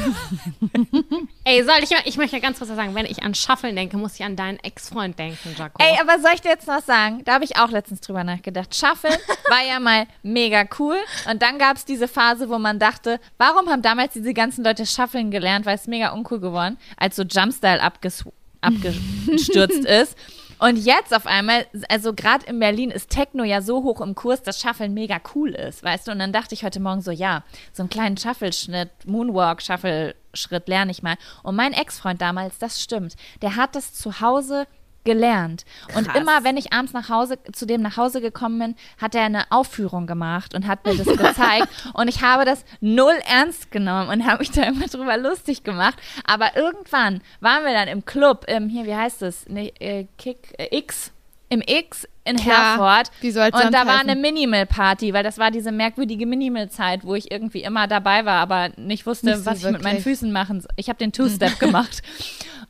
Ey, 1.44 1.62
soll 1.62 1.76
ich 1.82 1.90
mal, 1.90 2.00
ich 2.04 2.16
möchte 2.16 2.40
ganz 2.40 2.58
kurz 2.58 2.68
was 2.68 2.76
sagen, 2.76 2.96
wenn 2.96 3.06
ich 3.06 3.22
an 3.22 3.34
Schaffeln 3.34 3.76
denke, 3.76 3.96
muss 3.96 4.16
ich 4.16 4.24
an 4.24 4.34
deinen 4.34 4.58
Ex-Freund 4.58 5.16
denken, 5.16 5.54
Jaco. 5.56 5.80
Ey, 5.80 5.98
aber 6.00 6.20
soll 6.20 6.32
ich 6.34 6.40
dir 6.40 6.50
jetzt 6.50 6.66
noch 6.66 6.82
sagen? 6.82 7.22
Da 7.24 7.34
habe 7.34 7.44
ich 7.44 7.56
auch 7.56 7.70
letztens 7.70 8.00
drüber 8.00 8.24
nachgedacht. 8.24 8.74
Shuffeln 8.74 9.14
war 9.48 9.64
ja 9.64 9.78
mal 9.78 10.06
mega 10.24 10.64
cool. 10.80 10.95
Und 11.30 11.42
dann 11.42 11.58
gab 11.58 11.76
es 11.76 11.84
diese 11.84 12.08
Phase, 12.08 12.48
wo 12.48 12.58
man 12.58 12.78
dachte, 12.78 13.20
warum 13.38 13.68
haben 13.68 13.82
damals 13.82 14.12
diese 14.12 14.34
ganzen 14.34 14.64
Leute 14.64 14.86
Shuffeln 14.86 15.30
gelernt? 15.30 15.66
Weil 15.66 15.76
es 15.76 15.86
mega 15.86 16.12
uncool 16.12 16.40
geworden, 16.40 16.78
als 16.96 17.16
so 17.16 17.22
Jumpstyle 17.22 17.82
abges 17.82 18.24
abgestürzt 18.60 19.84
ist. 19.84 20.16
Und 20.58 20.76
jetzt 20.76 21.14
auf 21.14 21.26
einmal, 21.26 21.66
also 21.88 22.14
gerade 22.14 22.46
in 22.46 22.58
Berlin 22.58 22.90
ist 22.90 23.10
Techno 23.10 23.44
ja 23.44 23.60
so 23.60 23.82
hoch 23.82 24.00
im 24.00 24.14
Kurs, 24.14 24.42
dass 24.42 24.60
Shuffeln 24.60 24.94
mega 24.94 25.20
cool 25.34 25.50
ist, 25.50 25.82
weißt 25.82 26.08
du? 26.08 26.12
Und 26.12 26.18
dann 26.18 26.32
dachte 26.32 26.54
ich 26.54 26.64
heute 26.64 26.80
Morgen 26.80 27.02
so, 27.02 27.10
ja, 27.10 27.44
so 27.72 27.82
einen 27.82 27.90
kleinen 27.90 28.16
Shuffle-Schnitt, 28.16 28.90
Moonwalk, 29.04 29.60
Shuffle-Schritt 29.60 30.66
lerne 30.68 30.90
ich 30.90 31.02
mal. 31.02 31.16
Und 31.42 31.56
mein 31.56 31.74
Ex-Freund 31.74 32.22
damals, 32.22 32.58
das 32.58 32.82
stimmt, 32.82 33.16
der 33.42 33.56
hat 33.56 33.74
das 33.74 33.92
zu 33.92 34.20
Hause 34.20 34.66
gelernt. 35.06 35.64
Und 35.96 36.08
Krass. 36.08 36.20
immer, 36.20 36.44
wenn 36.44 36.58
ich 36.58 36.74
abends 36.74 36.92
nach 36.92 37.08
Hause, 37.08 37.38
zu 37.52 37.64
dem 37.64 37.80
nach 37.80 37.96
Hause 37.96 38.20
gekommen 38.20 38.58
bin, 38.58 38.74
hat 39.00 39.14
er 39.14 39.22
eine 39.22 39.50
Aufführung 39.50 40.06
gemacht 40.06 40.54
und 40.54 40.66
hat 40.66 40.84
mir 40.84 40.94
das 40.94 41.06
gezeigt. 41.16 41.68
und 41.94 42.08
ich 42.08 42.20
habe 42.20 42.44
das 42.44 42.66
null 42.82 43.16
ernst 43.26 43.70
genommen 43.70 44.10
und 44.10 44.26
habe 44.26 44.40
mich 44.40 44.50
da 44.50 44.64
immer 44.64 44.86
drüber 44.86 45.16
lustig 45.16 45.64
gemacht. 45.64 45.96
Aber 46.26 46.54
irgendwann 46.56 47.22
waren 47.40 47.64
wir 47.64 47.72
dann 47.72 47.88
im 47.88 48.04
Club, 48.04 48.44
im, 48.48 48.68
hier, 48.68 48.84
wie 48.84 48.94
heißt 48.94 49.22
es? 49.22 49.48
Ne, 49.48 49.72
äh, 49.80 50.06
Kick, 50.18 50.52
äh, 50.58 50.76
X, 50.76 51.12
im 51.48 51.62
X 51.64 52.06
in 52.24 52.36
Klar, 52.36 52.72
Herford. 52.72 53.10
wie 53.20 53.30
soll's 53.30 53.54
und 53.54 53.72
da 53.72 53.86
war 53.86 53.98
heißen? 53.98 54.10
eine 54.10 54.20
Minimal-Party, 54.20 55.12
weil 55.12 55.22
das 55.22 55.38
war 55.38 55.52
diese 55.52 55.70
merkwürdige 55.70 56.26
Minimal-Zeit, 56.26 57.04
wo 57.04 57.14
ich 57.14 57.30
irgendwie 57.30 57.62
immer 57.62 57.86
dabei 57.86 58.24
war, 58.24 58.40
aber 58.40 58.70
nicht 58.76 59.06
wusste, 59.06 59.26
Nicht 59.26 59.38
so 59.38 59.46
was 59.46 59.58
ich 59.58 59.64
mit 59.64 59.74
meinen 59.74 59.98
wirklich. 59.98 60.02
Füßen 60.02 60.32
machen 60.32 60.60
soll. 60.60 60.70
Ich 60.74 60.88
habe 60.88 60.98
den 60.98 61.12
Two-Step 61.12 61.58
gemacht. 61.60 62.02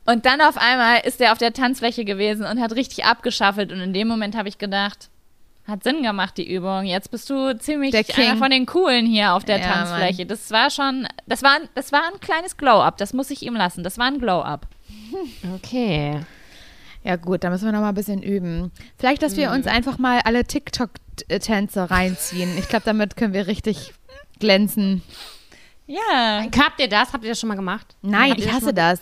Und 0.07 0.25
dann 0.25 0.39
auf 0.39 0.57
einmal 0.57 1.01
ist 1.03 1.19
er 1.19 1.33
auf 1.33 1.37
der 1.37 1.51
Tanzfläche 1.51 2.05
gewesen 2.05 2.45
und 2.45 2.61
hat 2.61 2.71
richtig 2.71 3.03
abgeschaffelt. 3.03 3.73
Und 3.73 3.81
in 3.81 3.91
dem 3.93 4.07
Moment 4.07 4.37
habe 4.37 4.47
ich 4.47 4.57
gedacht, 4.57 5.09
hat 5.67 5.83
Sinn 5.83 6.01
gemacht, 6.01 6.37
die 6.37 6.49
Übung. 6.49 6.85
Jetzt 6.85 7.11
bist 7.11 7.29
du 7.29 7.57
ziemlich 7.59 7.93
einer 8.17 8.37
von 8.37 8.49
den 8.49 8.65
Coolen 8.65 9.05
hier 9.05 9.33
auf 9.33 9.43
der 9.43 9.59
Ja, 9.59 9.65
Tanzfläche. 9.67 10.25
Das 10.25 10.49
war 10.49 10.69
schon, 10.71 11.09
das 11.25 11.43
war, 11.43 11.57
das 11.75 11.91
war 11.91 12.03
ein 12.05 12.21
kleines 12.21 12.55
Glow-Up. 12.55 12.97
Das 12.97 13.11
muss 13.11 13.29
ich 13.31 13.41
ihm 13.43 13.55
lassen. 13.55 13.83
Das 13.83 13.97
war 13.97 14.05
ein 14.05 14.19
Glow-Up. 14.19 14.65
Okay. 15.55 16.21
Ja 17.03 17.17
gut, 17.17 17.43
da 17.43 17.49
müssen 17.49 17.65
wir 17.65 17.73
noch 17.73 17.81
mal 17.81 17.89
ein 17.89 17.95
bisschen 17.95 18.23
üben. 18.23 18.71
Vielleicht, 18.97 19.21
dass 19.23 19.35
wir 19.35 19.51
uns 19.51 19.67
einfach 19.67 19.97
mal 19.97 20.21
alle 20.23 20.45
TikTok-Tänze 20.45 21.91
reinziehen. 21.91 22.57
Ich 22.57 22.69
glaube, 22.69 22.85
damit 22.85 23.17
können 23.17 23.33
wir 23.33 23.47
richtig 23.47 23.93
glänzen. 24.39 25.03
Ja, 25.85 26.45
Habt 26.57 26.79
ihr 26.79 26.87
das? 26.87 27.11
Habt 27.11 27.25
ihr 27.25 27.31
das 27.31 27.39
schon 27.41 27.49
mal 27.49 27.55
gemacht? 27.55 27.95
Nein, 28.01 28.35
ich 28.37 28.51
hasse 28.51 28.73
das. 28.73 29.01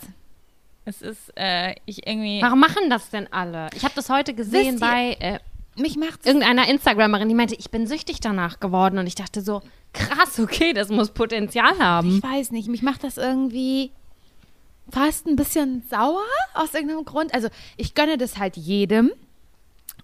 Es 0.86 1.02
ist, 1.02 1.32
äh, 1.36 1.74
ich 1.84 2.06
irgendwie. 2.06 2.40
Warum 2.40 2.60
machen 2.60 2.88
das 2.88 3.10
denn 3.10 3.30
alle? 3.32 3.68
Ich 3.74 3.84
habe 3.84 3.94
das 3.94 4.08
heute 4.08 4.34
gesehen 4.34 4.78
bei 4.78 5.16
äh, 5.18 5.40
Mich 5.76 5.96
macht's 5.96 6.24
irgendeiner 6.24 6.68
Instagramerin, 6.68 7.28
die 7.28 7.34
meinte, 7.34 7.56
ich 7.56 7.70
bin 7.70 7.86
süchtig 7.86 8.20
danach 8.20 8.60
geworden. 8.60 8.98
Und 8.98 9.06
ich 9.06 9.16
dachte 9.16 9.42
so, 9.42 9.62
krass, 9.92 10.38
okay, 10.38 10.72
das 10.72 10.88
muss 10.88 11.10
Potenzial 11.10 11.78
haben. 11.80 12.18
Ich 12.18 12.22
weiß 12.22 12.52
nicht, 12.52 12.68
mich 12.68 12.82
macht 12.82 13.02
das 13.02 13.18
irgendwie 13.18 13.90
fast 14.90 15.26
ein 15.26 15.34
bisschen 15.34 15.82
sauer 15.90 16.22
aus 16.54 16.72
irgendeinem 16.72 17.04
Grund. 17.04 17.34
Also 17.34 17.48
ich 17.76 17.94
gönne 17.94 18.16
das 18.16 18.38
halt 18.38 18.56
jedem. 18.56 19.10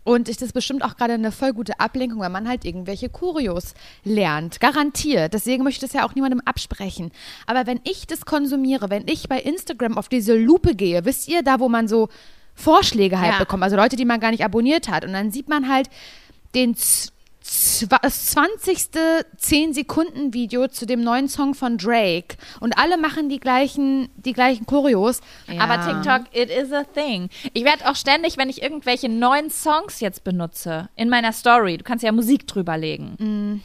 Und 0.05 0.29
ich, 0.29 0.37
das 0.37 0.47
ist 0.49 0.53
bestimmt 0.53 0.83
auch 0.85 0.97
gerade 0.97 1.15
eine 1.15 1.31
voll 1.31 1.53
gute 1.53 1.79
Ablenkung, 1.79 2.21
weil 2.21 2.29
man 2.31 2.49
halt 2.49 2.65
irgendwelche 2.65 3.09
Kurios 3.09 3.75
lernt. 4.05 4.59
Garantiert. 4.61 5.33
Deswegen 5.33 5.63
möchte 5.63 5.85
ich 5.85 5.93
das 5.93 5.99
ja 6.01 6.07
auch 6.07 6.15
niemandem 6.15 6.41
absprechen. 6.45 7.13
Aber 7.47 7.67
wenn 7.67 7.81
ich 7.85 8.07
das 8.09 8.25
konsumiere, 8.25 8.91
wenn 8.91 9.07
ich 9.07 9.29
bei 9.29 9.39
Instagram 9.41 9.97
auf 9.97 10.09
diese 10.09 10.35
Lupe 10.35 10.75
gehe, 10.75 11.05
wisst 11.05 11.29
ihr, 11.29 11.43
da 11.43 11.61
wo 11.61 11.69
man 11.69 11.87
so 11.87 12.09
Vorschläge 12.55 13.21
halt 13.21 13.35
Ja. 13.35 13.39
bekommt, 13.39 13.63
also 13.63 13.77
Leute, 13.77 13.97
die 13.97 14.05
man 14.05 14.19
gar 14.21 14.31
nicht 14.33 14.45
abonniert 14.45 14.89
hat. 14.89 15.05
Und 15.05 15.13
dann 15.13 15.31
sieht 15.31 15.49
man 15.49 15.69
halt 15.69 15.89
den 16.55 16.75
das 18.03 18.27
20. 18.27 18.91
10-Sekunden-Video 19.41 20.69
zu 20.69 20.87
dem 20.87 21.03
neuen 21.03 21.29
Song 21.29 21.55
von 21.55 21.79
Drake. 21.79 22.37
Und 22.61 22.79
alle 22.79 22.97
machen 22.97 23.29
die 23.29 23.41
gleichen, 23.41 24.09
die 24.17 24.33
gleichen 24.33 24.67
Choreos. 24.67 25.21
Aber 25.59 25.81
TikTok, 25.85 26.35
it 26.35 26.51
is 26.51 26.73
a 26.73 26.85
thing. 26.85 27.29
Ich 27.53 27.65
werde 27.65 27.89
auch 27.91 27.97
ständig, 27.97 28.37
wenn 28.37 28.49
ich 28.49 28.63
irgendwelche 28.63 29.09
neuen 29.09 29.51
Songs 29.51 30.01
jetzt 30.01 30.25
benutze, 30.25 30.89
in 30.97 31.09
meiner 31.09 31.33
Story, 31.33 31.77
du 31.79 31.85
kannst 31.85 32.05
ja 32.05 32.13
Musik 32.13 32.47
drüberlegen. 32.47 33.17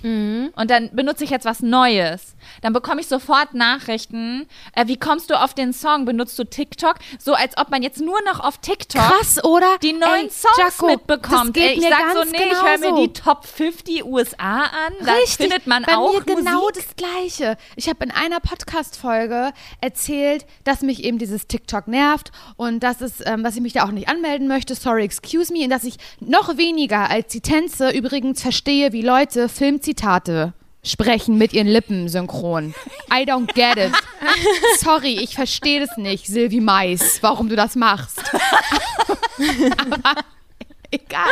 Mhm. 0.02 0.49
Und 0.56 0.72
dann 0.72 0.90
benutze 0.94 1.24
ich 1.24 1.30
jetzt 1.30 1.45
was 1.45 1.62
Neues. 1.62 2.36
Dann 2.62 2.74
bekomme 2.74 3.02
ich 3.02 3.08
sofort 3.08 3.54
Nachrichten. 3.54 4.48
Äh, 4.74 4.88
wie 4.88 4.98
kommst 4.98 5.30
du 5.30 5.36
auf 5.41 5.54
den 5.54 5.74
Song? 5.74 6.06
Benutzt 6.06 6.38
du 6.40 6.44
TikTok? 6.44 6.95
So 7.20 7.34
als 7.34 7.58
ob 7.58 7.70
man 7.70 7.84
jetzt 7.84 7.99
nur 8.02 8.20
noch 8.24 8.40
auf 8.40 8.58
TikTok 8.60 9.02
Krass, 9.02 9.44
oder? 9.44 9.78
die 9.82 9.94
neuen 9.94 10.26
Ey, 10.26 10.30
Songs 10.30 10.58
Jaco, 10.58 10.88
mitbekommt. 10.88 11.49
Das 11.49 11.54
geht 11.54 11.64
Ey, 11.64 11.74
ich 11.74 11.80
mir 11.82 11.90
sag 11.90 12.14
so, 12.14 12.24
nee, 12.32 12.38
ich 12.52 12.62
höre 12.62 12.78
mir 12.78 12.86
genauso. 12.88 13.06
die 13.08 13.14
Top 13.14 13.45
50 13.72 14.06
USA 14.06 14.61
an. 14.64 14.94
Da 15.06 15.14
Richtig, 15.15 15.35
findet 15.35 15.68
man 15.68 15.84
bei 15.84 15.98
auch 15.98 16.14
mir 16.14 16.22
genau 16.23 16.68
Musik. 16.68 16.85
das 16.85 16.95
Gleiche. 16.95 17.57
Ich 17.76 17.89
habe 17.89 18.06
in 18.06 18.11
einer 18.11 18.39
Podcast-Folge 18.39 19.52
erzählt, 19.81 20.45
dass 20.64 20.81
mich 20.84 21.03
eben 21.03 21.18
dieses 21.18 21.48
TikTok 21.48 21.89
nervt 21.89 22.31
und 22.56 22.81
dass, 22.81 23.02
es, 23.02 23.15
ähm, 23.26 23.44
dass 23.44 23.56
ich 23.56 23.61
mich 23.61 23.73
da 23.73 23.84
auch 23.84 23.91
nicht 23.91 24.07
anmelden 24.07 24.48
möchte. 24.48 24.73
Sorry, 24.73 25.03
excuse 25.03 25.52
me. 25.52 25.65
Und 25.65 25.69
dass 25.69 25.84
ich 25.84 25.98
noch 26.22 26.56
weniger 26.57 27.10
als 27.10 27.27
die 27.34 27.41
Tänze 27.41 27.89
übrigens 27.89 28.41
verstehe, 28.41 28.94
wie 28.94 29.02
Leute 29.02 29.49
Filmzitate 29.49 30.53
sprechen 30.81 31.38
mit 31.38 31.52
ihren 31.52 31.68
Lippen 31.68 32.07
synchron. 32.07 32.73
I 33.11 33.23
don't 33.23 33.53
get 33.53 33.76
it. 33.76 33.94
Sorry, 34.80 35.19
ich 35.19 35.35
verstehe 35.35 35.81
das 35.85 35.98
nicht, 35.98 36.27
Silvi 36.27 36.61
Mais, 36.61 37.22
warum 37.22 37.49
du 37.49 37.57
das 37.57 37.76
machst. 37.76 38.22
Egal. 40.92 41.26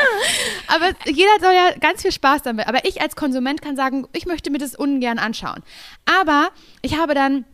Aber 0.67 0.91
jeder 1.05 1.31
soll 1.39 1.53
ja 1.53 1.71
ganz 1.79 2.01
viel 2.01 2.11
Spaß 2.11 2.41
damit. 2.41 2.67
Aber 2.67 2.85
ich 2.85 3.01
als 3.01 3.15
Konsument 3.15 3.61
kann 3.61 3.75
sagen, 3.75 4.07
ich 4.13 4.25
möchte 4.25 4.51
mir 4.51 4.57
das 4.57 4.75
ungern 4.75 5.19
anschauen. 5.19 5.63
Aber 6.05 6.49
ich 6.81 6.97
habe 6.97 7.13
dann. 7.13 7.45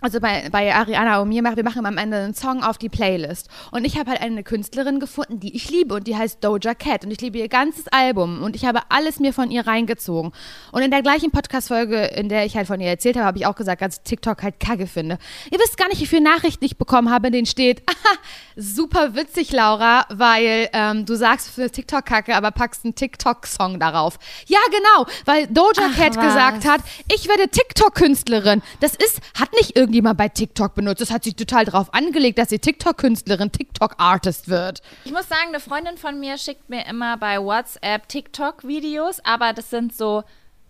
Also 0.00 0.20
bei, 0.20 0.48
bei 0.52 0.72
Ariana 0.72 1.18
und 1.20 1.28
mir, 1.28 1.42
machen- 1.42 1.56
wir 1.56 1.64
machen 1.64 1.80
immer 1.80 1.88
am 1.88 1.98
Ende 1.98 2.18
einen 2.18 2.32
Song 2.34 2.62
auf 2.62 2.78
die 2.78 2.88
Playlist. 2.88 3.48
Und 3.72 3.84
ich 3.84 3.98
habe 3.98 4.10
halt 4.10 4.20
eine 4.20 4.44
Künstlerin 4.44 5.00
gefunden, 5.00 5.40
die 5.40 5.56
ich 5.56 5.70
liebe 5.70 5.92
und 5.96 6.06
die 6.06 6.16
heißt 6.16 6.38
Doja 6.44 6.74
Cat. 6.74 7.04
Und 7.04 7.10
ich 7.10 7.20
liebe 7.20 7.38
ihr 7.38 7.48
ganzes 7.48 7.88
Album 7.88 8.42
und 8.44 8.54
ich 8.54 8.64
habe 8.64 8.78
alles 8.90 9.18
mir 9.18 9.32
von 9.32 9.50
ihr 9.50 9.66
reingezogen. 9.66 10.30
Und 10.70 10.82
in 10.82 10.92
der 10.92 11.02
gleichen 11.02 11.32
Podcast-Folge, 11.32 12.04
in 12.14 12.28
der 12.28 12.44
ich 12.46 12.56
halt 12.56 12.68
von 12.68 12.80
ihr 12.80 12.86
erzählt 12.88 13.16
habe, 13.16 13.26
habe 13.26 13.38
ich 13.38 13.46
auch 13.46 13.56
gesagt, 13.56 13.82
dass 13.82 13.96
ich 13.96 14.02
TikTok 14.02 14.40
halt 14.44 14.60
kacke 14.60 14.86
finde. 14.86 15.18
Ihr 15.50 15.58
wisst 15.58 15.76
gar 15.76 15.88
nicht, 15.88 16.00
wie 16.00 16.06
viele 16.06 16.22
Nachrichten 16.22 16.64
ich 16.64 16.78
bekommen 16.78 17.10
habe, 17.10 17.26
in 17.26 17.32
denen 17.32 17.46
steht, 17.46 17.82
aha, 17.90 18.16
super 18.54 19.16
witzig, 19.16 19.50
Laura, 19.50 20.04
weil 20.10 20.68
ähm, 20.74 21.06
du 21.06 21.16
sagst 21.16 21.50
für 21.50 21.70
TikTok 21.72 22.04
kacke, 22.06 22.36
aber 22.36 22.52
packst 22.52 22.84
einen 22.84 22.94
TikTok-Song 22.94 23.80
darauf. 23.80 24.18
Ja, 24.46 24.58
genau, 24.70 25.10
weil 25.24 25.48
Doja 25.48 25.88
Ach, 25.90 25.96
Cat 25.96 26.16
was. 26.16 26.24
gesagt 26.24 26.68
hat, 26.68 26.82
ich 27.12 27.26
werde 27.28 27.48
TikTok-Künstlerin. 27.48 28.62
Das 28.78 28.92
ist, 28.94 29.18
hat 29.36 29.52
nicht 29.54 29.76
irgendjemand 29.88 30.18
bei 30.18 30.28
TikTok 30.28 30.74
benutzt. 30.74 31.00
Das 31.00 31.10
hat 31.10 31.24
sich 31.24 31.34
total 31.34 31.64
darauf 31.64 31.92
angelegt, 31.94 32.38
dass 32.38 32.50
sie 32.50 32.58
TikTok-Künstlerin, 32.58 33.50
TikTok-Artist 33.50 34.48
wird. 34.48 34.80
Ich 35.04 35.12
muss 35.12 35.28
sagen, 35.28 35.48
eine 35.48 35.60
Freundin 35.60 35.96
von 35.96 36.20
mir 36.20 36.36
schickt 36.38 36.68
mir 36.68 36.86
immer 36.86 37.16
bei 37.16 37.40
WhatsApp 37.42 38.08
TikTok-Videos, 38.08 39.20
aber 39.24 39.52
das 39.52 39.70
sind 39.70 39.94
so, 39.96 40.22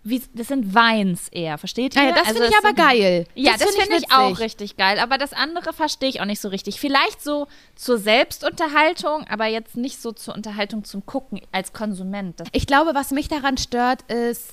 wie, 0.03 0.21
das 0.33 0.47
sind 0.47 0.73
Vines 0.73 1.27
eher, 1.27 1.57
versteht 1.57 1.95
ihr? 1.95 2.03
Ja, 2.03 2.09
das 2.11 2.27
Also 2.27 2.33
finde 2.35 2.47
ich 2.49 2.57
aber 2.57 2.67
sind- 2.69 2.77
geil. 2.77 3.25
Ja, 3.35 3.51
das, 3.59 3.63
finde 3.75 3.95
ich, 3.95 4.01
witzig. 4.03 4.11
auch 4.13 4.39
richtig 4.39 4.77
geil, 4.77 4.97
aber 4.99 5.17
das 5.17 5.33
andere 5.33 5.73
verstehe 5.73 6.07
ich 6.09 6.21
auch 6.21 6.25
nicht 6.25 6.39
so 6.39 6.47
richtig. 6.47 6.79
Vielleicht 6.79 7.21
so 7.21 7.47
zur 7.75 7.97
Selbstunterhaltung, 7.97 9.25
aber 9.29 9.45
jetzt 9.47 9.75
nicht 9.75 10.01
so 10.01 10.11
zur 10.13 10.35
Unterhaltung 10.35 10.85
zum 10.85 11.05
Gucken 11.05 11.41
als 11.51 11.73
Konsument. 11.73 12.39
Das 12.39 12.47
Ich 12.53 12.65
glaube, 12.65 12.91
was 12.95 13.11
mich 13.11 13.27
daran 13.27 13.57
stört, 13.57 14.03
ist, 14.03 14.51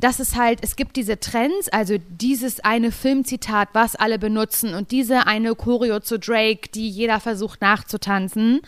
dass 0.00 0.20
es 0.20 0.36
halt, 0.36 0.58
es 0.62 0.76
gibt 0.76 0.96
diese 0.96 1.18
Trends, 1.18 1.68
also 1.70 1.96
dieses 2.08 2.60
eine 2.60 2.92
Filmzitat, 2.92 3.70
was 3.72 3.96
alle 3.96 4.18
benutzen 4.18 4.74
und 4.74 4.90
diese 4.90 5.26
eine 5.26 5.54
Choreo 5.54 6.00
zu 6.00 6.18
Drake, 6.18 6.68
die 6.74 6.88
jeder 6.88 7.20
versucht 7.20 7.60
nachzutanzen. 7.60 8.60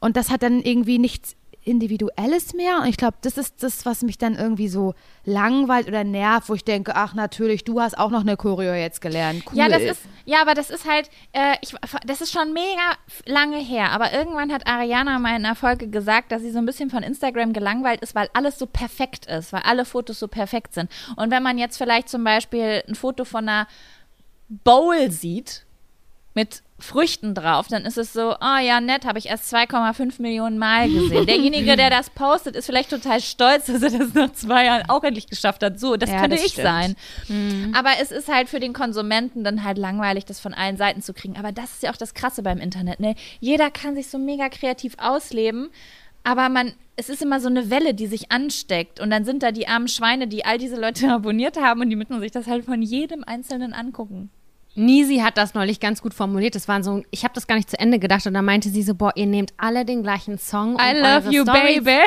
Und 0.00 0.16
das 0.16 0.30
hat 0.30 0.42
dann 0.42 0.62
irgendwie 0.62 0.98
nichts 0.98 1.36
Individuelles 1.64 2.54
mehr. 2.54 2.78
Und 2.80 2.88
ich 2.88 2.96
glaube, 2.96 3.16
das 3.22 3.38
ist 3.38 3.62
das, 3.62 3.86
was 3.86 4.02
mich 4.02 4.18
dann 4.18 4.34
irgendwie 4.34 4.68
so 4.68 4.94
langweilt 5.24 5.86
oder 5.86 6.02
nervt, 6.04 6.48
wo 6.48 6.54
ich 6.54 6.64
denke, 6.64 6.96
ach 6.96 7.14
natürlich, 7.14 7.64
du 7.64 7.80
hast 7.80 7.96
auch 7.96 8.10
noch 8.10 8.22
eine 8.22 8.36
Choreo 8.36 8.74
jetzt 8.74 9.00
gelernt. 9.00 9.44
Cool. 9.46 9.58
Ja, 9.58 9.68
das 9.68 9.82
ist, 9.82 10.02
ja, 10.24 10.40
aber 10.40 10.54
das 10.54 10.70
ist 10.70 10.88
halt, 10.88 11.08
äh, 11.32 11.54
ich, 11.60 11.74
das 12.06 12.20
ist 12.20 12.32
schon 12.32 12.52
mega 12.52 12.96
lange 13.26 13.58
her. 13.58 13.92
Aber 13.92 14.12
irgendwann 14.12 14.52
hat 14.52 14.66
Ariana 14.66 15.18
mal 15.18 15.36
in 15.36 15.46
einer 15.46 15.76
gesagt, 15.76 16.32
dass 16.32 16.42
sie 16.42 16.50
so 16.50 16.58
ein 16.58 16.66
bisschen 16.66 16.90
von 16.90 17.02
Instagram 17.02 17.52
gelangweilt 17.52 18.00
ist, 18.02 18.14
weil 18.14 18.28
alles 18.32 18.58
so 18.58 18.66
perfekt 18.66 19.26
ist, 19.26 19.52
weil 19.52 19.62
alle 19.62 19.84
Fotos 19.84 20.18
so 20.18 20.28
perfekt 20.28 20.74
sind. 20.74 20.90
Und 21.16 21.30
wenn 21.30 21.42
man 21.42 21.58
jetzt 21.58 21.76
vielleicht 21.76 22.08
zum 22.08 22.24
Beispiel 22.24 22.82
ein 22.88 22.94
Foto 22.94 23.24
von 23.24 23.48
einer 23.48 23.68
Bowl 24.48 25.10
sieht 25.10 25.64
mit 26.34 26.62
Früchten 26.82 27.34
drauf, 27.34 27.68
dann 27.68 27.84
ist 27.84 27.96
es 27.98 28.12
so, 28.12 28.34
ah 28.40 28.60
ja, 28.60 28.80
nett, 28.80 29.04
habe 29.06 29.18
ich 29.18 29.26
erst 29.26 29.52
2,5 29.54 30.20
Millionen 30.20 30.58
Mal 30.58 30.90
gesehen. 30.90 31.26
Derjenige, 31.26 31.76
der 31.76 31.90
das 31.90 32.10
postet, 32.10 32.56
ist 32.56 32.66
vielleicht 32.66 32.90
total 32.90 33.20
stolz, 33.20 33.66
dass 33.66 33.82
er 33.82 33.90
das 33.98 34.14
nach 34.14 34.32
zwei 34.32 34.66
Jahren 34.66 34.88
auch 34.88 35.02
endlich 35.04 35.26
geschafft 35.28 35.62
hat. 35.62 35.78
So, 35.80 35.96
das 35.96 36.10
Ja, 36.10 36.20
könnte 36.20 36.36
das 36.36 36.44
ich 36.44 36.52
stimmt. 36.52 36.66
sein. 36.66 36.96
Aber 37.74 37.90
es 38.00 38.10
ist 38.10 38.28
halt 38.32 38.48
für 38.48 38.60
den 38.60 38.72
Konsumenten 38.72 39.44
dann 39.44 39.64
halt 39.64 39.78
langweilig, 39.78 40.24
das 40.24 40.40
von 40.40 40.54
allen 40.54 40.76
Seiten 40.76 41.02
zu 41.02 41.14
kriegen. 41.14 41.36
Aber 41.38 41.52
das 41.52 41.72
ist 41.72 41.82
ja 41.82 41.90
auch 41.90 41.96
das 41.96 42.14
Krasse 42.14 42.42
beim 42.42 42.58
Internet. 42.58 43.00
Ne? 43.00 43.14
Jeder 43.40 43.70
kann 43.70 43.94
sich 43.94 44.08
so 44.08 44.18
mega 44.18 44.48
kreativ 44.48 44.94
ausleben, 44.98 45.70
aber 46.24 46.48
man, 46.48 46.72
es 46.96 47.08
ist 47.08 47.22
immer 47.22 47.40
so 47.40 47.48
eine 47.48 47.70
Welle, 47.70 47.94
die 47.94 48.06
sich 48.06 48.30
ansteckt. 48.30 49.00
Und 49.00 49.10
dann 49.10 49.24
sind 49.24 49.42
da 49.42 49.50
die 49.52 49.66
armen 49.68 49.88
Schweine, 49.88 50.28
die 50.28 50.44
all 50.44 50.58
diese 50.58 50.80
Leute 50.80 51.08
abonniert 51.12 51.56
haben 51.60 51.80
und 51.80 51.90
die 51.90 51.96
müssen 51.96 52.20
sich 52.20 52.30
das 52.30 52.46
halt 52.46 52.64
von 52.64 52.82
jedem 52.82 53.24
Einzelnen 53.24 53.72
angucken. 53.72 54.30
Nisi 54.74 55.18
hat 55.18 55.36
das 55.36 55.54
neulich 55.54 55.80
ganz 55.80 56.00
gut 56.02 56.14
formuliert. 56.14 56.54
Das 56.54 56.66
waren 56.68 56.82
so, 56.82 57.02
ich 57.10 57.24
habe 57.24 57.34
das 57.34 57.46
gar 57.46 57.56
nicht 57.56 57.68
zu 57.68 57.78
Ende 57.78 57.98
gedacht 57.98 58.26
und 58.26 58.34
da 58.34 58.42
meinte 58.42 58.70
sie 58.70 58.82
so, 58.82 58.94
boah, 58.94 59.12
ihr 59.16 59.26
nehmt 59.26 59.52
alle 59.58 59.84
den 59.84 60.02
gleichen 60.02 60.38
Song. 60.38 60.78
I 60.80 60.94
und 60.96 61.02
love 61.02 61.30
you, 61.30 61.42
Storys- 61.44 61.84
baby. 61.84 61.98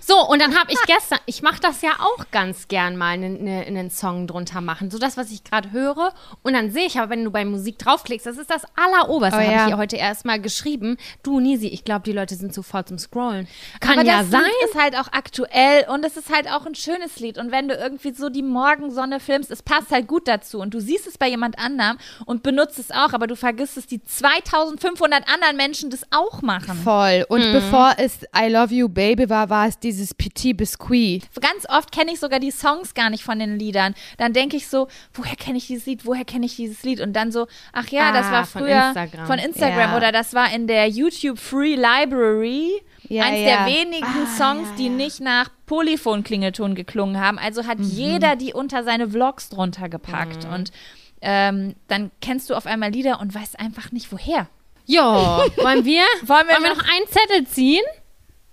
So, 0.00 0.20
und 0.28 0.40
dann 0.42 0.56
habe 0.58 0.70
ich 0.70 0.78
gestern, 0.86 1.18
ich 1.26 1.42
mache 1.42 1.60
das 1.60 1.80
ja 1.82 1.92
auch 2.00 2.26
ganz 2.30 2.68
gern 2.68 2.96
mal, 2.96 3.10
einen, 3.12 3.40
eine- 3.40 3.64
einen 3.66 3.90
Song 3.90 4.26
drunter 4.26 4.60
machen. 4.60 4.90
So 4.90 4.98
das, 4.98 5.16
was 5.16 5.30
ich 5.30 5.44
gerade 5.44 5.72
höre. 5.72 6.12
Und 6.42 6.52
dann 6.52 6.70
sehe 6.70 6.86
ich 6.86 6.98
aber, 6.98 7.10
wenn 7.10 7.24
du 7.24 7.30
bei 7.30 7.44
Musik 7.44 7.78
draufklickst, 7.78 8.26
das 8.26 8.36
ist 8.36 8.50
das 8.50 8.62
Alleroberste, 8.76 9.38
Oh 9.38 9.42
habe 9.42 9.52
ja. 9.52 9.64
ich 9.64 9.70
ihr 9.70 9.76
heute 9.78 9.96
erst 9.96 10.24
mal 10.24 10.40
geschrieben. 10.40 10.96
Du, 11.22 11.40
Nisi, 11.40 11.68
ich 11.68 11.84
glaube, 11.84 12.02
die 12.04 12.12
Leute 12.12 12.34
sind 12.34 12.52
zu 12.52 12.62
faul 12.62 12.84
zum 12.84 12.98
Scrollen. 12.98 13.48
Kann 13.80 13.98
Aber 13.98 14.06
ja 14.06 14.18
das 14.20 14.30
sein. 14.30 14.42
Lied 14.42 14.70
ist 14.70 14.78
halt 14.80 14.96
auch 14.98 15.08
aktuell 15.12 15.86
und 15.88 16.04
es 16.04 16.16
ist 16.16 16.30
halt 16.34 16.50
auch 16.50 16.66
ein 16.66 16.74
schönes 16.74 17.18
Lied. 17.20 17.38
Und 17.38 17.50
wenn 17.50 17.68
du 17.68 17.74
irgendwie 17.74 18.12
so 18.12 18.28
die 18.28 18.42
Morgensonne 18.42 19.20
filmst, 19.20 19.50
es 19.50 19.62
passt 19.62 19.90
halt 19.90 20.06
gut 20.06 20.28
dazu. 20.28 20.58
Und 20.60 20.74
du 20.74 20.80
siehst 20.80 21.06
es 21.06 21.16
bei 21.18 21.28
jemand 21.28 21.58
anderem 21.58 21.96
und 22.26 22.42
benutzt 22.42 22.78
es 22.78 22.90
auch, 22.90 23.12
aber 23.14 23.26
du 23.26 23.36
vergisst 23.36 23.76
es, 23.76 23.86
die 23.86 24.02
2500 24.04 25.24
anderen 25.32 25.56
Menschen 25.56 25.90
das 25.90 26.02
auch 26.10 26.42
machen. 26.42 26.74
voll. 26.84 27.24
Und 27.28 27.40
Mhm. 27.48 27.52
bevor 27.52 27.94
es 27.98 28.18
I 28.36 28.48
Love 28.48 28.74
You 28.74 28.88
Baby 28.88 29.28
war, 29.30 29.48
war 29.50 29.63
es 29.68 29.78
dieses 29.78 30.14
Petit 30.14 30.56
Biscuit. 30.56 31.22
Ganz 31.40 31.68
oft 31.68 31.92
kenne 31.92 32.12
ich 32.12 32.20
sogar 32.20 32.40
die 32.40 32.50
Songs 32.50 32.94
gar 32.94 33.10
nicht 33.10 33.22
von 33.24 33.38
den 33.38 33.58
Liedern. 33.58 33.94
Dann 34.18 34.32
denke 34.32 34.56
ich 34.56 34.68
so, 34.68 34.88
woher 35.12 35.36
kenne 35.36 35.58
ich 35.58 35.66
dieses 35.66 35.86
Lied, 35.86 36.06
woher 36.06 36.24
kenne 36.24 36.46
ich 36.46 36.56
dieses 36.56 36.82
Lied? 36.82 37.00
Und 37.00 37.12
dann 37.14 37.32
so, 37.32 37.46
ach 37.72 37.88
ja, 37.88 38.12
das 38.12 38.26
Ah, 38.26 38.32
war 38.32 38.46
von 38.46 38.62
früher 38.62 38.86
Instagram. 38.88 39.26
von 39.26 39.38
Instagram 39.38 39.90
Ja. 39.90 39.96
oder 39.96 40.12
das 40.12 40.34
war 40.34 40.52
in 40.52 40.66
der 40.66 40.88
YouTube 40.88 41.38
Free 41.38 41.74
Library. 41.76 42.70
Ja, 43.08 43.24
Eins 43.24 43.40
ja. 43.40 43.66
der 43.66 43.74
wenigen 43.74 44.26
Songs, 44.38 44.66
die 44.78 44.88
nicht 44.88 45.20
nach 45.20 45.50
Polyphon-Klingelton 45.66 46.74
geklungen 46.74 47.20
haben. 47.20 47.38
Also 47.38 47.66
hat 47.66 47.78
jeder 47.80 48.34
die 48.36 48.54
unter 48.54 48.82
seine 48.82 49.08
Vlogs 49.10 49.50
drunter 49.50 49.88
gepackt. 49.90 50.46
Und 50.46 50.72
ähm, 51.20 51.74
dann 51.88 52.10
kennst 52.20 52.48
du 52.50 52.54
auf 52.54 52.66
einmal 52.66 52.90
Lieder 52.90 53.20
und 53.20 53.34
weißt 53.34 53.58
einfach 53.60 53.92
nicht 53.92 54.10
woher. 54.10 54.48
Ja, 54.86 55.38
wollen 55.56 55.84
wir, 55.84 56.02
Wollen 56.22 56.46
wir 56.46 56.54
wollen 56.54 56.62
wir 56.62 56.68
noch- 56.70 56.76
noch 56.76 56.88
einen 56.88 57.06
Zettel 57.08 57.46
ziehen? 57.46 57.82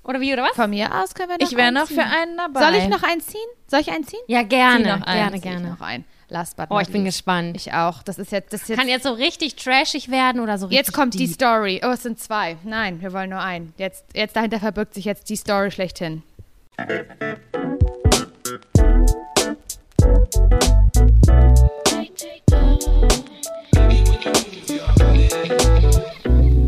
Oder 0.04 0.20
wie, 0.20 0.34
oder 0.34 0.44
was? 0.44 0.56
Von 0.56 0.72
mir 0.72 0.94
aus 0.96 1.14
können 1.14 1.30
wir 1.30 1.38
noch 1.38 1.52
Ich 1.52 1.56
wäre 1.58 1.72
noch 1.72 1.88
für 1.88 2.02
einen 2.04 2.36
dabei. 2.38 2.60
Soll 2.60 2.76
ich 2.76 2.88
noch 2.88 3.04
einen 3.04 3.22
ziehen? 3.22 3.40
Soll 3.68 3.82
ich 3.82 3.92
einen 3.92 4.04
ziehen? 4.06 4.20
Ja, 4.28 4.42
gerne, 4.42 4.84
Zieh 4.84 4.90
noch 4.90 5.02
einen, 5.08 5.30
gerne, 5.32 5.40
gerne. 5.40 5.70
noch 5.70 5.82
einen. 5.82 6.06
Last 6.30 6.56
but 6.56 6.68
Oh, 6.70 6.80
ich 6.80 6.88
bin 6.88 7.04
least. 7.04 7.18
gespannt. 7.18 7.56
Ich 7.58 7.74
auch. 7.74 8.02
Das 8.04 8.18
ist 8.18 8.32
jetzt, 8.32 8.54
das 8.54 8.68
jetzt 8.68 8.80
Kann 8.80 8.88
jetzt 8.88 9.04
so 9.04 9.12
richtig 9.12 9.56
trashig 9.58 10.10
werden 10.10 10.40
oder 10.42 10.58
so 10.58 10.68
richtig 10.68 10.88
Jetzt 10.88 10.94
kommt 10.94 11.14
die 11.14 11.28
deep. 11.28 11.34
Story. 11.34 11.82
Oh, 11.84 11.90
es 11.90 12.04
sind 12.04 12.20
zwei. 12.20 12.58
Nein, 12.64 13.02
wir 13.02 13.12
wollen 13.14 13.30
nur 13.30 13.42
einen. 13.42 13.74
Jetzt, 13.78 14.06
jetzt 14.16 14.36
dahinter 14.36 14.60
verbirgt 14.60 14.94
sich 14.94 15.06
jetzt 15.06 15.30
die 15.30 15.36
Story 15.36 15.72
schlechthin. 15.72 16.24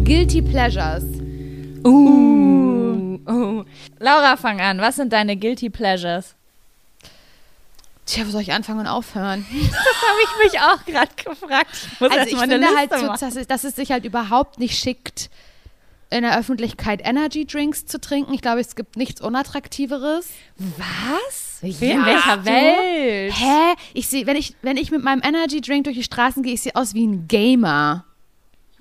Guilty 0.03 0.41
Pleasures. 0.41 1.03
Uh, 1.85 2.73
uh. 3.28 3.64
Laura, 4.00 4.38
fang 4.38 4.62
an. 4.62 4.80
Was 4.80 4.95
sind 4.95 5.14
deine 5.14 5.36
Guilty 5.38 5.70
Pleasures? 5.70 6.36
Tja, 8.06 8.26
wo 8.28 8.32
soll 8.32 8.41
ich 8.41 8.52
anfangen 8.52 8.82
und 8.82 8.88
aufhören? 8.88 9.45
Das 9.54 10.10
habe 10.10 10.20
ich 10.22 10.52
mich 10.52 10.62
auch 10.62 10.86
gerade 10.86 11.12
gefragt. 11.16 11.70
Ich 11.95 12.02
Also 12.02 12.30
ich 12.30 12.38
finde 12.38 12.58
Liste 12.58 12.76
halt, 12.78 12.94
so, 12.94 13.08
dass, 13.08 13.36
es, 13.36 13.48
dass 13.48 13.64
es 13.64 13.76
sich 13.76 13.91
halt 13.91 14.04
überhaupt 14.06 14.60
nicht 14.60 14.78
schickt, 14.78 15.30
in 16.10 16.22
der 16.22 16.38
Öffentlichkeit 16.38 17.02
Energy 17.04 17.45
Drinks 17.45 17.86
zu 17.86 18.00
trinken. 18.00 18.34
Ich 18.34 18.41
glaube, 18.41 18.60
es 18.60 18.76
gibt 18.76 18.98
nichts 18.98 19.20
Unattraktiveres. 19.22 20.30
Was? 20.58 21.60
Ja, 21.62 21.94
In 21.95 22.06
welcher? 22.06 22.45
Welt? 22.45 23.34
Hä? 23.36 23.74
Ich 23.94 24.08
sehe, 24.08 24.28
wenn 24.28 24.36
ich, 24.36 24.56
wenn 24.62 24.78
ich 24.78 24.91
mit 24.91 25.04
meinem 25.04 25.22
Energy 25.24 25.62
Drink 25.62 25.86
durch 25.86 25.95
die 25.95 26.04
Straßen 26.04 26.44
gehe, 26.44 26.54
ich 26.54 26.62
sehe 26.62 26.76
aus 26.76 26.94
wie 26.94 27.08
ein 27.08 27.28
Gamer. 27.28 28.06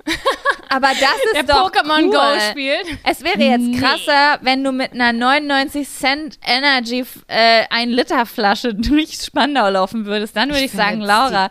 Aber 0.69 0.89
das 0.89 1.17
ist 1.27 1.35
Der 1.35 1.43
doch 1.43 1.71
Pokémon 1.71 2.05
cool. 2.05 2.11
Go 2.11 2.41
spielt. 2.51 2.99
Es 3.05 3.23
wäre 3.23 3.39
jetzt 3.43 3.79
krasser, 3.79 4.39
wenn 4.41 4.65
du 4.65 4.73
mit 4.73 4.93
einer 4.93 5.13
99 5.13 5.89
Cent 5.89 6.39
Energy 6.47 7.05
äh, 7.29 7.65
1 7.69 7.93
Liter 7.95 8.25
Flasche 8.27 8.75
durch 8.75 9.15
Spandau 9.23 9.69
laufen 9.69 10.07
würdest. 10.07 10.35
Dann 10.37 10.49
würde 10.49 10.61
ich, 10.61 10.67
Ich 10.67 10.73
sagen, 10.73 11.01
Laura. 11.01 11.51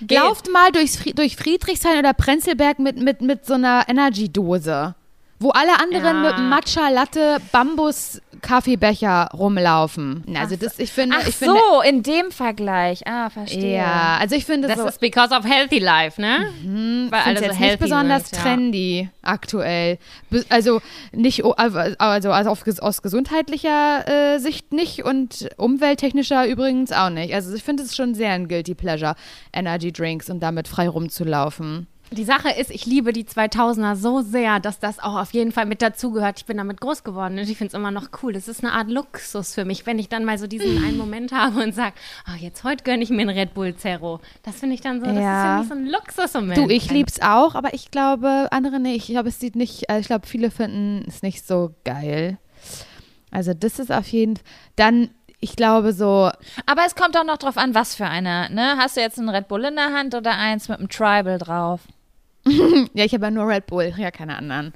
geht. 0.00 0.18
Lauft 0.18 0.50
mal 0.50 0.72
durchs, 0.72 0.98
durch 1.14 1.36
Friedrichshain 1.36 1.98
oder 1.98 2.12
Prenzlberg 2.12 2.78
mit, 2.80 2.96
mit, 3.00 3.20
mit 3.20 3.46
so 3.46 3.54
einer 3.54 3.84
Energy-Dose. 3.88 4.94
Wo 5.40 5.50
alle 5.50 5.78
anderen 5.80 6.24
Ja. 6.24 6.30
mit 6.32 6.38
Matcha 6.50 6.88
Latte 6.88 7.38
Bambus 7.52 8.20
Kaffeebecher 8.40 9.30
rumlaufen. 9.34 10.24
Also 10.38 10.56
das, 10.56 10.78
ich 10.78 10.92
finde, 10.92 11.16
Ach 11.20 11.26
ich 11.26 11.34
finde, 11.36 11.54
so, 11.72 11.80
in 11.82 12.02
dem 12.02 12.30
Vergleich. 12.30 13.06
Ah, 13.06 13.30
verstehe. 13.30 13.76
ja, 13.76 14.16
also 14.20 14.34
ich 14.36 14.44
finde 14.44 14.68
Das 14.68 14.78
so, 14.78 14.86
ist 14.86 15.00
because 15.00 15.34
of 15.34 15.44
healthy 15.44 15.78
life, 15.80 16.20
ne? 16.20 16.46
Mhm, 16.62 17.08
Weil 17.10 17.20
ich 17.20 17.26
alle 17.26 17.36
finde 17.36 17.38
so 17.38 17.44
jetzt 17.46 17.58
healthy 17.58 17.70
nicht 17.72 17.80
besonders 17.80 18.30
ja. 18.30 18.38
trendy 18.38 19.08
aktuell. 19.22 19.98
Be- 20.30 20.44
Also 20.48 20.80
nicht, 21.12 21.44
o- 21.44 21.52
also, 21.52 22.30
also 22.30 22.30
auf, 22.50 22.64
aus 22.80 23.02
gesundheitlicher 23.02 24.06
äh, 24.34 24.38
Sicht 24.38 24.72
nicht 24.72 25.04
und 25.04 25.48
umwelttechnischer 25.56 26.46
übrigens 26.46 26.92
auch 26.92 27.10
nicht. 27.10 27.34
Also 27.34 27.54
ich 27.54 27.62
finde 27.64 27.82
es 27.82 27.94
schon 27.96 28.14
sehr 28.14 28.30
ein 28.32 28.48
guilty 28.48 28.74
pleasure, 28.74 29.14
Energy 29.52 29.92
Drinks 29.92 30.30
und 30.30 30.40
damit 30.40 30.68
frei 30.68 30.88
rumzulaufen. 30.88 31.86
Die 32.10 32.24
Sache 32.24 32.50
ist, 32.50 32.70
ich 32.70 32.86
liebe 32.86 33.12
die 33.12 33.24
2000er 33.24 33.94
so 33.94 34.22
sehr, 34.22 34.60
dass 34.60 34.78
das 34.78 34.98
auch 34.98 35.16
auf 35.16 35.32
jeden 35.32 35.52
Fall 35.52 35.66
mit 35.66 35.82
dazugehört. 35.82 36.38
Ich 36.38 36.46
bin 36.46 36.56
damit 36.56 36.80
groß 36.80 37.04
geworden 37.04 37.38
und 37.38 37.48
ich 37.48 37.58
finde 37.58 37.68
es 37.68 37.74
immer 37.74 37.90
noch 37.90 38.08
cool. 38.22 38.32
Das 38.32 38.48
ist 38.48 38.64
eine 38.64 38.72
Art 38.72 38.88
Luxus 38.90 39.54
für 39.54 39.64
mich, 39.66 39.84
wenn 39.84 39.98
ich 39.98 40.08
dann 40.08 40.24
mal 40.24 40.38
so 40.38 40.46
diesen 40.46 40.78
einen 40.84 40.96
Moment 40.96 41.32
habe 41.32 41.62
und 41.62 41.74
sage, 41.74 41.94
oh, 42.28 42.36
jetzt 42.38 42.64
heute 42.64 42.82
gönne 42.84 43.02
ich 43.02 43.10
mir 43.10 43.20
einen 43.22 43.36
Red 43.36 43.52
Bull 43.54 43.76
Zero. 43.76 44.20
Das 44.42 44.56
finde 44.56 44.74
ich 44.74 44.80
dann 44.80 45.00
so, 45.00 45.06
das 45.06 45.16
Ja. 45.16 45.60
ist 45.60 45.68
für 45.68 45.74
mich 45.76 45.84
so 45.86 45.90
ein 45.90 45.92
Luxusmoment. 45.92 46.56
Du, 46.56 46.68
ich 46.68 46.90
lieb's 46.90 47.20
auch, 47.20 47.54
aber 47.54 47.74
ich 47.74 47.90
glaube, 47.90 48.48
andere 48.52 48.80
nicht. 48.80 49.08
Ich 49.08 49.14
glaube, 49.14 49.28
es 49.28 49.38
sieht 49.38 49.54
nicht, 49.54 49.90
äh, 49.90 50.00
ich 50.00 50.06
glaube, 50.06 50.26
viele 50.26 50.50
finden 50.50 51.04
es 51.06 51.22
nicht 51.22 51.46
so 51.46 51.74
geil. 51.84 52.38
Also 53.30 53.52
das 53.52 53.78
ist 53.78 53.92
auf 53.92 54.06
jeden 54.08 54.36
Fall, 54.36 54.44
dann, 54.76 55.10
ich 55.40 55.56
glaube 55.56 55.92
so, 55.92 56.30
Aber 56.66 56.82
es 56.86 56.94
kommt 56.94 57.16
auch 57.18 57.24
noch 57.24 57.36
drauf 57.36 57.58
an, 57.58 57.74
was 57.74 57.94
für 57.94 58.06
einer. 58.06 58.48
Ne? 58.48 58.76
Hast 58.78 58.96
du 58.96 59.00
jetzt 59.02 59.18
einen 59.18 59.28
Red 59.28 59.46
Bull 59.48 59.64
in 59.64 59.76
der 59.76 59.92
Hand 59.92 60.14
oder 60.14 60.32
eins 60.38 60.68
mit 60.68 60.78
einem 60.78 60.88
Tribal 60.88 61.36
drauf? 61.38 61.80
Ja, 62.94 63.04
ich 63.04 63.12
habe 63.14 63.24
ja 63.24 63.30
nur 63.30 63.46
Red 63.48 63.66
Bull, 63.66 63.92
ja 63.96 64.10
keine 64.10 64.36
anderen. 64.36 64.72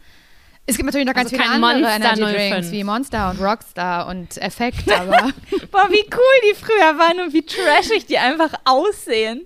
Es 0.67 0.77
gibt 0.77 0.87
natürlich 0.87 1.07
noch 1.09 1.15
ganz 1.15 1.33
Also 1.33 1.43
viele 1.43 1.51
andere 1.51 1.81
Monster 1.81 1.97
Energy 1.97 2.23
05. 2.23 2.51
Drinks 2.53 2.71
wie 2.71 2.85
Monster 2.85 3.31
und 3.31 3.41
Rockstar 3.41 4.07
und 4.07 4.39
Effekt, 4.39 4.91
aber 4.93 5.33
Boah, 5.73 5.89
wie 5.91 6.05
cool 6.13 6.51
die 6.51 6.55
früher 6.55 6.97
waren 6.99 7.21
und 7.21 7.33
wie 7.33 7.43
trashig 7.45 8.07
die 8.07 8.19
einfach 8.19 8.53
aussehen. 8.65 9.45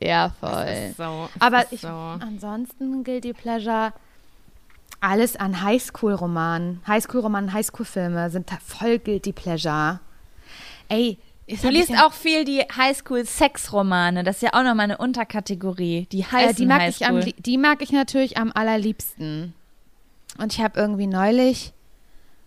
ja, 0.00 0.34
voll. 0.38 0.94
So, 0.96 1.28
Aber 1.38 1.64
ich, 1.70 1.80
so. 1.80 1.88
ansonsten 1.88 3.02
Guilty 3.02 3.32
Pleasure, 3.32 3.92
alles 5.00 5.36
an 5.36 5.62
Highschool-Romanen. 5.62 6.82
Highschool-Romanen, 6.86 7.52
Highschool-Filme 7.52 8.28
sind 8.30 8.50
voll 8.64 8.98
Guilty 8.98 9.32
Pleasure. 9.32 10.00
Ey, 10.88 11.18
ist 11.48 11.64
Du 11.64 11.68
liest 11.70 11.92
auch 11.98 12.12
viel 12.12 12.44
die 12.44 12.60
Highschool-Sex-Romane. 12.60 14.22
Das 14.22 14.36
ist 14.36 14.42
ja 14.42 14.50
auch 14.52 14.62
nochmal 14.62 14.84
eine 14.84 14.98
Unterkategorie. 14.98 16.06
Die 16.12 16.24
heißen 16.24 16.50
Äh, 16.50 16.54
die, 16.54 16.66
mag 16.66 16.88
ich 16.88 17.06
am, 17.06 17.16
Highschool. 17.16 17.32
die 17.38 17.58
mag 17.58 17.82
ich 17.82 17.90
natürlich 17.90 18.36
am 18.36 18.52
allerliebsten. 18.54 19.54
Und 20.38 20.52
ich 20.52 20.60
habe 20.60 20.78
irgendwie 20.78 21.06
neulich, 21.06 21.72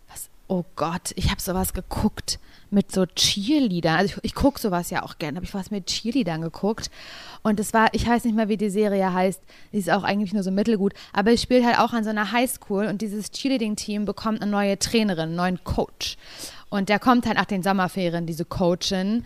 was, 0.09 0.29
oh 0.47 0.63
Gott, 0.75 1.11
ich 1.15 1.31
habe 1.31 1.41
sowas 1.41 1.73
geguckt 1.73 2.39
mit 2.69 2.91
so 2.91 3.05
Cheerleadern. 3.05 3.97
Also 3.97 4.15
ich, 4.17 4.31
ich 4.31 4.35
gucke 4.35 4.59
sowas 4.59 4.91
ja 4.91 5.03
auch 5.03 5.17
gerne. 5.17 5.37
Habe 5.37 5.45
ich 5.45 5.53
was 5.53 5.71
mit 5.71 5.87
Cheerleadern 5.87 6.41
geguckt. 6.41 6.89
Und 7.41 7.59
es 7.59 7.73
war, 7.73 7.89
ich 7.93 8.07
weiß 8.07 8.23
nicht 8.23 8.35
mehr, 8.35 8.49
wie 8.49 8.57
die 8.57 8.69
Serie 8.69 9.11
heißt. 9.11 9.41
Die 9.73 9.77
ist 9.77 9.89
auch 9.89 10.03
eigentlich 10.03 10.31
nur 10.31 10.43
so 10.43 10.51
mittelgut. 10.51 10.93
Aber 11.11 11.31
es 11.33 11.41
spielt 11.41 11.65
halt 11.65 11.79
auch 11.79 11.91
an 11.91 12.03
so 12.03 12.11
einer 12.11 12.31
Highschool 12.31 12.85
und 12.85 13.01
dieses 13.01 13.31
Cheerleading-Team 13.31 14.05
bekommt 14.05 14.41
eine 14.41 14.51
neue 14.51 14.77
Trainerin, 14.79 15.29
einen 15.29 15.35
neuen 15.35 15.63
Coach. 15.63 16.17
Und 16.71 16.89
der 16.89 16.97
kommt 16.99 17.27
halt 17.27 17.37
nach 17.37 17.45
den 17.45 17.61
Sommerferien, 17.61 18.25
diese 18.25 18.45
Coachin. 18.45 19.25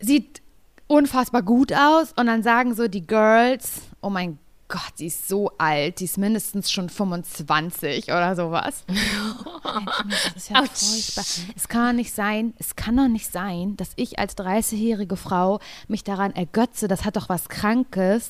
Sieht 0.00 0.42
unfassbar 0.88 1.42
gut 1.42 1.72
aus. 1.72 2.12
Und 2.16 2.26
dann 2.26 2.42
sagen 2.42 2.74
so 2.74 2.88
die 2.88 3.06
Girls, 3.06 3.82
oh 4.02 4.10
mein 4.10 4.38
Gott, 4.66 4.92
die 4.98 5.06
ist 5.06 5.28
so 5.28 5.50
alt, 5.56 6.00
die 6.00 6.04
ist 6.04 6.18
mindestens 6.18 6.70
schon 6.70 6.90
25 6.90 8.08
oder 8.08 8.36
sowas. 8.36 8.84
das 10.10 10.36
ist 10.36 10.50
ja 10.50 10.56
furchtbar. 10.56 11.24
Es 11.56 11.68
kann 11.68 11.86
doch 11.86 11.92
nicht 11.94 12.14
sein, 12.14 12.52
es 12.58 12.76
kann 12.76 12.96
doch 12.96 13.08
nicht 13.08 13.32
sein, 13.32 13.78
dass 13.78 13.92
ich 13.96 14.18
als 14.18 14.36
30-jährige 14.36 15.16
Frau 15.16 15.60
mich 15.86 16.04
daran 16.04 16.36
ergötze, 16.36 16.86
das 16.86 17.06
hat 17.06 17.16
doch 17.16 17.30
was 17.30 17.48
Krankes, 17.48 18.28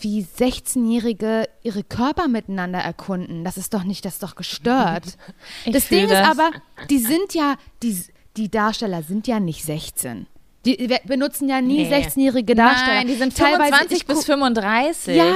wie 0.00 0.22
16-Jährige 0.24 1.48
ihre 1.62 1.82
Körper 1.84 2.28
miteinander 2.28 2.78
erkunden. 2.78 3.44
Das 3.44 3.56
ist 3.56 3.74
doch 3.74 3.84
nicht, 3.84 4.04
das 4.04 4.14
ist 4.14 4.22
doch 4.22 4.34
gestört. 4.36 5.04
Ich 5.64 5.72
das 5.72 5.88
Ding 5.88 6.08
das. 6.08 6.20
ist 6.20 6.26
aber, 6.38 6.50
die 6.90 6.98
sind 6.98 7.34
ja, 7.34 7.56
die, 7.82 8.00
die 8.36 8.50
Darsteller 8.50 9.02
sind 9.02 9.26
ja 9.26 9.40
nicht 9.40 9.64
16. 9.64 10.26
Die 10.64 10.88
wir 10.88 11.00
benutzen 11.06 11.48
ja 11.48 11.60
nie 11.60 11.84
Nee. 11.88 11.94
16-jährige 11.94 12.54
Darsteller. 12.54 12.94
Nein, 12.98 13.06
die 13.06 13.14
sind 13.14 13.36
Teilweise- 13.36 13.64
25 13.74 13.96
ich 13.98 14.06
bis 14.06 14.16
gu- 14.18 14.22
35. 14.24 15.16
Ja, 15.16 15.34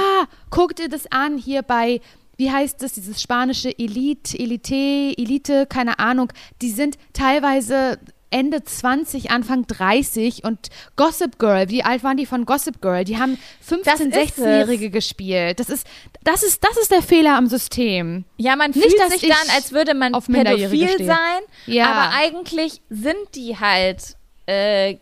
guck 0.49 0.75
dir 0.75 0.89
das 0.89 1.09
an 1.11 1.37
hier 1.37 1.61
bei, 1.61 2.01
wie 2.37 2.51
heißt 2.51 2.81
das, 2.81 2.93
dieses 2.93 3.21
spanische 3.21 3.77
Elite, 3.77 4.37
Elite, 4.37 4.75
Elite, 5.17 5.65
keine 5.67 5.99
Ahnung. 5.99 6.31
Die 6.61 6.71
sind 6.71 6.97
teilweise 7.13 7.99
Ende 8.33 8.63
20, 8.63 9.31
Anfang 9.31 9.65
30 9.67 10.43
und 10.43 10.69
Gossip 10.95 11.37
Girl, 11.39 11.69
wie 11.69 11.83
alt 11.83 12.03
waren 12.03 12.17
die 12.17 12.25
von 12.25 12.45
Gossip 12.45 12.81
Girl? 12.81 13.03
Die 13.03 13.17
haben 13.17 13.37
15, 13.61 14.11
Das 14.11 14.25
ist 14.25 14.37
16-Jährige 14.39 14.89
gespielt. 14.89 15.59
Das 15.59 15.69
ist, 15.69 15.85
das 16.23 16.41
ist, 16.43 16.63
das 16.63 16.75
ist 16.77 16.91
der 16.91 17.03
Fehler 17.03 17.37
am 17.37 17.47
System. 17.47 18.25
Ja, 18.37 18.55
man 18.55 18.71
Nicht, 18.71 18.83
fühlt 18.83 19.11
sich 19.11 19.23
ich 19.23 19.29
dann, 19.29 19.55
als 19.55 19.71
würde 19.71 19.93
man 19.93 20.15
auf 20.15 20.27
pädophil 20.27 21.05
sein, 21.05 21.41
Ja. 21.67 21.85
aber 21.91 22.15
eigentlich 22.15 22.81
sind 22.89 23.15
die 23.35 23.57
halt 23.59 24.17
äh, 24.47 24.97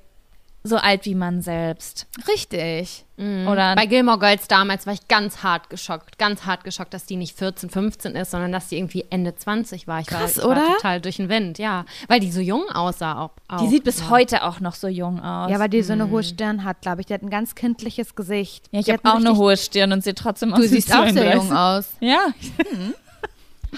so 0.64 0.78
alt 0.78 1.06
wie 1.06 1.16
man 1.16 1.42
selbst. 1.42 2.08
Richtig. 2.28 3.06
Oder 3.18 3.76
Bei 3.76 3.86
Gilmore 3.86 4.18
Girls 4.18 4.48
damals 4.48 4.88
war 4.88 4.94
ich 4.94 5.08
ganz 5.08 5.44
hart 5.44 5.70
geschockt, 5.70 6.18
ganz 6.18 6.46
hart 6.46 6.64
geschockt, 6.64 6.94
dass 6.94 7.06
die 7.06 7.18
nicht 7.18 7.38
14, 7.38 7.70
15 7.70 8.16
ist, 8.16 8.32
sondern 8.32 8.52
dass 8.52 8.70
die 8.70 8.78
irgendwie 8.78 9.06
Ende 9.12 9.36
20 9.36 9.88
war. 9.88 10.00
Ich 10.00 10.08
Krass, 10.08 10.38
war, 10.38 10.44
ich 10.44 10.50
oder? 10.50 10.62
War 10.62 10.76
total 10.78 11.02
durch 11.02 11.18
den 11.18 11.30
Wind, 11.30 11.60
ja. 11.60 11.86
Weil 12.08 12.20
die 12.20 12.32
so 12.32 12.42
jung 12.42 12.64
aussah 12.74 13.20
auch. 13.20 13.32
auch. 13.48 13.62
die 13.62 13.68
sieht 13.68 13.84
bis 13.84 14.00
ja. 14.00 14.10
heute 14.10 14.44
auch 14.44 14.60
noch 14.60 14.74
so 14.74 14.88
jung 14.88 15.20
aus. 15.20 15.52
Ja, 15.52 15.60
weil 15.60 15.70
die 15.70 15.84
so 15.84 15.94
eine 15.94 16.10
hohe 16.10 16.24
Stirn 16.24 16.64
hat, 16.64 16.82
glaube 16.82 17.02
ich. 17.02 17.08
Die 17.08 17.14
hat 17.14 17.22
ein 17.22 17.30
ganz 17.30 17.54
kindliches 17.54 18.16
Gesicht. 18.16 18.66
Ja, 18.72 18.80
ich 18.80 18.90
habe 18.90 19.02
auch 19.04 19.16
eine 19.16 19.36
hohe 19.36 19.58
Stirn 19.58 19.92
und 19.92 20.04
sehe 20.04 20.16
trotzdem 20.16 20.54
aus 20.54 20.60
Du 20.60 20.68
siehst 20.68 20.92
auch 20.92 21.04
sehr 21.10 21.14
32. 21.14 21.36
jung 21.36 21.58
aus. 21.58 21.90
Ja, 22.00 22.28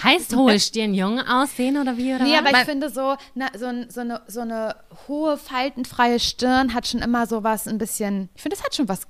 Heißt 0.02 0.34
hohe 0.34 0.58
Stirn 0.58 0.92
jung 0.92 1.20
aussehen 1.20 1.76
oder 1.76 1.96
wie? 1.96 2.14
Oder 2.14 2.24
Nee, 2.24 2.32
was? 2.32 2.38
aber 2.38 2.46
ich 2.48 2.52
Man- 2.54 2.64
finde 2.66 2.90
so, 2.90 3.14
na, 3.34 3.46
so, 3.56 3.66
so, 3.88 4.00
eine, 4.00 4.20
so 4.26 4.40
eine 4.40 4.74
hohe, 5.06 5.36
faltenfreie 5.38 6.18
Stirn 6.18 6.74
hat 6.74 6.86
schon 6.88 7.00
immer 7.00 7.26
so 7.26 7.44
was 7.44 7.68
ein 7.68 7.78
bisschen, 7.78 8.28
ich 8.34 8.42
finde, 8.42 8.56
das 8.56 8.64
hat 8.64 8.74
schon 8.74 8.88
was 8.88 9.02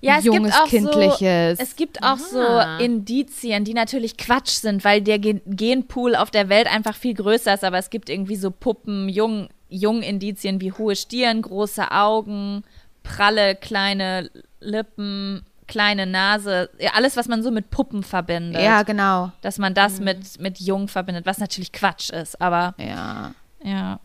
ja 0.00 0.18
es 0.18 0.24
Junges, 0.24 0.52
gibt 0.52 0.62
auch 0.62 0.68
Kindliches. 0.68 1.58
So, 1.58 1.62
es 1.62 1.76
gibt 1.76 2.02
auch 2.02 2.18
Aha. 2.18 2.78
so 2.78 2.84
Indizien, 2.84 3.64
die 3.64 3.74
natürlich 3.74 4.16
Quatsch 4.16 4.50
sind, 4.50 4.84
weil 4.84 5.00
der 5.02 5.18
Gen 5.18 5.40
Genpool 5.46 6.16
auf 6.16 6.30
der 6.30 6.48
Welt 6.48 6.66
einfach 6.66 6.96
viel 6.96 7.14
größer 7.14 7.54
ist, 7.54 7.64
aber 7.64 7.78
es 7.78 7.90
gibt 7.90 8.08
irgendwie 8.10 8.36
so 8.36 8.50
Puppen, 8.50 9.08
jung, 9.08 9.48
jung 9.68 10.02
Indizien 10.02 10.60
wie 10.60 10.72
hohe 10.72 10.96
Stirn, 10.96 11.42
große 11.42 11.90
Augen, 11.92 12.64
pralle 13.04 13.54
kleine 13.54 14.30
Lippen, 14.60 15.44
kleine 15.66 16.06
Nase, 16.06 16.70
ja, 16.78 16.90
alles, 16.94 17.16
was 17.16 17.28
man 17.28 17.42
so 17.42 17.50
mit 17.50 17.70
Puppen 17.70 18.02
verbindet. 18.02 18.62
Ja, 18.62 18.82
genau. 18.82 19.32
Dass 19.40 19.58
man 19.58 19.74
das 19.74 20.00
mit, 20.00 20.40
mit 20.40 20.60
jung 20.60 20.88
verbindet, 20.88 21.26
was 21.26 21.38
natürlich 21.38 21.72
Quatsch 21.72 22.10
ist, 22.10 22.40
aber 22.40 22.74
Ja. 22.78 23.32
ja. 23.62 23.98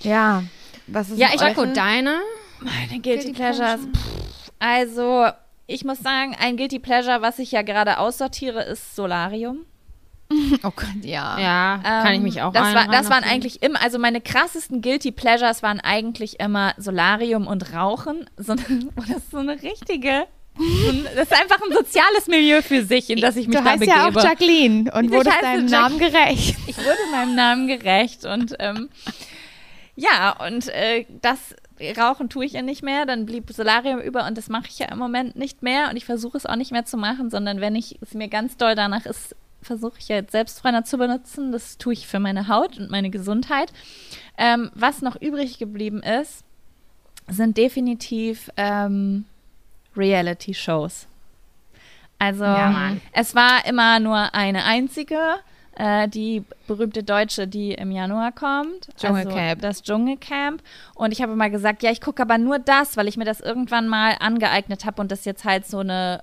Ja. 0.00 0.42
Was 0.86 1.10
ist 1.10 1.18
Ja, 1.18 1.28
ich- 1.34 1.40
Jaco, 1.40 1.66
deine? 1.66 2.18
Meine 2.60 3.00
Guilty, 3.00 3.32
Pleasures. 3.32 3.80
Pff, 3.80 4.50
also, 4.58 5.26
ich 5.66 5.84
muss 5.84 5.98
sagen, 6.00 6.34
ein 6.40 6.56
Guilty 6.56 6.78
Pleasure, 6.78 7.22
was 7.22 7.38
ich 7.38 7.52
ja 7.52 7.62
gerade 7.62 7.98
aussortiere, 7.98 8.62
ist 8.62 8.96
Solarium. 8.96 9.58
Oh 10.62 10.70
Gott, 10.76 11.04
ja. 11.04 11.38
Ja, 11.38 11.80
kann 11.82 12.12
ich 12.12 12.18
Ähm, 12.18 12.22
mich 12.24 12.42
auch 12.42 12.52
das, 12.52 12.74
war, 12.74 12.86
das 12.88 13.08
waren 13.08 13.24
eigentlich 13.24 13.62
immer, 13.62 13.80
also 13.80 13.98
meine 13.98 14.20
krassesten 14.20 14.82
Guilty 14.82 15.10
Pleasures 15.12 15.62
waren 15.62 15.80
eigentlich 15.80 16.38
immer 16.40 16.74
Solarium 16.76 17.46
und 17.46 17.72
Rauchen. 17.72 18.28
So, 18.36 18.54
das 18.54 19.08
ist 19.16 19.30
so 19.30 19.38
eine 19.38 19.62
richtige. 19.62 20.26
Das 21.14 21.24
ist 21.30 21.32
einfach 21.40 21.60
ein 21.62 21.72
soziales 21.72 22.26
Milieu 22.26 22.62
für 22.62 22.84
sich, 22.84 23.10
in 23.10 23.20
das 23.20 23.36
ich 23.36 23.46
mich 23.46 23.56
Du 23.56 23.62
da 23.62 23.70
heißt 23.70 23.80
begebe. 23.80 23.96
ja 23.98 24.08
auch 24.08 24.24
Jacqueline 24.24 24.90
und 24.92 25.04
Ich 25.04 25.10
wurdest 25.10 25.42
deinem 25.42 25.68
Jack- 25.68 25.70
Namen 25.82 25.98
gerecht. 25.98 26.56
ich 26.66 26.76
wurde 26.78 26.98
meinem 27.12 27.34
Namen 27.34 27.68
gerecht 27.68 28.24
und 28.24 28.54
ähm, 28.58 28.88
ja, 29.96 30.36
und 30.46 30.68
äh, 30.68 31.06
das 31.22 31.38
Rauchen 31.96 32.28
tue 32.28 32.44
ich 32.44 32.52
ja 32.54 32.62
nicht 32.62 32.82
mehr, 32.82 33.06
dann 33.06 33.24
blieb 33.26 33.50
Solarium 33.52 34.00
über 34.00 34.26
und 34.26 34.36
das 34.36 34.48
mache 34.48 34.66
ich 34.68 34.78
ja 34.80 34.86
im 34.90 34.98
Moment 34.98 35.36
nicht 35.36 35.62
mehr 35.62 35.90
und 35.90 35.96
ich 35.96 36.04
versuche 36.04 36.36
es 36.36 36.46
auch 36.46 36.56
nicht 36.56 36.72
mehr 36.72 36.84
zu 36.84 36.96
machen, 36.96 37.30
sondern 37.30 37.60
wenn 37.60 37.76
ich 37.76 37.98
es 38.00 38.14
mir 38.14 38.28
ganz 38.28 38.56
doll 38.56 38.74
danach 38.74 39.06
ist, 39.06 39.36
versuche 39.62 39.94
ich 39.98 40.08
ja 40.08 40.16
jetzt 40.16 40.32
Selbstbrenner 40.32 40.84
zu 40.84 40.98
benutzen. 40.98 41.50
Das 41.52 41.78
tue 41.78 41.92
ich 41.92 42.06
für 42.06 42.18
meine 42.20 42.48
Haut 42.48 42.78
und 42.78 42.90
meine 42.90 43.10
Gesundheit. 43.10 43.72
Ähm, 44.36 44.70
was 44.74 45.02
noch 45.02 45.20
übrig 45.20 45.58
geblieben 45.58 46.02
ist, 46.02 46.44
sind 47.28 47.56
definitiv 47.56 48.50
ähm, 48.56 49.24
Reality-Shows. 49.96 51.06
Also 52.18 52.44
Ja, 52.44 52.96
es 53.12 53.34
war 53.34 53.64
immer 53.66 54.00
nur 54.00 54.34
eine 54.34 54.64
einzige, 54.64 55.18
äh, 55.76 56.08
die 56.08 56.42
berühmte 56.66 57.04
Deutsche, 57.04 57.46
die 57.46 57.72
im 57.72 57.92
Januar 57.92 58.32
kommt. 58.32 58.88
Dschungelcamp. 58.96 59.36
Also 59.36 59.60
das 59.60 59.82
Dschungelcamp. 59.82 60.62
Und 60.94 61.12
ich 61.12 61.22
habe 61.22 61.36
mal 61.36 61.50
gesagt, 61.50 61.82
ja, 61.82 61.92
ich 61.92 62.00
gucke 62.00 62.22
aber 62.22 62.38
nur 62.38 62.58
das, 62.58 62.96
weil 62.96 63.06
ich 63.06 63.16
mir 63.16 63.24
das 63.24 63.40
irgendwann 63.40 63.86
mal 63.88 64.16
angeeignet 64.18 64.84
habe 64.84 65.00
und 65.00 65.12
das 65.12 65.24
jetzt 65.24 65.44
halt 65.44 65.66
so 65.66 65.78
eine 65.78 66.22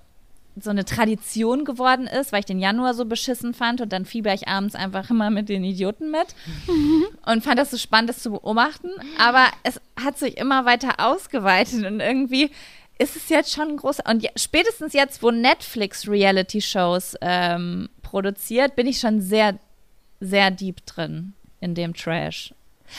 so 0.58 0.70
eine 0.70 0.86
Tradition 0.86 1.66
geworden 1.66 2.08
ist, 2.08 2.32
weil 2.32 2.40
ich 2.40 2.46
den 2.46 2.60
Januar 2.60 2.94
so 2.94 3.04
beschissen 3.04 3.54
fand 3.54 3.82
und 3.82 3.92
dann 3.92 4.06
fieber 4.06 4.34
ich 4.34 4.48
abends 4.48 4.74
einfach 4.74 5.10
immer 5.10 5.30
mit 5.30 5.50
den 5.50 5.66
Idioten 5.66 6.12
mit 6.12 6.28
und 7.26 7.44
fand 7.44 7.60
das 7.60 7.72
so 7.72 7.78
spannend, 7.78 8.10
das 8.10 8.20
zu 8.22 8.32
beobachten. 8.32 8.90
Aber 9.20 9.48
es 9.64 9.82
hat 10.02 10.18
sich 10.18 10.38
immer 10.38 10.64
weiter 10.64 10.94
ausgeweitet 11.00 11.86
und 11.86 12.00
irgendwie 12.00 12.52
ist 12.97 13.15
es 13.15 13.30
jetzt 13.30 13.51
schon 13.53 13.69
ein 13.69 13.77
großer. 13.77 14.03
Und 14.07 14.23
ja, 14.23 14.30
spätestens 14.35 14.93
jetzt, 14.93 15.22
wo 15.22 15.31
Netflix 15.31 16.07
Reality-Shows 16.07 17.15
ähm, 17.22 17.89
produziert, 18.01 18.76
bin 18.76 18.88
ich 18.88 18.99
schon 18.99 19.22
sehr, 19.22 19.57
sehr 20.19 20.51
deep 20.51 20.85
drin 20.85 21.34
in 21.59 21.76
dem 21.76 21.93
Trash. 21.93 22.53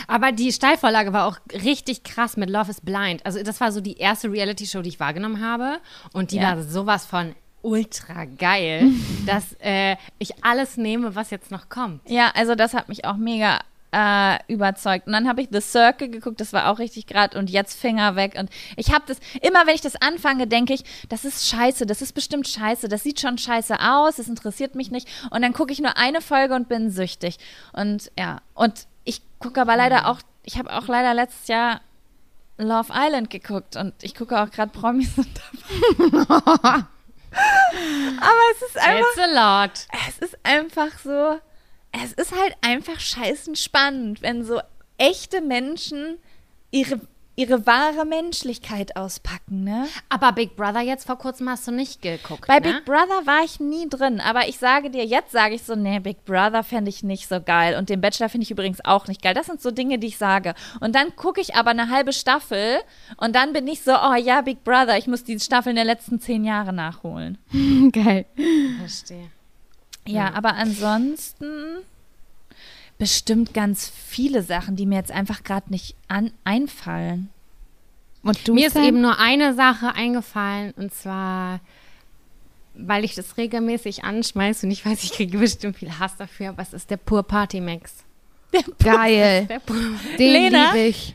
Aber 0.09 0.33
die 0.33 0.53
Steilvorlage 0.53 1.13
war 1.13 1.27
auch 1.27 1.39
richtig 1.65 2.03
krass 2.03 2.37
mit 2.37 2.51
Love 2.51 2.71
is 2.71 2.81
Blind. 2.81 3.25
Also 3.25 3.43
das 3.43 3.61
war 3.61 3.71
so 3.73 3.81
die 3.81 3.97
erste 3.99 4.31
Reality-Show, 4.31 4.83
die 4.83 4.89
ich 4.91 5.01
wahrgenommen 5.01 5.41
habe. 5.43 5.79
Und 6.13 6.33
die 6.33 6.37
Ja. 6.37 6.57
war 6.57 6.63
sowas 6.63 7.07
von 7.07 7.35
ultra 7.63 8.25
geil, 8.25 8.91
dass 9.27 9.55
äh, 9.61 9.97
ich 10.19 10.45
alles 10.45 10.77
nehme, 10.77 11.15
was 11.15 11.31
jetzt 11.31 11.51
noch 11.51 11.69
kommt. 11.69 12.01
Ja, 12.11 12.33
also 12.35 12.55
das 12.55 12.75
hat 12.75 12.89
mich 12.89 13.05
auch 13.05 13.17
mega 13.17 13.61
äh, 13.97 14.39
überzeugt. 14.49 15.07
Und 15.07 15.15
dann 15.15 15.27
habe 15.27 15.41
ich 15.41 15.49
The 15.51 15.63
Circle 15.63 16.11
geguckt, 16.11 16.39
das 16.41 16.53
war 16.53 16.71
auch 16.71 16.79
richtig 16.79 17.07
gerade 17.07 17.39
und 17.39 17.49
jetzt 17.49 17.81
Finger 17.81 18.15
weg. 18.15 18.35
Und 18.39 18.51
ich 18.77 18.93
habe 18.93 19.05
das, 19.07 19.19
immer 19.41 19.67
wenn 19.67 19.75
ich 19.75 19.81
das 19.81 19.97
anfange, 19.97 20.47
denke 20.47 20.75
ich, 20.75 20.85
das 21.09 21.25
ist 21.25 21.49
scheiße, 21.49 21.87
das 21.87 22.03
ist 22.03 22.13
bestimmt 22.13 22.47
scheiße, 22.47 22.89
das 22.89 23.03
sieht 23.03 23.21
schon 23.21 23.39
scheiße 23.39 23.81
aus, 23.81 24.17
das 24.17 24.29
interessiert 24.29 24.75
mich 24.75 24.91
nicht. 24.91 25.09
Und 25.31 25.41
dann 25.41 25.55
gucke 25.55 25.73
ich 25.73 25.81
nur 25.81 25.97
eine 25.97 26.21
Folge 26.21 26.55
und 26.55 26.69
bin 26.69 26.91
süchtig. 26.91 27.39
Und 27.73 28.13
ja, 28.19 28.43
und 28.53 28.87
ich 29.05 29.23
gucke 29.39 29.63
aber 29.63 29.77
leider 29.77 30.09
auch, 30.09 30.21
ich 30.45 30.59
habe 30.59 30.71
auch 30.77 30.89
leider 30.89 31.15
letztes 31.15 31.49
Jahr 31.49 31.81
Love 32.59 32.93
Island 32.95 33.31
geguckt 33.31 33.77
und 33.77 33.95
ich 34.03 34.15
gucke 34.15 34.39
auch 34.39 34.51
gerade 34.51 34.71
Promis 34.73 35.17
und 35.17 35.29
Aber 38.19 38.41
es 38.53 38.63
ist 38.63 38.79
einfach 38.79 38.99
It's 38.99 39.19
a 39.19 39.63
lot. 39.63 39.71
es 40.09 40.19
ist 40.19 40.39
einfach 40.43 40.99
so, 41.03 41.39
es 42.05 42.13
ist 42.13 42.33
halt 42.33 42.57
einfach 42.63 43.01
scheißen 43.01 43.57
spannend, 43.57 44.23
wenn 44.23 44.45
so 44.45 44.61
echte 44.99 45.41
Menschen 45.41 46.19
ihre, 46.71 47.01
ihre 47.37 47.67
wahre 47.67 48.07
Menschlichkeit 48.07 48.97
auspacken, 48.97 49.65
ne? 49.65 49.87
Aber 50.09 50.33
Big 50.33 50.57
Brother 50.57 50.81
jetzt 50.81 51.07
vor 51.07 51.19
kurzem 51.19 51.49
hast 51.49 51.67
du 51.67 51.73
nicht 51.73 52.03
geguckt, 52.03 52.47
Bei 52.47 52.59
ne? 52.59 52.73
Big 52.73 52.85
Brother 52.85 53.27
war 53.27 53.45
ich 53.45 53.61
nie 53.61 53.89
drin, 53.89 54.21
aber 54.21 54.49
ich 54.49 54.59
sage 54.59 54.91
dir, 54.91 55.05
jetzt 55.05 55.33
sage 55.33 55.55
ich 55.55 55.63
so, 55.63 55.75
nee, 55.75 55.99
Big 56.01 56.25
Brother 56.25 56.65
fände 56.65 56.89
ich 56.89 57.03
nicht 57.03 57.29
so 57.29 57.41
geil 57.41 57.77
und 57.77 57.89
den 57.89 58.01
Bachelor 58.01 58.29
finde 58.29 58.45
ich 58.45 58.51
übrigens 58.51 58.85
auch 58.85 59.07
nicht 59.07 59.23
geil. 59.23 59.35
Das 59.35 59.47
sind 59.47 59.61
so 59.61 59.71
Dinge, 59.71 59.99
die 59.99 60.09
ich 60.09 60.19
sage. 60.19 60.55
Und 60.81 60.95
dann 60.95 61.15
gucke 61.15 61.41
ich 61.41 61.55
aber 61.55 61.71
eine 61.71 61.91
halbe 61.91 62.13
Staffel 62.13 62.79
und 63.17 63.37
dann 63.37 63.53
bin 63.53 63.67
ich 63.69 63.83
so, 63.83 63.93
oh 63.93 64.15
ja, 64.15 64.41
Big 64.41 64.65
Brother, 64.65 64.97
ich 64.97 65.07
muss 65.07 65.25
die 65.25 65.39
Staffeln 65.39 65.77
der 65.77 65.85
letzten 65.85 66.21
zehn 66.21 66.45
Jahre 66.45 66.73
nachholen. 66.73 67.39
Geil. 67.93 68.27
Verstehe. 68.79 69.31
Ja, 70.07 70.33
aber 70.35 70.55
ansonsten 70.55 71.79
bestimmt 72.99 73.53
ganz 73.55 73.89
viele 73.89 74.43
Sachen, 74.43 74.77
die 74.77 74.87
mir 74.87 74.97
jetzt 74.97 75.13
einfach 75.13 75.45
gerade 75.45 75.71
nicht 75.71 75.95
an 76.09 76.33
einfallen. 76.45 77.29
Und 78.23 78.49
du 78.49 78.55
Mir 78.55 78.69
ist 78.69 78.77
eben 78.77 79.01
nur 79.01 79.19
eine 79.19 79.55
Sache 79.55 79.95
eingefallen 79.95 80.73
und 80.77 80.93
zwar, 80.93 81.61
weil 82.75 83.05
ich 83.05 83.15
das 83.15 83.37
regelmäßig 83.37 84.05
anschmeiße 84.05 84.67
und 84.67 84.73
ich 84.73 84.85
weiß, 84.85 85.05
ich 85.05 85.13
kriege 85.13 85.39
bestimmt 85.39 85.77
viel 85.77 85.99
Hass 85.99 86.17
dafür, 86.17 86.51
aber 86.51 86.63
es 86.63 86.73
ist 86.73 86.91
der 86.91 86.97
Pur 86.97 87.23
Party 87.23 87.61
Mix. 87.61 88.05
geil. 88.83 89.47
Der 89.47 89.59
Pur 89.61 89.77
Den 90.19 90.33
Lena? 90.33 90.73
liebe 90.73 90.87
ich. 90.87 91.15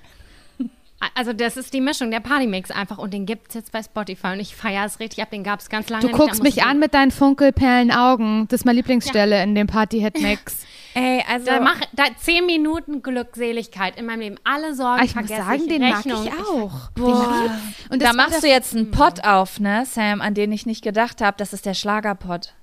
Also 1.16 1.34
das 1.34 1.58
ist 1.58 1.74
die 1.74 1.82
Mischung, 1.82 2.12
der 2.12 2.20
Partymix 2.20 2.72
einfach 2.72 2.98
und 2.98 3.14
den 3.14 3.26
gibt 3.26 3.50
es 3.50 3.56
jetzt 3.56 3.72
bei 3.72 3.82
Spotify 3.82 4.28
und 4.28 4.40
ich 4.40 4.56
feiere 4.56 4.86
es 4.86 5.00
richtig 5.00 5.22
ab, 5.24 5.32
den 5.32 5.44
gab 5.44 5.60
es 5.60 5.70
ganz 5.70 5.90
lange 5.90 6.02
Du 6.02 6.08
nicht. 6.08 6.18
guckst 6.18 6.44
mich 6.44 6.64
an 6.64 6.80
mit 6.80 6.94
deinen 6.94 7.12
funkelperlen 7.12 7.92
Augen. 7.92 8.48
Das 8.50 8.62
ist 8.62 8.66
meine 8.66 8.78
Lieblingsstelle 8.78 9.42
in 9.44 9.56
dem 9.56 9.68
Party-Hit-Mix. 9.68 10.66
Ey, 10.94 11.24
also 11.30 11.46
Da 11.46 11.60
mach 11.62 11.80
da 11.94 12.04
zehn 12.20 12.46
Minuten 12.46 13.02
Glückseligkeit 13.02 13.98
in 13.98 14.06
meinem 14.06 14.20
Leben. 14.20 14.36
Alle 14.44 14.76
Sorgen 14.76 15.00
Ah, 15.02 15.06
ich 15.06 15.16
muss 15.16 15.30
sagen, 15.30 15.62
ich, 15.62 15.68
den 15.70 15.82
mag 15.82 15.98
Rechnung, 16.00 16.26
ich 16.26 16.34
auch. 16.34 16.90
Boah. 16.96 17.50
Den, 17.88 17.94
und 17.94 18.02
da 18.02 18.12
machst 18.12 18.44
du 18.44 18.48
jetzt 18.48 18.76
einen 18.76 18.92
Pott 18.92 19.24
auf, 19.24 19.60
ne, 19.62 19.86
Sam, 19.86 20.20
an 20.20 20.34
den 20.34 20.52
ich 20.52 20.66
nicht 20.66 20.84
gedacht 20.84 21.22
habe. 21.22 21.38
Das 21.38 21.54
ist 21.54 21.66
der 21.66 21.74
Schlagerpott. 21.76 22.54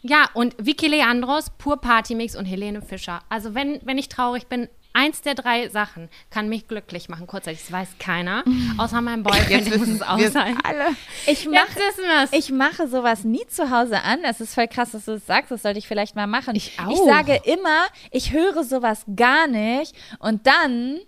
Ja, 0.00 0.26
und 0.34 0.54
Vicky 0.58 0.86
Leandros, 0.86 1.50
Pur 1.58 1.80
Partymix 1.80 2.34
und 2.34 2.44
Helene 2.46 2.80
Fischer. 2.82 3.20
Also 3.28 3.54
wenn, 3.54 3.78
wenn 3.84 3.96
ich 3.98 4.08
traurig 4.08 4.46
bin, 4.48 4.68
eins 4.94 5.20
der 5.20 5.34
drei 5.34 5.68
Sachen 5.68 6.08
kann 6.30 6.48
mich 6.48 6.66
glücklich 6.66 7.08
machen. 7.10 7.26
Kurzzeitig, 7.26 7.60
das 7.60 7.70
weiß 7.72 7.88
keiner. 7.98 8.42
Außer 8.78 9.00
meinem 9.02 9.22
Boyfriend, 9.22 9.66
der 9.70 9.78
muss 9.78 9.88
es 9.88 10.00
auch 10.02 10.18
sein. 10.18 10.56
alle. 10.64 10.86
Ich 11.26 11.44
Jetzt 11.44 11.48
mache 11.50 12.28
ich 12.32 12.50
mache 12.50 12.88
sowas 12.88 13.24
nie 13.24 13.46
zu 13.48 13.70
Hause 13.70 14.02
an. 14.02 14.20
Es 14.24 14.40
ist 14.40 14.54
voll 14.54 14.68
krass, 14.68 14.92
dass 14.92 15.04
du 15.04 15.12
das 15.12 15.26
sagst. 15.26 15.50
Das 15.50 15.62
sollte 15.62 15.78
ich 15.78 15.86
vielleicht 15.86 16.16
mal 16.16 16.26
machen. 16.26 16.56
Ich 16.56 16.68
Ich 16.78 16.80
auch. 16.80 17.06
sage 17.06 17.38
immer, 17.44 17.84
ich 18.10 18.32
höre 18.32 18.64
sowas 18.64 19.04
gar 19.14 19.46
nicht. 19.46 19.94
Und 20.20 20.46
dann 20.46 20.98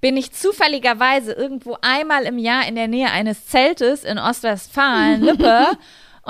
bin 0.00 0.16
ich 0.16 0.32
zufälligerweise 0.32 1.32
irgendwo 1.32 1.76
einmal 1.82 2.24
im 2.24 2.38
Jahr 2.38 2.66
in 2.66 2.74
der 2.74 2.88
Nähe 2.88 3.10
eines 3.10 3.46
Zeltes 3.46 4.02
in 4.04 4.18
Ostwestfalen, 4.18 5.22
Lippe. 5.22 5.68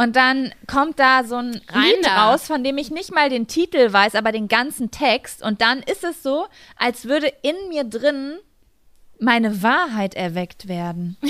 Und 0.02 0.16
dann 0.16 0.52
kommt 0.66 0.98
da 0.98 1.24
so 1.24 1.36
ein 1.36 1.52
Lied 1.52 2.06
raus, 2.09 2.47
von 2.47 2.64
dem 2.64 2.78
ich 2.78 2.90
nicht 2.90 3.12
mal 3.14 3.28
den 3.28 3.47
Titel 3.47 3.93
weiß, 3.93 4.14
aber 4.14 4.32
den 4.32 4.48
ganzen 4.48 4.90
Text. 4.90 5.43
Und 5.43 5.60
dann 5.60 5.81
ist 5.82 6.05
es 6.05 6.22
so, 6.22 6.47
als 6.77 7.05
würde 7.05 7.32
in 7.43 7.55
mir 7.68 7.85
drin 7.85 8.39
meine 9.18 9.62
Wahrheit 9.62 10.14
erweckt 10.14 10.68
werden. 10.68 11.16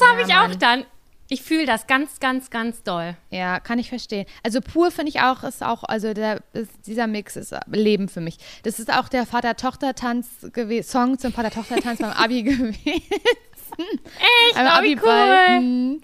Das 0.00 0.08
habe 0.08 0.20
Ja, 0.20 0.26
ich 0.26 0.34
auch 0.34 0.48
Mann. 0.48 0.58
dann. 0.58 0.84
Ich 1.30 1.42
fühle 1.42 1.66
das 1.66 1.86
ganz, 1.86 2.20
ganz, 2.20 2.48
ganz 2.50 2.82
doll. 2.82 3.16
Ja, 3.30 3.60
kann 3.60 3.78
ich 3.78 3.88
verstehen. 3.90 4.24
Also 4.42 4.60
pur 4.62 4.90
finde 4.90 5.10
ich 5.10 5.20
auch, 5.20 5.44
ist 5.44 5.62
auch, 5.62 5.84
also 5.84 6.14
der, 6.14 6.40
ist, 6.54 6.70
dieser 6.86 7.06
Mix 7.06 7.36
ist 7.36 7.54
Leben 7.66 8.08
für 8.08 8.20
mich. 8.22 8.38
Das 8.62 8.78
ist 8.80 8.90
auch 8.92 9.08
der 9.08 9.26
Vater-Tochter-Tanz 9.26 10.52
gewesen, 10.54 10.88
Song 10.88 11.18
zum 11.18 11.32
Vater-Tochter-Tanz 11.34 11.98
beim 12.00 12.12
Abi 12.16 12.42
gewesen. 12.44 12.76
Echt? 12.86 14.54
Beim 14.54 14.66
Abiball. 14.68 15.38
cool. 15.56 15.60
Mhm. 15.60 16.02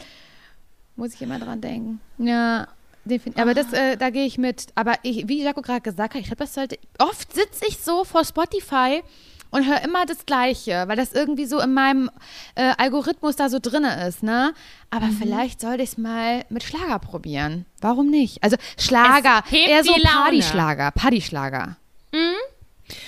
Muss 0.96 1.14
ich 1.14 1.22
immer 1.22 1.38
dran 1.38 1.60
denken. 1.60 2.00
Ja. 2.18 2.68
Find, 3.06 3.38
aber 3.38 3.52
das, 3.52 3.70
äh, 3.74 3.96
da 3.98 4.08
gehe 4.08 4.24
ich 4.24 4.38
mit. 4.38 4.66
Aber 4.76 4.94
ich, 5.02 5.28
wie 5.28 5.42
Jaco 5.42 5.60
gerade 5.60 5.82
gesagt 5.82 6.14
hat, 6.14 6.20
ich 6.20 6.26
glaube, 6.28 6.44
das 6.44 6.54
sollte. 6.54 6.78
Oft 6.98 7.34
sitze 7.34 7.66
ich 7.68 7.76
so 7.78 8.04
vor 8.04 8.24
Spotify 8.24 9.02
und 9.50 9.66
höre 9.68 9.82
immer 9.82 10.06
das 10.06 10.24
Gleiche, 10.24 10.84
weil 10.86 10.96
das 10.96 11.12
irgendwie 11.12 11.44
so 11.44 11.60
in 11.60 11.74
meinem 11.74 12.10
äh, 12.54 12.72
Algorithmus 12.78 13.36
da 13.36 13.50
so 13.50 13.58
drinne 13.60 14.06
ist, 14.08 14.22
ne? 14.22 14.54
Aber 14.90 15.06
Mhm. 15.06 15.18
vielleicht 15.20 15.60
sollte 15.60 15.82
ich 15.82 15.90
es 15.90 15.98
mal 15.98 16.46
mit 16.48 16.62
Schlager 16.62 16.98
probieren. 16.98 17.66
Warum 17.82 18.08
nicht? 18.08 18.42
Also 18.42 18.56
Schlager, 18.78 19.44
eher 19.52 19.84
so. 19.84 19.92
Partyschlager, 20.02 20.90
Partyschlager. 20.92 21.76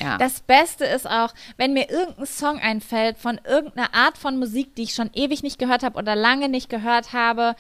Ja. 0.01 0.19
Das 0.19 0.41
Beste 0.41 0.85
ist 0.85 1.09
auch, 1.09 1.33
wenn 1.57 1.73
mir 1.73 1.91
irgendein 1.91 2.27
Song 2.27 2.59
einfällt 2.59 3.19
von 3.19 3.41
irgendeiner 3.47 3.95
Art 3.95 4.19
von 4.19 4.39
Musik, 4.39 4.75
die 4.75 4.85
ich 4.85 4.95
schon 4.95 5.11
ewig 5.15 5.43
nicht 5.43 5.59
gehört 5.59 5.83
habe 5.83 5.99
oder 5.99 6.15
lange 6.17 6.49
nicht 6.49 6.69
gehört 6.69 7.13
habe. 7.13 7.55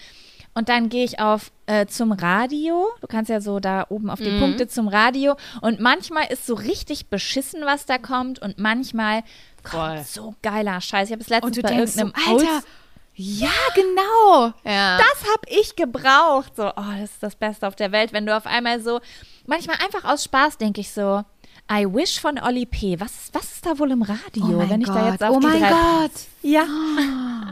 Und 0.55 0.71
dann 0.71 0.89
gehe 0.89 1.05
ich 1.05 1.21
auf 1.21 1.53
äh, 1.67 1.85
zum 1.87 2.13
Radio. 2.13 2.87
Du 3.03 3.07
kannst 3.07 3.29
ja 3.29 3.43
so 3.43 3.61
da 3.61 3.85
oben 3.91 4.09
auf 4.09 4.21
die 4.21 4.31
Mhm. 4.31 4.41
Punkte 4.41 4.69
zum 4.69 4.89
Radio. 4.89 5.37
Und 5.61 5.81
manchmal 5.81 6.33
ist 6.33 6.47
so 6.47 6.55
richtig 6.55 7.09
beschissen, 7.09 7.61
was 7.67 7.85
da 7.85 7.99
kommt. 7.99 8.39
Und 8.41 8.59
manchmal 8.59 9.23
Voll. 9.63 9.97
kommt 9.97 10.07
so 10.07 10.35
geiler 10.43 10.81
Scheiß. 10.81 11.09
Ich 11.09 11.13
habe 11.13 11.23
es 11.23 11.29
letztens 11.29 11.61
bei 11.61 11.69
denkst 11.69 11.93
so, 11.93 12.01
irgendeinem 12.01 12.39
Alter, 12.39 12.63
ja, 13.19 13.49
genau. 13.75 14.53
Ja. 14.65 14.99
das 14.99 15.31
habe 15.31 15.43
ich 15.49 15.75
gebraucht. 15.75 16.55
So, 16.57 16.69
oh, 16.69 16.93
das 17.01 17.13
ist 17.13 17.23
das 17.23 17.35
Beste 17.35 17.67
auf 17.67 17.75
der 17.75 17.91
Welt, 17.91 18.13
wenn 18.13 18.27
du 18.27 18.37
auf 18.37 18.47
einmal 18.47 18.81
so, 18.81 19.01
manchmal 19.47 19.77
einfach 19.83 20.05
aus 20.11 20.25
Spaß 20.25 20.59
denke 20.59 20.83
ich 20.83 20.91
so, 20.91 21.23
I 21.71 21.85
wish 21.87 22.21
von 22.21 22.39
Oli 22.39 22.65
P. 22.67 22.99
Was, 23.01 23.13
ist- 23.13 23.35
was 23.35 23.45
ist 23.53 23.67
da 23.67 23.79
wohl 23.79 23.91
im 23.91 24.03
Radio, 24.03 24.45
oh 24.45 24.47
mein 24.49 24.71
wenn 24.71 24.81
ich 24.83 24.87
Gott. 24.87 24.97
da 24.97 25.11
jetzt 25.11 25.25
auf 25.25 25.37
oh 25.37 25.41
mein 25.41 25.61
drei- 25.61 25.71
Gott. 25.71 26.13
Ja. 26.43 26.63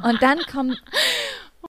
Und 0.05 0.23
dann 0.23 0.39
kommt, 0.51 0.81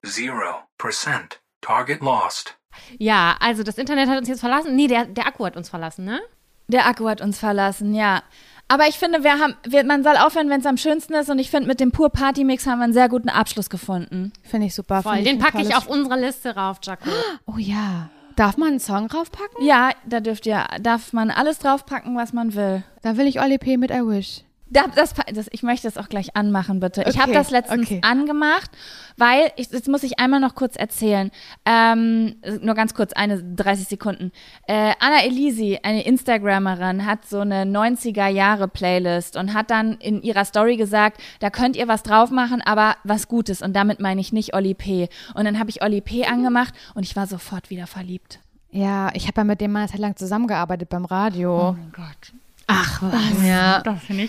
Zero 0.04 0.54
percent. 0.78 1.40
Target 1.60 2.00
lost. 2.00 2.56
Ja, 2.98 3.36
also 3.40 3.62
das 3.62 3.78
Internet 3.78 4.08
hat 4.08 4.18
uns 4.18 4.28
jetzt 4.28 4.40
verlassen. 4.40 4.76
Nee, 4.76 4.86
der, 4.86 5.06
der 5.06 5.26
Akku 5.26 5.44
hat 5.44 5.56
uns 5.56 5.68
verlassen, 5.68 6.04
ne? 6.04 6.20
der 6.68 6.86
Akku 6.86 7.08
hat 7.08 7.20
uns 7.20 7.38
verlassen, 7.38 7.94
ja. 7.94 8.22
Aber 8.68 8.88
ich 8.88 8.96
finde, 8.96 9.22
wir 9.22 9.38
haben, 9.38 9.54
wir, 9.64 9.84
man 9.84 10.02
soll 10.02 10.16
aufhören, 10.16 10.50
wenn 10.50 10.58
es 10.60 10.66
am 10.66 10.76
schönsten 10.76 11.14
ist. 11.14 11.30
Und 11.30 11.38
ich 11.38 11.50
finde, 11.50 11.68
mit 11.68 11.78
dem 11.78 11.92
Pur 11.92 12.10
Party 12.10 12.42
Mix 12.42 12.66
haben 12.66 12.78
wir 12.80 12.84
einen 12.84 12.92
sehr 12.92 13.08
guten 13.08 13.28
Abschluss 13.28 13.70
gefunden. 13.70 14.32
Finde 14.42 14.66
ich 14.66 14.74
super. 14.74 15.02
Voll. 15.04 15.14
Finde 15.14 15.30
Den 15.30 15.38
packe 15.38 15.62
ich 15.62 15.76
auf 15.76 15.86
unsere 15.86 16.18
Liste 16.18 16.56
rauf, 16.56 16.78
Jaco. 16.82 17.08
Oh 17.46 17.58
ja. 17.58 18.10
Darf 18.36 18.58
man 18.58 18.68
einen 18.68 18.80
Song 18.80 19.08
draufpacken? 19.08 19.64
Ja, 19.64 19.90
da 20.04 20.20
dürft 20.20 20.44
ihr, 20.44 20.66
darf 20.82 21.14
man 21.14 21.30
alles 21.30 21.58
draufpacken, 21.58 22.16
was 22.16 22.34
man 22.34 22.54
will. 22.54 22.84
Dann 23.00 23.16
will 23.16 23.26
ich 23.26 23.40
Oli 23.40 23.56
P. 23.56 23.78
mit 23.78 23.90
I 23.90 24.06
Wish. 24.06 24.45
Da, 24.76 24.84
das, 24.94 25.14
das, 25.32 25.46
ich 25.52 25.62
möchte 25.62 25.86
das 25.88 25.96
auch 25.96 26.08
gleich 26.08 26.36
anmachen, 26.36 26.80
bitte. 26.80 27.02
Ich 27.08 27.18
habe 27.18 27.30
Okay, 27.30 27.38
das 27.38 27.50
letztens 27.50 27.86
okay. 27.86 28.00
angemacht, 28.02 28.70
weil, 29.16 29.50
ich, 29.56 29.70
das 29.70 29.86
muss 29.86 30.02
ich 30.02 30.18
einmal 30.18 30.38
noch 30.40 30.54
kurz 30.54 30.76
erzählen. 30.76 31.30
Ähm, 31.64 32.36
nur 32.60 32.74
ganz 32.74 32.92
kurz, 32.92 33.12
eine 33.14 33.42
30 33.42 33.88
Sekunden. 33.88 34.32
Äh, 34.66 34.92
Anna 35.00 35.24
Elisi, 35.24 35.78
eine 35.82 36.04
Instagrammerin, 36.04 37.06
hat 37.06 37.24
so 37.26 37.40
eine 37.40 37.64
90er-Jahre-Playlist 37.64 39.36
und 39.36 39.54
hat 39.54 39.70
dann 39.70 39.94
in 39.94 40.20
ihrer 40.22 40.44
Story 40.44 40.76
gesagt, 40.76 41.22
da 41.40 41.48
könnt 41.48 41.76
ihr 41.76 41.88
was 41.88 42.02
drauf 42.02 42.30
machen, 42.30 42.60
aber 42.60 42.96
was 43.04 43.28
Gutes. 43.28 43.62
Und 43.62 43.74
damit 43.74 44.00
meine 44.00 44.20
ich 44.20 44.32
nicht 44.32 44.54
Oli 44.54 44.74
P. 44.74 45.08
Und 45.34 45.44
dann 45.44 45.58
habe 45.58 45.70
ich 45.70 45.82
Oli 45.82 46.02
P. 46.02 46.26
angemacht 46.26 46.74
und 46.94 47.02
ich 47.04 47.16
war 47.16 47.26
sofort 47.26 47.70
wieder 47.70 47.86
verliebt. 47.86 48.40
Ja, 48.70 49.10
ich 49.14 49.26
habe 49.26 49.40
ja 49.40 49.44
mit 49.44 49.60
dem 49.62 49.72
mal 49.72 49.80
eine 49.80 49.88
Zeit 49.88 50.00
lang 50.00 50.16
zusammengearbeitet 50.16 50.90
beim 50.90 51.06
Radio. 51.06 51.72
mein 51.72 51.92
Gott. 51.92 52.32
Ach, 52.68 53.00
was? 53.02 53.44
ja. 53.46 53.82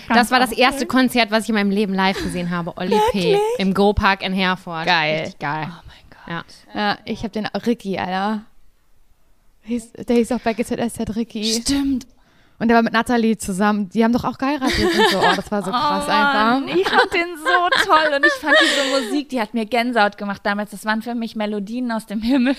Das 0.10 0.32
war 0.32 0.40
das 0.40 0.52
erste 0.52 0.86
Konzert, 0.86 1.32
was 1.32 1.44
ich 1.44 1.50
in 1.50 1.56
meinem 1.56 1.72
Leben 1.72 1.94
live 1.94 2.22
gesehen 2.22 2.50
habe. 2.52 2.78
Olli 2.78 3.00
P. 3.12 3.38
im 3.58 3.74
Go 3.74 3.94
Park 3.94 4.22
in 4.24 4.34
Herford. 4.34 4.86
Geil. 4.86 5.22
Richtig 5.22 5.40
geil. 5.40 5.68
Oh 5.70 5.82
mein 5.88 6.44
Gott. 6.44 6.46
Ja. 6.74 6.80
Ja, 6.92 6.98
ich 7.06 7.20
habe 7.20 7.30
den 7.30 7.48
Ricky, 7.48 7.98
Alter. 7.98 8.44
Hieß, 9.64 9.94
der 9.94 10.16
hieß 10.16 10.32
auch 10.34 10.40
bei 10.40 10.54
GZSZ 10.54 11.16
Ricky. 11.16 11.44
Stimmt. 11.44 12.08
Und 12.60 12.70
der 12.70 12.76
war 12.76 12.84
mit 12.84 12.94
Nathalie 12.94 13.38
zusammen. 13.38 13.90
Die 13.90 14.04
haben 14.04 14.14
doch 14.14 14.24
auch 14.24 14.38
geheiratet 14.38 14.80
und 14.80 15.10
so. 15.12 15.20
Oh, 15.20 15.36
das 15.36 15.52
war 15.52 15.62
so 15.64 15.70
krass 15.72 16.06
Oh 16.06 16.10
Mann, 16.12 16.64
einfach. 16.64 16.76
Ich 16.76 16.88
fand 16.88 17.14
den 17.14 17.38
so 17.38 17.86
toll 17.86 18.16
und 18.16 18.26
ich 18.26 18.34
fand 18.34 18.56
diese 18.62 19.04
Musik, 19.04 19.30
die 19.30 19.40
hat 19.42 19.54
mir 19.54 19.66
Gänsehaut 19.66 20.18
gemacht 20.18 20.42
damals. 20.44 20.72
Das 20.72 20.86
waren 20.86 21.02
für 21.02 21.14
mich 21.16 21.36
Melodien 21.36 21.92
aus 21.92 22.06
dem 22.06 22.22
Himmel. 22.22 22.56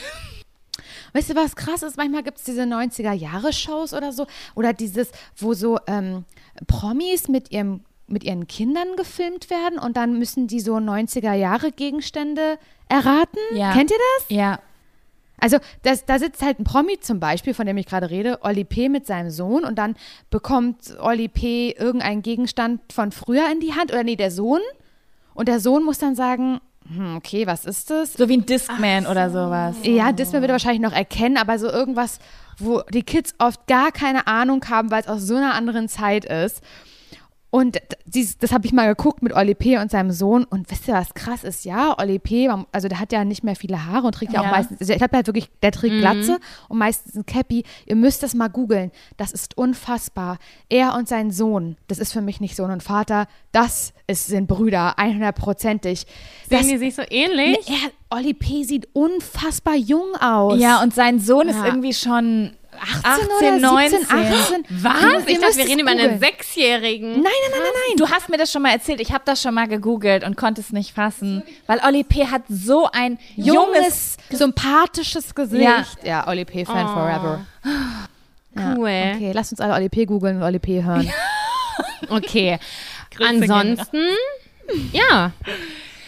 Weißt 1.13 1.31
du, 1.31 1.35
was 1.35 1.57
krass 1.57 1.83
ist? 1.83 1.97
Manchmal 1.97 2.23
gibt 2.23 2.39
es 2.39 2.45
diese 2.45 2.63
90er-Jahre-Shows 2.63 3.95
oder 3.95 4.13
so. 4.13 4.27
Oder 4.55 4.73
dieses, 4.73 5.11
wo 5.37 5.55
so 5.55 5.79
ähm, 5.87 6.25
Promis 6.67 7.29
mit 7.29 7.51
ihrem 7.51 7.81
mit 8.11 8.25
ihren 8.25 8.47
Kindern 8.47 8.97
gefilmt 8.97 9.51
werden 9.51 9.79
und 9.79 9.99
dann 9.99 10.19
müssen 10.19 10.47
die 10.47 10.61
so 10.61 10.77
90er-Jahre-Gegenstände 10.77 12.59
erraten. 12.89 13.39
Ja. 13.55 13.75
Kennt 13.75 13.91
ihr 13.91 13.99
das? 14.19 14.35
Ja. 14.35 14.61
Also 15.41 15.59
das, 15.83 16.05
da 16.05 16.19
sitzt 16.19 16.43
halt 16.43 16.59
ein 16.59 16.65
Promi 16.65 16.99
zum 17.01 17.21
Beispiel, 17.21 17.55
von 17.55 17.67
dem 17.67 17.77
ich 17.77 17.87
gerade 17.87 18.11
rede, 18.11 18.39
Olli 18.43 18.65
P. 18.65 18.89
mit 18.89 19.07
seinem 19.07 19.31
Sohn 19.31 19.65
und 19.65 19.77
dann 19.77 19.95
bekommt 20.31 20.97
Olli 20.99 21.29
P. 21.29 21.71
irgendeinen 21.71 22.23
Gegenstand 22.23 22.93
von 22.93 23.13
früher 23.13 23.51
in 23.53 23.61
die 23.61 23.75
Hand 23.75 23.93
oder 23.93 24.03
nee, 24.03 24.17
der 24.17 24.31
Sohn 24.31 24.61
und 25.35 25.47
der 25.47 25.61
Sohn 25.61 25.85
muss 25.85 25.99
dann 25.99 26.17
sagen, 26.17 26.61
hm, 26.95 27.17
okay, 27.17 27.47
was 27.47 27.65
ist 27.67 27.91
das? 27.91 28.15
So 28.15 28.29
wie 28.29 28.39
ein 28.39 28.47
Discman 28.47 29.07
oder 29.07 29.31
sowas. 29.31 29.77
Ja, 29.83 30.13
Disney 30.13 30.41
wird 30.41 30.51
er 30.51 30.55
wahrscheinlich 30.55 30.81
noch 30.81 30.93
erkennen, 30.93 31.37
aber 31.37 31.59
so 31.59 31.69
irgendwas, 31.69 32.19
wo 32.59 32.83
die 32.93 33.03
Kids 33.03 33.35
oft 33.39 33.67
gar 33.67 33.93
keine 33.93 34.27
Ahnung 34.27 34.65
haben, 34.69 34.91
weil 34.91 35.03
es 35.03 35.09
aus 35.09 35.23
so 35.23 35.37
einer 35.37 35.55
anderen 35.55 35.89
Zeit 35.89 36.25
ist. 36.25 36.63
Und 37.51 37.79
dies, 38.05 38.37
das 38.37 38.53
habe 38.53 38.67
ich 38.67 38.73
mal 38.75 38.87
geguckt 38.95 39.23
mit 39.23 39.35
Oli 39.35 39.55
P. 39.55 39.79
und 39.79 39.91
seinem 39.91 40.11
Sohn. 40.11 40.45
Und 40.45 40.71
wisst 40.71 40.87
ihr, 40.87 40.93
was 40.95 41.15
krass 41.15 41.45
ist? 41.45 41.65
Ja, 41.65 41.97
Oli 41.99 42.19
P., 42.19 42.47
also 42.73 42.89
der 42.89 43.01
hat 43.01 43.11
ja 43.11 43.25
nicht 43.25 43.43
mehr 43.43 43.57
viele 43.57 43.87
Haare 43.87 44.07
und 44.07 44.15
trägt 44.15 44.35
ja, 44.35 44.43
Ja. 44.43 44.49
auch 44.49 44.53
meistens, 44.53 44.81
also 44.81 44.93
ich 44.93 44.99
glaube, 44.99 45.11
der 45.13 45.19
hat 45.21 45.27
wirklich, 45.29 45.49
der 45.63 45.73
trägt 45.73 45.99
Glatze 45.99 46.39
und 46.69 46.77
meistens 46.77 47.15
ein 47.15 47.25
Cappy. 47.25 47.65
Ihr 47.87 47.97
müsst 47.97 48.23
das 48.23 48.35
mal 48.35 48.49
googeln. 48.49 48.91
Das 49.17 49.33
ist 49.33 49.57
unfassbar. 49.57 50.37
Er 50.69 50.95
und 50.95 51.09
sein 51.09 51.31
Sohn, 51.31 51.77
das 51.87 51.99
ist 51.99 52.13
für 52.13 52.21
mich 52.21 52.39
nicht 52.41 52.55
Sohn 52.55 52.71
und 52.71 52.83
Vater, 52.83 53.27
das 53.53 53.95
ist, 54.07 54.27
sind 54.27 54.47
Brüder, 54.47 54.99
100%ig. 54.99 56.05
Das, 56.51 56.61
Sehen 56.61 56.69
die 56.69 56.77
sich 56.79 56.95
so 56.97 57.03
ähnlich? 57.09 57.67
er, 57.69 58.17
Oli 58.19 58.35
P. 58.35 58.65
sieht 58.65 58.89
unfassbar 58.95 59.75
jung 59.75 60.15
aus. 60.21 60.61
Ja, 60.61 60.83
und 60.83 60.95
sein 60.95 61.19
Sohn 61.19 61.49
ist 61.49 61.57
Ja. 61.57 61.65
irgendwie 61.67 61.95
schon 61.95 62.53
18, 62.79 63.05
18, 63.05 63.27
oder 63.39 63.59
19. 63.73 63.99
17, 64.01 64.17
18. 64.19 64.65
Was? 64.71 64.95
Ich 65.27 65.39
dachte, 65.41 65.57
wir 65.57 65.65
reden 65.67 65.79
über 65.81 65.91
einen. 65.91 66.19
Sechsjährigen. 66.19 67.13
Nein, 67.13 67.23
nein, 67.23 67.33
nein, 67.51 67.61
nein, 67.63 67.73
nein. 67.89 67.97
Du 67.97 68.09
hast 68.09 68.29
mir 68.29 68.37
das 68.39 68.51
schon 68.53 68.63
mal 68.63 68.71
erzählt. 68.73 69.01
Ich 69.01 69.13
habe 69.13 69.23
das 69.25 69.43
schon 69.43 69.55
mal 69.55 69.69
gegoogelt 69.69 70.25
und 70.25 70.37
konnte 70.37 70.61
es 70.61 70.73
nicht 70.73 70.95
fassen. 70.95 71.43
Weil 71.67 71.81
Oli 71.87 72.05
P. 72.05 72.27
hat 72.27 72.43
so 72.49 72.89
ein 72.93 73.19
junges. 73.37 73.55
junges, 73.55 74.17
sympathisches 74.31 75.35
Gesicht. 75.35 75.63
Ja. 75.63 75.85
Ja, 76.03 76.29
Oli 76.29 76.45
P. 76.45 76.65
Fan 76.65 76.87
Oh. 76.87 76.95
forever. 76.95 77.47
Ja, 78.57 78.75
Cool. 78.77 79.13
Okay, 79.15 79.33
lasst 79.33 79.53
uns 79.53 79.61
alle 79.61 79.75
Oli 79.75 79.89
P. 79.89 80.05
googeln 80.07 80.37
und 80.39 80.43
Oli 80.43 80.59
P. 80.59 80.83
hören. 80.83 81.11
Okay. 82.09 82.59
Ansonsten, 83.21 84.03
ja. 84.93 85.33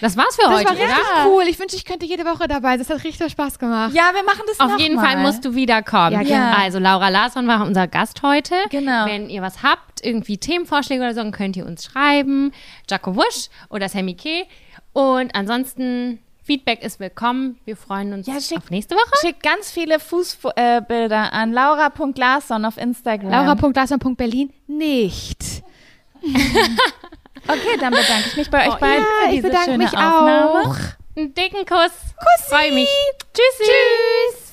Das 0.00 0.16
war's 0.16 0.34
für 0.36 0.42
Das 0.42 0.52
heute, 0.60 0.64
war 0.66 0.72
richtig 0.76 0.88
oder? 0.88 1.26
cool. 1.26 1.42
Ich 1.48 1.58
wünsche, 1.58 1.76
ich 1.76 1.84
könnte 1.84 2.06
jede 2.06 2.24
Woche 2.24 2.48
dabei. 2.48 2.70
sein. 2.70 2.78
Das 2.78 2.90
hat 2.90 3.04
richtig 3.04 3.30
Spaß 3.32 3.58
gemacht. 3.58 3.92
Ja, 3.94 4.10
wir 4.14 4.22
machen 4.24 4.42
das 4.46 4.58
Auf 4.60 4.70
noch 4.72 4.78
jeden 4.78 4.96
mal. 4.96 5.04
Fall 5.04 5.16
musst 5.22 5.44
du 5.44 5.54
wiederkommen. 5.54 6.12
Ja, 6.12 6.22
gerne. 6.22 6.56
Also 6.58 6.78
Laura 6.78 7.08
Larsson 7.08 7.46
war 7.46 7.64
unser 7.66 7.86
Gast 7.86 8.22
heute. 8.22 8.54
Genau. 8.70 9.06
Wenn 9.06 9.28
ihr 9.30 9.42
was 9.42 9.62
habt, 9.62 10.04
irgendwie 10.04 10.38
Themenvorschläge 10.38 11.02
oder 11.02 11.12
so, 11.14 11.20
dann 11.20 11.32
könnt 11.32 11.56
ihr 11.56 11.66
uns 11.66 11.84
schreiben. 11.84 12.52
Jaco 12.88 13.14
Wusch 13.16 13.48
oder 13.68 13.88
Sammy 13.88 14.14
K. 14.14 14.46
Und 14.92 15.34
ansonsten, 15.34 16.18
Feedback 16.42 16.82
ist 16.82 16.98
willkommen. 16.98 17.58
Wir 17.64 17.76
freuen 17.76 18.12
uns 18.14 18.26
Ja, 18.26 18.40
schick- 18.40 18.56
auf 18.58 18.70
nächste 18.70 18.94
Woche. 18.96 19.10
Schick 19.20 19.42
ganz 19.42 19.70
viele 19.70 20.00
Fußbilder 20.00 21.24
äh, 21.32 21.36
an 21.36 21.52
laura.larsson 21.52 22.64
auf 22.64 22.76
Instagram. 22.76 23.30
Laura.larsson.berlin 23.30 24.52
nicht. 24.66 25.62
Okay, 27.48 27.76
dann 27.80 27.90
bedanke 27.92 28.24
ich 28.28 28.36
mich 28.36 28.50
bei 28.50 28.68
euch 28.68 28.74
Oh, 28.74 28.78
beiden 28.78 29.04
Ja, 29.04 29.06
für 29.22 29.24
ich 29.26 29.30
diese 29.36 29.48
bedanke 29.48 29.64
schöne 29.72 29.78
mich 29.78 29.92
Aufnahme. 29.92 30.60
auch. 30.68 30.76
Einen 31.16 31.34
dicken 31.34 31.66
Kuss. 31.66 31.92
Kuss. 32.16 32.46
Freue 32.48 32.72
mich. 32.72 32.88
Tschüssi. 33.34 33.70
Tschüss. 33.70 34.49